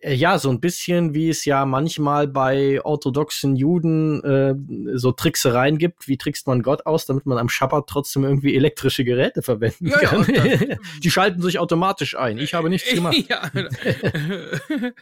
ja, 0.03 0.39
so 0.39 0.51
ein 0.51 0.61
bisschen 0.61 1.15
wie 1.15 1.29
es 1.29 1.45
ja 1.45 1.65
manchmal 1.65 2.29
bei 2.29 2.81
orthodoxen 2.85 3.57
Juden 3.57 4.23
äh, 4.23 4.55
so 4.97 5.13
Tricksereien 5.13 5.79
gibt. 5.79 6.09
Wie 6.09 6.19
trickst 6.19 6.47
man 6.47 6.63
Gott 6.63 6.87
aus, 6.87 7.07
damit 7.07 7.27
man 7.27 7.39
am 7.39 7.49
Schabbat 7.49 7.87
trotzdem 7.87 8.25
irgendwie 8.25 8.55
elektrische 8.55 9.05
Geräte 9.05 9.43
verwenden 9.43 9.89
ja, 9.89 9.99
kann? 9.99 10.27
Ja, 10.33 10.77
Die 11.03 11.11
schalten 11.11 11.43
sich 11.43 11.59
automatisch 11.59 12.17
ein. 12.17 12.39
Ich 12.39 12.55
habe 12.55 12.69
nichts 12.71 12.93
gemacht. 12.93 13.17
Ja. 13.29 13.51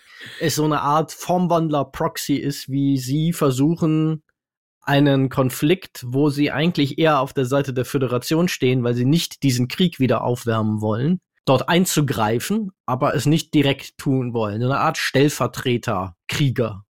es 0.40 0.56
so 0.56 0.64
eine 0.64 0.80
Art 0.80 1.12
Formwandler-Proxy 1.12 2.34
ist, 2.34 2.68
wie 2.70 2.98
sie 2.98 3.32
versuchen, 3.32 4.22
einen 4.82 5.28
Konflikt, 5.28 6.04
wo 6.06 6.30
sie 6.30 6.50
eigentlich 6.50 6.98
eher 6.98 7.20
auf 7.20 7.32
der 7.32 7.44
Seite 7.44 7.74
der 7.74 7.84
Föderation 7.84 8.48
stehen, 8.48 8.84
weil 8.84 8.94
sie 8.94 9.04
nicht 9.04 9.42
diesen 9.42 9.68
Krieg 9.68 10.00
wieder 10.00 10.22
aufwärmen 10.22 10.80
wollen, 10.80 11.20
dort 11.46 11.68
einzugreifen, 11.68 12.72
aber 12.84 13.14
es 13.14 13.24
nicht 13.24 13.54
direkt 13.54 13.96
tun 13.96 14.34
wollen. 14.34 14.62
Eine 14.62 14.78
Art 14.78 14.98
Stellvertreter, 14.98 16.16
Krieger, 16.28 16.84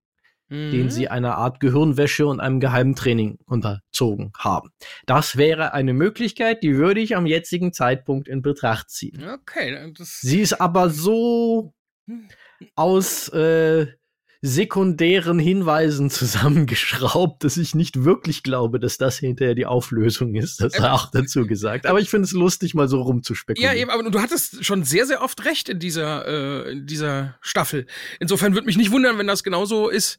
mhm. 0.48 0.72
den 0.72 0.90
sie 0.90 1.08
einer 1.08 1.36
Art 1.36 1.60
Gehirnwäsche 1.60 2.26
und 2.26 2.40
einem 2.40 2.58
geheimen 2.58 2.96
Training 2.96 3.38
unterzogen 3.44 4.32
haben. 4.36 4.70
Das 5.04 5.36
wäre 5.36 5.74
eine 5.74 5.92
Möglichkeit, 5.92 6.62
die 6.62 6.76
würde 6.76 7.00
ich 7.00 7.16
am 7.16 7.26
jetzigen 7.26 7.72
Zeitpunkt 7.72 8.26
in 8.26 8.42
Betracht 8.42 8.90
ziehen. 8.90 9.28
Okay. 9.28 9.92
sie 9.98 10.40
ist 10.40 10.60
aber 10.60 10.90
so 10.90 11.74
hm. 12.06 12.28
aus 12.74 13.28
äh, 13.28 13.86
sekundären 14.46 15.38
Hinweisen 15.38 16.10
zusammengeschraubt, 16.10 17.44
dass 17.44 17.56
ich 17.56 17.74
nicht 17.74 18.04
wirklich 18.04 18.42
glaube, 18.42 18.80
dass 18.80 18.98
das 18.98 19.18
hinterher 19.18 19.54
die 19.54 19.66
Auflösung 19.66 20.34
ist. 20.34 20.60
Das 20.60 20.74
hat 20.74 20.82
er 20.82 20.94
auch 20.94 21.10
dazu 21.10 21.46
gesagt. 21.46 21.86
Aber 21.86 22.00
ich 22.00 22.08
finde 22.08 22.24
es 22.24 22.32
lustig, 22.32 22.74
mal 22.74 22.88
so 22.88 23.02
rumzuspekulieren. 23.02 23.76
Ja, 23.76 23.80
eben, 23.80 23.90
aber 23.90 24.08
du 24.08 24.20
hattest 24.20 24.64
schon 24.64 24.84
sehr, 24.84 25.06
sehr 25.06 25.22
oft 25.22 25.44
recht 25.44 25.68
in 25.68 25.78
dieser, 25.78 26.26
äh, 26.26 26.72
in 26.72 26.86
dieser 26.86 27.36
Staffel. 27.40 27.86
Insofern 28.20 28.54
würde 28.54 28.66
mich 28.66 28.76
nicht 28.76 28.90
wundern, 28.90 29.18
wenn 29.18 29.26
das 29.26 29.42
genauso 29.42 29.88
ist. 29.88 30.18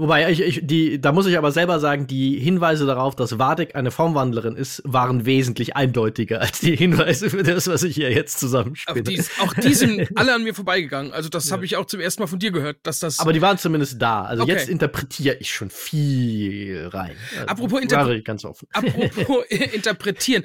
Wobei, 0.00 0.30
ich, 0.30 0.40
ich, 0.40 0.60
die, 0.62 0.98
da 0.98 1.12
muss 1.12 1.26
ich 1.26 1.36
aber 1.36 1.52
selber 1.52 1.78
sagen, 1.78 2.06
die 2.06 2.38
Hinweise 2.38 2.86
darauf, 2.86 3.14
dass 3.16 3.38
Vardek 3.38 3.76
eine 3.76 3.90
Formwandlerin 3.90 4.56
ist, 4.56 4.80
waren 4.86 5.26
wesentlich 5.26 5.76
eindeutiger 5.76 6.40
als 6.40 6.60
die 6.60 6.74
Hinweise 6.74 7.28
für 7.28 7.42
das, 7.42 7.66
was 7.66 7.82
ich 7.82 7.96
hier 7.96 8.10
jetzt 8.10 8.40
zusammenspiele. 8.40 9.02
Die, 9.02 9.22
auch 9.40 9.52
die 9.52 9.74
sind 9.74 10.08
alle 10.16 10.34
an 10.34 10.42
mir 10.42 10.54
vorbeigegangen. 10.54 11.12
Also 11.12 11.28
das 11.28 11.50
ja. 11.50 11.52
habe 11.52 11.66
ich 11.66 11.76
auch 11.76 11.84
zum 11.84 12.00
ersten 12.00 12.22
Mal 12.22 12.28
von 12.28 12.38
dir 12.38 12.50
gehört, 12.50 12.78
dass 12.82 13.00
das. 13.00 13.18
Aber 13.18 13.34
die 13.34 13.42
waren 13.42 13.58
zumindest 13.58 14.00
da. 14.00 14.22
Also 14.22 14.44
okay. 14.44 14.52
jetzt 14.52 14.70
interpretiere 14.70 15.36
ich 15.38 15.52
schon 15.52 15.68
viel 15.68 16.88
rein. 16.90 17.14
Also 17.34 17.46
apropos, 17.48 17.82
interpre 17.82 18.22
ganz 18.22 18.46
offen. 18.46 18.68
apropos 18.72 19.44
interpretieren. 19.50 20.44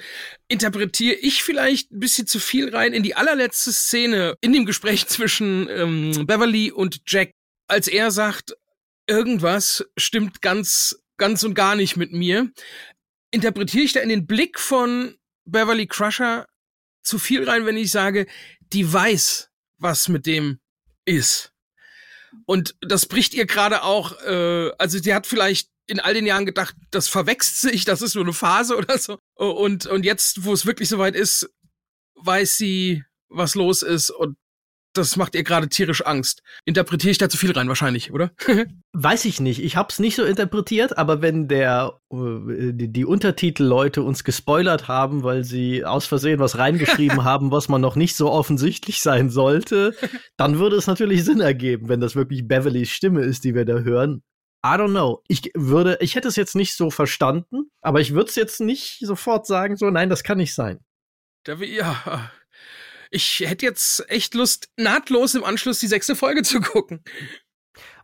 Interpretiere 0.49 1.15
ich 1.15 1.43
vielleicht 1.43 1.93
ein 1.93 2.01
bisschen 2.01 2.27
zu 2.27 2.39
viel 2.39 2.75
rein 2.75 2.91
in 2.91 3.03
die 3.03 3.15
allerletzte 3.15 3.71
Szene 3.71 4.35
in 4.41 4.51
dem 4.51 4.65
Gespräch 4.65 5.07
zwischen 5.07 5.69
ähm, 5.69 6.25
Beverly 6.27 6.73
und 6.73 7.03
Jack, 7.07 7.31
als 7.69 7.87
er 7.87 8.11
sagt, 8.11 8.53
irgendwas 9.07 9.85
stimmt 9.97 10.41
ganz, 10.41 11.01
ganz 11.17 11.43
und 11.43 11.53
gar 11.53 11.75
nicht 11.75 11.97
mit 11.97 12.11
mir. 12.11 12.51
Interpretiere 13.31 13.83
ich 13.83 13.93
da 13.93 13.99
in 14.01 14.09
den 14.09 14.27
Blick 14.27 14.59
von 14.59 15.17
Beverly 15.45 15.87
Crusher 15.87 16.47
zu 17.03 17.19
viel 17.19 17.47
rein, 17.47 17.65
wenn 17.65 17.77
ich 17.77 17.91
sage, 17.91 18.25
die 18.73 18.91
weiß, 18.91 19.49
was 19.77 20.07
mit 20.07 20.25
dem 20.25 20.59
ist. 21.05 21.53
Und 22.45 22.75
das 22.81 23.05
bricht 23.05 23.33
ihr 23.33 23.45
gerade 23.45 23.83
auch, 23.83 24.19
äh, 24.23 24.71
also 24.77 24.99
die 24.99 25.13
hat 25.13 25.27
vielleicht 25.27 25.69
in 25.87 25.99
all 25.99 26.13
den 26.13 26.25
Jahren 26.25 26.45
gedacht, 26.45 26.75
das 26.91 27.07
verwechselt 27.07 27.73
sich, 27.73 27.85
das 27.85 28.01
ist 28.01 28.15
nur 28.15 28.23
eine 28.23 28.33
Phase 28.33 28.75
oder 28.77 28.97
so. 28.97 29.19
Und, 29.35 29.85
und 29.85 30.03
jetzt, 30.03 30.43
wo 30.43 30.53
es 30.53 30.65
wirklich 30.65 30.89
soweit 30.89 31.15
ist, 31.15 31.49
weiß 32.15 32.57
sie, 32.57 33.03
was 33.29 33.55
los 33.55 33.81
ist 33.81 34.09
und 34.09 34.37
das 34.97 35.15
macht 35.15 35.35
ihr 35.35 35.43
gerade 35.43 35.69
tierisch 35.69 36.05
Angst. 36.05 36.41
Interpretiere 36.65 37.11
ich 37.11 37.17
da 37.17 37.29
zu 37.29 37.37
viel 37.37 37.51
rein 37.51 37.67
wahrscheinlich, 37.67 38.11
oder? 38.11 38.31
Weiß 38.93 39.25
ich 39.25 39.39
nicht. 39.39 39.63
Ich 39.63 39.75
hab's 39.75 39.99
nicht 39.99 40.15
so 40.15 40.23
interpretiert, 40.23 40.97
aber 40.97 41.21
wenn 41.21 41.47
der 41.47 41.99
äh, 42.11 42.71
die, 42.73 42.91
die 42.91 43.05
Untertitelleute 43.05 44.01
uns 44.03 44.23
gespoilert 44.23 44.87
haben, 44.87 45.23
weil 45.23 45.43
sie 45.43 45.85
aus 45.85 46.05
Versehen 46.05 46.39
was 46.39 46.57
reingeschrieben 46.57 47.23
haben, 47.23 47.51
was 47.51 47.69
man 47.69 47.81
noch 47.81 47.95
nicht 47.95 48.15
so 48.15 48.31
offensichtlich 48.31 49.01
sein 49.01 49.29
sollte, 49.29 49.95
dann 50.37 50.59
würde 50.59 50.75
es 50.75 50.87
natürlich 50.87 51.23
Sinn 51.23 51.41
ergeben, 51.41 51.89
wenn 51.89 51.99
das 51.99 52.15
wirklich 52.15 52.47
Beverlys 52.47 52.89
Stimme 52.89 53.21
ist, 53.21 53.43
die 53.43 53.55
wir 53.55 53.65
da 53.65 53.79
hören. 53.79 54.23
I 54.65 54.69
don't 54.69 54.89
know. 54.89 55.21
Ich 55.27 55.51
würde, 55.53 55.97
ich 56.01 56.15
hätte 56.15 56.27
es 56.27 56.35
jetzt 56.35 56.55
nicht 56.55 56.75
so 56.75 56.89
verstanden, 56.89 57.69
aber 57.81 58.01
ich 58.01 58.15
würde 58.15 58.29
es 58.29 58.35
jetzt 58.35 58.61
nicht 58.61 58.97
sofort 58.99 59.45
sagen, 59.45 59.77
so, 59.77 59.91
nein, 59.91 60.09
das 60.09 60.23
kann 60.23 60.39
nicht 60.39 60.55
sein. 60.55 60.79
Ja, 61.47 62.31
ich 63.15 63.39
hätte 63.39 63.65
jetzt 63.65 64.07
echt 64.09 64.35
Lust, 64.35 64.69
nahtlos 64.77 65.33
im 65.35 65.45
Anschluss 65.45 65.79
die 65.79 65.87
sechste 65.87 66.15
Folge 66.15 66.43
zu 66.43 66.59
gucken. 66.59 67.01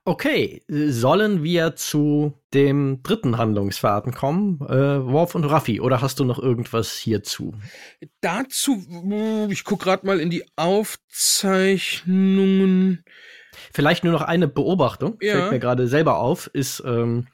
Okay, 0.03 0.64
sollen 0.68 1.43
wir 1.43 1.76
zu 1.76 2.34
dem 2.55 3.03
dritten 3.03 3.38
Handlungsfaden 3.38 4.14
kommen? 4.14 4.59
Äh, 4.62 5.05
Worf 5.05 5.36
und 5.36 5.43
Raffi, 5.43 5.80
oder 5.80 6.01
hast 6.01 6.20
du 6.20 6.24
noch 6.24 6.39
irgendwas 6.39 6.97
hierzu? 6.97 7.53
Dazu, 8.22 8.84
ich 9.49 9.64
gucke 9.64 9.84
gerade 9.84 10.07
mal 10.07 10.20
in 10.20 10.32
die 10.32 10.43
Aufzeichnungen. 10.55 13.03
Vielleicht 13.72 14.03
nur 14.03 14.14
noch 14.14 14.24
eine 14.24 14.47
Beobachtung, 14.47 15.20
ja. 15.22 15.34
fällt 15.34 15.51
mir 15.51 15.59
gerade 15.59 15.88
selber 15.88 16.18
auf, 16.18 16.47
ist, 16.47 16.82
ähm, 16.84 17.28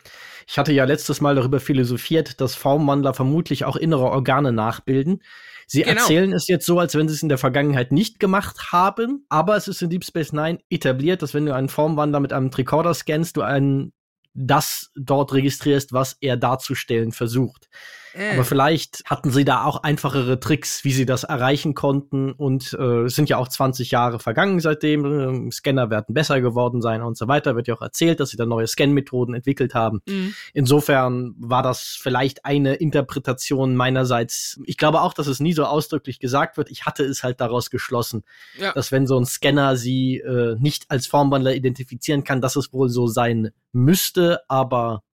ich 0.45 0.57
hatte 0.57 0.73
ja 0.73 0.84
letztes 0.84 1.21
Mal 1.21 1.36
darüber 1.36 1.59
philosophiert, 1.59 2.41
dass 2.41 2.55
Formwandler 2.55 3.13
vermutlich 3.13 3.63
auch 3.65 3.78
innere 3.78 4.05
Organe 4.05 4.51
nachbilden. 4.51 5.21
Sie 5.70 5.84
genau. 5.84 6.01
erzählen 6.01 6.32
es 6.32 6.47
jetzt 6.47 6.65
so, 6.65 6.80
als 6.80 6.95
wenn 6.95 7.09
sie 7.09 7.13
es 7.13 7.22
in 7.22 7.30
der 7.30 7.38
Vergangenheit 7.38 7.91
nicht 7.91 8.22
gemacht 8.22 8.72
haben, 8.72 9.26
aber 9.28 9.57
es 9.57 9.68
ist 9.68 9.82
in 9.82 9.89
Deep 9.89 10.05
Space 10.05 10.32
Nine 10.32 10.59
etabliert, 10.70 11.22
dass 11.22 11.34
wenn 11.34 11.45
du 11.45 11.53
einen 11.53 11.68
Formwandler 11.68 12.22
mit 12.22 12.32
einem 12.32 12.51
Tricorder 12.51 12.93
scannst, 12.93 13.36
du 13.36 13.41
einen 13.41 13.91
das 14.34 14.91
dort 14.95 15.34
registrierst, 15.34 15.91
was 15.91 16.15
er 16.22 16.38
darzustellen 16.38 17.11
versucht. 17.11 17.70
Äh. 18.18 18.34
Aber 18.34 18.43
vielleicht 18.43 19.03
hatten 19.05 19.30
sie 19.30 19.45
da 19.45 19.63
auch 19.63 19.84
einfachere 19.84 20.39
Tricks, 20.39 20.84
wie 20.84 20.91
sie 20.91 21.05
das 21.05 21.24
erreichen 21.24 21.76
konnten. 21.76 22.32
Und 22.32 22.76
äh, 22.78 23.03
es 23.03 23.15
sind 23.15 23.30
ja 23.30 23.38
auch 23.38 23.47
20 23.47 23.91
Jahre 23.91 24.20
vergangen 24.20 24.59
seitdem. 24.59 25.05
Ähm, 25.05 25.51
Scanner 25.51 25.89
werden 25.89 26.13
besser 26.13 26.41
geworden 26.41 26.82
sein 26.82 27.03
und 27.03 27.18
so 27.18 27.28
weiter. 27.28 27.55
Wird 27.55 27.68
ja 27.68 27.76
auch 27.76 27.82
erzählt, 27.82 28.20
dass 28.20 28.30
sie 28.30 28.38
da 28.38 28.45
neue 28.45 28.65
Scan-Methoden 28.65 29.36
entwickelt 29.36 29.76
haben. 29.76 30.01
Mhm. 30.07 30.34
Insofern 30.53 31.36
war 31.38 31.61
das 31.61 31.97
vielleicht 31.99 32.43
eine 32.45 32.76
Interpretation 32.76 33.76
meinerseits. 33.76 34.59
Ich 34.65 34.78
glaube 34.78 35.01
auch, 35.01 35.13
dass 35.13 35.28
es 35.28 35.39
nie 35.39 35.53
so 35.53 35.65
ausdrücklich 35.65 36.20
gesagt 36.20 36.57
wird. 36.57 36.72
Ich 36.72 36.86
hatte 36.86 37.03
es 37.03 37.22
halt 37.22 37.39
daraus 37.39 37.70
geschlossen, 37.70 38.24
ja. 38.59 38.74
dass 38.74 38.91
wenn 38.91 39.05
so 39.05 39.20
ein 39.20 39.26
Scanner 39.26 39.78
sie 39.78 40.18
äh, 40.18 40.55
nicht 40.59 40.86
als 40.89 41.05
Formwandler 41.05 41.53
identifizieren 41.53 42.24
kann, 42.24 42.41
dass 42.41 42.55
es 42.55 42.74
wohl 42.74 42.89
so 42.89 43.07
sein 43.07 43.51
müsste. 43.74 44.39
Aber 44.47 45.03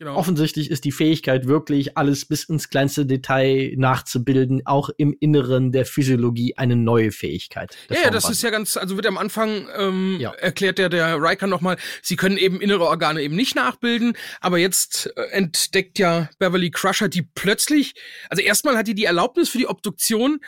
Genau. 0.00 0.16
Offensichtlich 0.16 0.70
ist 0.70 0.86
die 0.86 0.92
Fähigkeit 0.92 1.46
wirklich, 1.46 1.98
alles 1.98 2.24
bis 2.24 2.44
ins 2.44 2.70
kleinste 2.70 3.04
Detail 3.04 3.74
nachzubilden, 3.76 4.62
auch 4.64 4.88
im 4.96 5.14
Inneren 5.20 5.72
der 5.72 5.84
Physiologie 5.84 6.56
eine 6.56 6.74
neue 6.74 7.12
Fähigkeit. 7.12 7.76
Ja, 7.90 8.04
ja, 8.04 8.10
das 8.10 8.30
ist 8.30 8.40
ja 8.40 8.48
ganz, 8.48 8.78
also 8.78 8.96
wird 8.96 9.04
am 9.04 9.18
Anfang 9.18 9.68
ähm, 9.76 10.16
ja. 10.18 10.32
erklärt 10.32 10.78
der, 10.78 10.88
der 10.88 11.20
Riker 11.20 11.46
nochmal, 11.46 11.76
sie 12.00 12.16
können 12.16 12.38
eben 12.38 12.62
innere 12.62 12.86
Organe 12.86 13.20
eben 13.20 13.36
nicht 13.36 13.54
nachbilden, 13.54 14.14
aber 14.40 14.56
jetzt 14.56 15.12
äh, 15.18 15.32
entdeckt 15.32 15.98
ja 15.98 16.30
Beverly 16.38 16.70
Crusher 16.70 17.10
die 17.10 17.28
plötzlich, 17.34 17.92
also 18.30 18.42
erstmal 18.42 18.78
hat 18.78 18.86
die 18.86 18.94
die 18.94 19.04
Erlaubnis 19.04 19.50
für 19.50 19.58
die 19.58 19.68
Obduktion 19.68 20.40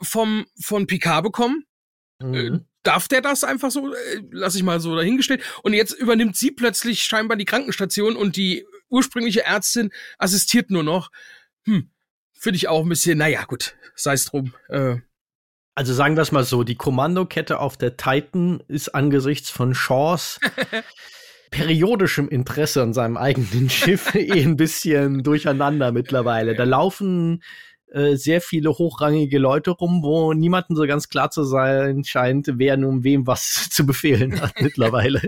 vom, 0.00 0.46
von 0.58 0.86
Picard 0.86 1.22
bekommen. 1.22 1.64
Mhm. 2.22 2.34
Äh, 2.34 2.60
darf 2.82 3.08
der 3.08 3.20
das 3.20 3.44
einfach 3.44 3.70
so? 3.70 3.92
Äh, 3.92 4.22
lass 4.30 4.54
ich 4.54 4.62
mal 4.62 4.80
so 4.80 4.96
dahingestellt. 4.96 5.42
Und 5.62 5.74
jetzt 5.74 5.92
übernimmt 5.92 6.36
sie 6.36 6.50
plötzlich 6.50 7.02
scheinbar 7.02 7.36
die 7.36 7.44
Krankenstation 7.44 8.16
und 8.16 8.36
die 8.36 8.64
ursprüngliche 8.88 9.44
Ärztin 9.44 9.90
assistiert 10.18 10.70
nur 10.70 10.82
noch. 10.82 11.10
Hm, 11.64 11.90
finde 12.32 12.56
ich 12.56 12.68
auch 12.68 12.82
ein 12.82 12.88
bisschen, 12.88 13.18
naja, 13.18 13.44
gut, 13.44 13.76
sei 13.94 14.14
es 14.14 14.26
drum. 14.26 14.54
Äh. 14.68 14.96
Also 15.74 15.92
sagen 15.92 16.16
wir 16.16 16.22
es 16.22 16.32
mal 16.32 16.44
so, 16.44 16.64
die 16.64 16.76
Kommandokette 16.76 17.58
auf 17.58 17.76
der 17.76 17.96
Titan 17.96 18.62
ist 18.66 18.94
angesichts 18.94 19.50
von 19.50 19.74
Shaws 19.74 20.40
periodischem 21.50 22.28
Interesse 22.28 22.82
an 22.82 22.94
seinem 22.94 23.16
eigenen 23.16 23.68
Schiff 23.70 24.14
eh 24.14 24.42
ein 24.42 24.56
bisschen 24.56 25.22
durcheinander 25.22 25.92
mittlerweile. 25.92 26.54
Da 26.54 26.64
laufen 26.64 27.42
äh, 27.92 28.16
sehr 28.16 28.40
viele 28.40 28.70
hochrangige 28.70 29.38
Leute 29.38 29.70
rum, 29.70 30.02
wo 30.02 30.32
niemandem 30.32 30.76
so 30.76 30.86
ganz 30.86 31.08
klar 31.08 31.30
zu 31.30 31.44
sein 31.44 32.02
scheint, 32.02 32.48
wer 32.54 32.76
nun 32.76 33.04
wem 33.04 33.26
was 33.26 33.68
zu 33.70 33.86
befehlen 33.86 34.40
hat 34.40 34.54
mittlerweile. 34.60 35.20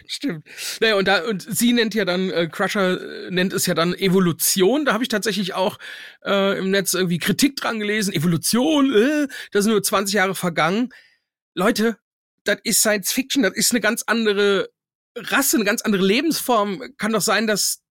Stimmt. 0.06 0.46
Naja, 0.80 0.94
und 0.94 1.08
da, 1.08 1.24
und 1.24 1.42
sie 1.42 1.72
nennt 1.72 1.94
ja 1.94 2.04
dann, 2.04 2.30
äh, 2.30 2.48
Crusher 2.48 3.00
äh, 3.00 3.30
nennt 3.30 3.52
es 3.52 3.66
ja 3.66 3.74
dann 3.74 3.92
Evolution. 3.94 4.84
Da 4.84 4.92
habe 4.92 5.02
ich 5.02 5.08
tatsächlich 5.08 5.54
auch 5.54 5.78
äh, 6.24 6.58
im 6.58 6.70
Netz 6.70 6.94
irgendwie 6.94 7.18
Kritik 7.18 7.56
dran 7.56 7.80
gelesen. 7.80 8.14
Evolution, 8.14 8.94
äh, 8.94 9.26
da 9.50 9.60
sind 9.60 9.72
nur 9.72 9.82
20 9.82 10.14
Jahre 10.14 10.34
vergangen. 10.36 10.90
Leute, 11.54 11.96
das 12.44 12.58
ist 12.62 12.80
Science 12.80 13.12
Fiction, 13.12 13.42
das 13.42 13.54
ist 13.54 13.72
eine 13.72 13.80
ganz 13.80 14.04
andere 14.06 14.70
Rasse, 15.16 15.56
eine 15.56 15.64
ganz 15.64 15.82
andere 15.82 16.04
Lebensform. 16.04 16.82
Kann 16.98 17.12
doch 17.12 17.20
sein, 17.20 17.48
dass, 17.48 17.82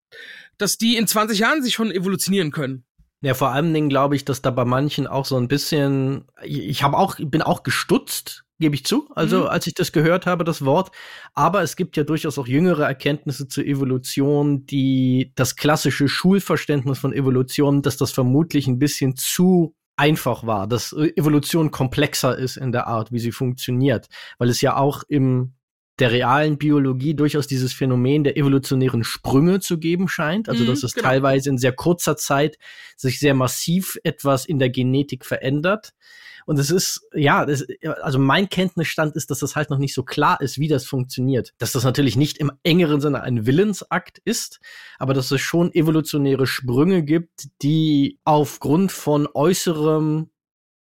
dass 0.58 0.78
die 0.78 0.96
in 0.96 1.06
20 1.06 1.40
Jahren 1.40 1.62
sich 1.62 1.74
schon 1.74 1.92
evolutionieren 1.92 2.52
können. 2.52 2.86
Ja, 3.22 3.34
vor 3.34 3.50
allen 3.50 3.74
Dingen 3.74 3.90
glaube 3.90 4.16
ich, 4.16 4.24
dass 4.24 4.42
da 4.42 4.50
bei 4.50 4.64
manchen 4.64 5.06
auch 5.06 5.26
so 5.26 5.36
ein 5.36 5.50
bisschen, 5.50 6.26
ich 6.42 6.84
habe 6.84 6.98
auch, 6.98 7.18
bin 7.20 7.42
auch 7.42 7.64
gestutzt, 7.64 8.46
gebe 8.60 8.76
ich 8.76 8.86
zu, 8.86 9.10
also 9.14 9.42
mhm. 9.42 9.48
als 9.48 9.68
ich 9.68 9.74
das 9.74 9.92
gehört 9.92 10.26
habe, 10.26 10.44
das 10.44 10.64
Wort. 10.64 10.92
Aber 11.34 11.62
es 11.62 11.76
gibt 11.76 11.98
ja 11.98 12.04
durchaus 12.04 12.38
auch 12.38 12.48
jüngere 12.48 12.86
Erkenntnisse 12.86 13.48
zur 13.48 13.66
Evolution, 13.66 14.66
die 14.66 15.34
das 15.36 15.58
klassische 15.58 16.08
Schulverständnis 16.08 17.00
von 17.00 17.14
Evolution, 17.14 17.82
dass 17.82 17.98
das 17.98 18.12
vermutlich 18.12 18.68
ein 18.68 18.80
bisschen 18.80 19.16
zu 19.16 19.76
einfach 19.98 20.46
war, 20.46 20.66
dass 20.66 20.94
Evolution 20.94 21.72
komplexer 21.72 22.38
ist 22.38 22.56
in 22.56 22.72
der 22.72 22.88
Art, 22.88 23.12
wie 23.12 23.20
sie 23.20 23.34
funktioniert, 23.34 24.08
weil 24.38 24.48
es 24.48 24.62
ja 24.62 24.78
auch 24.78 25.04
im 25.10 25.56
der 26.00 26.12
realen 26.12 26.58
Biologie 26.58 27.14
durchaus 27.14 27.48
dieses 27.48 27.74
Phänomen 27.74 28.24
der 28.24 28.38
evolutionären 28.38 29.04
Sprünge 29.04 29.60
zu 29.60 29.78
geben 29.78 30.08
scheint. 30.08 30.50
Also, 30.50 30.66
dass 30.66 30.82
mhm, 30.82 30.86
es 30.86 30.94
genau. 30.94 31.08
teilweise 31.08 31.50
in 31.50 31.58
sehr 31.58 31.74
kurzer 31.74 32.18
Zeit 32.18 32.58
sich 32.96 33.20
sehr 33.20 33.34
massiv 33.34 33.98
etwas 34.04 34.46
in 34.46 34.60
der 34.60 34.70
Genetik 34.70 35.26
verändert. 35.26 35.94
Und 36.46 36.58
es 36.58 36.72
ist, 36.72 37.08
ja, 37.14 37.46
das, 37.46 37.64
also 38.02 38.18
mein 38.18 38.50
Kenntnisstand 38.50 39.16
ist, 39.16 39.30
dass 39.30 39.38
das 39.38 39.56
halt 39.56 39.70
noch 39.70 39.78
nicht 39.78 39.94
so 39.94 40.02
klar 40.02 40.42
ist, 40.42 40.58
wie 40.58 40.68
das 40.68 40.86
funktioniert. 40.86 41.54
Dass 41.60 41.74
das 41.74 41.84
natürlich 41.84 42.16
nicht 42.16 42.40
im 42.40 42.52
engeren 42.64 43.02
Sinne 43.02 43.22
ein 43.22 43.46
Willensakt 43.46 44.18
ist, 44.26 44.60
aber 44.98 45.14
dass 45.14 45.30
es 45.30 45.42
schon 45.42 45.72
evolutionäre 45.74 46.48
Sprünge 46.48 47.04
gibt, 47.04 47.50
die 47.62 48.18
aufgrund 48.24 48.92
von 48.92 49.28
äußerem 49.32 50.32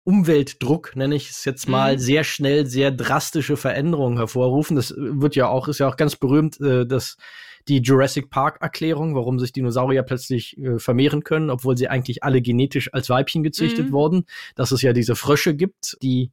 Umweltdruck, 0.06 0.94
nenne 0.94 1.16
ich 1.16 1.30
es 1.30 1.44
jetzt 1.44 1.68
mal, 1.68 1.94
mhm. 1.94 1.98
sehr 1.98 2.22
schnell 2.22 2.66
sehr 2.66 2.92
drastische 2.92 3.56
Veränderungen 3.56 4.18
hervorrufen. 4.18 4.76
Das 4.76 4.94
wird 4.96 5.34
ja 5.34 5.48
auch, 5.48 5.66
ist 5.66 5.80
ja 5.80 5.88
auch 5.88 5.96
ganz 5.96 6.14
berühmt, 6.14 6.60
äh, 6.60 6.86
dass 6.86 7.16
die 7.66 7.78
Jurassic 7.78 8.30
Park 8.30 8.58
Erklärung, 8.60 9.16
warum 9.16 9.40
sich 9.40 9.52
Dinosaurier 9.52 10.04
plötzlich 10.04 10.56
äh, 10.58 10.78
vermehren 10.78 11.24
können, 11.24 11.50
obwohl 11.50 11.76
sie 11.76 11.88
eigentlich 11.88 12.22
alle 12.22 12.40
genetisch 12.40 12.94
als 12.94 13.10
Weibchen 13.10 13.42
gezüchtet 13.42 13.88
mhm. 13.88 13.92
wurden, 13.92 14.26
dass 14.54 14.70
es 14.70 14.80
ja 14.80 14.92
diese 14.92 15.16
Frösche 15.16 15.56
gibt, 15.56 15.96
die 16.00 16.30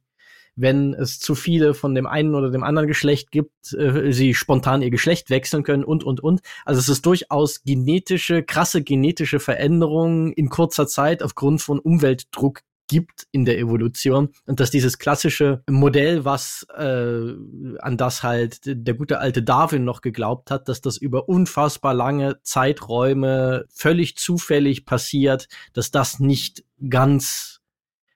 wenn 0.56 0.94
es 0.94 1.18
zu 1.18 1.34
viele 1.34 1.74
von 1.74 1.96
dem 1.96 2.06
einen 2.06 2.36
oder 2.36 2.52
dem 2.52 2.62
anderen 2.62 2.86
Geschlecht 2.86 3.32
gibt, 3.32 3.72
äh, 3.72 4.12
sie 4.12 4.34
spontan 4.34 4.82
ihr 4.82 4.90
Geschlecht 4.90 5.28
wechseln 5.28 5.64
können 5.64 5.82
und, 5.82 6.04
und, 6.04 6.20
und. 6.20 6.42
Also 6.64 6.78
es 6.78 6.88
ist 6.88 7.04
durchaus 7.06 7.64
genetische, 7.64 8.44
krasse 8.44 8.84
genetische 8.84 9.40
Veränderungen 9.40 10.32
in 10.32 10.50
kurzer 10.50 10.86
Zeit 10.86 11.24
aufgrund 11.24 11.60
von 11.60 11.80
Umweltdruck 11.80 12.60
gibt 12.88 13.26
in 13.32 13.44
der 13.44 13.58
Evolution 13.58 14.30
und 14.46 14.60
dass 14.60 14.70
dieses 14.70 14.98
klassische 14.98 15.62
Modell, 15.68 16.24
was 16.24 16.66
äh, 16.76 17.34
an 17.78 17.96
das 17.96 18.22
halt 18.22 18.60
der 18.64 18.94
gute 18.94 19.18
alte 19.18 19.42
Darwin 19.42 19.84
noch 19.84 20.00
geglaubt 20.00 20.50
hat, 20.50 20.68
dass 20.68 20.80
das 20.80 20.96
über 20.96 21.28
unfassbar 21.28 21.94
lange 21.94 22.40
Zeiträume 22.42 23.64
völlig 23.72 24.16
zufällig 24.16 24.84
passiert, 24.84 25.48
dass 25.72 25.90
das 25.90 26.20
nicht 26.20 26.64
ganz 26.88 27.60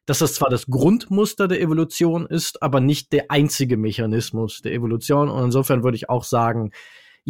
dass 0.07 0.20
das 0.20 0.32
zwar 0.32 0.49
das 0.49 0.69
Grundmuster 0.69 1.49
der 1.49 1.61
Evolution 1.61 2.24
ist, 2.24 2.62
aber 2.62 2.81
nicht 2.81 3.12
der 3.12 3.31
einzige 3.31 3.77
Mechanismus 3.77 4.62
der 4.62 4.73
Evolution. 4.73 5.28
Und 5.28 5.45
insofern 5.45 5.85
würde 5.85 5.97
ich 5.97 6.09
auch 6.09 6.24
sagen, 6.24 6.70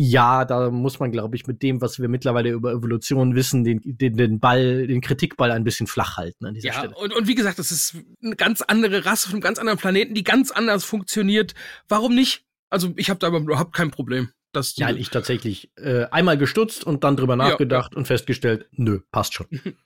ja, 0.01 0.45
da 0.45 0.71
muss 0.71 1.01
man, 1.01 1.11
glaube 1.11 1.35
ich, 1.35 1.49
mit 1.49 1.61
dem, 1.61 1.81
was 1.81 1.99
wir 1.99 2.09
mittlerweile 2.09 2.51
über 2.51 2.71
Evolution 2.71 3.35
wissen, 3.35 3.65
den, 3.65 3.81
den, 3.83 4.17
den 4.17 4.39
Ball, 4.39 4.87
den 4.87 5.01
Kritikball 5.01 5.51
ein 5.51 5.65
bisschen 5.65 5.89
flach 5.89 6.17
halten 6.17 6.47
an 6.47 6.55
dieser 6.55 6.69
ja, 6.69 6.75
Stelle. 6.75 6.95
Und, 6.95 7.13
und 7.13 7.27
wie 7.27 7.35
gesagt, 7.35 7.59
das 7.59 7.73
ist 7.73 7.97
eine 8.23 8.37
ganz 8.37 8.63
andere 8.63 9.05
Rasse 9.05 9.27
von 9.27 9.35
einem 9.35 9.41
ganz 9.41 9.59
anderen 9.59 9.77
Planeten, 9.77 10.15
die 10.15 10.23
ganz 10.23 10.53
anders 10.53 10.85
funktioniert. 10.85 11.55
Warum 11.89 12.15
nicht? 12.15 12.45
Also 12.71 12.93
ich 12.95 13.11
habe 13.11 13.19
da 13.19 13.27
überhaupt 13.27 13.75
kein 13.75 13.91
Problem. 13.91 14.31
Dass 14.53 14.79
Nein, 14.79 14.97
ich 14.97 15.11
tatsächlich 15.11 15.73
äh, 15.75 16.05
einmal 16.05 16.39
gestutzt 16.39 16.85
und 16.85 17.03
dann 17.03 17.17
drüber 17.17 17.35
nachgedacht 17.35 17.91
ja, 17.91 17.97
ja. 17.97 17.99
und 17.99 18.07
festgestellt, 18.07 18.69
nö, 18.71 19.01
passt 19.11 19.35
schon. 19.35 19.49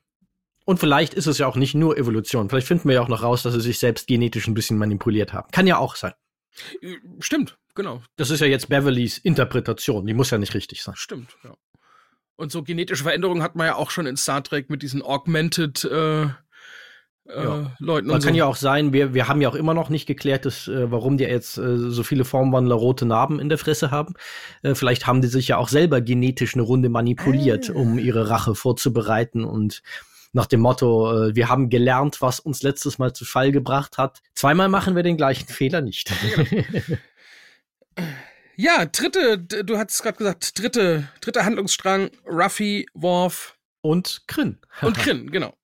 Und 0.65 0.79
vielleicht 0.79 1.15
ist 1.15 1.27
es 1.27 1.39
ja 1.39 1.49
auch 1.49 1.57
nicht 1.57 1.75
nur 1.75 1.99
Evolution. 1.99 2.49
Vielleicht 2.49 2.69
finden 2.69 2.89
wir 2.89 2.95
ja 2.95 3.01
auch 3.01 3.09
noch 3.09 3.25
raus, 3.25 3.43
dass 3.43 3.53
sie 3.53 3.61
sich 3.61 3.81
selbst 3.81 4.07
genetisch 4.07 4.47
ein 4.47 4.55
bisschen 4.55 4.79
manipuliert 4.79 5.33
haben. 5.33 5.51
Kann 5.51 5.67
ja 5.67 5.77
auch 5.77 5.97
sein. 5.97 6.13
Äh, 6.81 6.99
stimmt, 7.19 7.59
genau. 7.74 8.03
Das 8.16 8.31
ist 8.31 8.40
ja 8.40 8.47
jetzt 8.47 8.69
Beverlys 8.69 9.19
Interpretation. 9.19 10.07
Die 10.07 10.15
muss 10.15 10.31
ja 10.31 10.39
nicht 10.39 10.55
richtig 10.55 10.82
sein. 10.82 10.94
Stimmt, 10.97 11.36
ja. 11.44 11.55
Und 12.36 12.51
so 12.51 12.62
genetische 12.62 13.05
Veränderungen 13.05 13.43
hat 13.43 13.57
man 13.57 13.66
ja 13.66 13.77
auch 13.77 13.90
schon 13.90 14.07
in 14.07 14.16
Star 14.16 14.43
Trek 14.43 14.70
mit 14.70 14.82
diesen 14.82 15.03
Augmented 15.03 15.85
äh, 15.85 16.23
äh, 17.27 17.44
ja. 17.44 17.77
Leuten. 17.78 18.09
Man 18.09 18.20
kann 18.20 18.32
so. 18.32 18.39
ja 18.39 18.47
auch 18.47 18.57
sein, 18.57 18.93
wir, 18.93 19.15
wir 19.15 19.28
haben 19.28 19.40
ja 19.40 19.49
auch 19.49 19.55
immer 19.55 19.74
noch 19.74 19.90
nicht 19.90 20.07
geklärt, 20.07 20.44
dass, 20.44 20.66
äh, 20.66 20.90
warum 20.90 21.19
die 21.19 21.24
jetzt 21.24 21.59
äh, 21.59 21.77
so 21.77 22.03
viele 22.03 22.24
Formwandler 22.24 22.74
rote 22.74 23.07
Narben 23.07 23.39
in 23.39 23.49
der 23.49 23.59
Fresse 23.59 23.90
haben. 23.90 24.15
Äh, 24.62 24.74
vielleicht 24.74 25.07
haben 25.07 25.20
die 25.20 25.28
sich 25.28 25.49
ja 25.49 25.57
auch 25.59 25.69
selber 25.69 26.01
genetisch 26.01 26.55
eine 26.55 26.62
Runde 26.62 26.89
manipuliert, 26.89 27.70
ah. 27.70 27.74
um 27.74 27.99
ihre 27.99 28.28
Rache 28.28 28.55
vorzubereiten 28.55 29.44
und 29.44 29.82
nach 30.35 30.47
dem 30.47 30.61
Motto, 30.61 31.27
äh, 31.27 31.36
wir 31.36 31.49
haben 31.49 31.69
gelernt, 31.69 32.23
was 32.23 32.40
uns 32.40 32.62
letztes 32.62 32.99
Mal 32.99 33.12
zu 33.12 33.24
Fall 33.24 33.53
gebracht 33.53 33.99
hat. 33.99 34.20
Zweimal 34.35 34.69
machen 34.69 34.97
wir 34.97 35.03
den 35.03 35.19
gleichen 35.19 35.47
Fehler 35.47 35.82
nicht. 35.82 36.11
ja, 36.11 36.44
dritte, 38.93 39.39
du 39.39 39.78
hattest 39.78 40.02
gerade 40.02 40.19
gesagt, 40.19 40.59
dritte, 40.59 41.09
dritter 41.20 41.44
Handlungsstrang, 41.44 42.10
Ruffy, 42.27 42.86
Worf. 42.94 43.56
Und 43.81 44.23
Krin. 44.27 44.59
Und 44.82 44.97
Krin, 44.97 45.31
genau. 45.31 45.55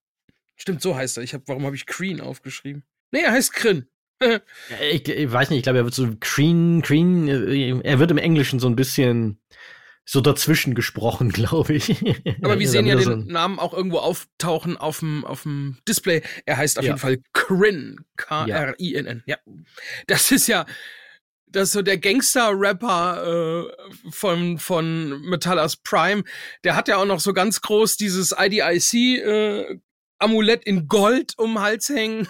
Stimmt, 0.57 0.83
so 0.83 0.97
heißt 0.97 1.19
er. 1.19 1.23
Ich 1.23 1.35
hab, 1.35 1.47
warum 1.47 1.65
habe 1.65 1.77
ich 1.77 1.87
Kreen 1.87 2.21
aufgeschrieben? 2.21 2.83
Nee, 3.13 3.21
er 3.21 3.33
heißt 3.33 3.53
Krin. 3.53 3.87
ich, 4.91 5.09
ich, 5.09 5.33
weiß 5.33 5.51
nicht, 5.51 5.59
ich 5.59 5.63
glaube, 5.63 5.79
er 5.79 5.85
wird 5.85 5.95
so 5.95 6.09
Kreen, 6.19 6.83
Kreen, 6.83 7.29
äh, 7.29 7.81
er 7.85 8.01
wird 8.01 8.11
im 8.11 8.19
Englischen 8.19 8.59
so 8.59 8.67
ein 8.67 8.75
bisschen 8.75 9.41
so 10.05 10.21
dazwischen 10.21 10.75
gesprochen, 10.75 11.29
glaube 11.33 11.75
ich. 11.75 11.91
Aber 12.43 12.59
wir 12.59 12.69
sehen 12.69 12.87
ja 12.87 12.97
den 12.97 13.27
Namen 13.27 13.59
auch 13.59 13.73
irgendwo 13.73 13.99
auftauchen 13.99 14.77
auf 14.77 14.99
dem, 15.01 15.25
auf 15.25 15.43
dem 15.43 15.79
Display. 15.87 16.23
Er 16.47 16.57
heißt 16.57 16.79
auf 16.79 16.85
ja. 16.85 16.91
jeden 16.91 17.01
Fall 17.01 17.19
Krin. 17.33 18.05
K-R-I-N-N. 18.17 19.23
Ja. 19.27 19.37
Das 20.07 20.33
ist 20.33 20.49
ja, 20.49 20.67
das 21.51 21.69
ist 21.69 21.73
so 21.73 21.83
der 21.83 21.99
Gangster-Rapper 21.99 23.67
äh, 23.67 24.11
von, 24.11 24.59
von 24.59 25.21
Metallas 25.23 25.77
Prime. 25.77 26.25
Der 26.65 26.77
hat 26.77 26.89
ja 26.89 26.97
auch 26.97 27.07
noch 27.07 27.21
so 27.21 27.33
ganz 27.33 27.61
groß 27.61 27.97
dieses 27.97 28.35
IDIC 28.39 28.95
äh, 28.95 29.79
Amulett 30.19 30.65
in 30.65 30.89
Gold 30.89 31.35
um 31.39 31.55
den 31.55 31.61
Hals 31.61 31.89
hängen. 31.89 32.29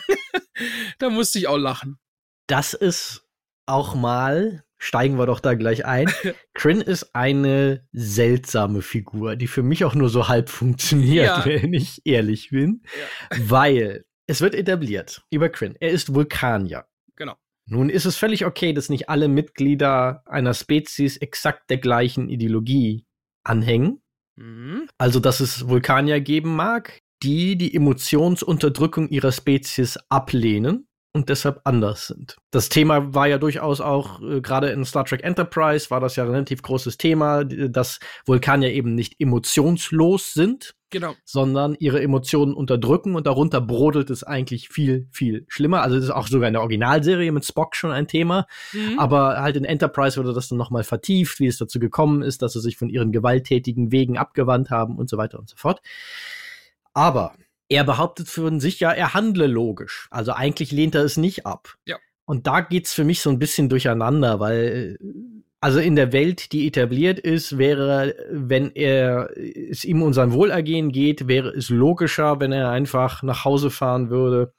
da 0.99 1.11
musste 1.11 1.39
ich 1.39 1.49
auch 1.49 1.57
lachen. 1.57 1.99
Das 2.47 2.75
ist 2.75 3.25
auch 3.67 3.95
mal, 3.95 4.65
steigen 4.79 5.19
wir 5.19 5.27
doch 5.27 5.41
da 5.41 5.55
gleich 5.55 5.85
ein. 5.85 6.11
Kryn 6.55 6.81
ist 6.81 7.15
eine 7.15 7.87
seltsame 7.93 8.83
Figur, 8.83 9.37
die 9.37 9.47
für 9.47 9.63
mich 9.63 9.85
auch 9.85 9.95
nur 9.95 10.09
so 10.09 10.29
halb 10.29 10.49
funktioniert, 10.51 11.27
ja. 11.27 11.45
wenn 11.45 11.73
ich 11.73 12.03
ehrlich 12.05 12.51
bin. 12.51 12.83
Ja. 12.99 13.39
Weil 13.41 14.05
es 14.27 14.41
wird 14.41 14.55
etabliert 14.55 15.23
über 15.31 15.49
Kryn. 15.49 15.75
Er 15.81 15.91
ist 15.91 16.15
Vulkanier. 16.15 16.87
Nun 17.71 17.91
ist 17.91 18.07
es 18.07 18.17
völlig 18.17 18.47
okay, 18.47 18.73
dass 18.73 18.89
nicht 18.89 19.11
alle 19.11 19.29
Mitglieder 19.29 20.23
einer 20.27 20.55
Spezies 20.55 21.19
exakt 21.19 21.69
der 21.69 21.79
gleichen 21.79 22.31
Ideologie 22.31 23.05
anhängen. 23.45 24.01
Mhm. 24.37 24.89
Also, 24.97 25.21
dass 25.21 25.41
es 25.41 25.69
Vulkanier 25.69 26.21
geben 26.21 26.57
mag, 26.57 27.01
die 27.23 27.57
die 27.57 27.75
Emotionsunterdrückung 27.75 29.09
ihrer 29.11 29.33
Spezies 29.33 29.99
ablehnen 30.09 30.89
und 31.13 31.29
deshalb 31.29 31.61
anders 31.65 32.07
sind. 32.07 32.37
Das 32.53 32.69
Thema 32.69 33.15
war 33.15 33.27
ja 33.27 33.39
durchaus 33.39 33.81
auch, 33.81 34.23
äh, 34.23 34.41
gerade 34.41 34.71
in 34.71 34.85
Star 34.85 35.05
Trek 35.05 35.25
Enterprise 35.25 35.91
war 35.91 36.01
das 36.01 36.17
ja 36.17 36.25
ein 36.25 36.31
relativ 36.31 36.63
großes 36.63 36.97
Thema, 36.97 37.45
dass 37.45 37.99
Vulkanier 38.25 38.73
eben 38.73 38.95
nicht 38.95 39.21
emotionslos 39.21 40.33
sind, 40.33 40.75
genau. 40.91 41.15
sondern 41.25 41.77
ihre 41.79 42.01
Emotionen 42.01 42.55
unterdrücken 42.55 43.15
und 43.15 43.27
darunter 43.27 43.61
brodelt 43.61 44.11
es 44.11 44.25
eigentlich 44.25 44.69
viel, 44.69 45.09
viel 45.11 45.45
schlimmer. 45.49 45.83
Also 45.83 45.97
das 45.97 46.07
ist 46.07 46.11
auch 46.11 46.29
sogar 46.29 46.49
in 46.49 46.55
der 46.55 46.63
Originalserie 46.63 47.33
mit 47.33 47.45
Spock 47.45 47.77
schon 47.77 47.91
ein 47.91 48.09
Thema, 48.09 48.47
mhm. 48.73 48.99
aber 48.99 49.41
halt 49.41 49.57
in 49.57 49.65
Enterprise 49.65 50.19
wurde 50.19 50.33
das 50.33 50.49
dann 50.49 50.59
nochmal 50.59 50.85
vertieft, 50.85 51.41
wie 51.41 51.47
es 51.47 51.59
dazu 51.59 51.79
gekommen 51.79 52.23
ist, 52.23 52.43
dass 52.43 52.53
sie 52.53 52.61
sich 52.61 52.77
von 52.77 52.89
ihren 52.89 53.13
gewalttätigen 53.13 53.93
Wegen 53.93 54.19
abgewandt 54.19 54.71
haben 54.71 54.97
und 54.97 55.09
so 55.09 55.17
weiter 55.17 55.39
und 55.39 55.49
so 55.49 55.57
fort. 55.57 55.81
Aber 56.95 57.35
er 57.69 57.85
behauptet 57.85 58.29
für 58.29 58.61
sich 58.61 58.81
ja, 58.81 58.91
er 58.91 59.15
handle 59.15 59.47
logisch. 59.47 60.09
Also 60.11 60.33
eigentlich 60.33 60.73
lehnt 60.73 60.95
er 60.95 61.05
es 61.05 61.17
nicht 61.17 61.47
ab. 61.47 61.77
Ja. 61.85 61.97
Und 62.25 62.47
da 62.47 62.61
geht's 62.61 62.93
für 62.93 63.05
mich 63.05 63.21
so 63.21 63.31
ein 63.31 63.39
bisschen 63.39 63.69
durcheinander, 63.69 64.41
weil 64.41 64.99
also 65.61 65.81
in 65.81 65.97
der 65.97 66.13
Welt, 66.13 66.53
die 66.53 66.67
etabliert 66.67 67.19
ist, 67.19 67.59
wäre, 67.59 68.15
wenn 68.31 68.71
er 68.75 69.31
es 69.37 69.85
ihm 69.85 70.03
um 70.03 70.13
sein 70.13 70.33
Wohlergehen 70.33 70.93
geht, 70.93 71.29
wäre 71.29 71.49
es 71.51 71.69
logischer, 71.69 72.41
wenn 72.41 72.53
er 72.53 72.71
einfach 72.71 73.23
nach 73.23 73.45
Hause 73.45 73.71
fahren 73.71 74.11
würde 74.11 74.53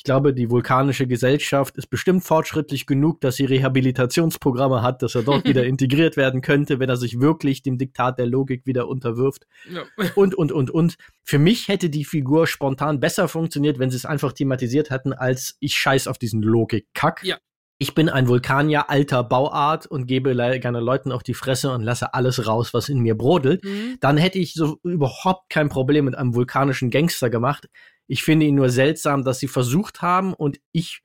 ich 0.00 0.04
glaube, 0.04 0.32
die 0.32 0.48
vulkanische 0.48 1.06
Gesellschaft 1.06 1.76
ist 1.76 1.88
bestimmt 1.88 2.24
fortschrittlich 2.24 2.86
genug, 2.86 3.20
dass 3.20 3.36
sie 3.36 3.44
Rehabilitationsprogramme 3.44 4.80
hat, 4.80 5.02
dass 5.02 5.14
er 5.14 5.22
dort 5.22 5.44
wieder 5.44 5.62
integriert 5.66 6.16
werden 6.16 6.40
könnte, 6.40 6.80
wenn 6.80 6.88
er 6.88 6.96
sich 6.96 7.20
wirklich 7.20 7.60
dem 7.60 7.76
Diktat 7.76 8.18
der 8.18 8.24
Logik 8.24 8.64
wieder 8.64 8.88
unterwirft. 8.88 9.46
Ja. 9.70 9.82
Und, 10.14 10.34
und, 10.34 10.52
und, 10.52 10.70
und. 10.70 10.96
Für 11.22 11.38
mich 11.38 11.68
hätte 11.68 11.90
die 11.90 12.06
Figur 12.06 12.46
spontan 12.46 12.98
besser 12.98 13.28
funktioniert, 13.28 13.78
wenn 13.78 13.90
sie 13.90 13.98
es 13.98 14.06
einfach 14.06 14.32
thematisiert 14.32 14.88
hätten, 14.88 15.12
als 15.12 15.58
ich 15.60 15.74
scheiß 15.74 16.08
auf 16.08 16.16
diesen 16.16 16.40
Logik-Kack. 16.40 17.22
Ja. 17.22 17.36
Ich 17.82 17.94
bin 17.94 18.10
ein 18.10 18.28
Vulkanier 18.28 18.90
alter 18.90 19.24
Bauart 19.24 19.86
und 19.86 20.04
gebe 20.04 20.34
gerne 20.34 20.80
Leuten 20.80 21.12
auf 21.12 21.22
die 21.22 21.32
Fresse 21.32 21.72
und 21.72 21.80
lasse 21.80 22.12
alles 22.12 22.46
raus, 22.46 22.74
was 22.74 22.90
in 22.90 22.98
mir 22.98 23.16
brodelt. 23.16 23.64
Mhm. 23.64 23.96
Dann 24.00 24.18
hätte 24.18 24.38
ich 24.38 24.52
so 24.52 24.78
überhaupt 24.82 25.48
kein 25.48 25.70
Problem 25.70 26.04
mit 26.04 26.14
einem 26.14 26.34
vulkanischen 26.34 26.90
Gangster 26.90 27.30
gemacht. 27.30 27.70
Ich 28.06 28.22
finde 28.22 28.44
ihn 28.44 28.54
nur 28.54 28.68
seltsam, 28.68 29.24
dass 29.24 29.38
sie 29.38 29.48
versucht 29.48 30.02
haben 30.02 30.34
und 30.34 30.60
ich 30.72 31.00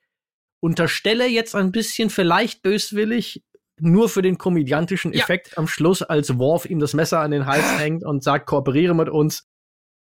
unterstelle 0.60 1.28
jetzt 1.28 1.56
ein 1.56 1.72
bisschen 1.72 2.10
vielleicht 2.10 2.62
böswillig, 2.62 3.42
nur 3.80 4.10
für 4.10 4.22
den 4.22 4.38
komödiantischen 4.38 5.14
Effekt 5.14 5.52
ja. 5.52 5.58
am 5.60 5.70
Schluss, 5.70 6.02
als 6.02 6.38
Worf 6.38 6.66
ihm 6.66 6.80
das 6.80 6.94
Messer 6.94 7.22
an 7.22 7.32
den 7.32 7.46
Hals 7.46 7.64
hängt 7.80 8.04
und 8.04 8.22
sagt, 8.22 8.48
kooperiere 8.48 8.96
mit 8.96 9.08
uns. 9.08 9.48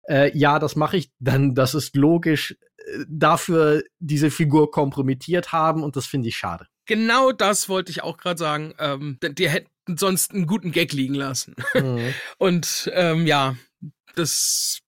Äh, 0.09 0.37
ja, 0.37 0.59
das 0.59 0.75
mache 0.75 0.97
ich, 0.97 1.09
dann 1.19 1.55
das 1.55 1.73
ist 1.73 1.95
logisch, 1.95 2.57
dafür 3.07 3.83
diese 3.99 4.31
Figur 4.31 4.71
kompromittiert 4.71 5.51
haben 5.51 5.83
und 5.83 5.95
das 5.95 6.05
finde 6.05 6.29
ich 6.29 6.37
schade. 6.37 6.67
Genau 6.85 7.31
das 7.31 7.67
wollte 7.67 7.91
ich 7.91 8.03
auch 8.03 8.17
gerade 8.17 8.37
sagen. 8.37 8.73
Ähm, 8.79 9.17
die 9.21 9.49
hätten 9.49 9.69
sonst 9.97 10.33
einen 10.33 10.47
guten 10.47 10.71
Gag 10.71 10.93
liegen 10.93 11.15
lassen. 11.15 11.55
Mhm. 11.73 12.13
Und 12.37 12.91
ähm, 12.93 13.25
ja, 13.27 13.55
das 14.15 14.79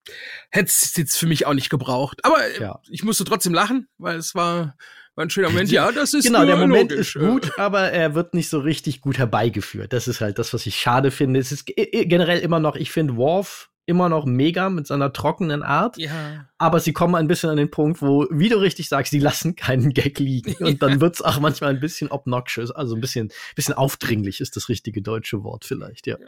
hätte 0.52 0.68
es 0.68 0.96
jetzt 0.96 1.18
für 1.18 1.28
mich 1.28 1.46
auch 1.46 1.54
nicht 1.54 1.70
gebraucht. 1.70 2.24
Aber 2.24 2.44
äh, 2.44 2.62
ja. 2.62 2.80
ich 2.90 3.04
musste 3.04 3.24
trotzdem 3.26 3.54
lachen, 3.54 3.88
weil 3.98 4.18
es 4.18 4.36
war, 4.36 4.76
war 5.16 5.26
ein 5.26 5.30
schöner 5.30 5.50
Moment. 5.50 5.72
Ja, 5.72 5.92
das 5.92 6.14
ist 6.14 6.26
Genau, 6.26 6.46
der 6.46 6.56
Moment 6.56 6.92
logisch. 6.92 7.16
ist 7.16 7.22
gut, 7.22 7.60
aber 7.60 7.92
er 7.92 8.16
wird 8.16 8.34
nicht 8.34 8.50
so 8.50 8.60
richtig 8.60 9.02
gut 9.02 9.18
herbeigeführt. 9.18 9.92
Das 9.94 10.08
ist 10.08 10.22
halt 10.22 10.40
das, 10.40 10.54
was 10.54 10.66
ich 10.66 10.76
schade 10.76 11.12
finde. 11.12 11.40
Es 11.40 11.52
ist 11.52 11.66
generell 11.66 12.40
immer 12.40 12.60
noch, 12.60 12.76
ich 12.76 12.92
finde 12.92 13.18
Worf 13.18 13.70
immer 13.88 14.10
noch 14.10 14.26
mega 14.26 14.70
mit 14.70 14.86
seiner 14.86 15.12
trockenen 15.14 15.64
Art. 15.64 15.98
Ja. 15.98 16.46
Aber 16.58 16.80
sie 16.80 16.94
kommen 16.94 17.16
ein 17.16 17.28
bisschen 17.28 17.50
an 17.50 17.58
den 17.58 17.72
Punkt, 17.72 18.02
wo, 18.02 18.28
wie 18.30 18.50
du 18.50 18.58
richtig 18.58 18.90
sagst, 18.90 19.12
sie 19.12 19.20
lassen 19.20 19.56
keinen 19.56 19.94
Gag 19.94 20.20
liegen. 20.20 20.54
Und 20.64 20.84
dann 20.84 21.02
wird's 21.02 21.22
auch 21.22 21.40
manchmal 21.40 21.72
ein 21.72 21.80
bisschen 21.80 22.12
obnoxious, 22.12 22.70
also 22.70 22.96
ein 22.96 23.02
bisschen, 23.02 23.32
bisschen 23.56 23.74
aufdringlich 23.74 24.42
ist 24.42 24.56
das 24.56 24.70
richtige 24.70 25.02
deutsche 25.02 25.44
Wort 25.44 25.66
vielleicht, 25.66 26.06
ja. 26.06 26.18
ja. 26.20 26.28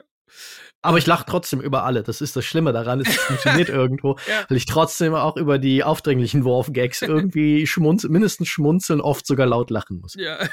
Aber 0.81 0.97
ich 0.97 1.05
lache 1.05 1.25
trotzdem 1.27 1.59
über 1.59 1.83
alle. 1.83 2.03
Das 2.03 2.21
ist 2.21 2.37
das 2.37 2.45
Schlimme 2.45 2.71
daran. 2.71 3.01
Es 3.01 3.13
funktioniert 3.15 3.67
irgendwo, 3.69 4.17
ja. 4.29 4.45
weil 4.47 4.57
ich 4.57 4.65
trotzdem 4.65 5.13
auch 5.13 5.35
über 5.35 5.59
die 5.59 5.83
aufdringlichen 5.83 6.45
Worf-Gags 6.45 7.01
irgendwie 7.01 7.67
schmunzeln, 7.67 8.13
mindestens 8.13 8.47
schmunzeln, 8.47 9.01
oft 9.01 9.27
sogar 9.27 9.45
laut 9.45 9.71
lachen 9.71 9.99
muss. 9.99 10.15
Ja. 10.15 10.41
ja, 10.41 10.49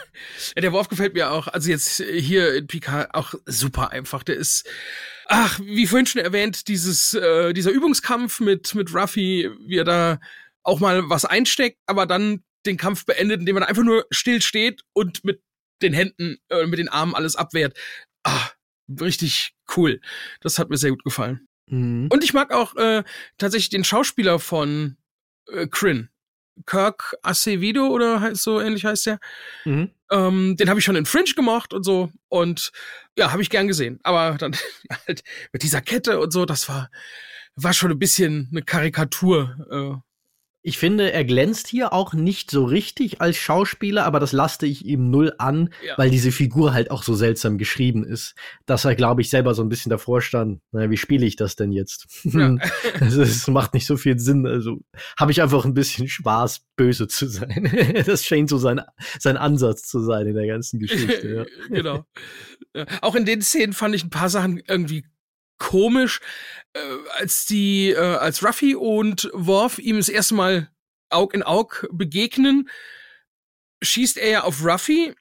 der 0.61 0.73
Worf 0.73 0.89
gefällt 0.89 1.15
mir 1.15 1.31
auch. 1.31 1.47
Also 1.47 1.71
jetzt 1.71 2.03
hier 2.03 2.55
in 2.55 2.67
Picard 2.67 3.15
auch 3.15 3.35
super 3.47 3.93
einfach. 3.93 4.25
Der 4.25 4.35
ist, 4.35 4.69
ach, 5.27 5.61
wie 5.61 5.87
vorhin 5.87 6.07
schon 6.07 6.23
erwähnt, 6.23 6.67
dieses, 6.67 7.15
äh, 7.15 7.53
dieser 7.53 7.71
Übungskampf 7.71 8.41
mit, 8.41 8.75
mit 8.75 8.93
Ruffy, 8.93 9.49
wie 9.67 9.79
er 9.79 9.85
da 9.85 10.19
auch 10.65 10.81
mal 10.81 11.09
was 11.09 11.25
einsteckt, 11.25 11.79
aber 11.87 12.07
dann 12.07 12.43
den 12.67 12.77
Kampf 12.77 13.07
beendet, 13.07 13.41
indem 13.41 13.59
er 13.59 13.69
einfach 13.69 13.85
nur 13.85 14.05
still 14.11 14.43
steht 14.43 14.83
und 14.93 15.25
mit 15.25 15.41
den 15.83 15.93
Händen, 15.93 16.39
äh, 16.49 16.67
mit 16.67 16.81
den 16.81 16.89
Armen 16.89 17.15
alles 17.15 17.37
abwehrt. 17.37 17.79
Ah, 18.25 18.51
richtig 19.01 19.55
cool. 19.77 20.01
Das 20.41 20.59
hat 20.59 20.71
mir 20.71 20.77
sehr 20.77 20.91
gut 20.91 21.05
gefallen. 21.05 21.47
Mhm. 21.69 22.09
Und 22.11 22.25
ich 22.25 22.33
mag 22.33 22.53
auch 22.53 22.77
äh, 22.77 23.03
tatsächlich 23.39 23.71
den 23.71 23.85
Schauspieler 23.85 24.39
von 24.39 24.97
äh, 25.49 25.67
Kryn. 25.67 26.09
Kirk 26.65 27.15
Acevedo 27.23 27.89
oder 27.89 28.35
so 28.35 28.61
ähnlich 28.61 28.87
heißt 28.87 29.07
der. 29.07 29.19
Mhm. 29.65 29.91
Ähm, 30.11 30.57
den 30.57 30.71
habe 30.71 30.79
ich 30.79 30.85
schon 30.85 30.97
in 30.97 31.05
Fringe 31.05 31.35
gemacht 31.35 31.75
und 31.75 31.83
so. 31.83 32.11
Und 32.29 32.73
ja, 33.19 33.33
habe 33.33 33.43
ich 33.43 33.51
gern 33.51 33.69
gesehen. 33.69 34.01
Aber 34.05 34.39
dann 34.39 34.57
halt 35.07 35.23
mit 35.53 35.63
dieser 35.63 35.83
Kette 35.83 36.19
und 36.19 36.33
so, 36.33 36.47
das 36.47 36.69
war, 36.69 36.91
war 37.57 37.75
schon 37.75 37.91
ein 37.91 37.99
bisschen 37.99 38.49
eine 38.51 38.63
Karikatur. 38.63 40.03
Ich 40.67 40.79
finde, 40.79 41.13
er 41.13 41.25
glänzt 41.25 41.69
hier 41.69 41.93
auch 41.93 42.13
nicht 42.13 42.51
so 42.51 42.65
richtig 42.65 43.21
als 43.21 43.37
Schauspieler, 43.37 44.05
aber 44.05 44.19
das 44.19 44.33
laste 44.33 44.67
ich 44.67 44.85
ihm 44.85 45.13
null 45.13 45.33
an, 45.39 45.71
ja. 45.87 45.97
weil 45.97 46.11
diese 46.11 46.33
Figur 46.33 46.75
halt 46.75 46.91
auch 46.91 47.05
so 47.05 47.15
seltsam 47.15 47.57
geschrieben 47.57 48.05
ist, 48.05 48.35
dass 48.67 48.85
er, 48.85 48.97
glaube 48.97 49.21
ich, 49.21 49.31
selber 49.31 49.55
so 49.55 49.63
ein 49.63 49.69
bisschen 49.69 49.91
davor 49.91 50.21
stand. 50.21 50.61
Naja, 50.73 50.91
wie 50.91 50.97
spiele 50.97 51.25
ich 51.25 51.37
das 51.37 51.55
denn 51.55 51.71
jetzt? 51.71 52.09
Ja. 52.25 52.57
also, 53.01 53.23
es 53.23 53.47
macht 53.47 53.75
nicht 53.75 53.87
so 53.87 53.97
viel 53.97 54.19
Sinn. 54.19 54.45
Also 54.45 54.81
habe 55.17 55.31
ich 55.31 55.41
einfach 55.41 55.65
ein 55.65 55.75
bisschen 55.75 56.09
Spaß, 56.09 56.63
böse 56.75 57.07
zu 57.07 57.29
sein. 57.29 57.71
das 58.05 58.25
scheint 58.25 58.49
so 58.49 58.59
sein, 58.59 58.81
sein 59.21 59.37
Ansatz 59.37 59.83
zu 59.83 60.01
sein 60.01 60.27
in 60.27 60.35
der 60.35 60.49
ganzen 60.49 60.81
Geschichte. 60.81 61.47
Ja. 61.69 61.69
genau. 61.71 62.05
Auch 63.03 63.15
in 63.15 63.25
den 63.25 63.41
Szenen 63.41 63.73
fand 63.73 63.95
ich 63.95 64.03
ein 64.03 64.11
paar 64.11 64.31
Sachen 64.31 64.61
irgendwie 64.67 65.05
komisch, 65.59 66.21
äh, 66.75 66.81
als 67.19 67.47
die, 67.47 67.91
äh, 67.91 67.99
als 67.99 68.45
Ruffy 68.45 68.75
und 68.75 69.31
Worf 69.33 69.79
ihm 69.79 69.97
das 69.97 70.09
erste 70.09 70.35
Mal 70.35 70.71
Aug 71.11 71.35
in 71.35 71.43
Aug 71.43 71.87
begegnen, 71.93 72.69
schießt 73.83 74.17
er 74.19 74.31
ja 74.31 74.43
auf 74.45 74.65
Ruffy, 74.65 75.15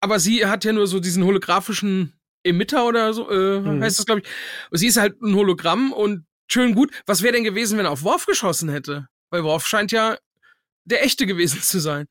aber 0.00 0.18
sie 0.18 0.46
hat 0.46 0.64
ja 0.64 0.72
nur 0.72 0.86
so 0.86 1.00
diesen 1.00 1.24
holographischen 1.24 2.14
Emitter 2.42 2.86
oder 2.86 3.12
so, 3.12 3.30
äh, 3.30 3.60
mhm. 3.60 3.82
heißt 3.82 3.98
das, 3.98 4.06
glaube 4.06 4.22
ich. 4.22 4.28
Sie 4.72 4.86
ist 4.86 4.96
halt 4.96 5.20
ein 5.20 5.34
Hologramm 5.34 5.92
und 5.92 6.24
schön 6.50 6.74
gut. 6.74 6.90
Was 7.06 7.22
wäre 7.22 7.34
denn 7.34 7.44
gewesen, 7.44 7.78
wenn 7.78 7.84
er 7.84 7.92
auf 7.92 8.02
Worf 8.02 8.26
geschossen 8.26 8.70
hätte? 8.70 9.08
Weil 9.30 9.44
Worf 9.44 9.66
scheint 9.66 9.92
ja 9.92 10.16
der 10.84 11.04
echte 11.04 11.26
gewesen 11.26 11.60
zu 11.60 11.78
sein. 11.80 12.06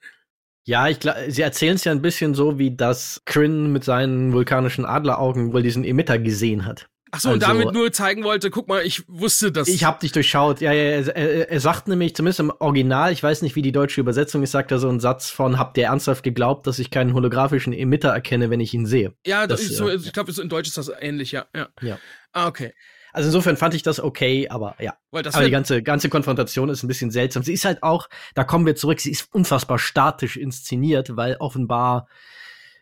Ja, 0.65 0.87
ich 0.87 0.99
glaube, 0.99 1.31
sie 1.31 1.41
erzählen 1.41 1.75
es 1.75 1.83
ja 1.83 1.91
ein 1.91 2.01
bisschen 2.01 2.35
so, 2.35 2.59
wie 2.59 2.75
das 2.75 3.21
Kryn 3.25 3.71
mit 3.71 3.83
seinen 3.83 4.33
vulkanischen 4.33 4.85
Adleraugen 4.85 5.51
wohl 5.51 5.63
diesen 5.63 5.83
Emitter 5.83 6.19
gesehen 6.19 6.65
hat. 6.65 6.87
Ach 7.11 7.19
so, 7.19 7.29
also, 7.29 7.33
und 7.33 7.43
damit 7.43 7.73
nur 7.73 7.91
zeigen 7.91 8.23
wollte, 8.23 8.49
guck 8.49 8.67
mal, 8.67 8.85
ich 8.85 9.03
wusste 9.07 9.51
das. 9.51 9.67
Ich 9.67 9.83
habe 9.83 9.99
dich 9.99 10.11
durchschaut. 10.11 10.61
Ja, 10.61 10.71
ja, 10.71 11.01
er, 11.01 11.49
er, 11.49 11.59
sagt 11.59 11.87
nämlich, 11.87 12.15
zumindest 12.15 12.39
im 12.39 12.51
Original, 12.59 13.11
ich 13.11 13.23
weiß 13.23 13.41
nicht, 13.41 13.55
wie 13.55 13.61
die 13.61 13.71
deutsche 13.71 14.01
Übersetzung 14.01 14.43
ist, 14.43 14.51
sagt 14.51 14.71
er 14.71 14.79
so 14.79 14.89
einen 14.89 14.99
Satz 14.99 15.29
von, 15.29 15.57
habt 15.57 15.77
ihr 15.77 15.85
ernsthaft 15.85 16.23
geglaubt, 16.23 16.67
dass 16.67 16.77
ich 16.77 16.91
keinen 16.91 17.13
holographischen 17.13 17.73
Emitter 17.73 18.09
erkenne, 18.09 18.49
wenn 18.49 18.59
ich 18.59 18.73
ihn 18.73 18.85
sehe? 18.85 19.13
Ja, 19.25 19.47
das, 19.47 19.67
das 19.67 19.77
so, 19.77 19.89
ich 19.89 20.13
glaube, 20.13 20.31
in 20.39 20.49
Deutsch 20.49 20.67
ist 20.67 20.77
das 20.77 20.91
ähnlich, 20.99 21.31
ja. 21.31 21.45
Ja. 21.55 21.69
ja. 21.81 21.97
Ah, 22.31 22.47
okay. 22.47 22.73
Also 23.11 23.27
insofern 23.29 23.57
fand 23.57 23.73
ich 23.73 23.81
das 23.81 23.99
okay, 23.99 24.47
aber 24.49 24.75
ja. 24.79 24.93
Weil 25.09 25.23
das 25.23 25.33
aber 25.33 25.45
die 25.45 25.51
ganze, 25.51 25.81
ganze 25.81 26.09
Konfrontation 26.09 26.69
ist 26.69 26.83
ein 26.83 26.87
bisschen 26.87 27.09
seltsam. 27.09 27.41
Sie 27.41 27.53
ist 27.53 27.65
halt 27.65 27.81
auch, 27.81 28.07
da 28.35 28.43
kommen 28.43 28.67
wir 28.67 28.75
zurück, 28.75 28.99
sie 28.99 29.09
ist 29.09 29.33
unfassbar 29.33 29.79
statisch 29.79 30.37
inszeniert, 30.37 31.15
weil 31.15 31.37
offenbar 31.39 32.07
äh, 32.07 32.38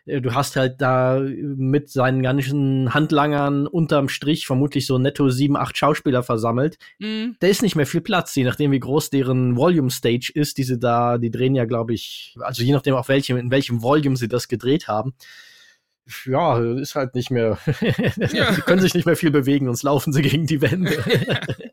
du 0.08 0.34
hast 0.34 0.56
halt 0.56 0.80
da 0.80 1.20
mit 1.20 1.90
seinen 1.90 2.22
ganzen 2.22 2.94
Handlangern 2.94 3.66
unterm 3.66 4.08
Strich 4.08 4.46
vermutlich 4.46 4.86
so 4.86 4.98
netto 4.98 5.28
sieben, 5.28 5.56
acht 5.56 5.76
Schauspieler 5.76 6.22
versammelt. 6.22 6.78
Mhm. 6.98 7.36
Da 7.40 7.46
ist 7.46 7.62
nicht 7.62 7.76
mehr 7.76 7.86
viel 7.86 8.00
Platz, 8.00 8.34
je 8.34 8.44
nachdem 8.44 8.72
wie 8.72 8.80
groß 8.80 9.10
deren 9.10 9.56
Volume 9.56 9.90
Stage 9.90 10.32
ist, 10.34 10.58
diese 10.58 10.78
da, 10.78 11.18
die 11.18 11.30
drehen 11.30 11.54
ja, 11.54 11.64
glaube 11.64 11.94
ich, 11.94 12.34
also 12.40 12.62
je 12.62 12.72
nachdem 12.72 12.94
auf 12.94 13.08
welchem, 13.08 13.36
in 13.36 13.50
welchem 13.50 13.82
Volume 13.82 14.16
sie 14.16 14.28
das 14.28 14.48
gedreht 14.48 14.88
haben. 14.88 15.14
Ja, 16.24 16.58
ist 16.58 16.94
halt 16.94 17.14
nicht 17.14 17.30
mehr, 17.30 17.58
ja. 18.32 18.52
die 18.52 18.62
können 18.62 18.80
sich 18.80 18.94
nicht 18.94 19.04
mehr 19.04 19.16
viel 19.16 19.30
bewegen, 19.30 19.66
sonst 19.66 19.82
laufen 19.82 20.12
sie 20.12 20.22
gegen 20.22 20.46
die 20.46 20.62
Wände. 20.62 20.96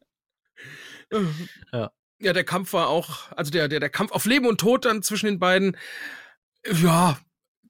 ja. 1.74 1.92
Ja, 2.20 2.34
der 2.34 2.46
Kampf 2.46 2.74
war 2.74 2.88
auch, 2.88 3.32
also 3.34 3.52
der, 3.52 3.68
der, 3.68 3.80
der 3.80 3.90
Kampf 3.90 4.12
auf 4.12 4.26
Leben 4.26 4.46
und 4.46 4.60
Tod 4.60 4.86
dann 4.86 5.04
zwischen 5.04 5.26
den 5.26 5.40
beiden, 5.40 5.78
ja, 6.82 7.18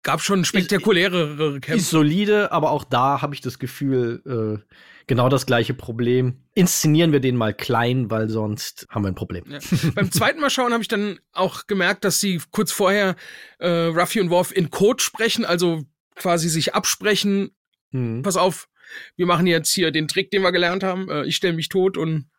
gab 0.06 0.22
schon 0.22 0.46
spektakulärere 0.46 1.60
Kämpfe. 1.60 1.82
Ist 1.82 1.90
solide, 1.90 2.52
aber 2.54 2.72
auch 2.72 2.86
da 2.86 3.22
habe 3.22 3.34
ich 3.34 3.42
das 3.42 3.60
Gefühl, 3.60 4.22
äh, 4.26 4.76
genau 5.08 5.28
das 5.30 5.48
gleiche 5.48 5.74
Problem. 5.74 6.44
Inszenieren 6.54 7.12
wir 7.12 7.20
den 7.20 7.36
mal 7.36 7.54
klein, 7.54 8.10
weil 8.10 8.30
sonst 8.30 8.86
haben 8.90 9.04
wir 9.04 9.10
ein 9.10 9.16
Problem. 9.16 9.44
Ja. 9.50 9.60
Beim 9.96 10.12
zweiten 10.12 10.40
Mal 10.40 10.52
schauen 10.52 10.72
habe 10.72 10.84
ich 10.84 10.88
dann 10.88 11.20
auch 11.34 11.66
gemerkt, 11.68 12.06
dass 12.06 12.22
sie 12.22 12.40
kurz 12.52 12.72
vorher 12.72 13.16
äh, 13.58 13.68
Ruffy 13.68 14.22
und 14.22 14.30
Worf 14.30 14.56
in 14.56 14.70
Code 14.70 15.04
sprechen, 15.04 15.44
also 15.44 15.84
quasi 16.16 16.50
sich 16.50 16.76
absprechen. 16.76 17.50
Mhm. 17.90 18.22
Pass 18.22 18.38
auf, 18.38 18.70
wir 19.16 19.26
machen 19.26 19.48
jetzt 19.48 19.74
hier 19.74 19.90
den 19.90 20.08
Trick, 20.08 20.30
den 20.30 20.44
wir 20.44 20.52
gelernt 20.52 20.84
haben. 20.84 21.10
Äh, 21.10 21.26
ich 21.26 21.36
stelle 21.36 21.54
mich 21.54 21.68
tot 21.68 21.98
und 21.98 22.30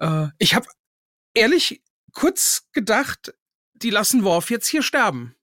äh, 0.00 0.26
ich 0.38 0.56
habe 0.56 0.66
ehrlich 1.34 1.82
kurz 2.12 2.66
gedacht, 2.72 3.32
die 3.74 3.90
lassen 3.90 4.24
Worf 4.24 4.50
jetzt 4.50 4.66
hier 4.66 4.82
sterben 4.82 5.36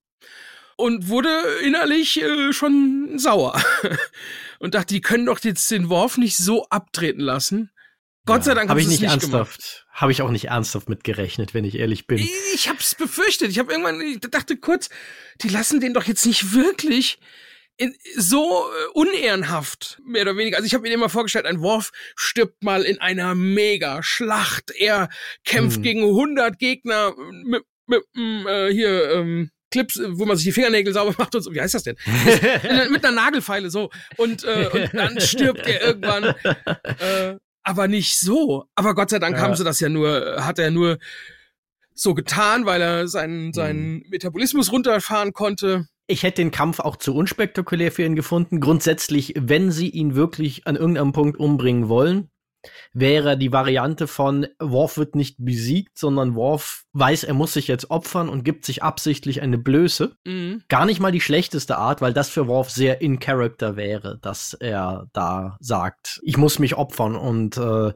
und 0.77 1.07
wurde 1.07 1.29
innerlich 1.63 2.21
äh, 2.21 2.53
schon 2.53 3.17
sauer 3.17 3.61
und 4.59 4.75
dachte, 4.75 4.93
die 4.93 5.01
können 5.01 5.25
doch 5.25 5.39
jetzt 5.39 5.69
den 5.71 5.89
Worf 5.89 6.17
nicht 6.17 6.37
so 6.37 6.67
abtreten 6.69 7.21
lassen. 7.21 7.71
Gott 8.25 8.37
ja, 8.37 8.43
sei 8.43 8.53
Dank 8.53 8.69
habe 8.69 8.79
ich 8.79 8.87
nicht, 8.87 9.01
nicht 9.01 9.09
ernsthaft, 9.09 9.85
habe 9.91 10.11
ich 10.13 10.21
auch 10.21 10.29
nicht 10.29 10.45
ernsthaft 10.45 10.87
mit 10.87 11.03
gerechnet, 11.03 11.53
wenn 11.53 11.65
ich 11.65 11.75
ehrlich 11.75 12.07
bin. 12.07 12.19
Ich 12.53 12.69
habe 12.69 12.79
es 12.79 12.95
befürchtet. 12.95 13.51
Ich 13.51 13.59
habe 13.59 13.71
irgendwann 13.71 13.99
ich 13.99 14.19
dachte 14.21 14.55
kurz, 14.55 14.89
die 15.41 15.49
lassen 15.49 15.81
den 15.81 15.93
doch 15.93 16.05
jetzt 16.05 16.25
nicht 16.25 16.53
wirklich 16.53 17.19
in, 17.77 17.95
so 18.15 18.65
äh, 18.65 18.91
unehrenhaft, 18.93 19.99
mehr 20.05 20.23
oder 20.23 20.37
weniger. 20.37 20.57
Also 20.57 20.67
ich 20.67 20.73
habe 20.73 20.83
mir 20.83 20.93
immer 20.93 21.09
vorgestellt, 21.09 21.45
ein 21.45 21.61
Worf 21.61 21.91
stirbt 22.15 22.63
mal 22.63 22.83
in 22.83 22.99
einer 23.01 23.35
Mega-Schlacht. 23.35 24.71
Er 24.77 25.09
kämpft 25.43 25.77
hm. 25.77 25.83
gegen 25.83 26.03
100 26.03 26.59
Gegner 26.59 27.13
mit, 27.43 27.63
mit 27.87 28.03
äh, 28.15 28.71
hier 28.71 29.11
ähm, 29.11 29.51
Clips, 29.73 29.99
wo 30.07 30.25
man 30.25 30.37
sich 30.37 30.45
die 30.45 30.51
Fingernägel 30.51 30.93
sauber 30.93 31.15
macht 31.17 31.33
und 31.33 31.41
so. 31.41 31.51
Wie 31.51 31.59
heißt 31.59 31.73
das 31.73 31.83
denn? 31.83 31.95
Mit 32.91 33.03
einer 33.03 33.15
Nagelfeile 33.15 33.71
so. 33.71 33.89
Und, 34.17 34.43
äh, 34.43 34.69
und 34.71 34.93
dann 34.93 35.19
stirbt 35.19 35.67
er 35.67 35.81
irgendwann. 35.81 36.35
Äh, 36.99 37.37
aber 37.63 37.87
nicht 37.87 38.19
so. 38.19 38.65
Aber 38.75 38.93
Gott 38.93 39.09
sei 39.09 39.19
Dank 39.19 39.37
ja. 39.37 39.41
haben 39.41 39.55
sie 39.55 39.63
das 39.63 39.79
ja 39.79 39.89
nur, 39.89 40.45
hat 40.45 40.59
er 40.59 40.69
nur 40.69 40.99
so 41.93 42.13
getan, 42.13 42.65
weil 42.65 42.81
er 42.81 43.07
seinen, 43.07 43.53
seinen 43.53 43.93
mhm. 43.95 44.05
Metabolismus 44.09 44.71
runterfahren 44.71 45.33
konnte. 45.33 45.87
Ich 46.07 46.23
hätte 46.23 46.41
den 46.41 46.51
Kampf 46.51 46.79
auch 46.79 46.97
zu 46.97 47.15
unspektakulär 47.15 47.91
für 47.91 48.03
ihn 48.03 48.15
gefunden. 48.15 48.59
Grundsätzlich, 48.59 49.33
wenn 49.37 49.71
sie 49.71 49.89
ihn 49.89 50.15
wirklich 50.15 50.67
an 50.67 50.75
irgendeinem 50.75 51.13
Punkt 51.13 51.39
umbringen 51.39 51.89
wollen, 51.89 52.29
wäre 52.93 53.37
die 53.37 53.51
Variante 53.51 54.07
von 54.07 54.47
Worf 54.59 54.97
wird 54.97 55.15
nicht 55.15 55.37
besiegt, 55.39 55.97
sondern 55.97 56.35
Worf 56.35 56.83
weiß, 56.93 57.23
er 57.23 57.33
muss 57.33 57.53
sich 57.53 57.67
jetzt 57.67 57.89
opfern 57.89 58.29
und 58.29 58.43
gibt 58.43 58.65
sich 58.65 58.83
absichtlich 58.83 59.41
eine 59.41 59.57
Blöße. 59.57 60.15
Mhm. 60.25 60.63
Gar 60.69 60.85
nicht 60.85 60.99
mal 60.99 61.11
die 61.11 61.21
schlechteste 61.21 61.77
Art, 61.77 62.01
weil 62.01 62.13
das 62.13 62.29
für 62.29 62.47
Worf 62.47 62.69
sehr 62.69 63.01
in 63.01 63.19
Character 63.19 63.75
wäre, 63.75 64.19
dass 64.21 64.53
er 64.53 65.07
da 65.13 65.57
sagt, 65.59 66.19
ich 66.23 66.37
muss 66.37 66.59
mich 66.59 66.75
opfern 66.75 67.15
und 67.15 67.57
äh, 67.57 67.93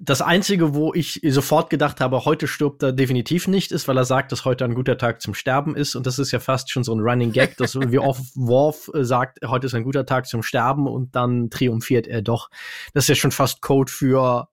das 0.00 0.22
Einzige, 0.22 0.74
wo 0.74 0.94
ich 0.94 1.20
sofort 1.28 1.70
gedacht 1.70 2.00
habe, 2.00 2.24
heute 2.24 2.46
stirbt 2.46 2.82
er 2.82 2.92
definitiv 2.92 3.48
nicht, 3.48 3.72
ist, 3.72 3.88
weil 3.88 3.96
er 3.96 4.04
sagt, 4.04 4.32
dass 4.32 4.44
heute 4.44 4.64
ein 4.64 4.74
guter 4.74 4.98
Tag 4.98 5.20
zum 5.20 5.34
Sterben 5.34 5.74
ist. 5.76 5.96
Und 5.96 6.06
das 6.06 6.18
ist 6.18 6.30
ja 6.30 6.40
fast 6.40 6.70
schon 6.70 6.84
so 6.84 6.94
ein 6.94 7.00
Running 7.00 7.32
Gag, 7.32 7.56
dass 7.56 7.74
wie 7.90 7.98
oft 7.98 8.22
Worf 8.34 8.90
äh, 8.94 9.04
sagt, 9.04 9.38
heute 9.46 9.66
ist 9.66 9.74
ein 9.74 9.84
guter 9.84 10.06
Tag 10.06 10.26
zum 10.26 10.42
Sterben 10.42 10.86
und 10.86 11.14
dann 11.14 11.50
triumphiert 11.50 12.06
er 12.06 12.22
doch. 12.22 12.50
Das 12.94 13.04
ist 13.04 13.08
ja 13.08 13.14
schon 13.14 13.32
fast 13.32 13.60
Code 13.60 13.90
für 13.90 14.48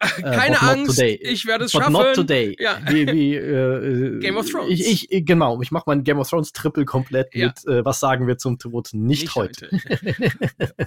äh, 0.00 0.22
Keine 0.22 0.62
Angst, 0.62 0.96
today. 0.96 1.20
ich 1.22 1.46
werde 1.46 1.66
es 1.66 1.72
but 1.72 1.82
schaffen. 1.82 1.92
Not 1.92 2.14
today. 2.14 2.56
Ja. 2.58 2.78
Wie, 2.88 3.06
wie, 3.06 3.34
äh, 3.36 4.18
Game 4.20 4.36
of 4.36 4.48
Thrones. 4.48 4.70
Ich, 4.70 5.12
ich, 5.12 5.26
genau, 5.26 5.60
ich 5.60 5.70
mache 5.70 5.84
mein 5.86 6.04
Game 6.04 6.18
of 6.18 6.28
Thrones 6.28 6.52
Triple 6.52 6.86
komplett 6.86 7.34
ja. 7.34 7.48
mit, 7.48 7.66
äh, 7.66 7.84
was 7.84 8.00
sagen 8.00 8.26
wir 8.26 8.38
zum 8.38 8.58
Tod? 8.58 8.90
Nicht, 8.92 9.22
Nicht 9.22 9.34
heute. 9.34 9.68
heute. 9.70 10.32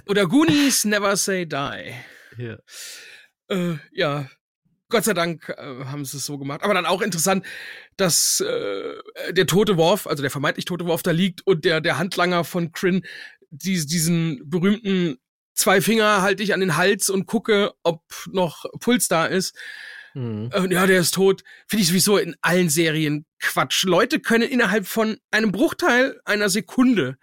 Oder 0.08 0.26
Goonies, 0.26 0.84
Never 0.84 1.16
Say 1.16 1.46
Die. 1.46 1.94
Ja. 2.38 2.56
Äh, 3.48 3.74
ja, 3.92 4.28
Gott 4.88 5.04
sei 5.04 5.14
Dank 5.14 5.48
äh, 5.48 5.84
haben 5.84 6.04
sie 6.04 6.16
es 6.16 6.26
so 6.26 6.38
gemacht. 6.38 6.62
Aber 6.62 6.74
dann 6.74 6.86
auch 6.86 7.02
interessant, 7.02 7.44
dass 7.96 8.40
äh, 8.40 9.32
der 9.32 9.46
tote 9.46 9.76
Worf, 9.76 10.06
also 10.06 10.22
der 10.22 10.30
vermeintlich 10.30 10.64
tote 10.64 10.86
Worf 10.86 11.02
da 11.02 11.10
liegt 11.10 11.46
und 11.46 11.64
der, 11.64 11.80
der 11.80 11.98
Handlanger 11.98 12.44
von 12.44 12.72
Kryn 12.72 13.04
die, 13.50 13.86
diesen 13.86 14.48
berühmten 14.48 15.18
zwei 15.54 15.80
Finger 15.80 16.22
halte 16.22 16.42
ich 16.42 16.52
an 16.52 16.60
den 16.60 16.76
Hals 16.76 17.08
und 17.08 17.26
gucke, 17.26 17.72
ob 17.82 18.02
noch 18.32 18.64
Puls 18.80 19.08
da 19.08 19.26
ist. 19.26 19.56
Mhm. 20.14 20.50
Und 20.54 20.72
ja, 20.72 20.86
der 20.86 21.00
ist 21.00 21.14
tot. 21.14 21.42
Finde 21.66 21.82
ich 21.82 21.88
sowieso 21.88 22.18
in 22.18 22.36
allen 22.40 22.68
Serien 22.68 23.26
Quatsch. 23.40 23.84
Leute 23.84 24.20
können 24.20 24.48
innerhalb 24.48 24.86
von 24.86 25.18
einem 25.30 25.52
Bruchteil 25.52 26.20
einer 26.24 26.48
Sekunde 26.48 27.16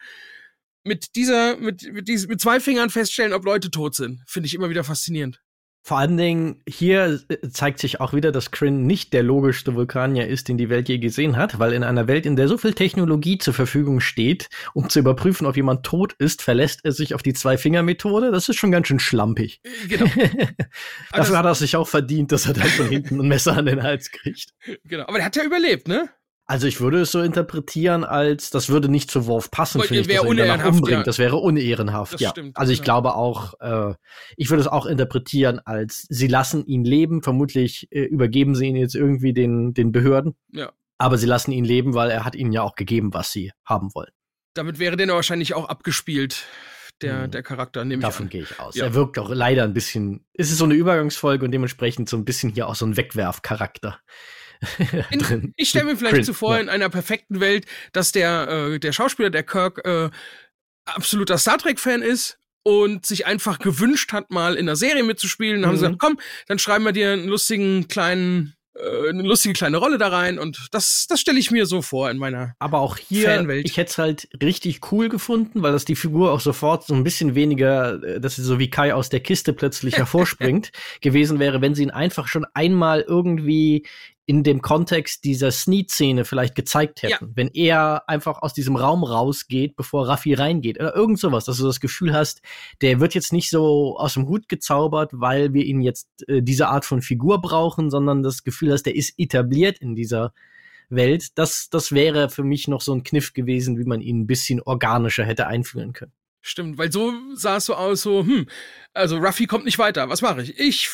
mit 0.83 1.15
dieser, 1.15 1.57
mit, 1.57 1.83
mit, 1.91 2.07
diesen, 2.07 2.29
mit 2.29 2.41
zwei 2.41 2.59
Fingern 2.59 2.89
feststellen, 2.89 3.33
ob 3.33 3.45
Leute 3.45 3.69
tot 3.69 3.95
sind. 3.95 4.21
Finde 4.25 4.47
ich 4.47 4.53
immer 4.53 4.69
wieder 4.69 4.83
faszinierend. 4.83 5.41
Vor 5.83 5.97
allen 5.97 6.15
Dingen, 6.15 6.61
hier 6.69 7.19
äh, 7.29 7.49
zeigt 7.49 7.79
sich 7.79 7.99
auch 7.99 8.13
wieder, 8.13 8.31
dass 8.31 8.51
Kryn 8.51 8.85
nicht 8.85 9.13
der 9.13 9.23
logischste 9.23 9.73
Vulkanier 9.73 10.27
ist, 10.27 10.47
den 10.47 10.57
die 10.57 10.69
Welt 10.69 10.89
je 10.89 10.99
gesehen 10.99 11.37
hat, 11.37 11.57
weil 11.57 11.73
in 11.73 11.83
einer 11.83 12.07
Welt, 12.07 12.27
in 12.27 12.35
der 12.35 12.47
so 12.47 12.57
viel 12.57 12.73
Technologie 12.73 13.39
zur 13.39 13.55
Verfügung 13.55 13.99
steht, 13.99 14.49
um 14.75 14.89
zu 14.89 14.99
überprüfen, 14.99 15.47
ob 15.47 15.55
jemand 15.55 15.83
tot 15.83 16.13
ist, 16.13 16.43
verlässt 16.43 16.81
er 16.85 16.91
sich 16.91 17.15
auf 17.15 17.23
die 17.23 17.33
Zwei-Finger-Methode. 17.33 18.31
Das 18.31 18.47
ist 18.47 18.57
schon 18.57 18.71
ganz 18.71 18.87
schön 18.87 18.99
schlampig. 18.99 19.59
Genau. 19.87 20.05
Dafür 20.15 20.55
also 21.09 21.37
hat 21.37 21.45
er 21.45 21.55
sich 21.55 21.75
auch 21.75 21.87
verdient, 21.87 22.31
dass 22.31 22.45
er 22.45 22.53
dann 22.53 22.67
von 22.67 22.87
hinten 22.87 23.19
ein 23.19 23.27
Messer 23.27 23.57
an 23.57 23.65
den 23.65 23.81
Hals 23.81 24.11
kriegt. 24.11 24.49
Genau. 24.83 25.03
Aber 25.05 25.17
der 25.17 25.25
hat 25.25 25.35
ja 25.35 25.43
überlebt, 25.43 25.87
ne? 25.87 26.09
Also 26.51 26.67
ich 26.67 26.81
würde 26.81 26.99
es 26.99 27.13
so 27.13 27.21
interpretieren, 27.21 28.03
als 28.03 28.49
das 28.49 28.67
würde 28.67 28.89
nicht 28.89 29.09
zu 29.09 29.25
Worf 29.25 29.51
passen, 29.51 29.79
finde 29.83 30.01
ich, 30.01 30.07
dass 30.07 30.25
er 30.25 30.29
ihn 30.29 30.35
danach 30.35 30.65
umbringt. 30.65 30.97
Ja. 30.97 31.03
Das 31.03 31.17
wäre 31.17 31.37
unehrenhaft, 31.37 32.15
das 32.15 32.19
ja. 32.19 32.29
Stimmt, 32.31 32.57
also 32.57 32.73
ich 32.73 32.79
genau. 32.79 32.99
glaube 32.99 33.15
auch, 33.15 33.53
äh, 33.61 33.93
ich 34.35 34.49
würde 34.49 34.59
es 34.59 34.67
auch 34.67 34.85
interpretieren, 34.85 35.59
als 35.59 36.05
sie 36.09 36.27
lassen 36.27 36.65
ihn 36.65 36.83
leben. 36.83 37.23
Vermutlich 37.23 37.87
äh, 37.91 38.01
übergeben 38.01 38.53
sie 38.53 38.65
ihn 38.65 38.75
jetzt 38.75 38.95
irgendwie 38.95 39.31
den, 39.31 39.73
den 39.73 39.93
Behörden. 39.93 40.35
Ja. 40.51 40.73
Aber 40.97 41.17
sie 41.17 41.25
lassen 41.25 41.53
ihn 41.53 41.63
leben, 41.63 41.93
weil 41.93 42.11
er 42.11 42.25
hat 42.25 42.35
ihnen 42.35 42.51
ja 42.51 42.63
auch 42.63 42.75
gegeben, 42.75 43.13
was 43.13 43.31
sie 43.31 43.53
haben 43.63 43.95
wollen. 43.95 44.11
Damit 44.53 44.77
wäre 44.77 44.97
der 44.97 45.07
wahrscheinlich 45.07 45.53
auch 45.53 45.69
abgespielt 45.69 46.43
der, 47.01 47.23
hm. 47.23 47.31
der 47.31 47.43
Charakter, 47.43 47.85
nehme 47.85 48.01
ich 48.01 48.05
Davon 48.05 48.27
gehe 48.27 48.43
ich 48.43 48.59
aus. 48.59 48.75
Ja. 48.75 48.87
Er 48.87 48.93
wirkt 48.93 49.17
auch 49.19 49.29
leider 49.29 49.63
ein 49.63 49.73
bisschen, 49.73 50.25
es 50.33 50.51
ist 50.51 50.57
so 50.57 50.65
eine 50.65 50.73
Übergangsfolge 50.73 51.45
und 51.45 51.51
dementsprechend 51.51 52.09
so 52.09 52.17
ein 52.17 52.25
bisschen 52.25 52.49
hier 52.49 52.67
auch 52.67 52.75
so 52.75 52.85
ein 52.85 52.97
Wegwerfcharakter. 52.97 54.01
In, 55.09 55.53
ich 55.57 55.69
stelle 55.69 55.85
mir 55.85 55.97
vielleicht 55.97 56.25
zuvor, 56.25 56.55
ja. 56.55 56.61
in 56.61 56.69
einer 56.69 56.89
perfekten 56.89 57.39
Welt, 57.39 57.65
dass 57.93 58.11
der, 58.11 58.47
äh, 58.47 58.79
der 58.79 58.91
Schauspieler, 58.91 59.29
der 59.29 59.43
Kirk, 59.43 59.85
äh, 59.85 60.09
absoluter 60.85 61.37
Star 61.37 61.57
Trek-Fan 61.57 62.01
ist 62.01 62.37
und 62.63 63.05
sich 63.05 63.25
einfach 63.25 63.59
gewünscht 63.59 64.13
hat, 64.13 64.31
mal 64.31 64.55
in 64.55 64.67
einer 64.67 64.75
Serie 64.75 65.03
mitzuspielen. 65.03 65.61
Dann 65.61 65.61
mhm. 65.61 65.65
haben 65.65 65.77
sie 65.77 65.85
mhm. 65.85 65.97
gesagt, 65.97 66.01
komm, 66.01 66.19
dann 66.47 66.59
schreiben 66.59 66.85
wir 66.85 66.91
dir 66.91 67.13
einen 67.13 67.27
lustigen 67.27 67.87
kleinen 67.87 68.55
äh, 68.73 69.09
eine 69.09 69.23
lustige 69.23 69.53
kleine 69.53 69.77
Rolle 69.77 69.97
da 69.97 70.07
rein 70.07 70.39
und 70.39 70.69
das, 70.71 71.05
das 71.09 71.19
stelle 71.19 71.39
ich 71.39 71.51
mir 71.51 71.65
so 71.65 71.81
vor 71.81 72.09
in 72.09 72.17
meiner 72.17 72.55
Aber 72.59 72.79
auch 72.79 72.97
hier, 72.97 73.25
Fanwelt. 73.25 73.65
ich 73.65 73.75
hätte 73.75 73.89
es 73.89 73.97
halt 73.97 74.29
richtig 74.41 74.91
cool 74.91 75.09
gefunden, 75.09 75.61
weil 75.61 75.73
das 75.73 75.83
die 75.83 75.97
Figur 75.97 76.31
auch 76.31 76.39
sofort 76.39 76.85
so 76.85 76.93
ein 76.93 77.03
bisschen 77.03 77.35
weniger, 77.35 78.01
äh, 78.01 78.21
dass 78.21 78.37
sie 78.37 78.43
so 78.43 78.59
wie 78.59 78.69
Kai 78.69 78.93
aus 78.93 79.09
der 79.09 79.19
Kiste 79.19 79.51
plötzlich 79.51 79.97
hervorspringt, 79.97 80.71
gewesen 81.01 81.39
wäre, 81.39 81.61
wenn 81.61 81.75
sie 81.75 81.83
ihn 81.83 81.91
einfach 81.91 82.27
schon 82.27 82.45
einmal 82.53 83.01
irgendwie 83.01 83.85
in 84.25 84.43
dem 84.43 84.61
Kontext 84.61 85.23
dieser 85.23 85.51
Sneed-Szene 85.51 86.25
vielleicht 86.25 86.55
gezeigt 86.55 87.01
hätten. 87.01 87.25
Ja. 87.25 87.31
Wenn 87.35 87.49
er 87.49 88.07
einfach 88.07 88.41
aus 88.41 88.53
diesem 88.53 88.75
Raum 88.75 89.03
rausgeht, 89.03 89.75
bevor 89.75 90.07
Raffi 90.07 90.33
reingeht 90.33 90.79
oder 90.79 90.95
irgend 90.95 91.19
sowas, 91.19 91.45
dass 91.45 91.57
du 91.57 91.65
das 91.65 91.79
Gefühl 91.79 92.13
hast, 92.13 92.41
der 92.81 92.99
wird 92.99 93.15
jetzt 93.15 93.33
nicht 93.33 93.49
so 93.49 93.97
aus 93.97 94.13
dem 94.13 94.27
Hut 94.27 94.47
gezaubert, 94.47 95.11
weil 95.13 95.53
wir 95.53 95.65
ihn 95.65 95.81
jetzt 95.81 96.07
äh, 96.27 96.41
diese 96.41 96.67
Art 96.67 96.85
von 96.85 97.01
Figur 97.01 97.41
brauchen, 97.41 97.89
sondern 97.89 98.23
das 98.23 98.43
Gefühl 98.43 98.71
hast, 98.71 98.83
der 98.83 98.95
ist 98.95 99.13
etabliert 99.17 99.79
in 99.79 99.95
dieser 99.95 100.33
Welt. 100.89 101.37
Das, 101.37 101.69
das 101.69 101.91
wäre 101.91 102.29
für 102.29 102.43
mich 102.43 102.67
noch 102.67 102.81
so 102.81 102.93
ein 102.93 103.03
Kniff 103.03 103.33
gewesen, 103.33 103.79
wie 103.79 103.85
man 103.85 104.01
ihn 104.01 104.21
ein 104.21 104.27
bisschen 104.27 104.61
organischer 104.61 105.25
hätte 105.25 105.47
einführen 105.47 105.93
können. 105.93 106.13
Stimmt, 106.41 106.77
weil 106.77 106.91
so 106.91 107.13
sah 107.35 107.57
es 107.57 107.65
so 107.65 107.75
aus, 107.75 108.01
so, 108.01 108.21
hm, 108.25 108.47
also 108.93 109.17
Ruffy 109.17 109.45
kommt 109.45 109.65
nicht 109.65 109.77
weiter, 109.77 110.09
was 110.09 110.21
mache 110.21 110.41
ich? 110.41 110.59
Ich 110.59 110.89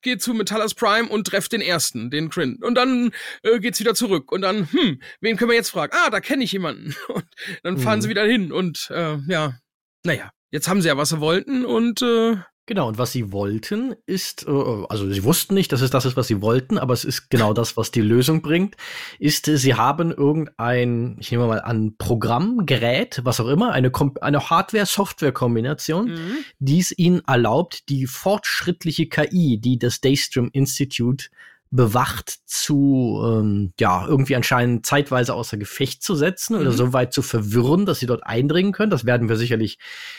gehe 0.00 0.18
zu 0.18 0.34
Metallus 0.34 0.74
Prime 0.74 1.08
und 1.08 1.26
treffe 1.26 1.48
den 1.48 1.60
ersten, 1.60 2.10
den 2.10 2.30
Crin. 2.30 2.58
Und 2.62 2.74
dann 2.76 3.12
äh, 3.42 3.58
geht's 3.58 3.80
wieder 3.80 3.94
zurück. 3.94 4.30
Und 4.30 4.42
dann, 4.42 4.70
hm, 4.70 5.00
wen 5.20 5.36
können 5.36 5.50
wir 5.50 5.56
jetzt 5.56 5.70
fragen? 5.70 5.96
Ah, 5.96 6.10
da 6.10 6.20
kenne 6.20 6.44
ich 6.44 6.52
jemanden. 6.52 6.94
Und 7.08 7.24
dann 7.62 7.78
fahren 7.78 7.98
mhm. 7.98 8.02
sie 8.02 8.08
wieder 8.10 8.24
hin. 8.24 8.52
Und 8.52 8.90
äh, 8.90 9.16
ja, 9.26 9.58
naja, 10.04 10.30
jetzt 10.50 10.68
haben 10.68 10.82
sie 10.82 10.88
ja, 10.88 10.96
was 10.96 11.08
sie 11.08 11.20
wollten 11.20 11.64
und 11.64 12.02
äh, 12.02 12.36
Genau, 12.66 12.88
und 12.88 12.96
was 12.96 13.12
sie 13.12 13.30
wollten, 13.30 13.94
ist, 14.06 14.46
äh, 14.48 14.50
also 14.88 15.10
sie 15.10 15.22
wussten 15.22 15.52
nicht, 15.52 15.70
dass 15.70 15.82
es 15.82 15.90
das 15.90 16.06
ist, 16.06 16.16
was 16.16 16.28
sie 16.28 16.40
wollten, 16.40 16.78
aber 16.78 16.94
es 16.94 17.04
ist 17.04 17.28
genau 17.28 17.52
das, 17.52 17.76
was 17.76 17.90
die 17.90 18.00
Lösung 18.00 18.40
bringt, 18.40 18.76
ist, 19.18 19.44
sie 19.44 19.74
haben 19.74 20.10
irgendein, 20.10 21.18
ich 21.20 21.30
nehme 21.30 21.46
mal 21.46 21.60
an, 21.60 21.96
Programm, 21.98 22.64
Gerät, 22.64 23.20
was 23.22 23.38
auch 23.38 23.48
immer, 23.48 23.72
eine, 23.72 23.92
eine 24.22 24.48
Hardware-Software-Kombination, 24.48 26.06
mhm. 26.06 26.36
die 26.58 26.78
es 26.78 26.96
ihnen 26.96 27.20
erlaubt, 27.26 27.90
die 27.90 28.06
fortschrittliche 28.06 29.08
KI, 29.08 29.58
die 29.60 29.78
das 29.78 30.00
Daystrom 30.00 30.48
Institute 30.52 31.26
bewacht 31.74 32.38
zu, 32.46 33.20
ähm, 33.24 33.72
ja, 33.80 34.06
irgendwie 34.06 34.36
anscheinend 34.36 34.86
zeitweise 34.86 35.34
außer 35.34 35.56
Gefecht 35.56 36.04
zu 36.04 36.14
setzen 36.14 36.54
mhm. 36.54 36.60
oder 36.60 36.70
so 36.70 36.92
weit 36.92 37.12
zu 37.12 37.20
verwirren, 37.20 37.84
dass 37.84 37.98
sie 37.98 38.06
dort 38.06 38.24
eindringen 38.24 38.72
können. 38.72 38.90
Das 38.90 39.04
werden 39.04 39.28
wir 39.28 39.36
sicherlich 39.36 39.78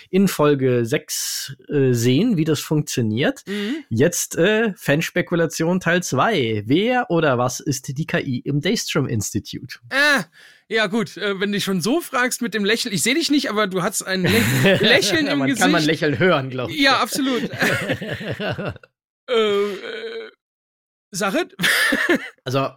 in 0.09 0.27
Folge 0.27 0.85
6 0.85 1.55
äh, 1.69 1.93
sehen, 1.93 2.35
wie 2.35 2.43
das 2.43 2.59
funktioniert. 2.59 3.43
Mhm. 3.47 3.85
Jetzt 3.89 4.35
äh, 4.35 4.73
Fanspekulation 4.75 5.79
Teil 5.79 6.03
2. 6.03 6.63
Wer 6.65 7.09
oder 7.09 7.37
was 7.37 7.61
ist 7.61 7.97
die 7.97 8.05
KI 8.05 8.39
im 8.39 8.59
Daystrom 8.59 9.07
Institute? 9.07 9.79
Ah, 9.91 10.25
ja, 10.67 10.87
gut, 10.87 11.15
äh, 11.15 11.39
wenn 11.39 11.51
du 11.51 11.57
dich 11.57 11.63
schon 11.63 11.79
so 11.79 12.01
fragst 12.01 12.41
mit 12.41 12.53
dem 12.53 12.65
Lächeln, 12.65 12.93
ich 12.93 13.01
sehe 13.01 13.15
dich 13.15 13.31
nicht, 13.31 13.49
aber 13.49 13.67
du 13.67 13.81
hast 13.81 14.01
ein 14.01 14.23
Lä 14.23 14.41
Lächeln 14.81 15.27
im 15.27 15.39
man 15.39 15.47
Gesicht. 15.47 15.61
Kann 15.61 15.71
man 15.71 15.83
Lächeln 15.85 16.19
hören, 16.19 16.49
glaube 16.49 16.73
ich. 16.73 16.81
Ja, 16.81 16.99
absolut. 16.99 17.43
äh, 19.29 19.33
äh, 19.33 20.24
Sache. 21.15 21.47
also, 22.43 22.69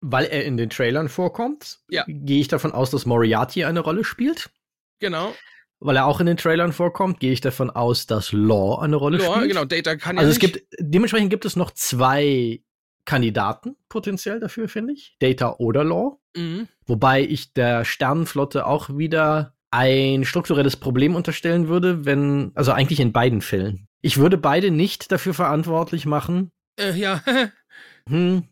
weil 0.00 0.26
er 0.26 0.44
in 0.44 0.56
den 0.56 0.70
Trailern 0.70 1.08
vorkommt, 1.08 1.80
ja. 1.88 2.04
gehe 2.06 2.40
ich 2.40 2.48
davon 2.48 2.72
aus, 2.72 2.90
dass 2.90 3.06
Moriarty 3.06 3.64
eine 3.64 3.80
Rolle 3.80 4.04
spielt. 4.04 4.50
Genau. 4.98 5.34
Weil 5.78 5.96
er 5.96 6.06
auch 6.06 6.20
in 6.20 6.26
den 6.26 6.36
Trailern 6.36 6.72
vorkommt, 6.72 7.20
gehe 7.20 7.32
ich 7.32 7.40
davon 7.40 7.70
aus, 7.70 8.06
dass 8.06 8.32
Law 8.32 8.80
eine 8.80 8.96
Rolle 8.96 9.18
Law, 9.18 9.34
spielt. 9.34 9.48
genau, 9.48 9.64
Data 9.64 9.96
kann 9.96 10.16
ja 10.16 10.20
Also 10.20 10.32
es 10.32 10.38
gibt, 10.38 10.62
dementsprechend 10.78 11.30
gibt 11.30 11.44
es 11.44 11.56
noch 11.56 11.72
zwei 11.72 12.60
Kandidaten 13.04 13.76
potenziell 13.88 14.38
dafür, 14.38 14.68
finde 14.68 14.92
ich. 14.92 15.16
Data 15.20 15.56
oder 15.58 15.82
Law. 15.82 16.18
Mhm. 16.36 16.68
Wobei 16.86 17.22
ich 17.22 17.52
der 17.52 17.84
Sternenflotte 17.84 18.66
auch 18.66 18.96
wieder 18.96 19.54
ein 19.70 20.24
strukturelles 20.24 20.76
Problem 20.76 21.16
unterstellen 21.16 21.66
würde, 21.66 22.04
wenn, 22.04 22.52
also 22.54 22.72
eigentlich 22.72 23.00
in 23.00 23.12
beiden 23.12 23.40
Fällen. 23.40 23.88
Ich 24.02 24.18
würde 24.18 24.36
beide 24.36 24.70
nicht 24.70 25.10
dafür 25.10 25.34
verantwortlich 25.34 26.06
machen. 26.06 26.52
Äh, 26.78 26.92
ja. 26.92 27.22
Hm. 28.08 28.44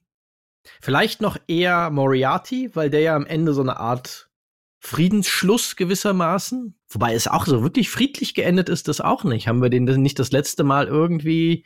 Vielleicht 0.80 1.20
noch 1.20 1.36
eher 1.46 1.90
Moriarty, 1.90 2.70
weil 2.74 2.90
der 2.90 3.00
ja 3.00 3.16
am 3.16 3.26
Ende 3.26 3.54
so 3.54 3.62
eine 3.62 3.78
Art 3.78 4.30
Friedensschluss 4.78 5.76
gewissermaßen, 5.76 6.74
wobei 6.88 7.14
es 7.14 7.28
auch 7.28 7.46
so 7.46 7.62
wirklich 7.62 7.90
friedlich 7.90 8.34
geendet 8.34 8.68
ist, 8.68 8.88
das 8.88 9.00
auch 9.00 9.24
nicht. 9.24 9.46
Haben 9.46 9.62
wir 9.62 9.68
den 9.68 9.84
nicht 9.84 10.18
das 10.18 10.32
letzte 10.32 10.64
Mal 10.64 10.86
irgendwie 10.86 11.64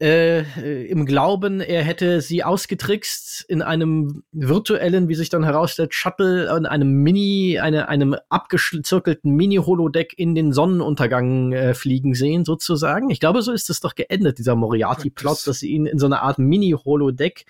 äh, 0.00 0.86
im 0.86 1.06
Glauben, 1.06 1.60
er 1.60 1.82
hätte 1.82 2.20
sie 2.20 2.44
ausgetrickst 2.44 3.44
in 3.48 3.62
einem 3.62 4.22
virtuellen, 4.32 5.08
wie 5.08 5.14
sich 5.14 5.28
dann 5.28 5.44
herausstellt, 5.44 5.94
Shuttle, 5.94 6.54
in 6.56 6.66
einem 6.66 7.02
Mini, 7.02 7.58
eine, 7.58 7.88
einem 7.88 8.16
abgezirkelten 8.28 9.32
Mini-Holodeck 9.32 10.14
in 10.16 10.34
den 10.34 10.52
Sonnenuntergang 10.52 11.52
äh, 11.52 11.74
fliegen 11.74 12.14
sehen, 12.14 12.44
sozusagen. 12.44 13.10
Ich 13.10 13.20
glaube, 13.20 13.42
so 13.42 13.52
ist 13.52 13.70
es 13.70 13.80
doch 13.80 13.94
geendet, 13.94 14.38
dieser 14.38 14.54
Moriarty-Plot, 14.54 15.46
dass 15.46 15.58
sie 15.60 15.70
ihn 15.70 15.86
in 15.86 15.98
so 15.98 16.06
eine 16.06 16.22
Art 16.22 16.38
Mini-Holodeck 16.38 17.44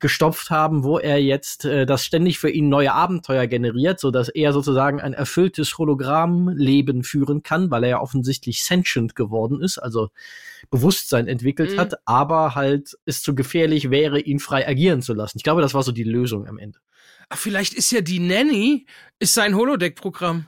gestopft 0.00 0.50
haben, 0.50 0.84
wo 0.84 0.98
er 0.98 1.20
jetzt 1.20 1.64
äh, 1.64 1.86
das 1.86 2.04
ständig 2.04 2.38
für 2.38 2.50
ihn 2.50 2.68
neue 2.68 2.92
Abenteuer 2.92 3.46
generiert, 3.46 3.98
so 3.98 4.10
dass 4.10 4.28
er 4.28 4.52
sozusagen 4.52 5.00
ein 5.00 5.12
erfülltes 5.12 5.76
Hologrammleben 5.78 7.02
führen 7.02 7.42
kann, 7.42 7.70
weil 7.70 7.84
er 7.84 7.90
ja 7.90 8.00
offensichtlich 8.00 8.64
sentient 8.64 9.16
geworden 9.16 9.60
ist, 9.60 9.78
also 9.78 10.10
Bewusstsein 10.70 11.28
entwickelt 11.28 11.72
mhm. 11.72 11.80
hat, 11.80 11.94
aber 12.04 12.54
halt 12.54 12.96
es 13.06 13.22
zu 13.22 13.34
gefährlich 13.34 13.90
wäre, 13.90 14.20
ihn 14.20 14.38
frei 14.38 14.66
agieren 14.68 15.02
zu 15.02 15.14
lassen. 15.14 15.38
Ich 15.38 15.44
glaube, 15.44 15.62
das 15.62 15.74
war 15.74 15.82
so 15.82 15.92
die 15.92 16.04
Lösung 16.04 16.46
am 16.46 16.58
Ende. 16.58 16.78
Ach, 17.28 17.38
vielleicht 17.38 17.74
ist 17.74 17.90
ja 17.90 18.00
die 18.00 18.20
Nanny 18.20 18.86
ist 19.18 19.34
sein 19.34 19.54
Holodeck-Programm. 19.54 20.46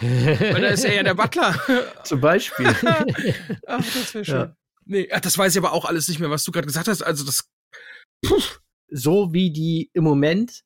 Weil 0.00 0.60
da 0.60 0.68
ist 0.68 0.84
er 0.84 0.94
ja 0.94 1.02
der 1.02 1.14
Butler. 1.14 1.58
Zum 2.04 2.20
Beispiel. 2.20 2.66
Ach, 3.66 3.84
das 3.84 4.14
wäre 4.14 4.24
schön. 4.24 4.34
Ja. 4.34 4.56
Nee, 4.84 5.08
das 5.22 5.36
weiß 5.36 5.52
ich 5.52 5.58
aber 5.58 5.72
auch 5.72 5.84
alles 5.84 6.08
nicht 6.08 6.20
mehr, 6.20 6.30
was 6.30 6.44
du 6.44 6.52
gerade 6.52 6.66
gesagt 6.66 6.88
hast. 6.88 7.02
Also 7.02 7.24
das 7.24 7.48
Puff. 8.22 8.60
So 8.90 9.32
wie 9.32 9.50
die 9.50 9.90
im 9.92 10.04
Moment 10.04 10.64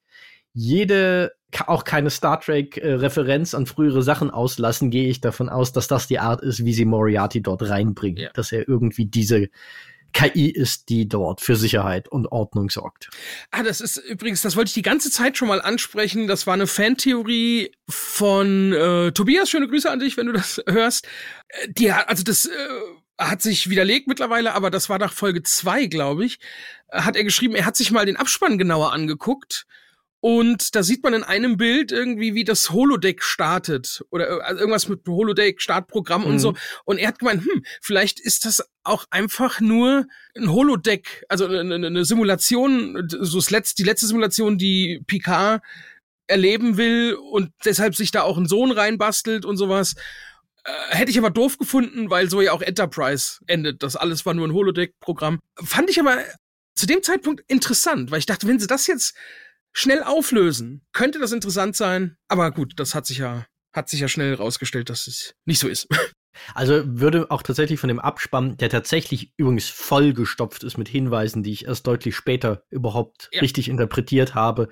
jede 0.53 1.33
auch 1.66 1.85
keine 1.85 2.11
Star 2.11 2.41
Trek 2.41 2.79
äh, 2.79 2.95
Referenz 2.95 3.55
an 3.55 3.66
frühere 3.66 4.03
Sachen 4.03 4.31
auslassen, 4.31 4.91
gehe 4.91 5.09
ich 5.09 5.20
davon 5.20 5.49
aus, 5.49 5.73
dass 5.73 5.87
das 5.87 6.07
die 6.07 6.19
Art 6.19 6.41
ist, 6.41 6.65
wie 6.65 6.73
sie 6.73 6.85
Moriarty 6.85 7.43
dort 7.43 7.69
reinbringen, 7.69 8.23
ja. 8.23 8.31
dass 8.33 8.53
er 8.53 8.66
irgendwie 8.69 9.05
diese 9.05 9.49
KI 10.12 10.51
ist, 10.51 10.89
die 10.89 11.09
dort 11.09 11.41
für 11.41 11.57
Sicherheit 11.57 12.09
und 12.09 12.27
Ordnung 12.27 12.70
sorgt. 12.70 13.11
Ah, 13.51 13.62
das 13.62 13.81
ist 13.81 13.97
übrigens, 13.97 14.43
das 14.43 14.57
wollte 14.57 14.69
ich 14.69 14.74
die 14.74 14.83
ganze 14.83 15.11
Zeit 15.11 15.37
schon 15.37 15.49
mal 15.49 15.61
ansprechen. 15.61 16.27
Das 16.27 16.47
war 16.47 16.55
eine 16.55 16.66
Fantheorie 16.66 17.73
von 17.89 18.73
äh, 18.73 19.12
Tobias. 19.12 19.51
Schöne 19.51 19.69
Grüße 19.69 19.91
an 19.91 20.01
dich, 20.01 20.16
wenn 20.16 20.27
du 20.27 20.33
das 20.33 20.62
hörst. 20.66 21.07
Äh, 21.49 21.69
die, 21.73 21.91
also 21.91 22.23
das 22.23 22.47
äh, 22.47 22.51
hat 23.19 23.43
sich 23.43 23.71
widerlegt 23.71 24.09
mittlerweile, 24.09 24.55
aber 24.55 24.71
das 24.71 24.89
war 24.89 24.99
nach 24.99 25.13
Folge 25.13 25.43
zwei, 25.43 25.87
glaube 25.87 26.25
ich, 26.25 26.39
hat 26.91 27.17
er 27.17 27.25
geschrieben, 27.25 27.55
er 27.55 27.67
hat 27.67 27.77
sich 27.77 27.91
mal 27.91 28.07
den 28.07 28.17
Abspann 28.17 28.59
genauer 28.59 28.93
angeguckt 28.93 29.67
und 30.25 30.77
da 30.77 30.85
sieht 30.85 31.03
man 31.03 31.15
in 31.15 31.25
einem 31.25 31.57
Bild 31.57 31.91
irgendwie, 31.91 32.35
wie 32.35 32.45
das 32.45 32.71
Holodeck 32.71 33.25
startet 33.25 34.05
oder 34.11 34.29
äh, 34.29 34.41
also 34.43 34.61
irgendwas 34.61 34.87
mit 34.87 35.01
Holodeck, 35.05 35.61
Startprogramm 35.61 36.23
mhm. 36.23 36.29
und 36.29 36.39
so. 36.39 36.55
Und 36.85 36.99
er 36.99 37.09
hat 37.09 37.19
gemeint, 37.19 37.43
hm, 37.45 37.65
vielleicht 37.81 38.21
ist 38.21 38.45
das 38.45 38.63
auch 38.85 39.05
einfach 39.11 39.59
nur 39.59 40.07
ein 40.37 40.53
Holodeck, 40.53 41.25
also 41.29 41.47
eine, 41.47 41.75
eine 41.75 42.05
Simulation, 42.05 43.09
so 43.09 43.39
das 43.39 43.51
letzte, 43.51 43.83
die 43.83 43.89
letzte 43.89 44.07
Simulation, 44.07 44.59
die 44.59 45.03
Picard 45.09 45.61
erleben 46.29 46.77
will 46.77 47.15
und 47.15 47.51
deshalb 47.65 47.97
sich 47.97 48.13
da 48.13 48.23
auch 48.23 48.39
ein 48.39 48.47
Sohn 48.47 48.71
reinbastelt 48.71 49.45
und 49.45 49.57
sowas. 49.57 49.97
Äh, 50.65 50.97
hätte 50.97 51.11
ich 51.11 51.19
aber 51.19 51.31
doof 51.31 51.59
gefunden, 51.59 52.11
weil 52.11 52.31
so 52.31 52.41
ja 52.41 52.53
auch 52.53 52.63
Enterprise 52.63 53.39
endet. 53.47 53.83
Das 53.83 53.97
alles 53.97 54.25
war 54.27 54.35
nur 54.35 54.47
ein 54.47 54.53
Holodeck-Programm. 54.53 55.41
Fand 55.63 55.91
ich 55.91 56.01
aber 56.01 56.19
zu 56.75 56.87
dem 56.87 57.03
Zeitpunkt 57.03 57.43
interessant, 57.49 58.11
weil 58.11 58.19
ich 58.19 58.27
dachte, 58.27 58.47
wenn 58.47 58.59
sie 58.59 58.67
das 58.67 58.87
jetzt 58.87 59.15
schnell 59.73 60.03
auflösen. 60.03 60.85
Könnte 60.93 61.19
das 61.19 61.33
interessant 61.33 61.77
sein, 61.77 62.17
aber 62.29 62.51
gut, 62.51 62.75
das 62.77 62.95
hat 62.95 63.07
sich 63.07 63.19
ja 63.19 63.47
hat 63.73 63.89
sich 63.89 64.01
ja 64.01 64.09
schnell 64.09 64.35
rausgestellt, 64.35 64.91
dass 64.91 65.07
es 65.07 65.35
nicht 65.45 65.59
so 65.59 65.69
ist. 65.69 65.89
Also 66.55 66.83
würde 66.87 67.31
auch 67.31 67.43
tatsächlich 67.43 67.79
von 67.79 67.89
dem 67.89 68.01
Abspann, 68.01 68.57
der 68.57 68.71
tatsächlich 68.71 69.35
übrigens 69.37 69.69
vollgestopft 69.69 70.65
ist 70.65 70.79
mit 70.79 70.89
Hinweisen, 70.89 71.43
die 71.43 71.53
ich 71.53 71.67
erst 71.67 71.87
deutlich 71.87 72.17
später 72.17 72.65
überhaupt 72.71 73.29
ja. 73.33 73.43
richtig 73.43 73.69
interpretiert 73.69 74.35
habe, 74.35 74.71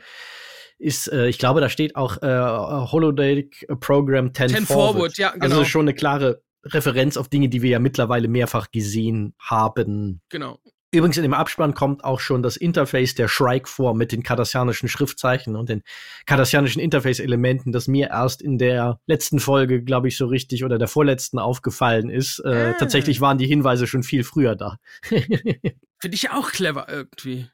ist, 0.81 1.13
äh, 1.13 1.29
ich 1.29 1.39
glaube, 1.39 1.61
da 1.61 1.69
steht 1.69 1.95
auch 1.97 2.23
äh, 2.23 2.27
Holodeck 2.27 3.67
Program 3.81 4.33
10, 4.35 4.49
10 4.49 4.67
Forward. 4.67 4.93
Forward. 4.95 5.19
Ja, 5.19 5.29
also 5.29 5.41
genau. 5.41 5.55
Also 5.57 5.65
schon 5.65 5.83
eine 5.83 5.95
klare 5.95 6.43
Referenz 6.65 7.17
auf 7.17 7.29
Dinge, 7.29 7.49
die 7.49 7.63
wir 7.63 7.71
ja 7.71 7.79
mittlerweile 7.79 8.29
mehrfach 8.29 8.71
gesehen 8.71 9.35
haben. 9.39 10.21
Genau. 10.29 10.59
Übrigens 10.93 11.17
in 11.17 11.23
dem 11.23 11.35
Abspann 11.35 11.75
kommt 11.75 12.03
auch 12.03 12.19
schon 12.19 12.43
das 12.43 12.57
Interface 12.57 13.15
der 13.15 13.29
Shrike 13.29 13.69
vor 13.69 13.95
mit 13.95 14.11
den 14.11 14.25
kardassianischen 14.25 14.89
Schriftzeichen 14.89 15.55
und 15.55 15.69
den 15.69 15.83
kardassianischen 16.27 16.83
Interface-Elementen, 16.83 17.71
das 17.71 17.87
mir 17.87 18.09
erst 18.09 18.43
in 18.43 18.59
der 18.59 18.99
letzten 19.07 19.39
Folge, 19.39 19.85
glaube 19.85 20.09
ich, 20.09 20.17
so 20.17 20.27
richtig 20.27 20.65
oder 20.65 20.79
der 20.79 20.89
vorletzten 20.89 21.39
aufgefallen 21.39 22.11
ist. 22.11 22.43
Äh, 22.45 22.73
ah. 22.73 22.77
Tatsächlich 22.77 23.21
waren 23.21 23.39
die 23.39 23.47
Hinweise 23.47 23.87
schon 23.87 24.03
viel 24.03 24.25
früher 24.25 24.57
da. 24.57 24.79
Finde 25.03 26.15
ich 26.15 26.31
auch 26.31 26.51
clever 26.51 26.89
irgendwie. 26.89 27.49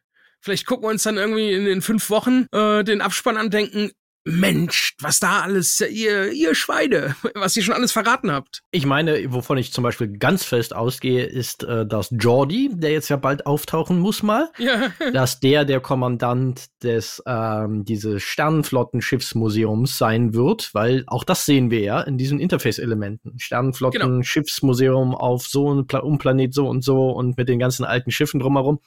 Vielleicht 0.46 0.66
gucken 0.66 0.84
wir 0.84 0.90
uns 0.90 1.02
dann 1.02 1.16
irgendwie 1.16 1.52
in, 1.52 1.66
in 1.66 1.82
fünf 1.82 2.08
Wochen 2.08 2.46
äh, 2.52 2.84
den 2.84 3.00
Abspann 3.00 3.36
an, 3.36 3.50
denken, 3.50 3.90
Mensch, 4.26 4.96
was 5.00 5.20
da 5.20 5.42
alles, 5.42 5.80
ihr, 5.80 6.32
ihr 6.32 6.54
Schweine, 6.56 7.14
was 7.34 7.56
ihr 7.56 7.62
schon 7.62 7.74
alles 7.74 7.92
verraten 7.92 8.32
habt. 8.32 8.62
Ich 8.72 8.84
meine, 8.84 9.32
wovon 9.32 9.56
ich 9.56 9.72
zum 9.72 9.84
Beispiel 9.84 10.18
ganz 10.18 10.44
fest 10.44 10.74
ausgehe, 10.74 11.24
ist, 11.24 11.62
äh, 11.62 11.86
dass 11.86 12.08
Jordi, 12.10 12.70
der 12.72 12.90
jetzt 12.90 13.08
ja 13.08 13.16
bald 13.16 13.46
auftauchen 13.46 14.00
muss 14.00 14.24
mal, 14.24 14.50
ja. 14.58 14.90
dass 15.12 15.38
der 15.38 15.64
der 15.64 15.80
Kommandant 15.80 16.66
des 16.82 17.22
ähm, 17.24 17.84
dieses 17.84 18.22
Sternenflotten-Schiffsmuseums 18.24 19.96
sein 19.96 20.34
wird, 20.34 20.74
weil 20.74 21.04
auch 21.06 21.22
das 21.22 21.46
sehen 21.46 21.70
wir 21.70 21.80
ja 21.80 22.00
in 22.00 22.18
diesen 22.18 22.40
Interface-Elementen. 22.40 23.38
Sternenflotten-Schiffsmuseum 23.38 25.10
genau. 25.10 25.18
auf 25.18 25.46
so 25.46 25.72
ein 25.72 25.86
Pla 25.86 26.00
um 26.00 26.18
Planet 26.18 26.52
so 26.52 26.68
und 26.68 26.82
so 26.82 27.10
und 27.10 27.38
mit 27.38 27.48
den 27.48 27.60
ganzen 27.60 27.84
alten 27.84 28.10
Schiffen 28.10 28.40
drumherum. 28.40 28.80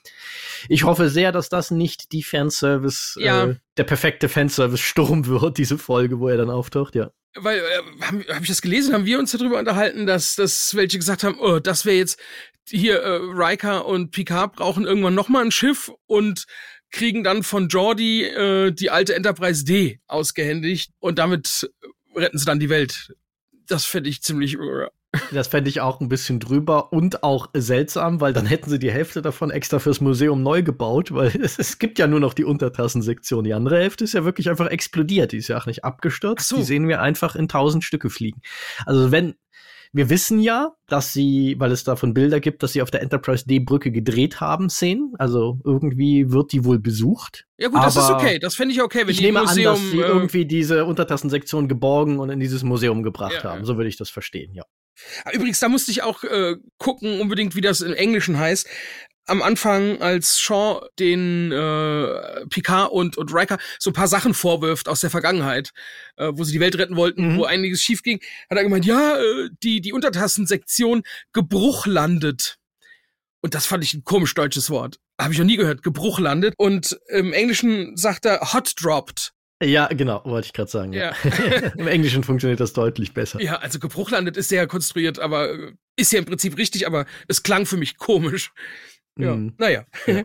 Ich 0.67 0.83
hoffe 0.83 1.09
sehr, 1.09 1.31
dass 1.31 1.47
das 1.47 1.71
nicht 1.71 2.11
die 2.11 2.23
Fanservice 2.23 3.17
ja. 3.21 3.45
äh, 3.45 3.55
der 3.77 3.85
perfekte 3.85 4.27
Fanservice-Sturm 4.27 5.28
wird, 5.29 5.57
diese 5.57 5.77
Folge, 5.77 6.19
wo 6.19 6.27
er 6.27 6.37
dann 6.37 6.49
auftaucht, 6.49 6.95
ja. 6.95 7.11
Weil, 7.35 7.59
äh, 7.59 8.01
habe 8.01 8.25
hab 8.27 8.41
ich 8.41 8.47
das 8.47 8.61
gelesen, 8.61 8.93
haben 8.93 9.05
wir 9.05 9.19
uns 9.19 9.31
darüber 9.31 9.59
unterhalten, 9.59 10.07
dass, 10.07 10.35
dass 10.35 10.75
welche 10.75 10.97
gesagt 10.97 11.23
haben, 11.23 11.39
oh, 11.39 11.59
das 11.59 11.85
wäre 11.85 11.97
jetzt 11.97 12.19
hier, 12.67 13.01
äh, 13.01 13.19
Riker 13.31 13.85
und 13.85 14.11
Picard 14.11 14.55
brauchen 14.55 14.85
irgendwann 14.85 15.15
nochmal 15.15 15.45
ein 15.45 15.51
Schiff 15.51 15.91
und 16.07 16.45
kriegen 16.91 17.23
dann 17.23 17.43
von 17.43 17.67
Jordi 17.67 18.23
äh, 18.23 18.71
die 18.71 18.89
alte 18.89 19.15
Enterprise 19.15 19.63
D 19.63 19.99
ausgehändigt 20.07 20.91
und 20.99 21.19
damit 21.19 21.69
retten 22.15 22.37
sie 22.37 22.45
dann 22.45 22.59
die 22.59 22.69
Welt. 22.69 23.13
Das 23.67 23.85
fände 23.85 24.09
ich 24.09 24.21
ziemlich 24.21 24.57
uh, 24.57 24.87
das 25.31 25.47
fände 25.47 25.69
ich 25.69 25.81
auch 25.81 25.99
ein 25.99 26.09
bisschen 26.09 26.39
drüber 26.39 26.93
und 26.93 27.23
auch 27.23 27.49
seltsam, 27.53 28.21
weil 28.21 28.33
dann 28.33 28.45
hätten 28.45 28.69
sie 28.69 28.79
die 28.79 28.91
Hälfte 28.91 29.21
davon 29.21 29.49
extra 29.49 29.79
fürs 29.79 30.01
Museum 30.01 30.43
neu 30.43 30.61
gebaut, 30.61 31.11
weil 31.11 31.35
es, 31.41 31.57
es 31.59 31.79
gibt 31.79 31.99
ja 31.99 32.07
nur 32.07 32.19
noch 32.19 32.33
die 32.33 32.45
Untertassensektion. 32.45 33.43
Die 33.43 33.53
andere 33.53 33.77
Hälfte 33.77 34.03
ist 34.03 34.13
ja 34.13 34.23
wirklich 34.23 34.49
einfach 34.49 34.67
explodiert. 34.67 35.31
Die 35.31 35.37
ist 35.37 35.47
ja 35.47 35.57
auch 35.57 35.65
nicht 35.65 35.83
abgestürzt. 35.83 36.47
So. 36.47 36.57
Die 36.57 36.63
sehen 36.63 36.87
wir 36.87 37.01
einfach 37.01 37.35
in 37.35 37.47
tausend 37.47 37.83
Stücke 37.83 38.09
fliegen. 38.09 38.41
Also 38.85 39.11
wenn, 39.11 39.35
wir 39.91 40.11
wissen 40.11 40.39
ja, 40.39 40.73
dass 40.87 41.13
sie, 41.13 41.55
weil 41.57 41.71
es 41.71 41.83
davon 41.83 42.13
Bilder 42.13 42.39
gibt, 42.39 42.61
dass 42.61 42.73
sie 42.73 42.83
auf 42.83 42.91
der 42.91 43.01
Enterprise 43.01 43.45
D-Brücke 43.47 43.91
gedreht 43.91 44.39
haben, 44.39 44.69
Szenen. 44.69 45.13
Also 45.17 45.59
irgendwie 45.63 46.31
wird 46.31 46.51
die 46.51 46.65
wohl 46.65 46.77
besucht. 46.77 47.47
Ja 47.57 47.69
gut, 47.69 47.81
das 47.81 47.95
ist 47.95 48.09
okay. 48.11 48.37
Das 48.37 48.55
fände 48.55 48.73
ich 48.73 48.81
okay, 48.81 49.01
wenn 49.01 49.09
ich 49.09 49.17
die 49.17 49.23
nehme 49.23 49.41
Museum, 49.41 49.73
an, 49.73 49.81
dass 49.81 49.91
sie 49.91 49.99
äh, 49.99 50.07
irgendwie 50.07 50.45
diese 50.45 50.85
Untertassensektion 50.85 51.67
geborgen 51.67 52.19
und 52.19 52.29
in 52.29 52.39
dieses 52.39 52.61
Museum 52.63 53.01
gebracht 53.01 53.41
ja, 53.43 53.51
haben. 53.51 53.65
So 53.65 53.77
würde 53.77 53.89
ich 53.89 53.97
das 53.97 54.11
verstehen, 54.11 54.53
ja. 54.53 54.63
Ah, 55.25 55.31
übrigens, 55.33 55.59
da 55.59 55.69
musste 55.69 55.91
ich 55.91 56.01
auch 56.01 56.23
äh, 56.23 56.55
gucken, 56.77 57.21
unbedingt, 57.21 57.55
wie 57.55 57.61
das 57.61 57.81
im 57.81 57.93
Englischen 57.93 58.37
heißt. 58.37 58.67
Am 59.25 59.43
Anfang, 59.43 60.01
als 60.01 60.39
Shaw 60.39 60.81
den 60.97 61.51
äh, 61.51 62.45
Picard 62.49 62.91
und, 62.91 63.15
und 63.15 63.33
Riker 63.33 63.59
so 63.77 63.91
ein 63.91 63.93
paar 63.93 64.07
Sachen 64.07 64.33
vorwirft 64.33 64.89
aus 64.89 65.01
der 65.01 65.11
Vergangenheit, 65.11 65.71
äh, 66.17 66.31
wo 66.33 66.43
sie 66.43 66.51
die 66.51 66.59
Welt 66.59 66.77
retten 66.79 66.95
wollten, 66.95 67.33
mhm. 67.33 67.37
wo 67.37 67.43
einiges 67.43 67.81
schief 67.81 68.01
ging, 68.01 68.19
hat 68.49 68.57
er 68.57 68.63
gemeint, 68.63 68.85
ja, 68.85 69.17
äh, 69.17 69.49
die, 69.61 69.81
die 69.81 69.93
Untertassensektion 69.93 71.03
Gebruch 71.31 71.85
landet. 71.85 72.57
Und 73.41 73.53
das 73.53 73.65
fand 73.65 73.83
ich 73.83 73.93
ein 73.93 74.03
komisch 74.03 74.33
deutsches 74.33 74.69
Wort. 74.69 74.97
Habe 75.19 75.33
ich 75.33 75.39
noch 75.39 75.45
nie 75.45 75.57
gehört. 75.57 75.83
Gebruch 75.83 76.19
landet. 76.19 76.53
Und 76.57 76.99
im 77.09 77.33
Englischen 77.33 77.95
sagt 77.97 78.25
er 78.25 78.53
hot 78.53 78.73
dropped. 78.81 79.33
Ja, 79.61 79.87
genau, 79.87 80.21
wollte 80.23 80.47
ich 80.47 80.53
gerade 80.53 80.71
sagen. 80.71 80.93
Ja. 80.93 81.13
ja. 81.23 81.71
Im 81.77 81.87
Englischen 81.87 82.23
funktioniert 82.23 82.59
das 82.59 82.73
deutlich 82.73 83.13
besser. 83.13 83.41
Ja, 83.41 83.57
also 83.57 83.79
Gebruchlandet 83.79 84.37
ist 84.37 84.49
sehr 84.49 84.67
konstruiert, 84.67 85.19
aber 85.19 85.51
äh, 85.51 85.73
ist 85.97 86.13
ja 86.13 86.19
im 86.19 86.25
Prinzip 86.25 86.57
richtig, 86.57 86.87
aber 86.87 87.05
es 87.27 87.43
klang 87.43 87.65
für 87.65 87.75
mich 87.75 87.97
komisch. 87.97 88.53
Ja, 89.17 89.35
mm. 89.35 89.55
naja. 89.57 89.85
Ja. 90.07 90.23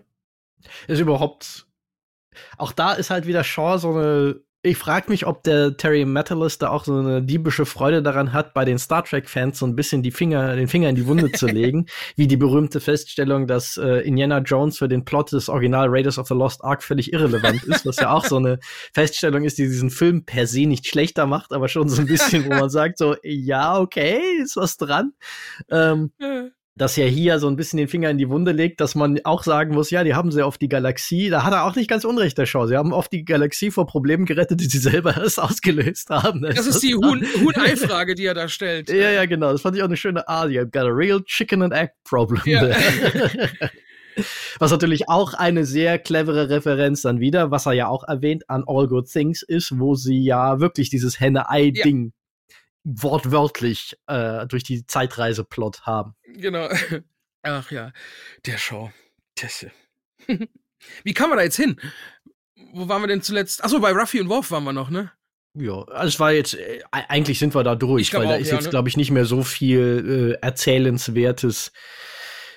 Ist 0.86 1.00
überhaupt. 1.00 1.66
Auch 2.58 2.72
da 2.72 2.92
ist 2.92 3.10
halt 3.10 3.26
wieder 3.26 3.42
Shaw 3.42 3.78
so 3.78 3.90
eine 3.90 4.40
ich 4.64 4.78
frage 4.78 5.10
mich, 5.10 5.26
ob 5.26 5.42
der 5.42 5.76
Terry 5.76 6.06
Metalist 6.06 6.62
da 6.62 6.70
auch 6.70 6.84
so 6.84 6.96
eine 6.96 7.22
diebische 7.22 7.66
Freude 7.66 8.02
daran 8.02 8.32
hat, 8.32 8.54
bei 8.54 8.64
den 8.64 8.78
Star 8.78 9.04
Trek-Fans 9.04 9.58
so 9.58 9.66
ein 9.66 9.76
bisschen 9.76 10.02
die 10.02 10.10
Finger, 10.10 10.56
den 10.56 10.68
Finger 10.68 10.88
in 10.88 10.96
die 10.96 11.06
Wunde 11.06 11.30
zu 11.32 11.46
legen, 11.54 11.84
wie 12.16 12.26
die 12.26 12.38
berühmte 12.38 12.80
Feststellung, 12.80 13.46
dass 13.46 13.76
äh, 13.76 13.98
Indiana 14.00 14.38
Jones 14.38 14.78
für 14.78 14.88
den 14.88 15.04
Plot 15.04 15.32
des 15.32 15.50
Original 15.50 15.88
Raiders 15.90 16.18
of 16.18 16.28
the 16.28 16.34
Lost 16.34 16.64
Ark 16.64 16.82
völlig 16.82 17.12
irrelevant 17.12 17.62
ist, 17.64 17.84
was 17.84 17.96
ja 17.96 18.10
auch 18.10 18.24
so 18.24 18.36
eine 18.36 18.58
Feststellung 18.94 19.44
ist, 19.44 19.58
die 19.58 19.64
diesen 19.64 19.90
Film 19.90 20.24
per 20.24 20.46
se 20.46 20.66
nicht 20.66 20.86
schlechter 20.86 21.26
macht, 21.26 21.52
aber 21.52 21.68
schon 21.68 21.90
so 21.90 22.00
ein 22.00 22.06
bisschen, 22.06 22.46
wo 22.46 22.48
man 22.48 22.70
sagt 22.70 22.96
so, 22.96 23.16
ja, 23.22 23.78
okay, 23.78 24.20
ist 24.42 24.56
was 24.56 24.78
dran. 24.78 25.12
Ähm, 25.70 26.10
dass 26.76 26.98
er 26.98 27.08
hier 27.08 27.38
so 27.38 27.46
ein 27.46 27.54
bisschen 27.54 27.76
den 27.76 27.86
Finger 27.86 28.10
in 28.10 28.18
die 28.18 28.28
Wunde 28.28 28.50
legt, 28.50 28.80
dass 28.80 28.96
man 28.96 29.20
auch 29.24 29.44
sagen 29.44 29.74
muss, 29.74 29.90
ja, 29.90 30.02
die 30.02 30.14
haben 30.14 30.32
sehr 30.32 30.46
oft 30.46 30.60
die 30.60 30.68
Galaxie, 30.68 31.30
da 31.30 31.44
hat 31.44 31.52
er 31.52 31.64
auch 31.64 31.76
nicht 31.76 31.88
ganz 31.88 32.04
unrecht, 32.04 32.36
der 32.36 32.46
Show. 32.46 32.66
Sie 32.66 32.76
haben 32.76 32.92
oft 32.92 33.12
die 33.12 33.24
Galaxie 33.24 33.70
vor 33.70 33.86
Problemen 33.86 34.24
gerettet, 34.24 34.60
die 34.60 34.66
sie 34.66 34.78
selber 34.78 35.16
erst 35.22 35.40
ausgelöst 35.40 36.10
haben. 36.10 36.42
Das, 36.42 36.56
das 36.56 36.66
ist 36.66 36.82
die 36.82 36.94
Huhn-Ei-Frage, 36.96 38.16
die 38.16 38.26
er 38.26 38.34
da 38.34 38.48
stellt. 38.48 38.90
Ja, 38.90 39.10
ja, 39.10 39.24
genau. 39.26 39.52
Das 39.52 39.62
fand 39.62 39.76
ich 39.76 39.82
auch 39.82 39.88
eine 39.88 39.96
schöne 39.96 40.26
Art. 40.26 40.50
You 40.50 40.64
got 40.64 40.82
a 40.82 40.88
real 40.88 41.22
chicken 41.22 41.62
and 41.62 41.72
egg 41.72 41.92
problem. 42.02 42.42
Ja. 42.44 42.74
Was 44.58 44.70
natürlich 44.70 45.08
auch 45.08 45.34
eine 45.34 45.64
sehr 45.64 45.98
clevere 45.98 46.48
Referenz 46.48 47.02
dann 47.02 47.18
wieder, 47.18 47.50
was 47.50 47.66
er 47.66 47.72
ja 47.72 47.88
auch 47.88 48.04
erwähnt, 48.04 48.48
an 48.48 48.62
All 48.64 48.86
Good 48.86 49.10
Things 49.10 49.42
ist, 49.42 49.80
wo 49.80 49.96
sie 49.96 50.22
ja 50.22 50.60
wirklich 50.60 50.88
dieses 50.88 51.18
Henne-Ei-Ding 51.18 52.12
wortwörtlich 52.84 53.96
äh, 54.06 54.46
durch 54.46 54.62
die 54.62 54.86
Zeitreise-Plot 54.86 55.82
haben. 55.82 56.14
Genau. 56.26 56.68
Ach 57.42 57.70
ja, 57.70 57.92
der 58.46 58.58
Show. 58.58 58.90
Tesse. 59.34 59.72
Wie 61.04 61.14
kam 61.14 61.30
man 61.30 61.38
da 61.38 61.44
jetzt 61.44 61.56
hin? 61.56 61.80
Wo 62.72 62.88
waren 62.88 63.02
wir 63.02 63.08
denn 63.08 63.22
zuletzt? 63.22 63.64
Achso, 63.64 63.80
bei 63.80 63.92
Ruffy 63.92 64.20
und 64.20 64.28
Worf 64.28 64.50
waren 64.50 64.64
wir 64.64 64.72
noch, 64.72 64.90
ne? 64.90 65.12
Ja, 65.56 65.82
also 65.84 66.08
es 66.08 66.20
war 66.20 66.32
jetzt, 66.32 66.54
äh, 66.54 66.80
eigentlich 66.90 67.38
sind 67.38 67.54
wir 67.54 67.62
da 67.62 67.76
durch, 67.76 68.12
weil 68.12 68.26
auch, 68.26 68.30
da 68.30 68.36
ist 68.36 68.48
ja, 68.48 68.54
jetzt, 68.54 68.64
ne? 68.64 68.70
glaube 68.70 68.88
ich, 68.88 68.96
nicht 68.96 69.12
mehr 69.12 69.24
so 69.24 69.42
viel 69.42 70.36
äh, 70.40 70.44
Erzählenswertes 70.44 71.72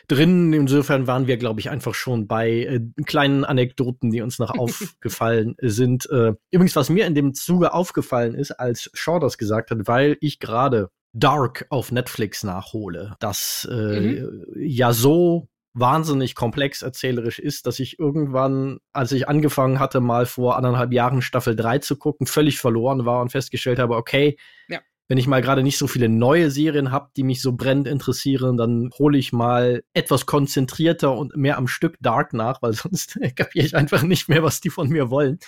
drin. 0.07 0.53
Insofern 0.53 1.07
waren 1.07 1.27
wir, 1.27 1.38
glaube 1.38 1.59
ich, 1.59 1.69
einfach 1.69 1.93
schon 1.93 2.27
bei 2.27 2.49
äh, 2.49 2.79
kleinen 3.05 3.45
Anekdoten, 3.45 4.11
die 4.11 4.21
uns 4.21 4.39
noch 4.39 4.49
aufgefallen 4.57 5.55
sind. 5.61 6.09
Äh, 6.09 6.34
übrigens, 6.51 6.75
was 6.75 6.89
mir 6.89 7.05
in 7.05 7.15
dem 7.15 7.34
Zuge 7.34 7.73
aufgefallen 7.73 8.35
ist, 8.35 8.51
als 8.51 8.89
Shaw 8.93 9.19
das 9.19 9.38
gesagt 9.38 9.71
hat, 9.71 9.79
weil 9.88 10.17
ich 10.21 10.39
gerade 10.39 10.89
Dark 11.13 11.65
auf 11.69 11.91
Netflix 11.91 12.43
nachhole, 12.43 13.15
das 13.19 13.67
äh, 13.71 13.99
mhm. 13.99 14.45
ja 14.55 14.93
so 14.93 15.47
wahnsinnig 15.73 16.35
komplex 16.35 16.81
erzählerisch 16.81 17.39
ist, 17.39 17.67
dass 17.67 17.79
ich 17.79 17.99
irgendwann, 17.99 18.79
als 18.93 19.11
ich 19.11 19.27
angefangen 19.27 19.79
hatte, 19.79 19.99
mal 19.99 20.25
vor 20.25 20.57
anderthalb 20.57 20.91
Jahren 20.91 21.21
Staffel 21.21 21.55
3 21.55 21.79
zu 21.79 21.97
gucken, 21.97 22.27
völlig 22.27 22.59
verloren 22.59 23.05
war 23.05 23.21
und 23.21 23.31
festgestellt 23.31 23.79
habe, 23.79 23.95
okay, 23.95 24.38
ja 24.67 24.79
wenn 25.07 25.17
ich 25.17 25.27
mal 25.27 25.41
gerade 25.41 25.63
nicht 25.63 25.77
so 25.77 25.88
viele 25.88 26.09
neue 26.09 26.51
Serien 26.51 26.91
habe, 26.91 27.09
die 27.15 27.23
mich 27.23 27.41
so 27.41 27.53
brennend 27.53 27.88
interessieren, 27.88 28.57
dann 28.57 28.89
hole 28.97 29.17
ich 29.17 29.31
mal 29.31 29.84
etwas 29.93 30.25
konzentrierter 30.25 31.15
und 31.15 31.35
mehr 31.35 31.57
am 31.57 31.67
Stück 31.67 31.97
Dark 32.01 32.34
nach, 32.34 32.61
weil 32.61 32.73
sonst 32.73 33.19
kapiere 33.35 33.65
ich 33.65 33.75
einfach 33.75 34.01
nicht 34.03 34.29
mehr, 34.29 34.43
was 34.43 34.59
die 34.59 34.69
von 34.69 34.89
mir 34.89 35.09
wollen. 35.09 35.39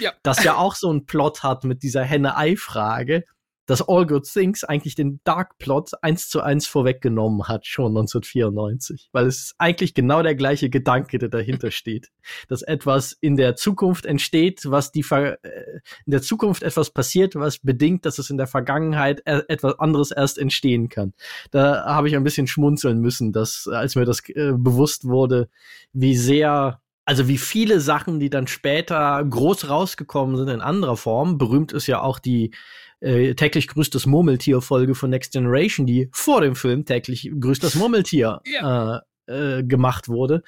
Ja. 0.00 0.12
Das 0.22 0.44
ja 0.44 0.56
auch 0.56 0.74
so 0.74 0.90
einen 0.90 1.06
Plot 1.06 1.42
hat 1.42 1.64
mit 1.64 1.82
dieser 1.82 2.02
Henne-Ei-Frage 2.02 3.24
dass 3.66 3.86
All 3.86 4.06
Good 4.06 4.24
Things 4.32 4.64
eigentlich 4.64 4.94
den 4.94 5.20
Dark 5.24 5.58
Plot 5.58 5.90
eins 6.00 6.28
zu 6.28 6.40
eins 6.40 6.66
vorweggenommen 6.66 7.48
hat, 7.48 7.66
schon 7.66 7.96
1994. 7.96 9.10
Weil 9.12 9.26
es 9.26 9.38
ist 9.38 9.54
eigentlich 9.58 9.94
genau 9.94 10.22
der 10.22 10.34
gleiche 10.34 10.70
Gedanke, 10.70 11.18
der 11.18 11.28
dahinter 11.28 11.70
steht. 11.72 12.08
Dass 12.48 12.62
etwas 12.62 13.16
in 13.20 13.36
der 13.36 13.56
Zukunft 13.56 14.06
entsteht, 14.06 14.62
was 14.64 14.92
die, 14.92 15.02
Ver 15.02 15.44
äh, 15.44 15.80
in 16.06 16.12
der 16.12 16.22
Zukunft 16.22 16.62
etwas 16.62 16.90
passiert, 16.90 17.34
was 17.34 17.58
bedingt, 17.58 18.06
dass 18.06 18.18
es 18.18 18.30
in 18.30 18.36
der 18.36 18.46
Vergangenheit 18.46 19.20
e-, 19.26 19.42
etwas 19.48 19.78
anderes 19.78 20.10
erst 20.12 20.38
entstehen 20.38 20.88
kann. 20.88 21.12
Da 21.50 21.84
habe 21.86 22.08
ich 22.08 22.16
ein 22.16 22.24
bisschen 22.24 22.46
schmunzeln 22.46 23.00
müssen, 23.00 23.32
dass, 23.32 23.68
als 23.68 23.96
mir 23.96 24.04
das 24.04 24.20
äh, 24.28 24.52
bewusst 24.52 25.04
wurde, 25.04 25.48
wie 25.92 26.16
sehr 26.16 26.80
Also 27.06 27.28
wie 27.28 27.38
viele 27.38 27.80
Sachen, 27.80 28.20
die 28.20 28.30
dann 28.30 28.48
später 28.48 29.24
groß 29.24 29.70
rausgekommen 29.70 30.36
sind 30.36 30.48
in 30.48 30.60
anderer 30.60 30.96
Form. 30.96 31.38
Berühmt 31.38 31.72
ist 31.72 31.86
ja 31.86 32.02
auch 32.02 32.18
die 32.18 32.50
äh, 33.00 33.34
täglich 33.34 33.68
grüßt 33.68 33.94
das 33.94 34.06
Murmeltier-Folge 34.06 34.94
von 34.94 35.10
Next 35.10 35.32
Generation, 35.32 35.86
die 35.86 36.08
vor 36.12 36.40
dem 36.40 36.56
Film 36.56 36.84
täglich 36.84 37.30
grüßt 37.38 37.62
das 37.62 37.76
Murmeltier 37.76 38.40
ja. 38.52 38.96
äh, 38.96 39.00
äh, 39.26 39.62
gemacht 39.62 40.08
wurde. 40.08 40.42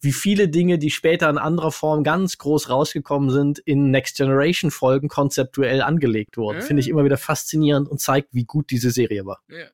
Wie 0.00 0.12
viele 0.12 0.48
Dinge, 0.48 0.78
die 0.78 0.90
später 0.90 1.28
in 1.30 1.38
anderer 1.38 1.72
Form 1.72 2.04
ganz 2.04 2.38
groß 2.38 2.68
rausgekommen 2.68 3.30
sind, 3.30 3.58
in 3.60 3.90
Next 3.90 4.16
Generation 4.16 4.70
Folgen 4.70 5.08
konzeptuell 5.08 5.82
angelegt 5.82 6.36
wurden. 6.36 6.58
Ja. 6.58 6.64
Finde 6.64 6.80
ich 6.80 6.88
immer 6.88 7.04
wieder 7.04 7.18
faszinierend 7.18 7.88
und 7.88 8.00
zeigt, 8.00 8.34
wie 8.34 8.44
gut 8.44 8.70
diese 8.70 8.90
Serie 8.90 9.26
war. 9.26 9.40
Ja. 9.48 9.66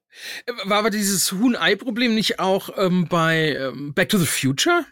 Äh, 0.46 0.52
war 0.64 0.78
aber 0.78 0.90
dieses 0.90 1.32
Huhn-Ei-Problem 1.32 2.14
nicht 2.14 2.40
auch 2.40 2.70
ähm, 2.76 3.06
bei 3.09 3.56
ähm, 3.56 3.94
Back 3.94 4.09
to 4.10 4.18
the 4.18 4.26
Future? 4.26 4.84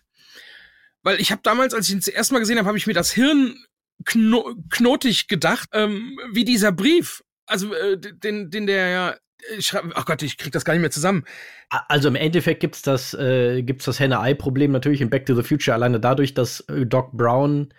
Weil 1.03 1.21
ich 1.21 1.33
habe 1.33 1.41
damals, 1.43 1.75
als 1.75 1.89
ich 1.89 1.95
ihn 1.95 2.03
zuerst 2.03 2.33
Mal 2.33 2.41
gesehen 2.41 2.59
habe, 2.59 2.69
habe 2.69 2.79
ich 2.79 2.87
mir 2.87 2.95
das 2.95 3.11
Hirn 3.11 3.57
kno 4.05 4.55
knotig 4.71 5.29
gedacht, 5.29 5.69
ähm, 5.73 6.19
wie 6.33 6.45
dieser 6.45 6.73
Brief. 6.73 7.23
Also 7.47 7.75
äh, 7.75 7.99
den, 7.99 8.51
den 8.51 8.67
der 8.67 8.89
ja 8.89 9.17
schreib, 9.59 9.93
ach 9.95 10.05
Gott, 10.05 10.23
ich 10.23 10.39
krieg 10.39 10.53
das 10.53 10.65
gar 10.65 10.75
nicht 10.75 10.81
mehr 10.81 10.91
zusammen. 10.91 11.25
Also 11.89 12.09
im 12.09 12.17
Endeffekt 12.17 12.61
gibt's 12.61 12.83
das, 12.83 13.15
äh, 13.15 13.63
gibt's 13.63 13.85
das 13.85 14.01
Henne-Ei-Problem 14.01 14.73
natürlich 14.73 15.01
in 15.01 15.11
Back 15.11 15.27
to 15.27 15.35
the 15.35 15.43
Future 15.43 15.75
alleine 15.75 16.01
dadurch, 16.01 16.35
dass 16.35 16.61
äh, 16.61 16.87
Doc 16.87 17.13
Brown 17.13 17.73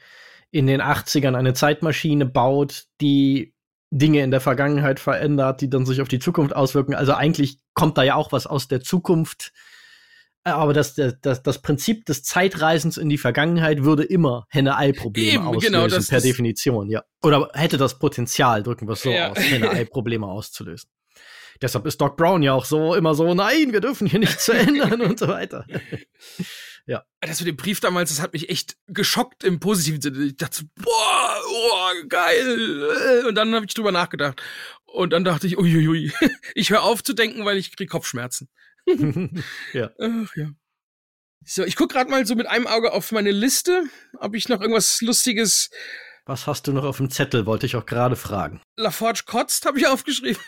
in 0.52 0.68
den 0.68 0.82
80ern 0.82 1.36
eine 1.36 1.54
Zeitmaschine 1.54 2.26
baut, 2.26 2.86
die 3.00 3.54
Dinge 3.90 4.24
in 4.24 4.32
der 4.32 4.42
Vergangenheit 4.42 5.00
verändert, 5.00 5.62
die 5.62 5.70
dann 5.70 5.86
sich 5.86 6.02
auf 6.02 6.08
die 6.08 6.20
Zukunft 6.20 6.56
auswirken. 6.56 6.96
Also 6.96 7.14
eigentlich 7.14 7.58
kommt 7.74 7.98
da 7.98 8.04
ja 8.04 8.16
auch 8.16 8.32
was 8.32 8.48
aus 8.48 8.68
der 8.68 8.82
Zukunft 8.82 9.52
aber 10.44 10.74
das, 10.74 10.96
das, 10.96 11.44
das 11.44 11.62
Prinzip 11.62 12.06
des 12.06 12.24
Zeitreisens 12.24 12.98
in 12.98 13.10
die 13.10 13.18
Vergangenheit 13.18 13.84
würde 13.84 14.04
immer 14.04 14.46
Henne-Ei-Probleme 14.50 15.32
genau, 15.32 15.50
auslösen, 15.50 15.74
genau, 15.74 15.88
das, 15.88 16.08
per 16.08 16.18
das 16.18 16.24
Definition, 16.24 16.90
ja. 16.90 17.04
Oder 17.22 17.50
hätte 17.54 17.78
das 17.78 18.00
Potenzial, 18.00 18.64
drücken 18.64 18.88
wir 18.88 18.94
es 18.94 19.02
so 19.02 19.12
ja. 19.12 19.32
aus, 19.32 19.38
Henne-Ei-Probleme 19.38 20.26
auszulösen. 20.26 20.90
Deshalb 21.62 21.86
ist 21.86 22.02
Doc 22.02 22.18
Brown 22.18 22.42
ja 22.42 22.54
auch 22.54 22.66
so 22.66 22.96
immer 22.96 23.14
so, 23.14 23.34
nein, 23.36 23.72
wir 23.72 23.82
dürfen 23.82 24.08
hier 24.08 24.20
nichts 24.20 24.50
ändern 24.50 25.02
und 25.02 25.20
so 25.20 25.28
weiter. 25.28 25.66
ja. 26.88 27.04
Das 27.20 27.40
mit 27.40 27.50
dem 27.50 27.58
Brief 27.58 27.80
damals, 27.80 28.10
das 28.10 28.20
hat 28.20 28.34
mich 28.34 28.50
echt 28.50 28.78
geschockt 28.88 29.44
im 29.44 29.60
positiven 29.60 30.02
Sinne. 30.02 30.26
Ich 30.26 30.38
dachte, 30.38 30.64
boah, 30.76 31.36
oh, 31.48 32.08
geil. 32.10 33.26
Und 33.28 33.36
dann 33.36 33.54
habe 33.54 33.66
ich 33.68 33.76
drüber 33.76 33.92
nachgedacht. 33.92 34.42
Und 34.86 35.14
dann 35.14 35.24
dachte 35.24 35.46
ich, 35.46 35.60
uiuiui, 35.60 36.12
ich 36.56 36.72
höre 36.72 36.82
auf 36.82 37.04
zu 37.04 37.14
denken, 37.14 37.46
weil 37.46 37.58
ich 37.58 37.76
krieg 37.76 37.92
Kopfschmerzen. 37.92 38.50
ja. 39.74 39.92
Ach, 40.00 40.36
ja. 40.36 40.52
So, 41.44 41.64
ich 41.64 41.76
guck 41.76 41.92
gerade 41.92 42.10
mal 42.10 42.26
so 42.26 42.36
mit 42.36 42.48
einem 42.48 42.68
Auge 42.68 42.94
auf 42.94 43.12
meine 43.12 43.32
Liste, 43.32 43.84
ob 44.20 44.36
ich 44.36 44.48
noch 44.48 44.62
irgendwas 44.62 45.02
Lustiges. 45.02 45.70
Was 46.26 46.46
hast 46.46 46.68
du 46.68 46.72
noch 46.72 46.84
auf 46.84 46.98
dem 46.98 47.10
Zettel? 47.10 47.48
Wollte 47.48 47.66
ich 47.66 47.76
auch 47.76 47.86
gerade 47.86 48.16
fragen. 48.16 48.62
LaForge 48.78 49.24
kotzt, 49.26 49.66
habe 49.66 49.80
ich 49.80 49.88
aufgeschrieben. 49.88 50.42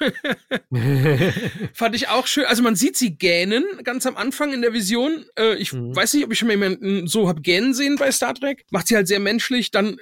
Fand 1.74 1.96
ich 1.96 2.10
auch 2.10 2.28
schön. 2.28 2.46
Also 2.46 2.62
man 2.62 2.76
sieht 2.76 2.96
sie 2.96 3.18
gähnen 3.18 3.64
ganz 3.84 4.06
am 4.06 4.16
Anfang 4.16 4.54
in 4.54 4.62
der 4.62 4.74
Vision. 4.74 5.26
Äh, 5.36 5.56
ich 5.56 5.74
mhm. 5.74 5.96
weiß 5.96 6.14
nicht, 6.14 6.26
ob 6.26 6.32
ich 6.32 6.38
schon 6.38 6.48
mal 6.48 6.54
jemanden 6.54 7.08
so 7.08 7.28
hab 7.28 7.42
gähnen 7.42 7.74
sehen 7.74 7.96
bei 7.96 8.12
Star 8.12 8.36
Trek. 8.36 8.66
Macht 8.70 8.88
sie 8.88 8.96
halt 8.96 9.08
sehr 9.08 9.20
menschlich. 9.20 9.72
Dann 9.72 9.98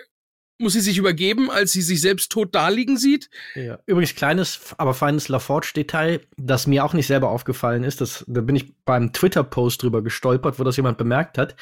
muss 0.61 0.73
sie 0.73 0.81
sich 0.81 0.97
übergeben, 0.97 1.49
als 1.49 1.71
sie 1.71 1.81
sich 1.81 2.01
selbst 2.01 2.31
tot 2.31 2.55
daliegen 2.55 2.97
sieht. 2.97 3.29
Ja. 3.55 3.79
Übrigens 3.85 4.15
kleines, 4.15 4.73
aber 4.77 4.93
feines 4.93 5.27
LaForge-Detail, 5.27 6.21
das 6.37 6.67
mir 6.67 6.85
auch 6.85 6.93
nicht 6.93 7.07
selber 7.07 7.29
aufgefallen 7.29 7.83
ist. 7.83 8.01
Das, 8.01 8.23
da 8.27 8.41
bin 8.41 8.55
ich 8.55 8.73
beim 8.85 9.13
Twitter-Post 9.13 9.83
drüber 9.83 10.01
gestolpert, 10.01 10.59
wo 10.59 10.63
das 10.63 10.77
jemand 10.77 10.97
bemerkt 10.97 11.37
hat. 11.37 11.55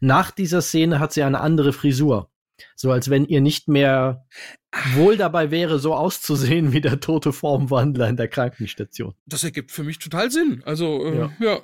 Nach 0.00 0.30
dieser 0.30 0.62
Szene 0.62 0.98
hat 0.98 1.12
sie 1.12 1.22
eine 1.22 1.40
andere 1.40 1.72
Frisur. 1.72 2.30
So 2.76 2.90
als 2.90 3.08
wenn 3.08 3.24
ihr 3.24 3.40
nicht 3.40 3.68
mehr 3.68 4.26
wohl 4.94 5.16
dabei 5.16 5.50
wäre, 5.50 5.78
so 5.78 5.94
auszusehen 5.94 6.72
wie 6.72 6.80
der 6.80 7.00
tote 7.00 7.32
Formwandler 7.32 8.08
in 8.08 8.16
der 8.16 8.28
Krankenstation. 8.28 9.14
Das 9.26 9.44
ergibt 9.44 9.72
für 9.72 9.82
mich 9.82 9.98
total 9.98 10.30
Sinn. 10.30 10.62
Also, 10.64 11.06
äh, 11.06 11.16
ja. 11.16 11.32
ja. 11.40 11.60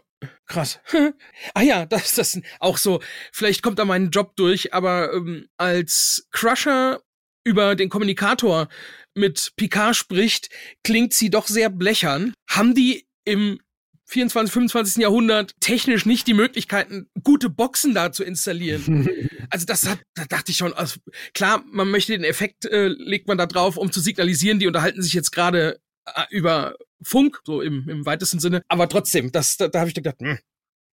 Krass. 0.47 0.81
ah 1.55 1.63
ja, 1.63 1.87
das 1.87 2.07
ist 2.07 2.19
das 2.19 2.41
auch 2.61 2.79
so. 2.79 3.01
Vielleicht 3.33 3.63
kommt 3.63 3.79
da 3.79 3.85
mein 3.85 4.11
Job 4.11 4.37
durch, 4.37 4.73
aber 4.73 5.13
ähm, 5.13 5.49
als 5.57 6.29
Crusher 6.33 7.03
über 7.45 7.77
den 7.77 7.89
Kommunikator 7.89 8.69
mit 9.15 9.53
Picard 9.57 9.97
spricht, 9.97 10.51
klingt 10.85 11.15
sie 11.15 11.31
doch 11.31 11.47
sehr 11.47 11.71
blechern. 11.71 12.35
Haben 12.49 12.75
die 12.75 13.07
im 13.25 13.61
24, 14.09 14.53
25. 14.53 15.03
Jahrhundert 15.03 15.55
technisch 15.61 16.07
nicht 16.07 16.27
die 16.27 16.35
Möglichkeiten, 16.35 17.09
gute 17.25 17.51
Boxen 17.51 17.95
da 17.95 18.13
zu 18.13 18.25
installieren. 18.25 19.09
also 19.51 19.67
das 19.67 19.87
hat, 19.87 20.01
da 20.15 20.25
dachte 20.25 20.53
ich 20.53 20.59
schon, 20.59 20.73
also 20.73 21.01
klar, 21.35 21.65
man 21.71 21.91
möchte 21.91 22.13
den 22.13 22.25
Effekt, 22.25 22.67
äh, 22.67 22.87
legt 22.87 23.27
man 23.27 23.39
da 23.39 23.47
drauf, 23.47 23.77
um 23.77 23.91
zu 23.91 24.01
signalisieren, 24.01 24.59
die 24.59 24.67
unterhalten 24.67 25.03
sich 25.03 25.13
jetzt 25.13 25.33
gerade 25.33 25.81
äh, 26.05 26.25
über 26.31 26.77
Funk, 27.03 27.41
so 27.45 27.61
im, 27.61 27.89
im 27.89 28.07
weitesten 28.07 28.39
Sinne. 28.39 28.63
Aber 28.69 28.89
trotzdem, 28.89 29.33
das, 29.33 29.57
da, 29.57 29.69
da 29.69 29.81
habe 29.81 29.89
ich 29.89 29.95
gedacht, 29.95 30.17
hm, 30.21 30.39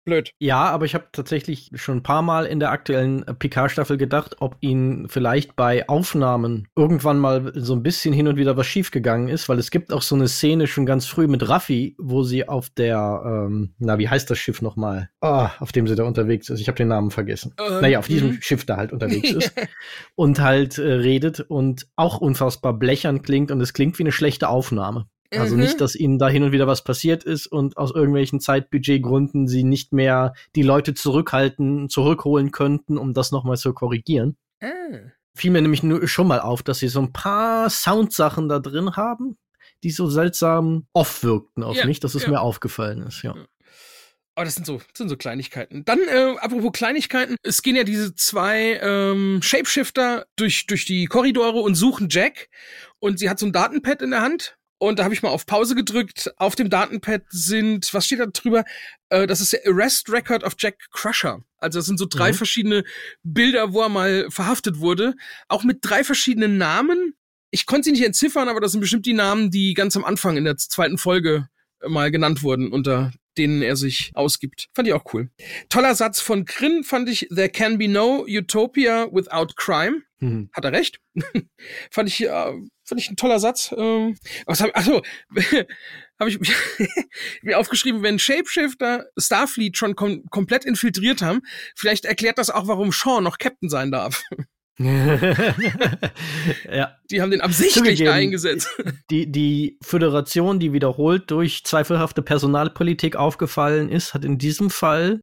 blöd. 0.05 0.33
Ja, 0.39 0.65
aber 0.65 0.85
ich 0.85 0.95
habe 0.95 1.07
tatsächlich 1.13 1.71
schon 1.75 1.99
ein 1.99 2.03
paar 2.03 2.23
Mal 2.23 2.47
in 2.47 2.61
der 2.61 2.71
aktuellen 2.71 3.25
Picard-Staffel 3.39 3.97
gedacht, 3.97 4.37
ob 4.41 4.57
ihnen 4.61 5.09
vielleicht 5.09 5.57
bei 5.57 5.89
Aufnahmen 5.89 6.69
irgendwann 6.77 7.19
mal 7.19 7.53
so 7.55 7.75
ein 7.75 7.83
bisschen 7.83 8.13
hin 8.13 8.29
und 8.29 8.37
wieder 8.37 8.57
was 8.57 8.67
schiefgegangen 8.67 9.29
ist, 9.29 9.49
weil 9.49 9.59
es 9.59 9.71
gibt 9.71 9.93
auch 9.93 10.03
so 10.03 10.15
eine 10.15 10.29
Szene 10.29 10.67
schon 10.67 10.87
ganz 10.87 11.07
früh 11.07 11.27
mit 11.27 11.49
Raffi, 11.49 11.97
wo 11.99 12.23
sie 12.23 12.49
auf 12.49 12.71
der, 12.71 13.23
ähm, 13.25 13.75
na, 13.79 13.99
wie 13.99 14.09
heißt 14.09 14.31
das 14.31 14.39
Schiff 14.39 14.63
nochmal? 14.63 15.11
Oh, 15.21 15.47
auf 15.59 15.73
dem 15.73 15.87
sie 15.87 15.95
da 15.95 16.05
unterwegs 16.05 16.49
ist. 16.49 16.61
Ich 16.61 16.69
habe 16.69 16.77
den 16.77 16.89
Namen 16.89 17.11
vergessen. 17.11 17.55
Ähm, 17.61 17.81
naja, 17.81 17.99
auf 17.99 18.09
diesem 18.09 18.31
hm. 18.31 18.43
Schiff 18.43 18.65
da 18.65 18.77
halt 18.77 18.93
unterwegs 18.93 19.31
ist 19.33 19.53
und 20.15 20.41
halt 20.41 20.79
äh, 20.79 20.83
redet 20.83 21.41
und 21.41 21.87
auch 21.97 22.19
unfassbar 22.19 22.73
blechern 22.73 23.23
klingt 23.23 23.51
und 23.51 23.61
es 23.61 23.73
klingt 23.73 23.99
wie 23.99 24.03
eine 24.03 24.13
schlechte 24.13 24.49
Aufnahme. 24.49 25.07
Also 25.39 25.55
mhm. 25.55 25.63
nicht, 25.63 25.81
dass 25.81 25.95
ihnen 25.95 26.19
da 26.19 26.29
hin 26.29 26.43
und 26.43 26.53
wieder 26.53 26.67
was 26.67 26.85
passiert 26.85 27.25
ist 27.25 27.47
und 27.47 27.77
aus 27.77 27.95
irgendwelchen 27.95 28.41
Zeitbudgetgründen 28.41 29.49
sie 29.49 29.65
nicht 29.65 29.93
mehr 29.93 30.35
die 30.55 30.63
Leute 30.63 30.95
zurückhalten, 30.95 31.89
zurückholen 31.89 32.51
könnten, 32.51 32.99
um 32.99 33.15
das 33.15 33.33
nochmal 33.33 33.57
zu 33.57 33.73
korrigieren. 33.73 34.37
Mhm. 34.61 35.13
Fiel 35.35 35.51
mir 35.51 35.63
nämlich 35.63 35.83
nur 35.83 36.07
schon 36.07 36.29
mal 36.29 36.41
auf, 36.41 36.63
dass 36.63 36.79
sie 36.79 36.89
so 36.89 37.01
ein 37.01 37.13
paar 37.13 37.71
Soundsachen 37.71 38.49
da 38.49 38.59
drin 38.59 38.97
haben, 38.97 39.39
die 39.83 39.91
so 39.91 40.09
seltsam 40.09 40.87
off 40.93 41.23
wirkten 41.23 41.63
auf 41.63 41.77
ja, 41.77 41.87
mich, 41.87 42.01
dass 42.01 42.15
es 42.15 42.25
ja. 42.25 42.31
mir 42.31 42.41
aufgefallen 42.41 43.03
ist, 43.03 43.23
ja. 43.23 43.35
Aber 44.35 44.47
das 44.47 44.55
sind 44.55 44.65
so, 44.67 44.79
das 44.79 44.97
sind 44.97 45.11
so 45.11 45.17
Kleinigkeiten. 45.17 45.85
Dann, 45.85 46.01
äh, 46.09 46.37
apropos 46.39 46.73
Kleinigkeiten, 46.73 47.37
es 47.43 47.63
gehen 47.63 47.77
ja 47.77 47.85
diese 47.85 48.15
zwei 48.15 48.81
ähm, 48.83 49.41
Shapeshifter 49.43 50.27
durch, 50.37 50.67
durch 50.67 50.87
die 50.87 51.05
Korridore 51.05 51.61
und 51.61 51.75
suchen 51.75 52.09
Jack. 52.11 52.49
Und 52.99 53.19
sie 53.19 53.29
hat 53.29 53.39
so 53.39 53.47
ein 53.47 53.53
Datenpad 53.53 54.01
in 54.01 54.11
der 54.13 54.23
Hand 54.23 54.57
und 54.83 54.99
da 54.99 55.05
habe 55.05 55.15
ich 55.15 55.23
mal 55.23 55.29
auf 55.29 55.47
Pause 55.47 55.77
gedrückt. 55.77 56.35
Auf 56.39 56.57
dem 56.57 56.69
Datenpad 56.69 57.23
sind, 57.29 57.95
was 57.95 58.05
steht 58.05 58.19
da 58.19 58.27
drüber? 58.27 58.65
Äh, 59.11 59.29
das 59.29 59.41
ist 59.41 59.53
der 59.53 59.61
Arrest 59.65 60.11
Record 60.11 60.43
of 60.43 60.55
Jack 60.59 60.77
Crusher. 60.91 61.45
Also 61.59 61.79
das 61.79 61.87
sind 61.87 62.01
so 62.01 62.07
drei 62.07 62.33
mhm. 62.33 62.35
verschiedene 62.35 62.85
Bilder, 63.23 63.73
wo 63.73 63.83
er 63.83 63.89
mal 63.89 64.29
verhaftet 64.29 64.81
wurde. 64.81 65.15
Auch 65.47 65.63
mit 65.63 65.79
drei 65.83 66.03
verschiedenen 66.03 66.59
Namen. 66.59 67.15
Ich 67.53 67.67
konnte 67.67 67.85
sie 67.85 67.93
nicht 67.93 68.05
entziffern, 68.05 68.49
aber 68.49 68.61
das 68.61 68.73
sind 68.73 68.81
bestimmt 68.81 69.07
die 69.07 69.13
Namen, 69.13 69.53
die 69.53 69.75
ganz 69.75 69.97
am 69.97 70.05
Anfang 70.05 70.37
in 70.37 70.43
der 70.45 70.57
zweiten 70.57 70.99
Folge 70.99 71.49
mal 71.87 72.11
genannt 72.11 72.43
wurden, 72.43 72.73
unter 72.73 73.13
denen 73.39 73.63
er 73.63 73.77
sich 73.77 74.11
ausgibt. 74.15 74.69
Fand 74.75 74.89
ich 74.89 74.95
auch 74.95 75.13
cool. 75.13 75.31
Toller 75.69 75.95
Satz 75.95 76.21
von 76.21 76.45
Grin 76.45 76.85
fand 76.85 77.09
ich, 77.09 77.29
There 77.35 77.49
can 77.49 77.79
be 77.79 77.89
no 77.89 78.25
utopia 78.27 79.09
without 79.13 79.55
crime. 79.57 80.03
Mhm. 80.21 80.51
Hat 80.53 80.65
er 80.65 80.73
recht. 80.73 81.01
fand 81.91 82.09
ich, 82.09 82.23
äh, 82.23 82.53
fand 82.85 83.01
ich 83.01 83.11
ein 83.11 83.17
toller 83.17 83.41
Satz. 83.41 83.75
Ähm, 83.77 84.17
was 84.47 84.61
hab, 84.61 84.77
achso, 84.77 85.03
habe 86.19 86.31
ich 86.31 86.39
mir 87.43 87.59
aufgeschrieben, 87.59 88.03
wenn 88.03 88.19
Shapeshifter 88.19 89.07
Starfleet 89.19 89.77
schon 89.77 89.97
kom 89.97 90.25
komplett 90.31 90.65
infiltriert 90.65 91.23
haben, 91.23 91.41
vielleicht 91.77 92.05
erklärt 92.05 92.39
das 92.39 92.51
auch, 92.51 92.69
warum 92.69 92.93
Sean 92.93 93.25
noch 93.25 93.39
Captain 93.39 93.69
sein 93.69 93.91
darf. 93.91 94.23
ja. 96.73 96.97
Die 97.11 97.21
haben 97.21 97.31
den 97.31 97.41
absichtlich 97.41 97.75
Zugegeben, 97.75 98.13
eingesetzt. 98.13 98.69
Die, 99.11 99.31
die 99.31 99.79
Föderation, 99.83 100.59
die 100.59 100.73
wiederholt 100.73 101.31
durch 101.31 101.65
zweifelhafte 101.65 102.23
Personalpolitik 102.23 103.17
aufgefallen 103.17 103.91
ist, 103.91 104.15
hat 104.15 104.25
in 104.25 104.39
diesem 104.39 104.71
Fall, 104.71 105.21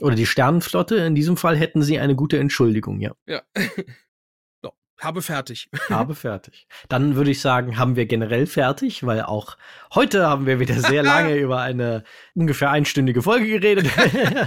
oder 0.00 0.14
die 0.14 0.26
Sternenflotte, 0.26 0.96
in 0.96 1.14
diesem 1.14 1.36
Fall 1.36 1.56
hätten 1.56 1.82
sie 1.82 1.98
eine 1.98 2.14
gute 2.14 2.38
Entschuldigung, 2.38 3.00
ja. 3.00 3.12
Ja. 3.26 3.42
Habe 5.02 5.20
fertig. 5.20 5.68
Habe 5.90 6.14
fertig. 6.14 6.68
Dann 6.88 7.16
würde 7.16 7.32
ich 7.32 7.40
sagen, 7.40 7.76
haben 7.76 7.96
wir 7.96 8.06
generell 8.06 8.46
fertig, 8.46 9.04
weil 9.04 9.22
auch 9.22 9.56
heute 9.92 10.28
haben 10.28 10.46
wir 10.46 10.60
wieder 10.60 10.78
sehr 10.78 11.02
lange 11.02 11.36
über 11.36 11.60
eine 11.60 12.04
ungefähr 12.34 12.70
einstündige 12.70 13.20
Folge 13.20 13.46
geredet. 13.46 13.90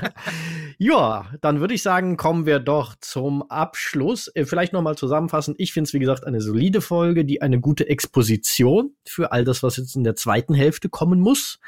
ja, 0.78 1.30
dann 1.42 1.60
würde 1.60 1.74
ich 1.74 1.82
sagen, 1.82 2.16
kommen 2.16 2.46
wir 2.46 2.60
doch 2.60 2.96
zum 3.02 3.50
Abschluss. 3.50 4.30
Äh, 4.34 4.46
vielleicht 4.46 4.72
nochmal 4.72 4.96
zusammenfassend. 4.96 5.58
Ich 5.60 5.74
finde 5.74 5.90
es, 5.90 5.94
wie 5.94 6.00
gesagt, 6.00 6.26
eine 6.26 6.40
solide 6.40 6.80
Folge, 6.80 7.26
die 7.26 7.42
eine 7.42 7.60
gute 7.60 7.90
Exposition 7.90 8.96
für 9.06 9.34
all 9.34 9.44
das, 9.44 9.62
was 9.62 9.76
jetzt 9.76 9.98
in 9.98 10.06
der 10.06 10.16
zweiten 10.16 10.54
Hälfte 10.54 10.88
kommen 10.88 11.20
muss, 11.20 11.60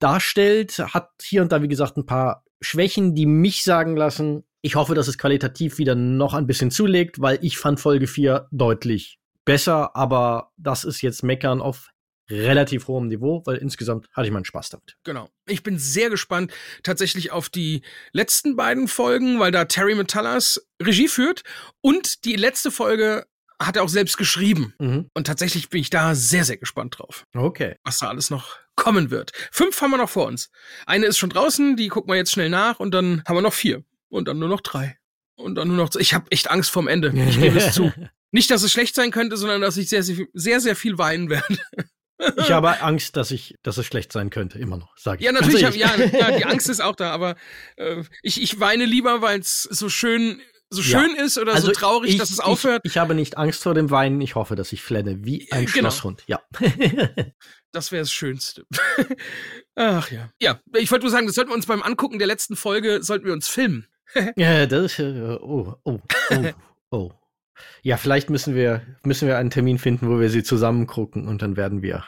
darstellt. 0.00 0.78
Hat 0.78 1.10
hier 1.22 1.42
und 1.42 1.52
da, 1.52 1.62
wie 1.62 1.68
gesagt, 1.68 1.96
ein 1.96 2.06
paar 2.06 2.42
Schwächen, 2.60 3.14
die 3.14 3.26
mich 3.26 3.62
sagen 3.62 3.96
lassen, 3.96 4.42
Ich 4.66 4.74
hoffe, 4.74 4.96
dass 4.96 5.06
es 5.06 5.16
qualitativ 5.16 5.78
wieder 5.78 5.94
noch 5.94 6.34
ein 6.34 6.48
bisschen 6.48 6.72
zulegt, 6.72 7.20
weil 7.20 7.38
ich 7.40 7.56
fand 7.56 7.78
Folge 7.78 8.08
4 8.08 8.48
deutlich 8.50 9.20
besser, 9.44 9.94
aber 9.94 10.50
das 10.56 10.82
ist 10.82 11.02
jetzt 11.02 11.22
Meckern 11.22 11.60
auf 11.60 11.90
relativ 12.28 12.88
hohem 12.88 13.06
Niveau, 13.06 13.42
weil 13.44 13.58
insgesamt 13.58 14.08
hatte 14.12 14.26
ich 14.26 14.32
meinen 14.32 14.44
Spaß 14.44 14.70
damit. 14.70 14.96
Genau. 15.04 15.28
Ich 15.46 15.62
bin 15.62 15.78
sehr 15.78 16.10
gespannt 16.10 16.52
tatsächlich 16.82 17.30
auf 17.30 17.48
die 17.48 17.82
letzten 18.10 18.56
beiden 18.56 18.88
Folgen, 18.88 19.38
weil 19.38 19.52
da 19.52 19.66
Terry 19.66 19.94
Metallas 19.94 20.66
Regie 20.82 21.06
führt 21.06 21.44
und 21.80 22.24
die 22.24 22.34
letzte 22.34 22.72
Folge 22.72 23.24
hat 23.62 23.76
er 23.76 23.84
auch 23.84 23.88
selbst 23.88 24.18
geschrieben. 24.18 24.74
Mhm. 24.80 25.08
Und 25.14 25.28
tatsächlich 25.28 25.68
bin 25.68 25.80
ich 25.80 25.90
da 25.90 26.16
sehr, 26.16 26.42
sehr 26.42 26.56
gespannt 26.56 26.98
drauf. 26.98 27.24
Okay. 27.36 27.76
Was 27.84 27.98
da 27.98 28.08
alles 28.08 28.30
noch 28.30 28.56
kommen 28.74 29.12
wird. 29.12 29.30
Fünf 29.52 29.80
haben 29.80 29.92
wir 29.92 29.98
noch 29.98 30.10
vor 30.10 30.26
uns. 30.26 30.50
Eine 30.86 31.06
ist 31.06 31.18
schon 31.18 31.30
draußen, 31.30 31.76
die 31.76 31.86
gucken 31.86 32.10
wir 32.10 32.16
jetzt 32.16 32.32
schnell 32.32 32.50
nach 32.50 32.80
und 32.80 32.90
dann 32.90 33.22
haben 33.28 33.36
wir 33.36 33.42
noch 33.42 33.54
vier. 33.54 33.84
Und 34.08 34.28
dann 34.28 34.38
nur 34.38 34.48
noch 34.48 34.60
drei. 34.60 34.98
Und 35.36 35.54
dann 35.54 35.68
nur 35.68 35.76
noch. 35.76 35.94
Ich 35.96 36.14
habe 36.14 36.30
echt 36.30 36.50
Angst 36.50 36.70
vorm 36.70 36.88
Ende. 36.88 37.12
Ich 37.28 37.40
gebe 37.40 37.58
es 37.58 37.74
zu. 37.74 37.92
Nicht, 38.32 38.50
dass 38.50 38.62
es 38.62 38.72
schlecht 38.72 38.94
sein 38.94 39.10
könnte, 39.10 39.36
sondern 39.36 39.60
dass 39.60 39.76
ich 39.76 39.88
sehr, 39.88 40.02
sehr, 40.02 40.26
sehr, 40.32 40.60
sehr 40.60 40.76
viel 40.76 40.98
weinen 40.98 41.30
werde. 41.30 41.58
Ich 42.38 42.50
habe 42.50 42.80
Angst, 42.80 43.16
dass 43.16 43.30
ich, 43.30 43.56
dass 43.62 43.76
es 43.76 43.84
schlecht 43.84 44.10
sein 44.10 44.30
könnte, 44.30 44.58
immer 44.58 44.78
noch, 44.78 44.96
sage 44.96 45.18
ich. 45.18 45.26
Ja, 45.26 45.32
natürlich, 45.32 45.64
hab, 45.66 45.76
ja, 45.76 45.94
ja, 45.96 46.36
die 46.36 46.44
Angst 46.46 46.68
ist 46.70 46.80
auch 46.80 46.96
da, 46.96 47.10
aber 47.10 47.36
äh, 47.76 48.04
ich, 48.22 48.40
ich 48.40 48.58
weine 48.58 48.86
lieber, 48.86 49.20
weil 49.20 49.40
es 49.40 49.64
so 49.64 49.90
schön 49.90 50.40
so 50.70 50.82
schön 50.82 51.14
ja. 51.16 51.24
ist 51.24 51.38
oder 51.38 51.54
also 51.54 51.68
so 51.68 51.72
traurig, 51.72 52.12
ich, 52.12 52.18
dass 52.18 52.30
es 52.30 52.40
aufhört. 52.40 52.82
Ich, 52.84 52.92
ich, 52.92 52.98
habe 52.98 53.14
nicht 53.14 53.36
Angst 53.36 53.62
vor 53.62 53.74
dem 53.74 53.90
Weinen, 53.90 54.20
ich 54.20 54.34
hoffe, 54.34 54.56
dass 54.56 54.72
ich 54.72 54.82
flenne 54.82 55.24
wie 55.24 55.52
ein 55.52 55.66
genau. 55.66 55.90
Schlosshund, 55.90 56.24
ja. 56.26 56.40
das 57.72 57.92
wäre 57.92 58.02
das 58.02 58.10
Schönste. 58.10 58.64
Ach 59.76 60.10
ja. 60.10 60.30
Ja, 60.40 60.60
ich 60.74 60.90
wollte 60.90 61.04
nur 61.04 61.12
sagen, 61.12 61.26
das 61.26 61.36
sollten 61.36 61.50
wir 61.50 61.54
uns 61.54 61.66
beim 61.66 61.82
Angucken 61.82 62.18
der 62.18 62.26
letzten 62.26 62.56
Folge, 62.56 63.02
sollten 63.02 63.26
wir 63.26 63.32
uns 63.32 63.46
filmen. 63.46 63.86
ja, 64.36 64.66
das 64.66 64.98
ist, 64.98 65.00
oh, 65.00 65.76
oh, 65.84 65.98
oh, 66.30 66.44
oh. 66.90 67.10
Ja, 67.82 67.96
vielleicht 67.96 68.28
müssen 68.28 68.54
wir, 68.54 68.82
müssen 69.02 69.28
wir 69.28 69.38
einen 69.38 69.50
Termin 69.50 69.78
finden, 69.78 70.08
wo 70.08 70.20
wir 70.20 70.28
sie 70.28 70.42
zusammen 70.42 70.86
gucken 70.86 71.26
und 71.26 71.42
dann 71.42 71.56
werden 71.56 71.82
wir 71.82 72.04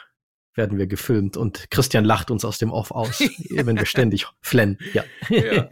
werden 0.55 0.77
wir 0.77 0.87
gefilmt 0.87 1.37
und 1.37 1.71
Christian 1.71 2.03
lacht 2.03 2.31
uns 2.31 2.43
aus 2.43 2.57
dem 2.57 2.71
Off 2.71 2.91
aus, 2.91 3.21
wenn 3.49 3.77
wir 3.77 3.85
ständig 3.85 4.27
flennen. 4.41 4.77
Ja. 4.93 5.03
ja. 5.29 5.69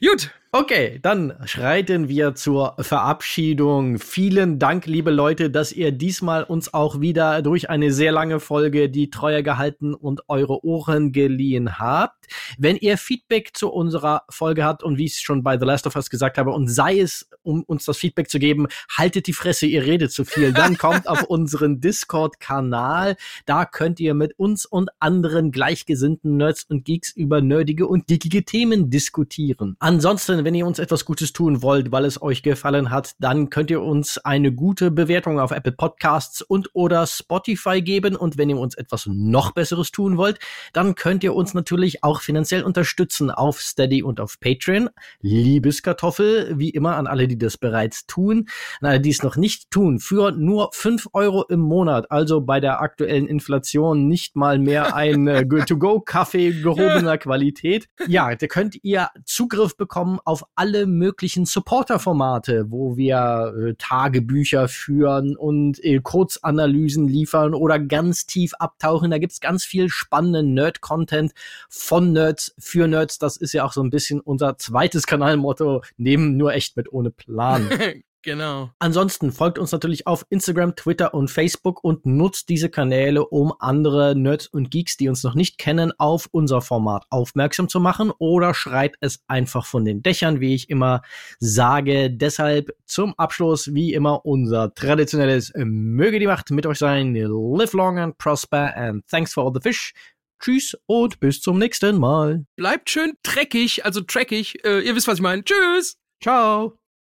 Gut, 0.00 0.30
Okay, 0.58 0.98
dann 1.02 1.34
schreiten 1.44 2.08
wir 2.08 2.34
zur 2.34 2.76
Verabschiedung. 2.78 3.98
Vielen 3.98 4.58
Dank, 4.58 4.86
liebe 4.86 5.10
Leute, 5.10 5.50
dass 5.50 5.70
ihr 5.70 5.92
diesmal 5.92 6.44
uns 6.44 6.72
auch 6.72 6.98
wieder 6.98 7.42
durch 7.42 7.68
eine 7.68 7.92
sehr 7.92 8.10
lange 8.10 8.40
Folge 8.40 8.88
die 8.88 9.10
Treue 9.10 9.42
gehalten 9.42 9.92
und 9.92 10.22
eure 10.28 10.64
Ohren 10.64 11.12
geliehen 11.12 11.78
habt. 11.78 12.26
Wenn 12.56 12.76
ihr 12.76 12.96
Feedback 12.96 13.50
zu 13.54 13.70
unserer 13.70 14.22
Folge 14.30 14.64
habt 14.64 14.82
und 14.82 14.96
wie 14.96 15.04
ich 15.04 15.12
es 15.12 15.20
schon 15.20 15.42
bei 15.42 15.58
The 15.58 15.66
Last 15.66 15.86
of 15.86 15.94
Us 15.94 16.08
gesagt 16.08 16.38
habe, 16.38 16.52
und 16.52 16.68
sei 16.68 17.00
es, 17.00 17.28
um 17.42 17.62
uns 17.64 17.84
das 17.84 17.98
Feedback 17.98 18.30
zu 18.30 18.38
geben, 18.38 18.66
haltet 18.96 19.26
die 19.26 19.34
Fresse, 19.34 19.66
ihr 19.66 19.84
redet 19.84 20.10
zu 20.10 20.24
viel, 20.24 20.54
dann 20.54 20.78
kommt 20.78 21.06
auf 21.06 21.24
unseren 21.24 21.82
Discord-Kanal. 21.82 23.16
Da 23.44 23.66
könnt 23.66 24.00
ihr 24.00 24.14
mit 24.14 24.38
uns 24.38 24.64
und 24.64 24.88
anderen 25.00 25.50
gleichgesinnten 25.50 26.38
Nerds 26.38 26.64
und 26.64 26.86
Geeks 26.86 27.14
über 27.14 27.42
nerdige 27.42 27.86
und 27.86 28.08
dickige 28.08 28.46
Themen 28.46 28.88
diskutieren. 28.88 29.76
Ansonsten 29.80 30.45
wenn 30.46 30.54
ihr 30.54 30.64
uns 30.64 30.78
etwas 30.78 31.04
Gutes 31.04 31.32
tun 31.32 31.60
wollt, 31.60 31.90
weil 31.90 32.04
es 32.04 32.22
euch 32.22 32.44
gefallen 32.44 32.92
hat, 32.92 33.16
dann 33.18 33.50
könnt 33.50 33.68
ihr 33.68 33.82
uns 33.82 34.16
eine 34.18 34.52
gute 34.52 34.92
Bewertung 34.92 35.40
auf 35.40 35.50
Apple 35.50 35.72
Podcasts 35.72 36.40
und 36.40 36.70
oder 36.72 37.04
Spotify 37.08 37.82
geben. 37.82 38.14
Und 38.14 38.38
wenn 38.38 38.48
ihr 38.48 38.56
uns 38.56 38.76
etwas 38.76 39.06
noch 39.06 39.50
Besseres 39.50 39.90
tun 39.90 40.16
wollt, 40.16 40.38
dann 40.72 40.94
könnt 40.94 41.24
ihr 41.24 41.34
uns 41.34 41.52
natürlich 41.52 42.04
auch 42.04 42.20
finanziell 42.20 42.62
unterstützen 42.62 43.32
auf 43.32 43.60
Steady 43.60 44.04
und 44.04 44.20
auf 44.20 44.38
Patreon. 44.38 44.88
Liebeskartoffel, 45.20 46.56
wie 46.56 46.70
immer 46.70 46.94
an 46.94 47.08
alle, 47.08 47.26
die 47.26 47.38
das 47.38 47.58
bereits 47.58 48.06
tun. 48.06 48.46
An 48.80 48.90
alle, 48.90 49.00
die 49.00 49.10
es 49.10 49.24
noch 49.24 49.34
nicht 49.34 49.72
tun, 49.72 49.98
für 49.98 50.30
nur 50.30 50.70
fünf 50.74 51.08
Euro 51.12 51.42
im 51.48 51.58
Monat, 51.58 52.12
also 52.12 52.40
bei 52.40 52.60
der 52.60 52.80
aktuellen 52.80 53.26
Inflation 53.26 54.06
nicht 54.06 54.36
mal 54.36 54.60
mehr 54.60 54.94
ein 54.94 55.26
äh, 55.26 55.44
To-Go-Kaffee 55.66 56.62
gehobener 56.62 57.18
Qualität. 57.18 57.88
Ja, 58.06 58.32
da 58.32 58.46
könnt 58.46 58.78
ihr 58.84 59.08
Zugriff 59.24 59.76
bekommen 59.76 60.20
auf 60.26 60.44
alle 60.56 60.86
möglichen 60.86 61.46
Supporter-Formate, 61.46 62.66
wo 62.68 62.96
wir 62.96 63.54
äh, 63.56 63.74
Tagebücher 63.78 64.66
führen 64.66 65.36
und 65.36 65.82
äh, 65.84 66.00
Kurzanalysen 66.00 67.06
liefern 67.06 67.54
oder 67.54 67.78
ganz 67.78 68.26
tief 68.26 68.52
abtauchen. 68.58 69.12
Da 69.12 69.18
gibt's 69.18 69.40
ganz 69.40 69.64
viel 69.64 69.88
spannenden 69.88 70.52
Nerd-Content 70.52 71.32
von 71.68 72.12
Nerds 72.12 72.54
für 72.58 72.88
Nerds. 72.88 73.20
Das 73.20 73.36
ist 73.36 73.52
ja 73.52 73.64
auch 73.64 73.72
so 73.72 73.82
ein 73.82 73.90
bisschen 73.90 74.20
unser 74.20 74.58
zweites 74.58 75.06
Kanalmotto, 75.06 75.82
neben 75.96 76.36
nur 76.36 76.52
echt 76.54 76.76
mit 76.76 76.92
ohne 76.92 77.12
Plan. 77.12 77.70
Genau. 78.26 78.72
Ansonsten 78.80 79.30
folgt 79.30 79.56
uns 79.56 79.70
natürlich 79.70 80.08
auf 80.08 80.26
Instagram, 80.30 80.74
Twitter 80.74 81.14
und 81.14 81.30
Facebook 81.30 81.84
und 81.84 82.06
nutzt 82.06 82.48
diese 82.48 82.68
Kanäle, 82.68 83.24
um 83.24 83.54
andere 83.60 84.16
Nerds 84.16 84.48
und 84.48 84.72
Geeks, 84.72 84.96
die 84.96 85.08
uns 85.08 85.22
noch 85.22 85.36
nicht 85.36 85.58
kennen, 85.58 85.92
auf 85.98 86.28
unser 86.32 86.60
Format 86.60 87.04
aufmerksam 87.10 87.68
zu 87.68 87.78
machen 87.78 88.10
oder 88.18 88.52
schreit 88.52 88.96
es 89.00 89.20
einfach 89.28 89.64
von 89.64 89.84
den 89.84 90.02
Dächern, 90.02 90.40
wie 90.40 90.56
ich 90.56 90.68
immer 90.70 91.02
sage. 91.38 92.10
Deshalb 92.10 92.74
zum 92.84 93.14
Abschluss, 93.16 93.72
wie 93.72 93.94
immer, 93.94 94.26
unser 94.26 94.74
traditionelles 94.74 95.52
Möge 95.54 96.18
die 96.18 96.26
Macht 96.26 96.50
mit 96.50 96.66
euch 96.66 96.78
sein. 96.78 97.14
Live 97.14 97.74
long 97.74 98.00
and 98.00 98.18
prosper 98.18 98.76
and 98.76 99.06
thanks 99.06 99.34
for 99.34 99.44
all 99.44 99.52
the 99.54 99.60
fish. 99.60 99.92
Tschüss 100.40 100.76
und 100.86 101.20
bis 101.20 101.40
zum 101.40 101.58
nächsten 101.58 101.96
Mal. 101.96 102.44
Bleibt 102.56 102.90
schön 102.90 103.12
dreckig, 103.22 103.84
also 103.84 104.00
dreckig. 104.04 104.64
Äh, 104.64 104.80
ihr 104.80 104.96
wisst, 104.96 105.06
was 105.06 105.18
ich 105.18 105.22
meine. 105.22 105.44
Tschüss. 105.44 105.96
Ciao. 106.20 106.76